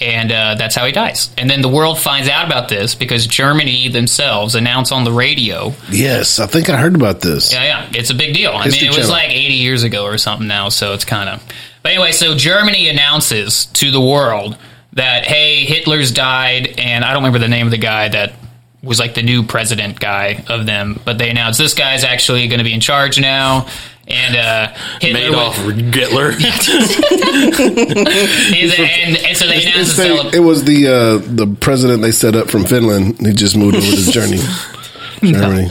and 0.00 0.30
uh, 0.30 0.54
that's 0.54 0.76
how 0.76 0.86
he 0.86 0.92
dies. 0.92 1.30
And 1.36 1.50
then 1.50 1.60
the 1.60 1.68
world 1.68 1.98
finds 1.98 2.28
out 2.28 2.46
about 2.46 2.68
this 2.68 2.94
because 2.94 3.26
Germany 3.26 3.88
themselves 3.88 4.54
announce 4.54 4.92
on 4.92 5.04
the 5.04 5.12
radio. 5.12 5.74
Yes, 5.90 6.38
I 6.38 6.46
think 6.46 6.70
I 6.70 6.76
heard 6.76 6.94
about 6.94 7.20
this. 7.20 7.52
Yeah, 7.52 7.64
yeah, 7.64 7.90
it's 7.94 8.10
a 8.10 8.14
big 8.14 8.34
deal. 8.34 8.52
I 8.52 8.68
mean, 8.68 8.84
it 8.84 8.88
was 8.88 8.96
Channel. 8.96 9.10
like 9.10 9.30
80 9.30 9.54
years 9.54 9.82
ago 9.82 10.04
or 10.04 10.18
something 10.18 10.46
now, 10.46 10.68
so 10.68 10.92
it's 10.92 11.04
kind 11.04 11.28
of. 11.28 11.42
But 11.82 11.92
anyway, 11.92 12.12
so 12.12 12.36
Germany 12.36 12.88
announces 12.88 13.66
to 13.66 13.90
the 13.90 14.00
world 14.00 14.56
that 14.92 15.24
hey, 15.26 15.64
Hitler's 15.64 16.12
died, 16.12 16.74
and 16.78 17.04
I 17.04 17.12
don't 17.12 17.22
remember 17.22 17.38
the 17.40 17.48
name 17.48 17.66
of 17.66 17.70
the 17.70 17.78
guy 17.78 18.08
that 18.08 18.34
was 18.82 18.98
like 18.98 19.14
the 19.14 19.22
new 19.22 19.42
president 19.42 19.98
guy 19.98 20.44
of 20.48 20.66
them, 20.66 21.00
but 21.04 21.18
they 21.18 21.30
announced 21.30 21.58
this 21.58 21.74
guy's 21.74 22.04
actually 22.04 22.46
going 22.48 22.58
to 22.58 22.64
be 22.64 22.72
in 22.74 22.80
charge 22.80 23.20
now. 23.20 23.66
And 24.06 24.36
uh, 24.36 24.72
Hitler 25.00 25.20
Madoff 25.36 25.66
was- 25.66 26.14
or 26.14 26.30
Hitler. 26.30 26.30
and, 27.98 29.16
and 29.18 29.36
so 29.36 29.46
they 29.46 29.62
announced 29.64 29.96
the 29.96 30.02
Say- 30.02 30.08
celeb- 30.08 30.34
it 30.34 30.40
was 30.40 30.64
the 30.64 30.86
uh, 30.86 31.18
the 31.18 31.46
president 31.60 32.02
they 32.02 32.12
set 32.12 32.34
up 32.34 32.48
from 32.50 32.64
Finland. 32.64 33.18
He 33.26 33.32
just 33.32 33.56
moved 33.56 33.76
over 33.76 33.84
to 33.86 34.10
Germany. 34.12 34.40
Germany. 35.20 35.68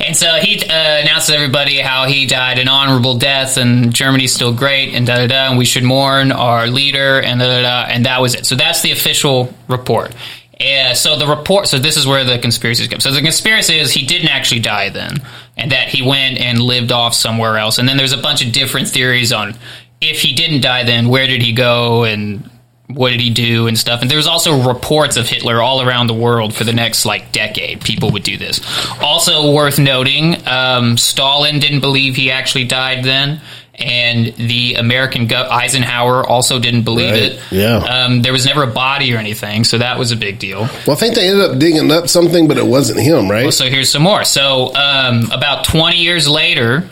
And 0.00 0.16
so 0.16 0.26
he 0.40 0.64
uh, 0.64 0.72
announced 1.02 1.28
to 1.28 1.34
everybody 1.34 1.78
how 1.78 2.06
he 2.06 2.24
died 2.26 2.58
an 2.58 2.66
honorable 2.68 3.18
death, 3.18 3.56
and 3.58 3.92
Germany's 3.94 4.32
still 4.34 4.54
great, 4.54 4.94
and 4.94 5.06
da 5.06 5.18
da 5.18 5.26
da, 5.26 5.48
and 5.50 5.58
we 5.58 5.64
should 5.66 5.84
mourn 5.84 6.32
our 6.32 6.66
leader, 6.66 7.20
and 7.20 7.38
da 7.40 7.46
da 7.46 7.62
da, 7.62 7.88
and 7.90 8.06
that 8.06 8.20
was 8.22 8.34
it. 8.34 8.46
So 8.46 8.54
that's 8.56 8.80
the 8.82 8.90
official 8.92 9.54
report. 9.68 10.14
Uh, 10.60 10.92
so 10.92 11.16
the 11.16 11.26
report, 11.26 11.66
so 11.68 11.78
this 11.78 11.96
is 11.96 12.06
where 12.06 12.22
the 12.24 12.38
conspiracies 12.38 12.86
come. 12.86 13.00
So 13.00 13.10
the 13.10 13.22
conspiracy 13.22 13.78
is 13.78 13.92
he 13.92 14.04
didn't 14.04 14.28
actually 14.28 14.60
die 14.60 14.90
then, 14.90 15.16
and 15.56 15.72
that 15.72 15.88
he 15.88 16.06
went 16.06 16.38
and 16.38 16.60
lived 16.60 16.92
off 16.92 17.14
somewhere 17.14 17.56
else. 17.56 17.78
And 17.78 17.88
then 17.88 17.96
there's 17.96 18.12
a 18.12 18.18
bunch 18.18 18.44
of 18.44 18.52
different 18.52 18.88
theories 18.88 19.32
on 19.32 19.54
if 20.00 20.20
he 20.20 20.34
didn't 20.34 20.60
die 20.60 20.84
then, 20.84 21.08
where 21.08 21.26
did 21.26 21.42
he 21.42 21.52
go, 21.52 22.04
and 22.04 22.48
what 22.94 23.10
did 23.10 23.20
he 23.20 23.30
do 23.30 23.66
and 23.66 23.78
stuff. 23.78 24.02
And 24.02 24.10
there's 24.10 24.26
also 24.26 24.66
reports 24.66 25.16
of 25.16 25.28
Hitler 25.28 25.62
all 25.62 25.82
around 25.82 26.08
the 26.08 26.14
world 26.14 26.54
for 26.54 26.64
the 26.64 26.72
next 26.72 27.06
like 27.06 27.32
decade. 27.32 27.82
People 27.82 28.10
would 28.12 28.22
do 28.22 28.36
this. 28.36 28.60
Also 29.00 29.52
worth 29.52 29.78
noting, 29.78 30.46
um, 30.46 30.96
Stalin 30.96 31.58
didn't 31.60 31.80
believe 31.80 32.16
he 32.16 32.30
actually 32.30 32.64
died 32.64 33.04
then. 33.04 33.40
And 33.80 34.26
the 34.36 34.74
American 34.74 35.26
gov- 35.26 35.48
Eisenhower 35.48 36.26
also 36.26 36.58
didn't 36.58 36.82
believe 36.82 37.10
Right. 37.12 37.22
it. 37.22 37.40
Yeah. 37.50 37.76
Um, 37.78 38.22
there 38.22 38.32
was 38.32 38.44
never 38.44 38.62
a 38.62 38.66
body 38.66 39.14
or 39.14 39.18
anything, 39.18 39.64
so 39.64 39.78
that 39.78 39.98
was 39.98 40.12
a 40.12 40.16
big 40.16 40.38
deal. 40.38 40.68
Well, 40.86 40.96
I 40.96 41.00
think 41.00 41.14
they 41.14 41.26
ended 41.28 41.50
up 41.50 41.58
digging 41.58 41.90
up 41.90 42.08
something, 42.08 42.46
but 42.48 42.58
it 42.58 42.66
wasn't 42.66 43.00
him, 43.00 43.30
right? 43.30 43.44
Well, 43.44 43.52
so 43.52 43.68
here's 43.70 43.90
some 43.90 44.02
more. 44.02 44.24
So 44.24 44.74
um, 44.74 45.30
about 45.32 45.64
20 45.64 45.96
years 45.96 46.28
later, 46.28 46.88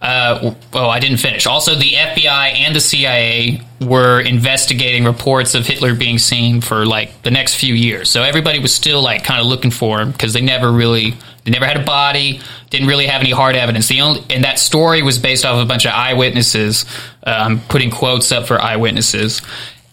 uh, 0.00 0.52
oh, 0.72 0.88
I 0.88 0.98
didn't 0.98 1.18
finish. 1.18 1.46
Also, 1.46 1.76
the 1.76 1.92
FBI 1.94 2.54
and 2.66 2.74
the 2.74 2.80
CIA 2.80 3.62
were 3.80 4.20
investigating 4.20 5.04
reports 5.04 5.54
of 5.54 5.64
Hitler 5.64 5.94
being 5.94 6.18
seen 6.18 6.60
for 6.60 6.84
like 6.84 7.22
the 7.22 7.30
next 7.30 7.54
few 7.54 7.72
years. 7.74 8.10
So 8.10 8.22
everybody 8.24 8.58
was 8.58 8.74
still 8.74 9.00
like 9.00 9.22
kind 9.22 9.40
of 9.40 9.46
looking 9.46 9.70
for 9.70 10.00
him 10.00 10.10
because 10.10 10.32
they 10.32 10.40
never 10.40 10.72
really, 10.72 11.14
they 11.44 11.50
never 11.50 11.66
had 11.66 11.76
a 11.76 11.84
body, 11.84 12.40
didn't 12.70 12.88
really 12.88 13.06
have 13.06 13.20
any 13.20 13.32
hard 13.32 13.56
evidence. 13.56 13.88
The 13.88 14.00
only, 14.00 14.22
and 14.30 14.44
that 14.44 14.58
story 14.58 15.02
was 15.02 15.18
based 15.18 15.44
off 15.44 15.56
of 15.56 15.62
a 15.62 15.66
bunch 15.66 15.84
of 15.86 15.92
eyewitnesses. 15.92 16.84
Uh, 17.26 17.30
I'm 17.30 17.60
putting 17.60 17.90
quotes 17.90 18.30
up 18.32 18.46
for 18.46 18.60
eyewitnesses. 18.60 19.42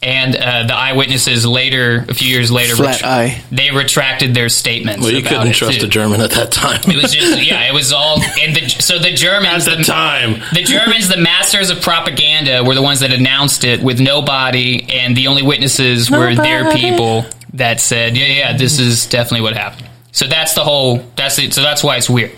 And 0.01 0.33
uh, 0.33 0.63
the 0.65 0.75
eyewitnesses 0.75 1.45
later, 1.45 2.05
a 2.07 2.13
few 2.13 2.29
years 2.29 2.49
later, 2.49 2.73
Flat 2.77 3.03
eye. 3.03 3.41
they 3.51 3.69
retracted 3.71 4.33
their 4.33 4.47
statements. 4.47 5.03
well, 5.03 5.11
you 5.11 5.19
about 5.19 5.29
couldn't 5.29 5.47
it, 5.49 5.55
trust 5.55 5.79
too. 5.81 5.87
a 5.87 5.89
German 5.89 6.21
at 6.21 6.31
that 6.31 6.53
time. 6.53 6.79
It 6.87 6.95
was 6.95 7.13
just 7.13 7.43
yeah, 7.45 7.67
it 7.69 7.73
was 7.73 7.91
all 7.91 8.21
and 8.39 8.55
the 8.55 8.69
so 8.69 8.97
the 8.97 9.11
Germans 9.11 9.67
at 9.67 9.79
the 9.79 9.83
time. 9.83 10.41
the 10.53 10.63
Germans, 10.63 11.09
the 11.09 11.17
masters 11.17 11.69
of 11.69 11.81
propaganda, 11.81 12.63
were 12.63 12.75
the 12.75 12.81
ones 12.81 13.01
that 13.01 13.11
announced 13.11 13.65
it 13.65 13.81
with 13.83 13.99
nobody, 13.99 14.87
and 14.89 15.17
the 15.17 15.27
only 15.27 15.43
witnesses 15.43 16.09
were 16.09 16.33
their 16.33 16.71
people 16.71 17.25
that 17.55 17.81
said, 17.81 18.15
"Yeah, 18.15 18.25
yeah, 18.27 18.57
this 18.57 18.79
is 18.79 19.05
definitely 19.05 19.41
what 19.41 19.57
happened." 19.57 19.88
So 20.11 20.25
that's 20.27 20.53
the 20.53 20.63
whole. 20.63 21.03
That's 21.15 21.37
it. 21.39 21.53
So 21.53 21.61
that's 21.61 21.83
why 21.83 21.97
it's 21.97 22.09
weird. 22.09 22.31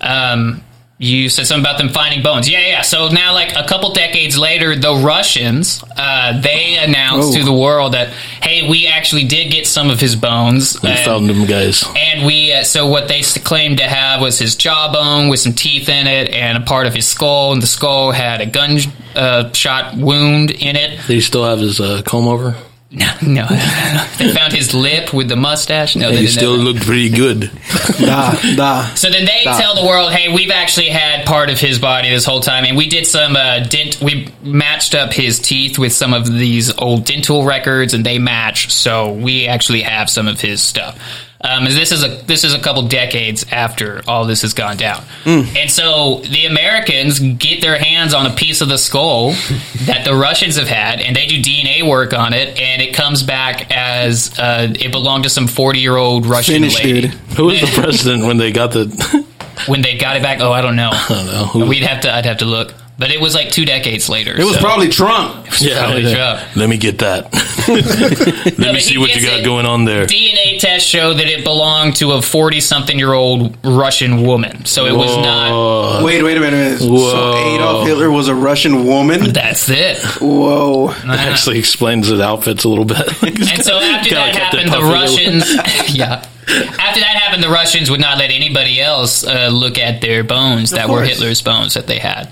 Um, 0.00 0.62
you 0.98 1.28
said 1.28 1.48
something 1.48 1.64
about 1.64 1.78
them 1.78 1.88
finding 1.88 2.22
bones. 2.22 2.48
Yeah, 2.48 2.60
yeah. 2.64 2.82
So 2.82 3.08
now, 3.08 3.32
like 3.34 3.56
a 3.56 3.66
couple 3.66 3.92
decades 3.92 4.38
later, 4.38 4.76
the 4.76 4.94
Russians 4.94 5.82
uh, 5.96 6.40
they 6.40 6.76
announced 6.78 7.34
Oh. 7.34 7.38
to 7.38 7.44
the 7.44 7.52
world 7.52 7.94
that, 7.94 8.10
"Hey, 8.40 8.68
we 8.68 8.86
actually 8.86 9.24
did 9.24 9.50
get 9.50 9.66
some 9.66 9.90
of 9.90 9.98
his 9.98 10.14
bones." 10.14 10.80
We 10.80 10.90
and- 10.90 10.98
found 11.00 11.28
them 11.28 11.44
guys. 11.46 11.84
and 11.96 12.24
we, 12.24 12.52
uh, 12.52 12.62
so 12.62 12.86
what 12.86 13.08
they 13.08 13.22
claimed 13.22 13.78
to 13.78 13.88
have 13.88 14.20
was 14.20 14.38
his 14.38 14.54
jawbone 14.54 15.28
with 15.28 15.40
some 15.40 15.54
teeth 15.54 15.88
in 15.88 16.06
it 16.06 16.30
and 16.30 16.56
a 16.56 16.60
part 16.60 16.86
of 16.86 16.94
his 16.94 17.06
skull, 17.08 17.52
and 17.52 17.60
the 17.60 17.66
skull 17.66 18.12
had 18.12 18.40
a 18.40 18.46
gun 18.46 18.78
uh, 19.16 19.52
shot 19.52 19.96
wound 19.96 20.52
in 20.52 20.76
it. 20.76 21.00
He 21.00 21.20
still 21.20 21.44
have 21.44 21.58
his 21.58 21.80
uh, 21.80 22.02
comb 22.04 22.28
over? 22.28 22.54
No, 22.94 23.10
no, 23.22 23.46
they 24.18 24.34
found 24.34 24.52
his 24.52 24.74
lip 24.74 25.14
with 25.14 25.28
the 25.28 25.36
mustache. 25.36 25.96
No, 25.96 26.10
they 26.10 26.18
he 26.18 26.26
still 26.26 26.56
have- 26.56 26.60
looked 26.64 26.82
pretty 26.84 27.08
good. 27.08 27.50
Da, 27.98 28.32
da. 28.56 28.84
So 28.94 29.10
then 29.10 29.24
they 29.24 29.42
tell 29.44 29.74
the 29.74 29.86
world, 29.86 30.12
"Hey, 30.12 30.32
we've 30.32 30.50
actually 30.50 30.88
had 30.88 31.24
part 31.26 31.50
of 31.50 31.58
his 31.58 31.78
body 31.78 32.10
this 32.10 32.24
whole 32.24 32.40
time, 32.40 32.64
and 32.64 32.76
we 32.76 32.88
did 32.88 33.06
some 33.06 33.34
uh, 33.36 33.60
dent. 33.60 34.00
We 34.02 34.28
matched 34.42 34.94
up 34.94 35.12
his 35.12 35.38
teeth 35.38 35.78
with 35.78 35.92
some 35.92 36.12
of 36.12 36.26
these 36.30 36.76
old 36.78 37.04
dental 37.04 37.44
records, 37.44 37.94
and 37.94 38.04
they 38.04 38.18
match. 38.18 38.72
So 38.72 39.12
we 39.12 39.46
actually 39.46 39.82
have 39.82 40.10
some 40.10 40.28
of 40.28 40.40
his 40.40 40.60
stuff." 40.62 40.98
Um, 41.44 41.66
and 41.66 41.74
this 41.74 41.90
is 41.90 42.04
a 42.04 42.08
this 42.24 42.44
is 42.44 42.54
a 42.54 42.60
couple 42.60 42.82
decades 42.86 43.44
after 43.50 44.00
all 44.06 44.24
this 44.26 44.42
has 44.42 44.54
gone 44.54 44.76
down, 44.76 45.02
and 45.26 45.68
so 45.68 46.20
the 46.20 46.46
Americans 46.46 47.18
get 47.18 47.60
their 47.60 47.76
hands 47.78 48.14
on 48.14 48.26
a 48.26 48.30
piece 48.34 48.60
of 48.60 48.68
the 48.68 48.78
skull 48.78 49.30
that 49.86 50.02
the 50.04 50.14
Russians 50.14 50.56
have 50.56 50.68
had, 50.68 51.00
and 51.00 51.16
they 51.16 51.26
do 51.26 51.42
DNA 51.42 51.82
work 51.88 52.14
on 52.14 52.32
it, 52.32 52.56
and 52.60 52.80
it 52.80 52.94
comes 52.94 53.24
back 53.24 53.72
as 53.72 54.38
uh, 54.38 54.72
it 54.78 54.92
belonged 54.92 55.24
to 55.24 55.30
some 55.30 55.48
forty 55.48 55.80
year 55.80 55.96
old 55.96 56.26
Russian 56.26 56.54
Finished, 56.54 56.84
lady. 56.84 57.00
dude. 57.08 57.10
Who 57.36 57.46
was 57.46 57.60
the 57.60 57.66
president 57.82 58.24
when 58.24 58.36
they 58.36 58.52
got 58.52 58.70
the? 58.72 59.26
When 59.66 59.80
they 59.82 59.96
got 59.96 60.16
it 60.16 60.22
back, 60.22 60.40
oh, 60.40 60.50
I 60.50 60.60
don't 60.60 60.74
know. 60.74 60.90
I 60.92 61.06
don't 61.08 61.26
know. 61.26 61.44
Who, 61.46 61.66
We'd 61.68 61.82
have 61.84 62.00
to. 62.00 62.12
I'd 62.12 62.24
have 62.24 62.38
to 62.38 62.46
look. 62.46 62.74
But 63.02 63.10
it 63.10 63.20
was 63.20 63.34
like 63.34 63.50
two 63.50 63.64
decades 63.64 64.08
later. 64.08 64.30
It 64.38 64.44
was 64.44 64.54
so- 64.54 64.60
probably 64.60 64.86
Trump. 64.88 65.44
yeah, 65.60 65.80
probably 65.86 66.02
yeah. 66.04 66.14
Trump. 66.36 66.56
Let 66.56 66.68
me 66.68 66.76
get 66.78 67.00
that. 67.00 67.32
Let 67.68 68.58
No, 68.60 68.72
me 68.72 68.78
see 68.78 68.96
what 68.96 69.12
you 69.16 69.20
got 69.22 69.40
it. 69.40 69.44
going 69.44 69.66
on 69.66 69.84
there. 69.84 70.06
DNA 70.06 70.60
test 70.60 70.86
showed 70.86 71.14
that 71.14 71.26
it 71.26 71.42
belonged 71.42 71.96
to 71.96 72.12
a 72.12 72.22
forty-something-year-old 72.22 73.56
Russian 73.64 74.22
woman. 74.22 74.64
So 74.66 74.86
it 74.86 74.94
was 74.94 75.16
not. 75.16 76.04
Wait, 76.04 76.22
wait 76.22 76.36
a 76.36 76.40
minute. 76.40 76.80
Whoa. 76.80 77.10
So 77.10 77.34
Adolf 77.56 77.86
Hitler 77.88 78.08
was 78.10 78.28
a 78.28 78.34
Russian 78.36 78.86
woman? 78.86 79.32
That's 79.32 79.68
it. 79.68 79.98
Whoa. 80.20 80.92
That 81.06 81.18
actually 81.32 81.58
explains 81.58 82.06
his 82.06 82.20
outfits 82.20 82.62
a 82.62 82.68
little 82.68 82.84
bit. 82.84 83.02
And 83.52 83.64
so 83.64 83.76
after 83.80 84.14
that 84.14 84.34
kept 84.34 84.54
happened, 84.54 84.68
the 84.68 84.76
puffy 84.76 84.82
a 84.82 84.86
little. 84.86 84.92
Russians, 84.92 85.54
yeah. 85.96 86.24
After 86.48 87.00
that 87.00 87.16
happened, 87.22 87.42
the 87.42 87.48
Russians 87.48 87.90
would 87.90 88.00
not 88.00 88.18
let 88.18 88.30
anybody 88.30 88.80
else 88.80 89.24
uh, 89.26 89.48
look 89.52 89.78
at 89.78 90.00
their 90.00 90.22
bones 90.22 90.70
that 90.70 90.88
were. 90.88 91.02
Hitler's 91.02 91.42
bones 91.42 91.74
that 91.74 91.86
they 91.86 91.98
had. 91.98 92.28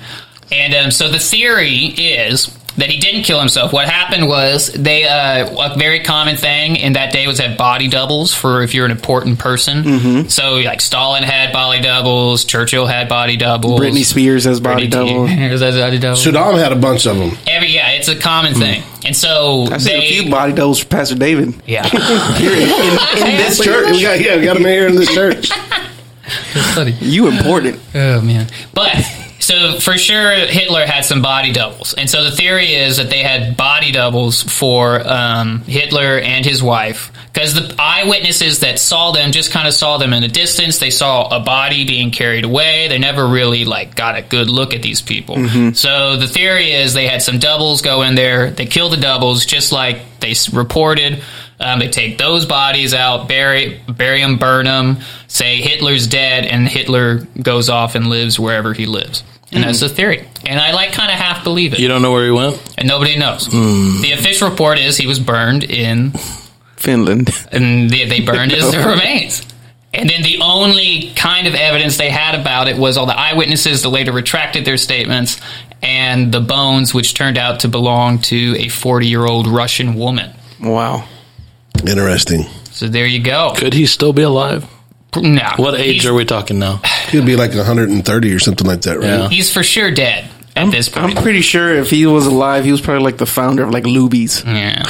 And 0.52 0.74
um, 0.74 0.90
so 0.90 1.10
the 1.10 1.18
theory 1.18 1.86
is 1.86 2.56
that 2.76 2.88
he 2.88 2.98
didn't 2.98 3.24
kill 3.24 3.38
himself. 3.38 3.72
What 3.72 3.88
happened 3.88 4.28
was 4.28 4.72
they 4.72 5.04
uh, 5.04 5.72
a 5.72 5.78
very 5.78 6.00
common 6.00 6.36
thing 6.36 6.76
in 6.76 6.94
that 6.94 7.12
day 7.12 7.26
was 7.26 7.38
have 7.38 7.58
body 7.58 7.88
doubles 7.88 8.32
for 8.32 8.62
if 8.62 8.74
you're 8.74 8.84
an 8.84 8.90
important 8.90 9.38
person. 9.38 9.82
Mm-hmm. 9.82 10.28
So 10.28 10.56
like 10.56 10.80
Stalin 10.80 11.22
had 11.22 11.52
body 11.52 11.80
doubles, 11.82 12.44
Churchill 12.44 12.86
had 12.86 13.08
body 13.08 13.36
doubles, 13.36 13.80
Britney 13.80 14.04
Spears 14.04 14.44
has 14.44 14.60
body 14.60 14.86
Britney 14.86 14.90
double. 14.90 15.26
Has 15.26 15.60
body 15.60 15.98
double. 15.98 16.16
Saddam 16.16 16.58
had 16.58 16.72
a 16.72 16.76
bunch 16.76 17.06
of 17.06 17.16
them. 17.18 17.36
Every 17.46 17.68
yeah, 17.68 17.90
it's 17.90 18.08
a 18.08 18.18
common 18.18 18.54
thing. 18.54 18.82
And 19.04 19.16
so 19.16 19.66
I've 19.70 19.82
seen 19.82 19.98
they 19.98 20.06
a 20.06 20.22
few 20.22 20.30
body 20.30 20.52
doubles 20.52 20.78
for 20.78 20.86
Pastor 20.86 21.16
David. 21.16 21.60
yeah. 21.66 21.86
Here 22.38 22.52
in, 22.52 22.62
in, 22.62 23.28
in 23.28 23.36
this 23.36 23.58
church. 23.62 23.90
We 23.90 24.02
got, 24.02 24.20
yeah, 24.20 24.36
we 24.36 24.44
got 24.44 24.54
them 24.54 24.64
here 24.64 24.86
in 24.86 24.94
this 24.94 25.12
church. 25.12 25.50
You 27.00 27.26
important. 27.26 27.80
Oh 27.92 28.20
man! 28.20 28.46
But 28.72 28.94
so 29.50 29.80
for 29.80 29.98
sure, 29.98 30.30
Hitler 30.46 30.86
had 30.86 31.04
some 31.04 31.22
body 31.22 31.52
doubles, 31.52 31.94
and 31.94 32.08
so 32.08 32.22
the 32.22 32.30
theory 32.30 32.74
is 32.74 32.98
that 32.98 33.10
they 33.10 33.22
had 33.22 33.56
body 33.56 33.90
doubles 33.90 34.42
for 34.42 35.06
um, 35.06 35.60
Hitler 35.62 36.18
and 36.18 36.44
his 36.46 36.62
wife 36.62 37.10
because 37.32 37.54
the 37.54 37.74
eyewitnesses 37.78 38.60
that 38.60 38.78
saw 38.78 39.10
them 39.12 39.32
just 39.32 39.50
kind 39.50 39.66
of 39.66 39.74
saw 39.74 39.98
them 39.98 40.12
in 40.12 40.22
the 40.22 40.28
distance. 40.28 40.78
They 40.78 40.90
saw 40.90 41.28
a 41.34 41.40
body 41.40 41.84
being 41.84 42.10
carried 42.12 42.44
away. 42.44 42.86
They 42.88 42.98
never 42.98 43.26
really 43.26 43.64
like 43.64 43.96
got 43.96 44.16
a 44.16 44.22
good 44.22 44.48
look 44.48 44.72
at 44.72 44.82
these 44.82 45.02
people. 45.02 45.36
So 45.74 46.16
the 46.16 46.28
theory 46.28 46.72
is 46.72 46.94
they 46.94 47.08
had 47.08 47.22
some 47.22 47.38
doubles 47.38 47.82
go 47.82 48.02
in 48.02 48.14
there. 48.14 48.50
They 48.50 48.66
kill 48.66 48.88
the 48.88 48.96
doubles 48.96 49.46
just 49.46 49.72
like 49.72 50.20
they 50.20 50.34
reported. 50.52 51.22
Um, 51.58 51.78
they 51.78 51.88
take 51.88 52.16
those 52.18 52.46
bodies 52.46 52.94
out, 52.94 53.28
bury, 53.28 53.80
bury 53.86 54.22
them, 54.22 54.38
burn 54.38 54.64
them, 54.64 54.98
say 55.28 55.60
Hitler's 55.60 56.06
dead, 56.06 56.46
and 56.46 56.66
Hitler 56.66 57.26
goes 57.42 57.68
off 57.68 57.94
and 57.94 58.08
lives 58.08 58.40
wherever 58.40 58.72
he 58.72 58.86
lives. 58.86 59.22
And 59.52 59.64
that's 59.64 59.78
mm-hmm. 59.78 59.88
the 59.88 59.94
theory. 59.94 60.28
And 60.46 60.60
I 60.60 60.72
like 60.72 60.92
kind 60.92 61.10
of 61.10 61.18
half 61.18 61.42
believe 61.42 61.74
it. 61.74 61.80
you 61.80 61.88
don't 61.88 62.02
know 62.02 62.12
where 62.12 62.24
he 62.24 62.30
went? 62.30 62.62
and 62.78 62.86
nobody 62.86 63.18
knows. 63.18 63.46
Hmm. 63.46 64.00
The 64.00 64.12
official 64.12 64.48
report 64.48 64.78
is 64.78 64.96
he 64.96 65.06
was 65.06 65.18
burned 65.18 65.64
in, 65.64 66.12
Finland. 66.76 67.30
and 67.50 67.90
they, 67.90 68.06
they 68.06 68.20
burned 68.20 68.52
his 68.52 68.76
remains. 68.76 69.42
And 69.92 70.08
then 70.08 70.22
the 70.22 70.38
only 70.40 71.12
kind 71.16 71.48
of 71.48 71.54
evidence 71.54 71.96
they 71.96 72.10
had 72.10 72.38
about 72.38 72.68
it 72.68 72.76
was 72.76 72.96
all 72.96 73.06
the 73.06 73.18
eyewitnesses 73.18 73.82
that 73.82 73.88
later 73.88 74.12
retracted 74.12 74.64
their 74.64 74.76
statements 74.76 75.40
and 75.82 76.30
the 76.32 76.40
bones, 76.40 76.94
which 76.94 77.14
turned 77.14 77.36
out 77.36 77.60
to 77.60 77.68
belong 77.68 78.20
to 78.20 78.54
a 78.58 78.68
40 78.68 79.08
year 79.08 79.26
old 79.26 79.48
Russian 79.48 79.94
woman. 79.94 80.32
Wow. 80.60 81.08
Interesting. 81.86 82.44
So 82.70 82.86
there 82.86 83.06
you 83.06 83.22
go. 83.22 83.52
Could 83.56 83.74
he 83.74 83.86
still 83.86 84.12
be 84.12 84.22
alive? 84.22 84.64
No. 85.16 85.54
What 85.56 85.74
age 85.74 85.94
he's, 85.94 86.06
are 86.06 86.14
we 86.14 86.24
talking 86.24 86.58
now? 86.60 86.80
He'd 87.10 87.26
be 87.26 87.36
like 87.36 87.54
130 87.54 88.32
or 88.32 88.38
something 88.38 88.66
like 88.66 88.82
that, 88.82 88.98
right? 88.98 89.04
Yeah. 89.06 89.28
He's 89.28 89.52
for 89.52 89.62
sure 89.62 89.90
dead. 89.90 90.28
at 90.56 90.70
this 90.70 90.88
point. 90.88 91.16
I'm 91.16 91.22
pretty 91.22 91.40
sure 91.42 91.74
if 91.76 91.90
he 91.90 92.06
was 92.06 92.26
alive, 92.26 92.64
he 92.64 92.72
was 92.72 92.80
probably 92.80 93.04
like 93.04 93.16
the 93.18 93.26
founder 93.26 93.62
of 93.64 93.70
like 93.70 93.84
Luby's. 93.84 94.42
yeah. 94.44 94.82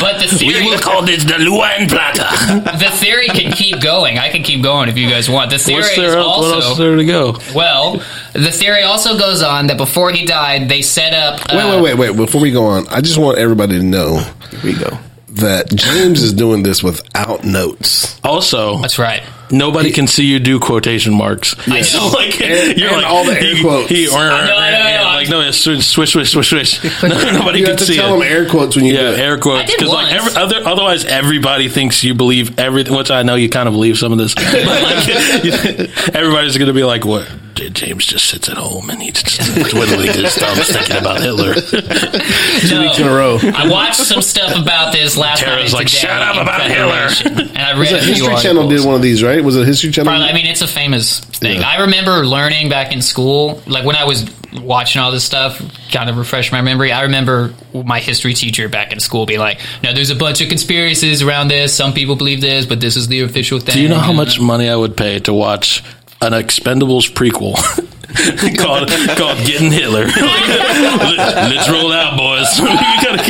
but 0.00 0.20
the 0.20 0.28
theory, 0.30 0.60
we 0.64 0.70
will 0.70 0.78
call 0.78 1.02
this 1.04 1.24
the 1.24 1.38
Luan 1.38 1.88
Plata. 1.88 2.28
the 2.78 2.90
theory 2.96 3.26
can 3.28 3.52
keep 3.52 3.80
going. 3.80 4.18
I 4.18 4.28
can 4.30 4.42
keep 4.42 4.62
going 4.62 4.88
if 4.88 4.96
you 4.98 5.08
guys 5.08 5.28
want. 5.30 5.50
The 5.50 5.58
theory 5.58 5.78
What's 5.80 5.90
is 5.92 5.96
there, 5.96 6.18
else- 6.18 6.38
what 6.42 6.54
else 6.54 6.64
is 6.64 6.70
also 6.70 6.82
there 6.82 6.96
to 6.96 7.04
go? 7.04 7.38
well. 7.54 8.02
The 8.34 8.50
theory 8.50 8.82
also 8.82 9.16
goes 9.18 9.42
on 9.42 9.68
that 9.68 9.76
before 9.76 10.10
he 10.10 10.26
died, 10.26 10.68
they 10.68 10.82
set 10.82 11.12
up. 11.14 11.40
Uh, 11.48 11.56
Wait, 11.56 11.82
wait, 11.82 11.96
wait, 11.98 12.10
wait. 12.10 12.16
Before 12.16 12.40
we 12.40 12.50
go 12.50 12.64
on, 12.66 12.86
I 12.88 13.00
just 13.00 13.16
want 13.18 13.38
everybody 13.38 13.78
to 13.78 13.84
know 13.84 14.18
Here 14.50 14.60
we 14.64 14.74
go. 14.74 14.98
that 15.40 15.70
James 15.74 16.22
is 16.22 16.32
doing 16.32 16.62
this 16.64 16.82
without 16.82 17.44
notes. 17.44 18.20
Also, 18.24 18.78
That's 18.78 18.98
right. 18.98 19.22
Nobody 19.50 19.90
can 19.92 20.06
see 20.06 20.24
you 20.24 20.38
do 20.38 20.58
quotation 20.60 21.14
marks. 21.14 21.54
I 21.66 21.80
know. 21.92 22.08
like 22.08 22.40
And- 22.40 22.78
you're 22.78 22.88
and 22.88 23.02
like 23.02 23.06
all 23.06 23.24
the 23.24 23.32
air 23.32 23.54
he- 23.54 23.60
quotes. 23.62 23.88
He, 23.90 24.08
or, 24.08 24.18
I 24.18 24.46
know, 24.46 24.56
I 24.56 24.70
know, 24.70 24.76
I 24.78 24.96
know. 24.96 25.02
like 25.16 25.28
no, 25.28 25.40
it's 25.40 25.58
swish, 25.58 25.86
swish, 25.86 26.12
swish, 26.12 26.30
swish, 26.32 26.48
swish. 26.50 26.80
No, 27.02 27.08
nobody 27.32 27.60
You 27.60 27.64
can 27.66 27.72
have 27.72 27.78
to 27.80 27.84
see 27.86 27.96
tell 27.96 28.14
it. 28.14 28.18
them 28.24 28.28
air 28.32 28.48
quotes 28.48 28.76
when 28.76 28.84
you 28.84 28.94
Yeah, 28.94 29.00
do 29.02 29.06
it. 29.14 29.18
air 29.20 29.38
quotes. 29.38 29.70
Because 29.70 29.88
like 29.90 30.12
every, 30.12 30.34
other, 30.36 30.56
otherwise, 30.66 31.04
everybody 31.04 31.68
thinks 31.68 32.02
you 32.04 32.14
believe 32.14 32.58
everything. 32.58 32.96
Which 32.96 33.10
I 33.10 33.22
know 33.22 33.34
you 33.34 33.48
kind 33.48 33.68
of 33.68 33.74
believe 33.74 33.98
some 33.98 34.12
of 34.12 34.18
this. 34.18 34.34
But 34.34 34.44
like, 34.44 36.14
everybody's 36.14 36.56
going 36.58 36.68
to 36.68 36.72
be 36.74 36.84
like, 36.84 37.04
"What? 37.04 37.30
J- 37.54 37.70
James 37.70 38.04
just 38.06 38.28
sits 38.28 38.48
at 38.48 38.56
home 38.56 38.90
and 38.90 39.02
he's 39.02 39.22
just 39.22 39.54
twiddling 39.70 40.12
his 40.12 40.34
thumbs 40.34 40.68
thinking 40.70 40.96
about 40.96 41.20
Hitler." 41.20 41.54
Two 42.68 42.80
weeks 42.80 42.98
in 42.98 43.06
a 43.06 43.14
row. 43.14 43.38
I 43.42 43.68
watched 43.68 43.96
some 44.00 44.22
stuff 44.22 44.56
about 44.60 44.92
this 44.92 45.16
last 45.16 45.40
Tara's 45.42 45.72
night. 45.72 45.78
like, 45.80 45.86
today 45.88 45.98
"Shut 45.98 46.22
up 46.22 46.36
about 46.42 46.70
Hitler." 46.70 47.40
And 47.40 47.58
I 47.58 47.70
read 47.72 47.78
Was 47.78 47.92
a 47.92 47.96
it 47.96 48.02
few 48.02 48.14
History 48.14 48.36
Channel 48.36 48.68
did 48.68 48.84
one 48.84 48.94
of 48.94 49.02
these, 49.02 49.22
right? 49.22 49.42
Was 49.42 49.56
it 49.56 49.66
History 49.66 49.90
Channel? 49.90 50.12
Probably, 50.12 50.28
I 50.28 50.32
mean, 50.32 50.46
it's 50.46 50.62
a 50.62 50.66
famous 50.66 51.20
thing. 51.20 51.60
Yeah. 51.60 51.68
I 51.68 51.80
remember 51.82 52.26
learning 52.26 52.68
back 52.68 52.92
in 52.92 53.02
school, 53.02 53.62
like 53.66 53.84
when 53.84 53.96
I 53.96 54.04
was 54.04 54.24
watching 54.60 55.02
all 55.02 55.10
this 55.10 55.24
stuff, 55.24 55.60
kind 55.90 56.08
of 56.08 56.16
refresh 56.16 56.52
my 56.52 56.60
memory. 56.62 56.92
I 56.92 57.02
remember 57.02 57.52
my 57.72 57.98
history 58.00 58.34
teacher 58.34 58.68
back 58.68 58.92
in 58.92 59.00
school 59.00 59.26
being 59.26 59.40
like, 59.40 59.60
"No, 59.82 59.92
there's 59.92 60.10
a 60.10 60.14
bunch 60.16 60.40
of 60.40 60.48
conspiracies 60.48 61.22
around 61.22 61.48
this. 61.48 61.74
Some 61.74 61.92
people 61.92 62.16
believe 62.16 62.40
this, 62.40 62.66
but 62.66 62.80
this 62.80 62.96
is 62.96 63.08
the 63.08 63.20
official 63.22 63.58
thing." 63.60 63.74
Do 63.74 63.80
you 63.82 63.88
know 63.88 63.98
how 63.98 64.12
much 64.12 64.40
money 64.40 64.68
I 64.68 64.76
would 64.76 64.96
pay 64.96 65.18
to 65.20 65.32
watch 65.32 65.82
an 66.24 66.32
Expendables 66.32 67.10
prequel 67.12 67.54
called 68.58 68.88
called 69.16 69.38
Getting 69.46 69.70
Hitler? 69.72 70.04
Let's 70.06 71.68
roll 71.68 71.92
out, 71.92 72.16
boys. 72.16 72.60
We 72.60 72.68
gotta 72.68 73.24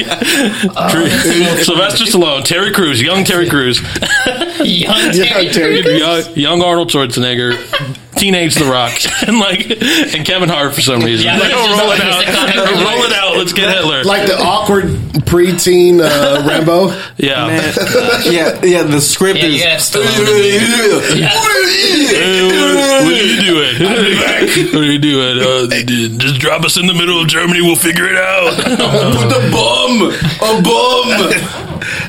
Sylvester 1.65 2.05
Stallone, 2.05 2.45
Terry 2.45 2.73
Crews, 2.73 3.01
young 3.03 3.25
Terry 3.25 3.49
Crews, 3.49 3.81
young 4.61 5.13
Terry? 5.13 5.49
Terry 5.51 5.83
Crews? 5.83 6.01
young, 6.01 6.23
young 6.37 6.63
Arnold 6.63 6.91
Schwarzenegger, 6.91 7.55
teenage 8.17 8.55
The 8.55 8.65
Rock, 8.65 8.93
and 9.27 9.39
like 9.39 9.71
and 9.71 10.25
Kevin 10.27 10.49
Hart 10.49 10.75
for 10.75 10.81
some 10.81 11.01
reason. 11.01 11.27
Yeah, 11.27 11.39
like, 11.39 11.43
there's 11.51 11.55
oh, 11.57 11.79
roll 11.79 11.93
it 11.93 12.01
out, 12.01 12.25
the 12.25 12.85
roll 12.85 13.05
it 13.05 13.13
out. 13.13 13.37
Let's 13.37 13.53
get 13.53 13.69
Hitler. 13.75 14.05
like 14.05 14.27
the 14.27 14.39
awkward 14.39 14.85
preteen 15.27 16.01
uh, 16.01 16.43
Rambo. 16.49 16.89
yeah. 17.17 17.47
Man, 17.49 17.75
yeah, 18.31 18.63
yeah. 18.65 18.83
The 18.85 19.01
script 19.01 19.39
Yeah, 19.41 19.47
is. 19.47 19.55
you 19.55 19.61
gotta 19.61 19.71
have 19.73 19.81
Stallone. 19.81 21.21
Yeah. 21.21 21.33
What, 21.35 21.51
what 23.05 23.13
are 23.13 23.25
you 23.25 23.41
doing? 23.43 23.75
What 24.73 24.83
are 24.83 24.93
you 24.93 24.99
doing? 24.99 25.39
Uh, 25.41 25.67
just 26.19 26.41
drop 26.41 26.65
us 26.65 26.77
in 26.77 26.87
the 26.87 26.95
middle 26.95 27.21
of 27.21 27.29
Germany. 27.29 27.61
We'll 27.63 27.77
figure 27.77 28.07
it 28.07 28.17
out. 28.17 28.55
Put 28.57 29.33
a 29.33 29.51
bomb, 29.51 30.13
a 30.41 30.63
bomb. 30.63 31.64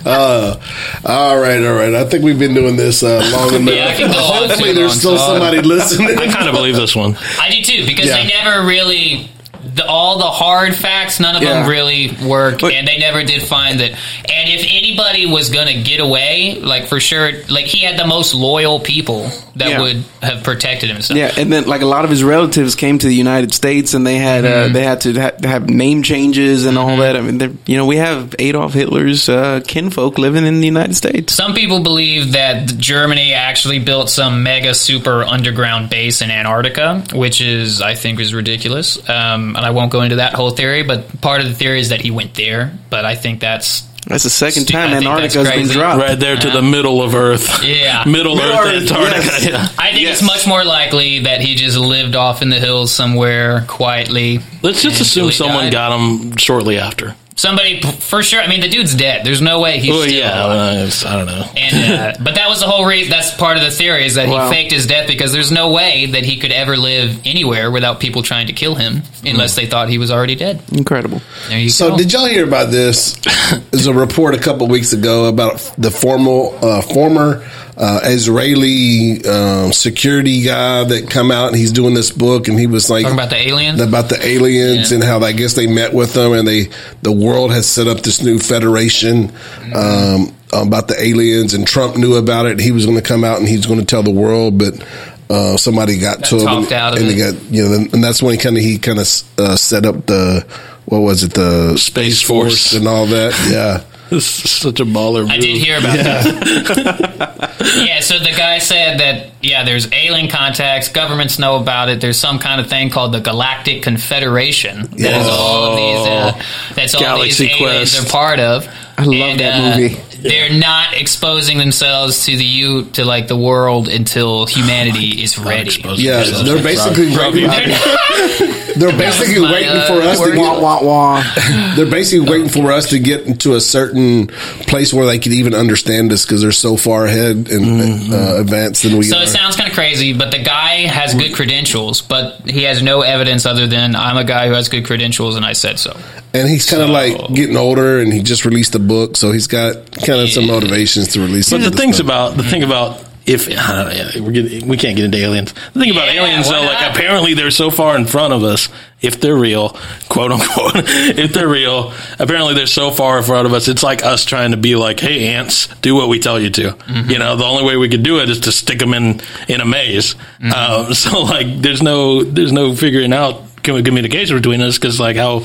Uh, 0.05 0.55
all 1.03 1.37
right, 1.39 1.63
all 1.65 1.73
right. 1.73 1.95
I 1.95 2.05
think 2.05 2.23
we've 2.23 2.37
been 2.39 2.53
doing 2.53 2.75
this 2.75 3.01
uh, 3.03 3.27
long 3.33 3.53
enough. 3.53 3.73
Yeah, 3.75 3.87
I 3.87 3.93
can 3.95 4.11
go 4.11 4.19
on 4.19 4.47
Hopefully, 4.49 4.69
too 4.69 4.75
there's 4.75 4.91
long, 4.91 4.99
still 4.99 5.17
so- 5.17 5.27
somebody 5.33 5.61
listening. 5.61 6.17
I 6.17 6.31
kind 6.31 6.47
of 6.47 6.53
believe 6.53 6.75
this 6.75 6.95
one. 6.95 7.17
I 7.39 7.49
do 7.49 7.61
too 7.63 7.85
because 7.87 8.05
Yeah. 8.05 8.17
they 8.21 8.27
never 8.27 8.65
really. 8.67 9.29
The, 9.73 9.85
all 9.87 10.17
the 10.19 10.25
hard 10.25 10.75
facts, 10.75 11.19
none 11.19 11.35
of 11.35 11.43
Yeah. 11.43 11.53
them 11.61 11.69
really 11.69 12.15
work, 12.25 12.59
But- 12.61 12.73
and 12.73 12.87
they 12.87 12.97
never 12.97 13.23
did 13.23 13.41
find 13.43 13.79
that. 13.79 13.91
And 13.91 14.49
if 14.49 14.61
anybody 14.69 15.25
was 15.25 15.49
going 15.49 15.67
to 15.67 15.81
get 15.81 15.99
away, 15.99 16.57
like 16.61 16.87
for 16.87 16.99
sure, 16.99 17.31
like 17.49 17.65
he 17.65 17.83
had 17.83 17.97
the 17.97 18.05
most 18.07 18.33
loyal 18.33 18.79
people 18.79 19.29
that 19.55 19.69
Yeah. 19.69 19.81
would 19.81 20.03
have 20.21 20.43
protected 20.43 20.89
himself. 20.89 21.17
Yeah, 21.17 21.31
and 21.37 21.51
then 21.51 21.65
like 21.65 21.81
a 21.81 21.85
lot 21.85 22.03
of 22.03 22.11
his 22.11 22.23
relatives 22.23 22.75
came 22.75 22.97
to 22.99 23.07
the 23.07 23.15
United 23.15 23.53
States, 23.53 23.93
and 23.93 24.05
they 24.05 24.17
had 24.17 24.45
uh, 24.45 24.67
they 24.67 24.83
had 24.83 25.01
to 25.01 25.13
ha- 25.19 25.31
have 25.43 25.69
name 25.69 26.03
changes 26.03 26.65
and 26.65 26.77
all 26.77 26.97
that. 26.97 27.15
I 27.15 27.21
mean, 27.21 27.57
you 27.65 27.77
know, 27.77 27.85
we 27.85 27.97
have 27.97 28.35
Adolf 28.39 28.73
Hitler's 28.73 29.29
uh, 29.29 29.61
kinfolk 29.65 30.17
living 30.17 30.45
in 30.45 30.59
the 30.59 30.67
United 30.67 30.95
States. 30.95 31.33
Some 31.33 31.53
people 31.53 31.79
believe 31.81 32.33
that 32.33 32.77
Germany 32.77 33.33
actually 33.33 33.79
built 33.79 34.09
some 34.09 34.43
mega 34.43 34.73
super 34.73 35.23
underground 35.23 35.89
base 35.89 36.21
in 36.21 36.29
Antarctica, 36.31 37.03
which 37.13 37.39
is, 37.41 37.81
I 37.81 37.95
think, 37.95 38.19
is 38.19 38.33
ridiculous. 38.33 38.97
Um, 39.09 39.54
and 39.55 39.65
I 39.65 39.71
won't 39.71 39.91
go 39.91 40.01
into 40.01 40.17
that 40.17 40.33
whole 40.33 40.51
theory, 40.51 40.83
but 40.83 41.21
part 41.21 41.41
of 41.41 41.47
the 41.47 41.53
theory 41.53 41.79
is 41.79 41.89
that 41.89 42.01
he 42.01 42.11
went 42.11 42.35
there. 42.35 42.73
But 42.89 43.05
I 43.05 43.15
think 43.15 43.39
that's 43.39 43.81
That's 44.07 44.23
the 44.23 44.29
second 44.29 44.67
time 44.67 44.91
I 44.91 44.97
Antarctica's 44.97 45.49
been 45.49 45.67
dropped. 45.67 45.99
Right 46.01 46.19
there 46.19 46.35
to 46.35 46.47
the 46.49 46.59
uh-huh. 46.59 46.69
middle 46.69 47.01
of 47.01 47.15
Earth. 47.15 47.63
Yeah. 47.63 48.03
Middle, 48.05 48.35
Middle 48.41 48.51
Earth, 48.53 48.83
Earth, 48.83 48.91
Antarctica. 48.91 49.21
yes. 49.23 49.45
Yeah. 49.49 49.67
I 49.79 49.89
think 49.91 50.01
Yes. 50.03 50.19
it's 50.19 50.27
much 50.27 50.45
more 50.47 50.63
likely 50.63 51.19
that 51.21 51.41
he 51.41 51.55
just 51.55 51.77
lived 51.77 52.15
off 52.15 52.41
in 52.41 52.49
the 52.49 52.59
hills 52.59 52.91
somewhere 52.93 53.65
quietly. 53.67 54.39
Let's 54.61 54.83
just 54.83 55.01
assume 55.01 55.31
someone 55.31 55.65
died. 55.65 55.71
got 55.71 55.99
him 55.99 56.35
shortly 56.37 56.77
after. 56.77 57.15
Somebody 57.35 57.81
for 57.81 58.23
sure. 58.23 58.41
I 58.41 58.47
mean, 58.47 58.61
the 58.61 58.69
dude's 58.69 58.95
dead. 58.95 59.25
There's 59.25 59.41
no 59.41 59.59
way 59.59 59.79
he's 59.79 59.93
Oh 59.93 60.01
still 60.01 60.13
yeah, 60.13 60.45
alive. 60.45 60.77
it's- 60.87 61.05
I 61.05 61.15
don't 61.17 61.25
know. 61.25 61.45
And, 61.57 61.93
uh, 61.93 62.13
but 62.23 62.35
that 62.35 62.47
was 62.49 62.59
the 62.61 62.65
whole 62.67 62.85
reason. 62.85 63.09
That's 63.11 63.31
part 63.35 63.57
of 63.57 63.63
the 63.63 63.71
theory 63.71 64.05
is 64.05 64.15
that 64.15 64.27
Wow. 64.29 64.47
he 64.49 64.53
faked 64.55 64.71
his 64.71 64.87
death 64.87 65.07
because 65.07 65.31
there's 65.33 65.51
no 65.51 65.71
way 65.71 66.05
that 66.07 66.23
he 66.23 66.37
could 66.37 66.51
ever 66.51 66.77
live 66.77 67.19
anywhere 67.25 67.69
without 67.71 67.99
people 67.99 68.23
trying 68.23 68.47
to 68.47 68.53
kill 68.53 68.75
him 68.75 69.03
unless 69.25 69.55
they 69.55 69.65
thought 69.65 69.89
he 69.89 69.97
was 69.97 70.11
already 70.11 70.35
dead. 70.35 70.61
Incredible. 70.71 71.21
There 71.49 71.59
you 71.59 71.69
So, 71.69 71.89
go. 71.91 71.97
did 71.97 72.11
y'all 72.13 72.25
hear 72.25 72.45
about 72.45 72.71
this? 72.71 73.15
There's 73.71 73.87
a 73.87 73.93
report 73.93 74.33
a 74.35 74.39
couple 74.39 74.67
weeks 74.67 74.93
ago 74.93 75.25
about 75.25 75.59
the 75.77 75.91
formal, 75.91 76.57
uh, 76.63 76.81
former 76.81 77.45
uh, 77.77 77.99
Israeli 78.03 79.25
um, 79.25 79.73
security 79.73 80.43
guy 80.43 80.83
that 80.85 81.09
come 81.09 81.29
out 81.31 81.49
and 81.49 81.57
he's 81.57 81.71
doing 81.71 81.93
this 81.93 82.11
book 82.11 82.47
and 82.47 82.57
he 82.59 82.67
was 82.67 82.89
like 82.89 83.03
Talking 83.03 83.17
about 83.17 83.29
the 83.29 83.47
aliens? 83.47 83.81
about 83.81 84.09
the 84.09 84.25
aliens 84.25 84.91
Yeah. 84.91 84.95
and 84.95 85.03
how 85.03 85.19
I 85.19 85.31
guess 85.33 85.53
they 85.53 85.67
met 85.67 85.93
with 85.93 86.13
them 86.13 86.33
and 86.33 86.47
they 86.47 86.69
the 87.01 87.11
world 87.11 87.51
has 87.51 87.67
set 87.67 87.87
up 87.87 87.99
this 88.01 88.21
new 88.21 88.39
federation 88.39 89.31
um, 89.75 90.33
about 90.53 90.87
the 90.87 90.95
aliens 90.99 91.53
and 91.53 91.67
Trump 91.67 91.97
knew 91.97 92.15
about 92.15 92.45
it. 92.45 92.51
And 92.53 92.61
he 92.61 92.71
was 92.71 92.85
going 92.85 92.97
to 92.97 93.03
come 93.03 93.23
out 93.23 93.39
and 93.39 93.47
he's 93.47 93.65
going 93.65 93.79
to 93.79 93.85
tell 93.85 94.03
the 94.03 94.11
world, 94.11 94.57
but. 94.57 94.83
Uh, 95.27 95.57
somebody 95.57 95.97
got, 95.97 96.23
to 96.23 96.35
him, 96.37 96.47
out 96.47 96.99
and 96.99 97.09
they 97.09 97.17
got 97.17 97.33
you 97.51 97.67
know, 97.67 97.73
and 97.91 98.03
that's 98.03 98.21
when 98.21 98.31
he 98.35 98.37
kind 98.37 98.55
of 98.57 98.61
he 98.61 98.77
kind 98.77 98.99
of 98.99 99.07
uh, 99.39 99.55
set 99.55 99.83
up 99.83 100.05
the 100.05 100.45
what 100.85 100.99
was 100.99 101.23
it 101.23 101.33
the 101.33 101.75
Space 101.77 102.21
Force. 102.21 102.73
and 102.73 102.87
all 102.87 103.07
that. 103.07 103.33
Yeah. 103.51 103.83
This 104.09 104.45
is 104.45 104.51
such 104.51 104.79
a 104.79 104.85
baller. 104.85 105.21
Movie. 105.21 105.33
I 105.33 105.37
move. 105.37 105.45
did 105.45 105.57
hear 105.57 105.77
about 105.79 105.97
that. 105.97 107.55
yeah, 107.87 107.99
so 108.01 108.19
the 108.19 108.33
guy 108.37 108.59
said 108.59 108.99
that 108.99 109.31
yeah, 109.41 109.63
there's 109.63 109.91
alien 109.91 110.29
contacts. 110.29 110.89
Governments 110.89 111.39
know 111.39 111.59
about 111.59 111.89
it. 111.89 112.01
There's 112.01 112.17
some 112.17 112.39
kind 112.39 112.61
of 112.61 112.67
thing 112.67 112.89
called 112.89 113.13
the 113.13 113.19
Galactic 113.19 113.83
Confederation. 113.83 114.83
That 114.83 115.21
is 115.21 115.27
all 115.27 115.71
of 115.71 115.75
these. 115.77 116.07
Uh, 116.07 116.73
that's 116.75 116.95
all 116.95 117.21
these 117.21 117.41
aliens 117.41 117.95
Quest. 117.95 118.07
are 118.07 118.11
part 118.11 118.39
of. 118.39 118.67
I 118.97 119.03
love 119.03 119.37
that 119.39 119.77
movie. 119.77 119.95
They're 120.27 120.57
not 120.57 120.93
exposing 120.93 121.57
themselves 121.57 122.25
to 122.25 122.35
the 122.35 122.45
you 122.45 122.85
to 122.91 123.05
like 123.05 123.27
the 123.27 123.37
world 123.37 123.89
until 123.89 124.45
humanity 124.45 125.21
is 125.23 125.37
ready. 125.37 125.71
Yeah, 125.95 126.23
they're 126.43 126.63
basically 126.63 127.15
waiting. 127.15 127.49
They're 128.77 128.97
basically 128.97 129.41
my, 129.41 129.51
waiting 129.53 129.69
uh, 129.69 129.87
for 129.87 130.01
us 130.01 130.19
to. 130.19 130.37
Wah 130.37 130.53
get. 130.55 130.61
wah 130.61 130.83
wah. 130.83 131.23
They're 131.75 131.89
basically 131.89 132.29
waiting 132.29 132.49
for 132.49 132.71
us 132.71 132.89
to 132.89 132.99
get 132.99 133.21
into 133.23 133.55
a 133.55 133.61
certain 133.61 134.27
place 134.67 134.93
where 134.93 135.05
they 135.05 135.19
can 135.19 135.31
even 135.33 135.53
understand 135.53 136.11
us 136.11 136.25
because 136.25 136.41
they're 136.41 136.51
so 136.51 136.75
far 136.77 137.05
ahead 137.05 137.49
and 137.49 138.13
uh, 138.13 138.37
advanced 138.39 138.83
than 138.83 138.97
we 138.97 139.03
So 139.05 139.17
are. 139.17 139.23
it 139.23 139.27
sounds 139.29 139.55
kind 139.55 139.69
of 139.69 139.75
crazy, 139.75 140.13
but 140.13 140.31
the 140.31 140.43
guy 140.43 140.87
has 140.87 141.13
good 141.13 141.33
credentials, 141.33 142.01
but 142.01 142.41
he 142.49 142.63
has 142.63 142.81
no 142.81 143.01
evidence 143.01 143.45
other 143.45 143.67
than 143.67 143.95
I'm 143.95 144.17
a 144.17 144.23
guy 144.25 144.47
who 144.47 144.53
has 144.53 144.67
good 144.69 144.85
credentials 144.85 145.35
and 145.35 145.45
I 145.45 145.53
said 145.53 145.79
so. 145.79 145.97
and 146.33 146.47
he's 146.49 146.69
kind 146.69 146.81
of 146.81 146.89
So- 146.89 146.93
like 146.93 147.33
getting 147.33 147.55
older, 147.57 147.99
and 147.99 148.11
he 148.11 148.21
just 148.21 148.45
released 148.45 148.75
a 148.75 148.79
book, 148.79 149.15
so 149.17 149.31
he's 149.31 149.47
got 149.47 149.91
kind 150.05 150.21
of 150.21 150.29
some 150.29 150.47
motivations 150.47 151.09
to 151.13 151.21
release. 151.21 151.47
It. 151.47 151.51
But 151.51 151.55
some 151.57 151.61
the 151.61 151.67
of 151.67 151.75
things 151.75 151.95
stuff. 151.97 152.05
about 152.07 152.37
the 152.37 152.43
thing 152.43 152.63
about 152.63 153.01
if 153.25 153.47
I 153.49 153.75
don't 153.75 153.89
know, 153.89 153.91
yeah, 153.91 154.21
we're 154.21 154.31
getting, 154.31 154.67
we 154.67 154.77
can't 154.77 154.95
get 154.95 155.05
into 155.05 155.17
aliens. 155.17 155.53
The 155.73 155.79
thing 155.79 155.91
about 155.91 156.13
Yeah, 156.13 156.23
aliens, 156.23 156.49
though, 156.49 156.61
like 156.61 156.91
apparently 156.91 157.33
they're 157.33 157.51
so 157.51 157.71
far 157.71 157.97
in 157.97 158.05
front 158.05 158.33
of 158.33 158.43
us. 158.43 158.69
If 159.01 159.19
they're 159.19 159.35
real, 159.35 159.69
quote 160.09 160.31
unquote, 160.31 160.73
if 160.75 161.33
they're 161.33 161.47
real, 161.47 161.93
apparently 162.17 162.53
they're 162.53 162.67
so 162.67 162.91
far 162.91 163.17
in 163.17 163.23
front 163.23 163.45
of 163.45 163.53
us. 163.53 163.67
It's 163.67 163.83
like 163.83 164.03
us 164.03 164.25
trying 164.25 164.51
to 164.51 164.57
be 164.57 164.75
like, 164.75 164.99
"Hey, 164.99 165.27
ants, 165.27 165.67
do 165.81 165.95
what 165.95 166.07
we 166.07 166.19
tell 166.19 166.39
you 166.39 166.49
to." 166.51 166.71
Mm-hmm. 166.71 167.09
You 167.09 167.19
know, 167.19 167.35
the 167.35 167.43
only 167.43 167.63
way 167.63 167.77
we 167.77 167.89
could 167.89 168.03
do 168.03 168.19
it 168.19 168.29
is 168.29 168.41
to 168.41 168.51
stick 168.51 168.79
them 168.79 168.93
in 168.93 169.21
in 169.47 169.61
a 169.61 169.65
maze. 169.65 170.15
Mm-hmm. 170.39 170.51
Um, 170.51 170.93
so, 170.93 171.21
like, 171.21 171.61
there's 171.61 171.81
no 171.81 172.23
there's 172.23 172.51
no 172.51 172.75
figuring 172.75 173.13
out 173.13 173.41
communication 173.65 174.35
between 174.37 174.61
us 174.61 174.77
because 174.77 174.99
like 174.99 175.15
how 175.15 175.43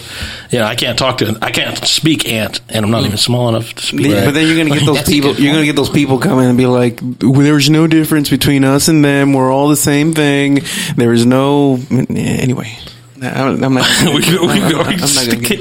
you 0.51 0.59
know 0.59 0.64
I 0.64 0.74
can't 0.74 0.98
talk 0.98 1.18
to 1.18 1.36
I 1.42 1.51
can't 1.51 1.76
speak 1.84 2.28
ant 2.28 2.60
and 2.68 2.84
I'm 2.84 2.90
not 2.90 3.05
even 3.05 3.18
small 3.18 3.48
enough 3.48 3.74
to 3.74 3.82
speak. 3.82 4.06
But 4.06 4.32
then 4.32 4.47
you're 4.47 4.56
gonna 4.56 4.78
get 4.78 4.86
those 4.86 5.02
people. 5.02 5.34
You're 5.34 5.52
gonna 5.52 5.66
get 5.66 5.76
those 5.76 5.90
people 5.90 6.18
coming 6.18 6.47
and 6.47 6.56
be 6.59 6.66
like, 6.66 7.01
"Well, 7.02 7.40
"There's 7.40 7.70
no 7.70 7.86
difference 7.86 8.30
between 8.30 8.64
us 8.64 8.88
and 8.88 9.05
them. 9.05 9.32
We're 9.32 9.52
all 9.52 9.68
the 9.68 9.76
same 9.76 10.12
thing. 10.12 10.62
There 10.97 11.12
is 11.12 11.26
no." 11.26 11.80
Anyway, 11.90 12.78
I'm 13.22 13.62
I'm 13.62 13.74
not. 13.74 13.86
we, 14.06 14.12
we, 14.12 14.20
we, 14.20 14.48
I'm 14.48 14.72
not- 14.72 14.86
I'm 14.86 14.98
not 15.01 15.26
gonna 15.26 15.36
get- 15.40 15.60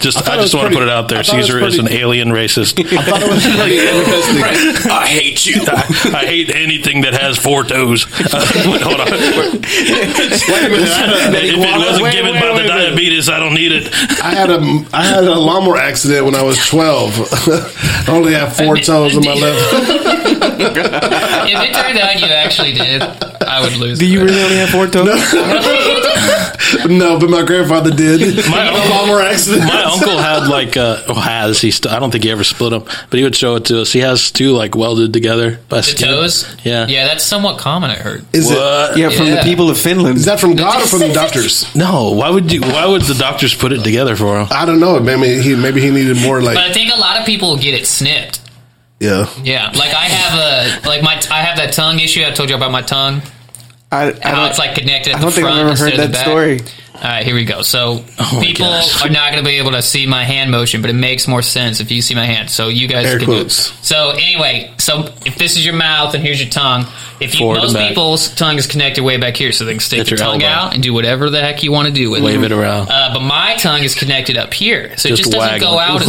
just 0.00 0.18
thought 0.18 0.38
I, 0.38 0.42
just 0.42 0.52
want 0.54 0.66
pretty- 0.66 0.74
to 0.76 0.80
put 0.80 0.82
it 0.82 0.88
out 0.90 1.08
there. 1.08 1.22
thought 1.22 1.38
it 1.38 1.44
Caesar 1.46 1.64
is 1.64 1.78
an 1.78 1.88
alien 1.88 2.28
racist. 2.28 2.76
I 2.78 3.02
thought 3.02 3.22
it 3.22 3.28
was 3.30 3.42
pretty 3.46 3.78
interesting. 3.88 4.90
I 4.90 5.06
hate 5.06 5.46
you. 5.46 5.62
I, 5.66 6.18
I 6.22 6.26
hate 6.26 6.50
anything 6.54 7.02
that 7.02 7.14
has 7.14 7.38
four 7.38 7.64
toes. 7.64 8.04
Uh, 8.20 8.44
wait, 8.70 8.82
hold 8.82 9.00
on. 9.00 9.08
A 9.08 9.10
minute, 9.12 9.64
a- 9.64 11.46
if 11.46 11.54
it 11.56 11.78
wasn't 11.78 12.02
wait, 12.02 12.12
given 12.12 12.32
wait, 12.34 12.40
by 12.42 12.52
wait 12.52 12.66
the 12.66 12.72
a 12.72 12.74
minute. 12.76 12.88
diabetes, 12.90 13.28
I 13.30 13.38
don't 13.38 13.54
need 13.54 13.72
it. 13.72 13.88
I 14.22 14.34
had 14.34 14.50
a 14.50 14.60
I 14.92 15.04
had 15.04 15.24
a 15.24 15.38
lawnmower 15.38 15.76
accident 15.78 16.24
when 16.26 16.34
I 16.34 16.42
was 16.42 16.58
twelve. 16.66 17.14
I 17.48 18.04
only 18.08 18.34
have 18.34 18.54
four 18.56 18.76
toes 18.76 19.16
in 19.16 19.24
my 19.24 19.34
left. 19.34 19.72
if 21.48 21.56
it 21.62 21.74
turned 21.74 21.98
out 21.98 22.20
you 22.20 22.26
actually 22.26 22.72
did, 22.74 23.02
I 23.02 23.60
would 23.62 23.76
lose. 23.76 23.98
Do 23.98 24.06
you 24.06 24.22
really 24.24 24.42
only 24.42 24.56
have 24.56 24.68
four 24.70 24.86
toes? 24.86 25.06
No, 25.06 25.16
but 26.98 27.30
my 27.30 27.42
grandfather 27.44 27.90
did. 27.90 28.36
My 28.50 28.66
a 28.68 28.74
uncle- 28.74 29.18
accident. 29.20 29.64
My 29.64 29.82
uncle 29.84 30.18
had 30.18 30.48
like 30.48 30.76
uh, 30.76 31.02
oh, 31.08 31.14
has 31.14 31.60
he? 31.60 31.70
St- 31.70 31.92
I 31.92 31.98
don't 31.98 32.10
think 32.10 32.24
he 32.24 32.30
ever 32.30 32.44
split 32.44 32.70
them, 32.70 32.82
but 33.10 33.18
he 33.18 33.22
would 33.22 33.36
show 33.36 33.56
it 33.56 33.66
to 33.66 33.82
us. 33.82 33.92
He 33.92 34.00
has 34.00 34.30
two 34.30 34.52
like 34.52 34.74
welded 34.74 35.12
together 35.12 35.58
by 35.68 35.78
the 35.78 35.82
skin. 35.84 36.08
toes. 36.08 36.56
Yeah. 36.64 36.86
yeah, 36.86 37.06
that's 37.06 37.24
somewhat 37.24 37.58
common. 37.58 37.90
I 37.90 37.96
heard. 37.96 38.24
Is 38.34 38.50
it? 38.50 38.56
Yeah, 38.96 39.10
from 39.10 39.26
the 39.30 39.40
people 39.44 39.70
of 39.70 39.78
Finland. 39.78 40.16
Is 40.18 40.24
that 40.24 40.40
from 40.40 40.56
God 40.56 40.82
or 40.82 40.86
from 40.86 41.00
the 41.00 41.12
doctors? 41.12 41.72
No. 41.74 42.10
Why 42.12 42.30
would 42.30 42.50
you? 42.52 42.60
Why 42.62 42.86
would 42.86 43.02
the 43.02 43.14
doctors 43.14 43.54
put 43.54 43.72
it 43.72 43.82
together 43.84 44.16
for 44.16 44.40
him? 44.40 44.48
I 44.50 44.64
don't 44.66 44.80
know. 44.80 44.98
Maybe 45.00 45.40
he 45.42 45.54
maybe 45.54 45.80
he 45.80 45.90
needed 45.90 46.16
more 46.22 46.40
But 46.40 46.54
like 46.54 46.58
I 46.58 46.72
think 46.72 46.92
a 46.94 46.98
lot 46.98 47.18
of 47.20 47.26
people 47.26 47.56
get 47.56 47.74
it 47.74 47.86
snipped. 47.86 48.40
yeah. 48.98 49.28
Yeah, 49.42 49.66
like 49.68 49.94
I 49.94 50.04
have 50.08 50.82
a 50.84 50.88
like 50.88 51.02
my 51.02 51.14
I 51.30 51.42
have 51.42 51.56
that 51.58 51.72
tongue 51.72 51.98
issue. 52.00 52.22
I 52.24 52.30
told 52.32 52.50
you 52.50 52.56
about 52.56 52.72
my 52.72 52.82
tongue. 52.82 53.22
I, 53.92 54.12
I 54.12 54.28
How 54.28 54.36
don't, 54.36 54.50
it's 54.50 54.58
like 54.58 54.76
connected. 54.76 55.14
At 55.14 55.18
I 55.18 55.22
don't 55.22 55.30
the 55.30 55.34
think 55.34 55.46
I've 55.48 55.66
ever 55.66 55.76
heard 55.76 55.98
that 55.98 56.12
back. 56.12 56.24
story. 56.24 56.60
All 57.02 57.08
right, 57.08 57.24
here 57.24 57.34
we 57.34 57.46
go. 57.46 57.62
So 57.62 58.04
my 58.18 58.40
people 58.44 58.66
gosh. 58.66 59.02
are 59.02 59.08
not 59.08 59.32
going 59.32 59.42
to 59.42 59.48
be 59.48 59.56
able 59.56 59.70
to 59.72 59.80
see 59.80 60.06
my 60.06 60.22
hand 60.24 60.50
motion, 60.50 60.82
but 60.82 60.90
it 60.90 60.94
makes 60.94 61.26
more 61.26 61.40
sense 61.40 61.80
if 61.80 61.90
you 61.90 62.02
see 62.02 62.14
my 62.14 62.26
hand. 62.26 62.50
So 62.50 62.68
you 62.68 62.88
guys 62.88 63.06
Air 63.06 63.16
can 63.18 63.26
quotes. 63.26 63.70
do 63.70 63.74
it. 63.74 63.84
So 63.84 64.10
anyway, 64.10 64.70
so 64.76 65.08
if 65.24 65.36
this 65.38 65.56
is 65.56 65.64
your 65.64 65.74
mouth 65.74 66.12
and 66.14 66.22
here's 66.22 66.40
your 66.42 66.50
tongue, 66.50 66.84
if 67.18 67.34
you, 67.34 67.46
Forward 67.46 67.60
most 67.62 67.76
people's 67.76 68.28
tongue 68.34 68.56
is 68.56 68.66
connected 68.66 69.02
way 69.02 69.16
back 69.16 69.36
here, 69.36 69.50
so 69.52 69.64
they 69.64 69.72
can 69.72 69.80
stick 69.80 70.10
your 70.10 70.18
your 70.18 70.26
tongue 70.26 70.42
out 70.42 70.74
and 70.74 70.82
do 70.82 70.92
whatever 70.94 71.28
the 71.30 71.40
heck 71.40 71.62
you 71.62 71.70
want 71.72 71.86
to 71.88 71.92
do 71.92 72.10
with 72.10 72.22
Wave 72.22 72.42
it. 72.42 72.50
it 72.50 72.54
around. 72.54 72.88
Uh, 72.90 73.12
but 73.14 73.20
my 73.20 73.56
tongue 73.56 73.82
is 73.82 73.94
connected 73.94 74.36
up 74.36 74.52
here, 74.54 74.96
so 74.96 75.08
Just 75.08 75.20
it 75.22 75.24
just 75.24 75.32
doesn't 75.32 75.40
waggle. 75.60 75.72
go 75.72 75.78
out 75.78 76.00
as 76.02 76.06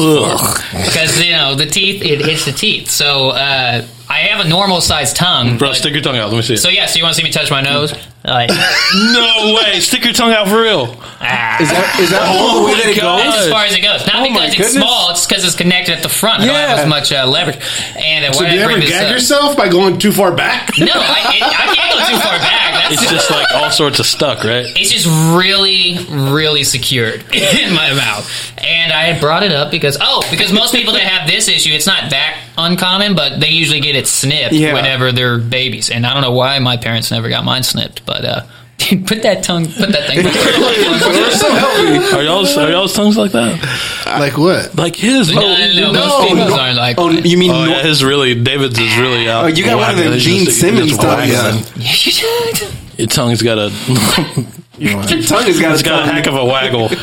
far 0.72 0.84
because 0.86 1.24
you 1.26 1.32
know 1.32 1.56
the 1.56 1.66
teeth. 1.66 2.02
It 2.04 2.24
hits 2.26 2.46
the 2.46 2.52
teeth. 2.54 2.90
So 2.90 3.30
uh, 3.30 3.86
I 4.12 4.28
have 4.28 4.46
a 4.46 4.50
normal 4.50 4.82
sized 4.82 5.16
tongue. 5.16 5.58
Bro, 5.58 5.70
but- 5.70 5.76
stick 5.78 5.94
your 5.94 6.02
tongue 6.02 6.18
out. 6.18 6.30
Let 6.30 6.36
me 6.38 6.42
see 6.44 6.56
it. 6.56 6.58
so 6.58 6.70
yeah, 6.70 6.86
so 6.86 6.98
you 6.98 7.04
want 7.04 7.16
to 7.16 7.22
see 7.22 7.24
me 7.28 7.32
touch 7.32 7.50
my 7.50 7.62
nose? 7.62 7.94
Like, 8.24 8.50
no 8.96 9.58
way. 9.64 9.80
Stick 9.80 10.04
your 10.04 10.14
tongue 10.14 10.32
out 10.34 10.48
for 10.48 10.62
real. 10.62 10.96
ah. 11.00 11.58
Is 11.62 11.70
that, 11.70 12.00
is 12.00 12.10
that 12.12 12.22
all 12.22 12.60
the 12.60 12.66
way 12.66 12.74
that 12.76 12.86
it 12.90 13.00
goes? 13.02 13.18
That's 13.24 13.46
as 13.46 13.50
far 13.50 13.64
as 13.66 13.74
it 13.74 13.82
goes. 13.82 14.06
Not 14.06 14.16
Oh 14.22 14.24
because 14.30 14.54
it's 14.60 14.74
small, 14.78 15.10
it's 15.12 15.26
because 15.26 15.44
it's 15.46 15.56
connected 15.56 15.96
at 15.98 16.04
the 16.04 16.10
front. 16.10 16.42
I 16.42 16.46
don't 16.46 16.54
Yeah. 16.56 16.68
have 16.68 16.80
as 16.80 16.88
much 16.88 17.12
uh, 17.12 17.26
leverage. 17.26 17.58
And 17.98 18.26
uh, 18.26 18.34
So 18.34 18.46
do 18.46 18.54
you 18.54 18.62
ever 18.62 18.80
gag 18.80 19.06
up? 19.06 19.12
yourself 19.12 19.58
by 19.58 19.70
going 19.70 19.98
too 19.98 20.12
far 20.12 20.32
back? 20.36 20.70
No, 20.78 20.92
I, 20.94 21.20
it, 21.34 21.42
I 21.42 21.76
can't 21.76 21.92
go 21.94 22.00
too 22.14 22.20
far 22.22 22.38
back. 22.38 22.74
That's 22.92 23.02
It's 23.02 23.12
just 23.12 23.32
like 23.32 23.48
all 23.56 23.72
sorts 23.72 24.00
of 24.00 24.06
stuck, 24.06 24.44
right? 24.44 24.66
it's 24.76 24.92
just 24.92 25.08
really, 25.36 25.98
really 26.10 26.64
secured 26.64 27.24
in 27.34 27.74
my 27.74 27.94
mouth. 27.94 28.30
And 28.60 28.92
I 28.94 29.06
had 29.06 29.20
brought 29.22 29.42
it 29.44 29.52
up 29.52 29.72
because 29.72 29.98
oh, 30.00 30.22
because 30.30 30.54
most 30.54 30.74
people 30.76 30.94
that 30.94 31.02
have 31.04 31.28
this 31.28 31.48
issue, 31.48 31.72
it's 31.74 31.88
not 31.88 32.12
that 32.12 32.38
uncommon, 32.58 33.16
but 33.16 33.40
they 33.40 33.50
usually 33.50 33.80
get 33.80 33.96
it 33.96 34.01
snipped 34.08 34.54
Yeah. 34.54 34.74
whenever 34.74 35.12
they're 35.12 35.38
babies. 35.38 35.90
And 35.90 36.06
I 36.06 36.14
don't 36.14 36.22
know 36.22 36.32
why 36.32 36.58
my 36.60 36.78
parents 36.78 37.12
never 37.12 37.30
got 37.30 37.44
mine 37.46 37.64
snipped, 37.64 38.06
but 38.06 38.26
uh, 38.26 38.42
put 39.06 39.22
that 39.24 39.44
tongue, 39.44 39.66
put 39.66 39.90
that 39.92 40.08
thing. 40.08 40.20
Are 42.18 42.24
y'all's 42.24 42.56
are 42.58 42.70
y'all's 42.70 42.94
tongues 42.94 43.18
like 43.18 43.32
that? 43.32 43.60
like 44.06 44.38
what? 44.38 44.76
Like 44.76 44.96
his? 44.96 45.34
no, 45.34 45.42
no, 45.42 45.94
most 45.94 46.28
people's 46.28 46.52
aren't 46.54 46.78
like. 46.78 46.98
Oh, 47.00 47.10
you 47.10 47.38
mean 47.38 47.52
Oh, 47.52 47.66
yeah, 47.66 47.82
his 47.84 48.04
really. 48.04 48.36
David's 48.36 48.78
is 48.78 48.98
really 48.98 49.30
out. 49.30 49.46
Oh, 49.46 49.48
you 49.48 49.64
got 49.66 49.78
one 49.78 49.92
of 49.92 49.98
them 49.98 50.14
It's 50.14 50.24
Gene 50.24 50.46
just- 50.46 50.60
Simmons 50.60 50.98
just 50.98 51.02
tongues. 51.02 52.78
waggling. 53.02 53.08
Your 53.08 53.08
tongue's 53.08 53.42
got 53.42 53.58
a. 53.58 53.72
Your 54.82 54.94
tongue 55.04 55.44
has 55.44 55.60
got 55.60 55.74
It's 55.74 55.84
got 55.84 56.08
a 56.10 56.12
heck 56.12 56.26
of 56.26 56.34
a 56.34 56.44
waggle. 56.44 56.88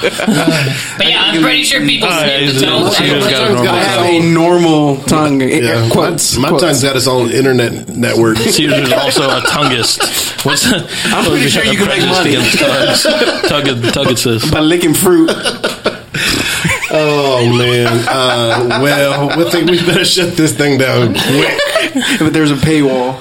But 0.99 1.07
yeah, 1.07 1.20
I'm 1.23 1.41
pretty 1.43 1.62
sure 1.62 1.81
people 1.87 2.09
Oh, 2.11 2.25
yeah, 2.25 2.27
snip 2.27 2.41
he's- 2.41 2.61
the 2.61 2.66
toes. 2.66 2.99
he's 2.99 3.12
I- 3.25 3.31
got 3.31 3.51
a 3.51 3.55
normal 3.55 3.69
I 3.69 3.79
have 3.79 3.97
tongue. 3.99 4.16
a 4.16 4.33
normal 4.35 4.97
tongue. 5.05 5.41
Yeah, 5.43 5.47
Yeah, 5.59 5.89
quotes. 5.93 6.37
my, 6.37 6.43
my 6.43 6.49
quotes. 6.49 6.62
tongue's 6.65 6.83
got 6.83 6.97
its 6.97 7.07
own 7.07 7.31
internet 7.31 7.89
network. 7.97 8.39
Caesar's 8.39 8.93
also 8.93 9.29
a 9.29 9.41
tonguist. 9.43 10.45
What's 10.45 10.66
I'm 10.66 11.25
pretty 11.25 11.49
sure 11.49 11.62
you 11.65 11.77
can 11.79 11.87
make 11.87 12.01
money. 12.09 12.35
Tugget, 12.35 13.93
Tugget 13.93 14.51
by 14.53 14.59
licking 14.61 14.95
fruit. 14.95 15.31
Oh 16.91 17.47
man. 17.59 17.87
Uh, 18.09 18.81
well, 18.83 19.37
we 19.39 19.49
think 19.51 19.70
we 19.70 19.79
better 19.87 20.05
shut 20.05 20.37
this 20.37 20.53
thing 20.57 20.79
down 20.79 21.12
quick. 21.15 21.61
but 22.19 22.33
there's 22.33 22.51
a 22.51 22.57
paywall. 22.57 23.15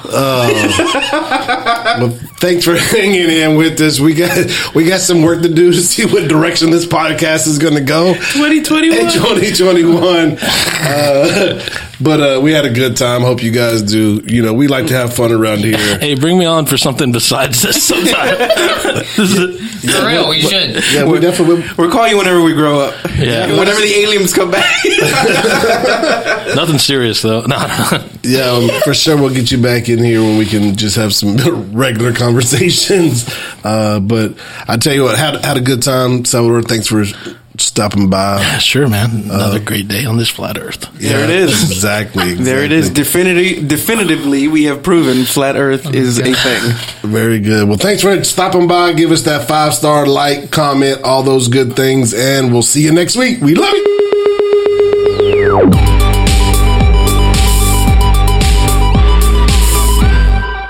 Well, 2.00 2.10
thanks 2.40 2.64
for 2.66 2.76
hanging 2.78 3.30
in 3.30 3.56
with 3.56 3.80
us. 3.82 4.00
We 4.00 4.14
got 4.14 4.38
we 4.76 4.86
got 4.86 5.00
some 5.02 5.22
work 5.22 5.42
to 5.42 5.50
do 5.50 5.72
to 5.72 5.82
see 5.82 6.06
what 6.06 6.28
direction 6.30 6.70
this 6.70 6.86
podcast 6.86 7.48
is 7.48 7.58
going 7.58 7.74
to 7.76 7.82
go. 7.82 8.14
Twenty 8.34 8.62
twenty 8.62 8.90
one. 8.90 9.12
Twenty 9.12 9.52
twenty 9.54 9.84
one. 9.84 10.38
Uh, 10.42 11.62
but 12.00 12.22
uh, 12.22 12.42
we 12.42 12.52
had 12.52 12.66
a 12.66 12.70
good 12.70 12.96
time. 12.98 13.22
Hope 13.22 13.42
you 13.44 13.52
guys 13.52 13.82
do. 13.82 14.22
You 14.26 14.42
know, 14.42 14.54
we 14.54 14.68
like 14.68 14.88
to 14.88 14.94
have 14.94 15.14
fun 15.14 15.32
around 15.32 15.60
here. 15.60 15.78
Hey, 15.98 16.16
bring 16.16 16.38
me 16.38 16.46
on 16.46 16.66
for 16.66 16.78
something 16.78 17.12
besides 17.12 17.62
this 17.62 17.88
sometime. 17.88 18.38
this 18.38 19.18
is, 19.18 19.96
For 19.96 20.06
real, 20.06 20.30
we 20.30 20.42
should. 20.42 20.84
Yeah, 20.94 21.06
we 21.06 21.20
definitely. 21.20 21.64
We'll 21.78 21.92
call 21.92 22.08
you 22.08 22.18
whenever 22.18 22.42
we 22.42 22.54
grow 22.54 22.80
up. 22.82 22.94
Yeah. 23.18 23.48
Whenever 23.48 23.80
the 23.82 23.94
aliens 23.96 24.34
come 24.34 24.52
back. 24.52 24.76
nothing 26.56 26.78
serious 26.78 27.22
though. 27.22 27.42
No, 27.42 27.58
no. 27.58 28.08
Yeah, 28.24 28.52
um, 28.52 28.70
for 28.84 28.94
sure. 28.94 29.18
We'll 29.18 29.34
get 29.34 29.52
you 29.52 29.62
back 29.62 29.90
in 29.90 30.00
here 30.00 30.22
when 30.22 30.38
we 30.38 30.46
can 30.46 30.76
just 30.76 30.96
have 30.98 31.14
some 31.14 31.36
regular 31.76 32.14
conversations. 32.14 33.28
Uh, 33.64 34.00
but 34.00 34.38
I 34.68 34.78
tell 34.78 34.94
you 34.94 35.04
what, 35.04 35.18
had 35.18 35.44
had 35.44 35.58
a 35.58 35.62
good 35.62 35.82
time, 35.82 36.26
Salvador. 36.26 36.62
Thanks 36.62 36.88
for 36.88 37.04
stopping 37.62 38.10
by. 38.10 38.42
Sure, 38.60 38.88
man. 38.88 39.26
Another 39.26 39.60
uh, 39.60 39.64
great 39.64 39.88
day 39.88 40.06
on 40.06 40.18
this 40.18 40.30
flat 40.30 40.58
Earth. 40.58 40.92
There 40.94 41.24
it 41.24 41.30
is. 41.30 41.72
Exactly. 41.72 42.34
there 42.36 42.64
it 42.64 42.72
is. 42.72 42.90
Definitely, 42.90 43.08
Definitively, 43.18 43.68
definitively, 43.68 44.48
we 44.48 44.64
have 44.66 44.84
proven 44.84 45.26
flat 45.26 45.56
Earth 45.56 45.86
oh, 45.86 45.92
is 45.92 46.20
a 46.20 46.34
thing. 46.34 47.10
Very 47.10 47.40
good. 47.40 47.68
Well, 47.68 47.78
thanks 47.78 48.02
for 48.02 48.24
stopping 48.24 48.68
by. 48.68 48.94
Give 48.94 49.12
us 49.12 49.24
that 49.24 49.48
five 49.48 49.74
star 49.74 50.06
like, 50.06 50.52
comment, 50.52 51.02
all 51.04 51.24
those 51.24 51.48
good 51.48 51.76
things, 51.76 52.14
and 52.14 52.52
we'll 52.52 52.62
see 52.62 52.84
you 52.84 52.92
next 52.92 53.16
week. 53.16 53.42
We 53.42 53.56
love 53.56 53.74
you. 53.74 53.98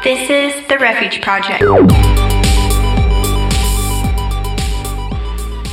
This 0.03 0.29
is 0.29 0.67
the 0.67 0.77
Refuge 0.79 1.21
Project. 1.21 2.26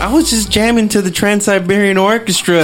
I 0.05 0.13
was 0.13 0.29
just 0.29 0.51
jamming 0.51 0.91
to 0.91 1.01
the 1.01 1.11
Trans 1.11 1.47
Siberian 1.47 1.97
Orchestra. 1.97 2.63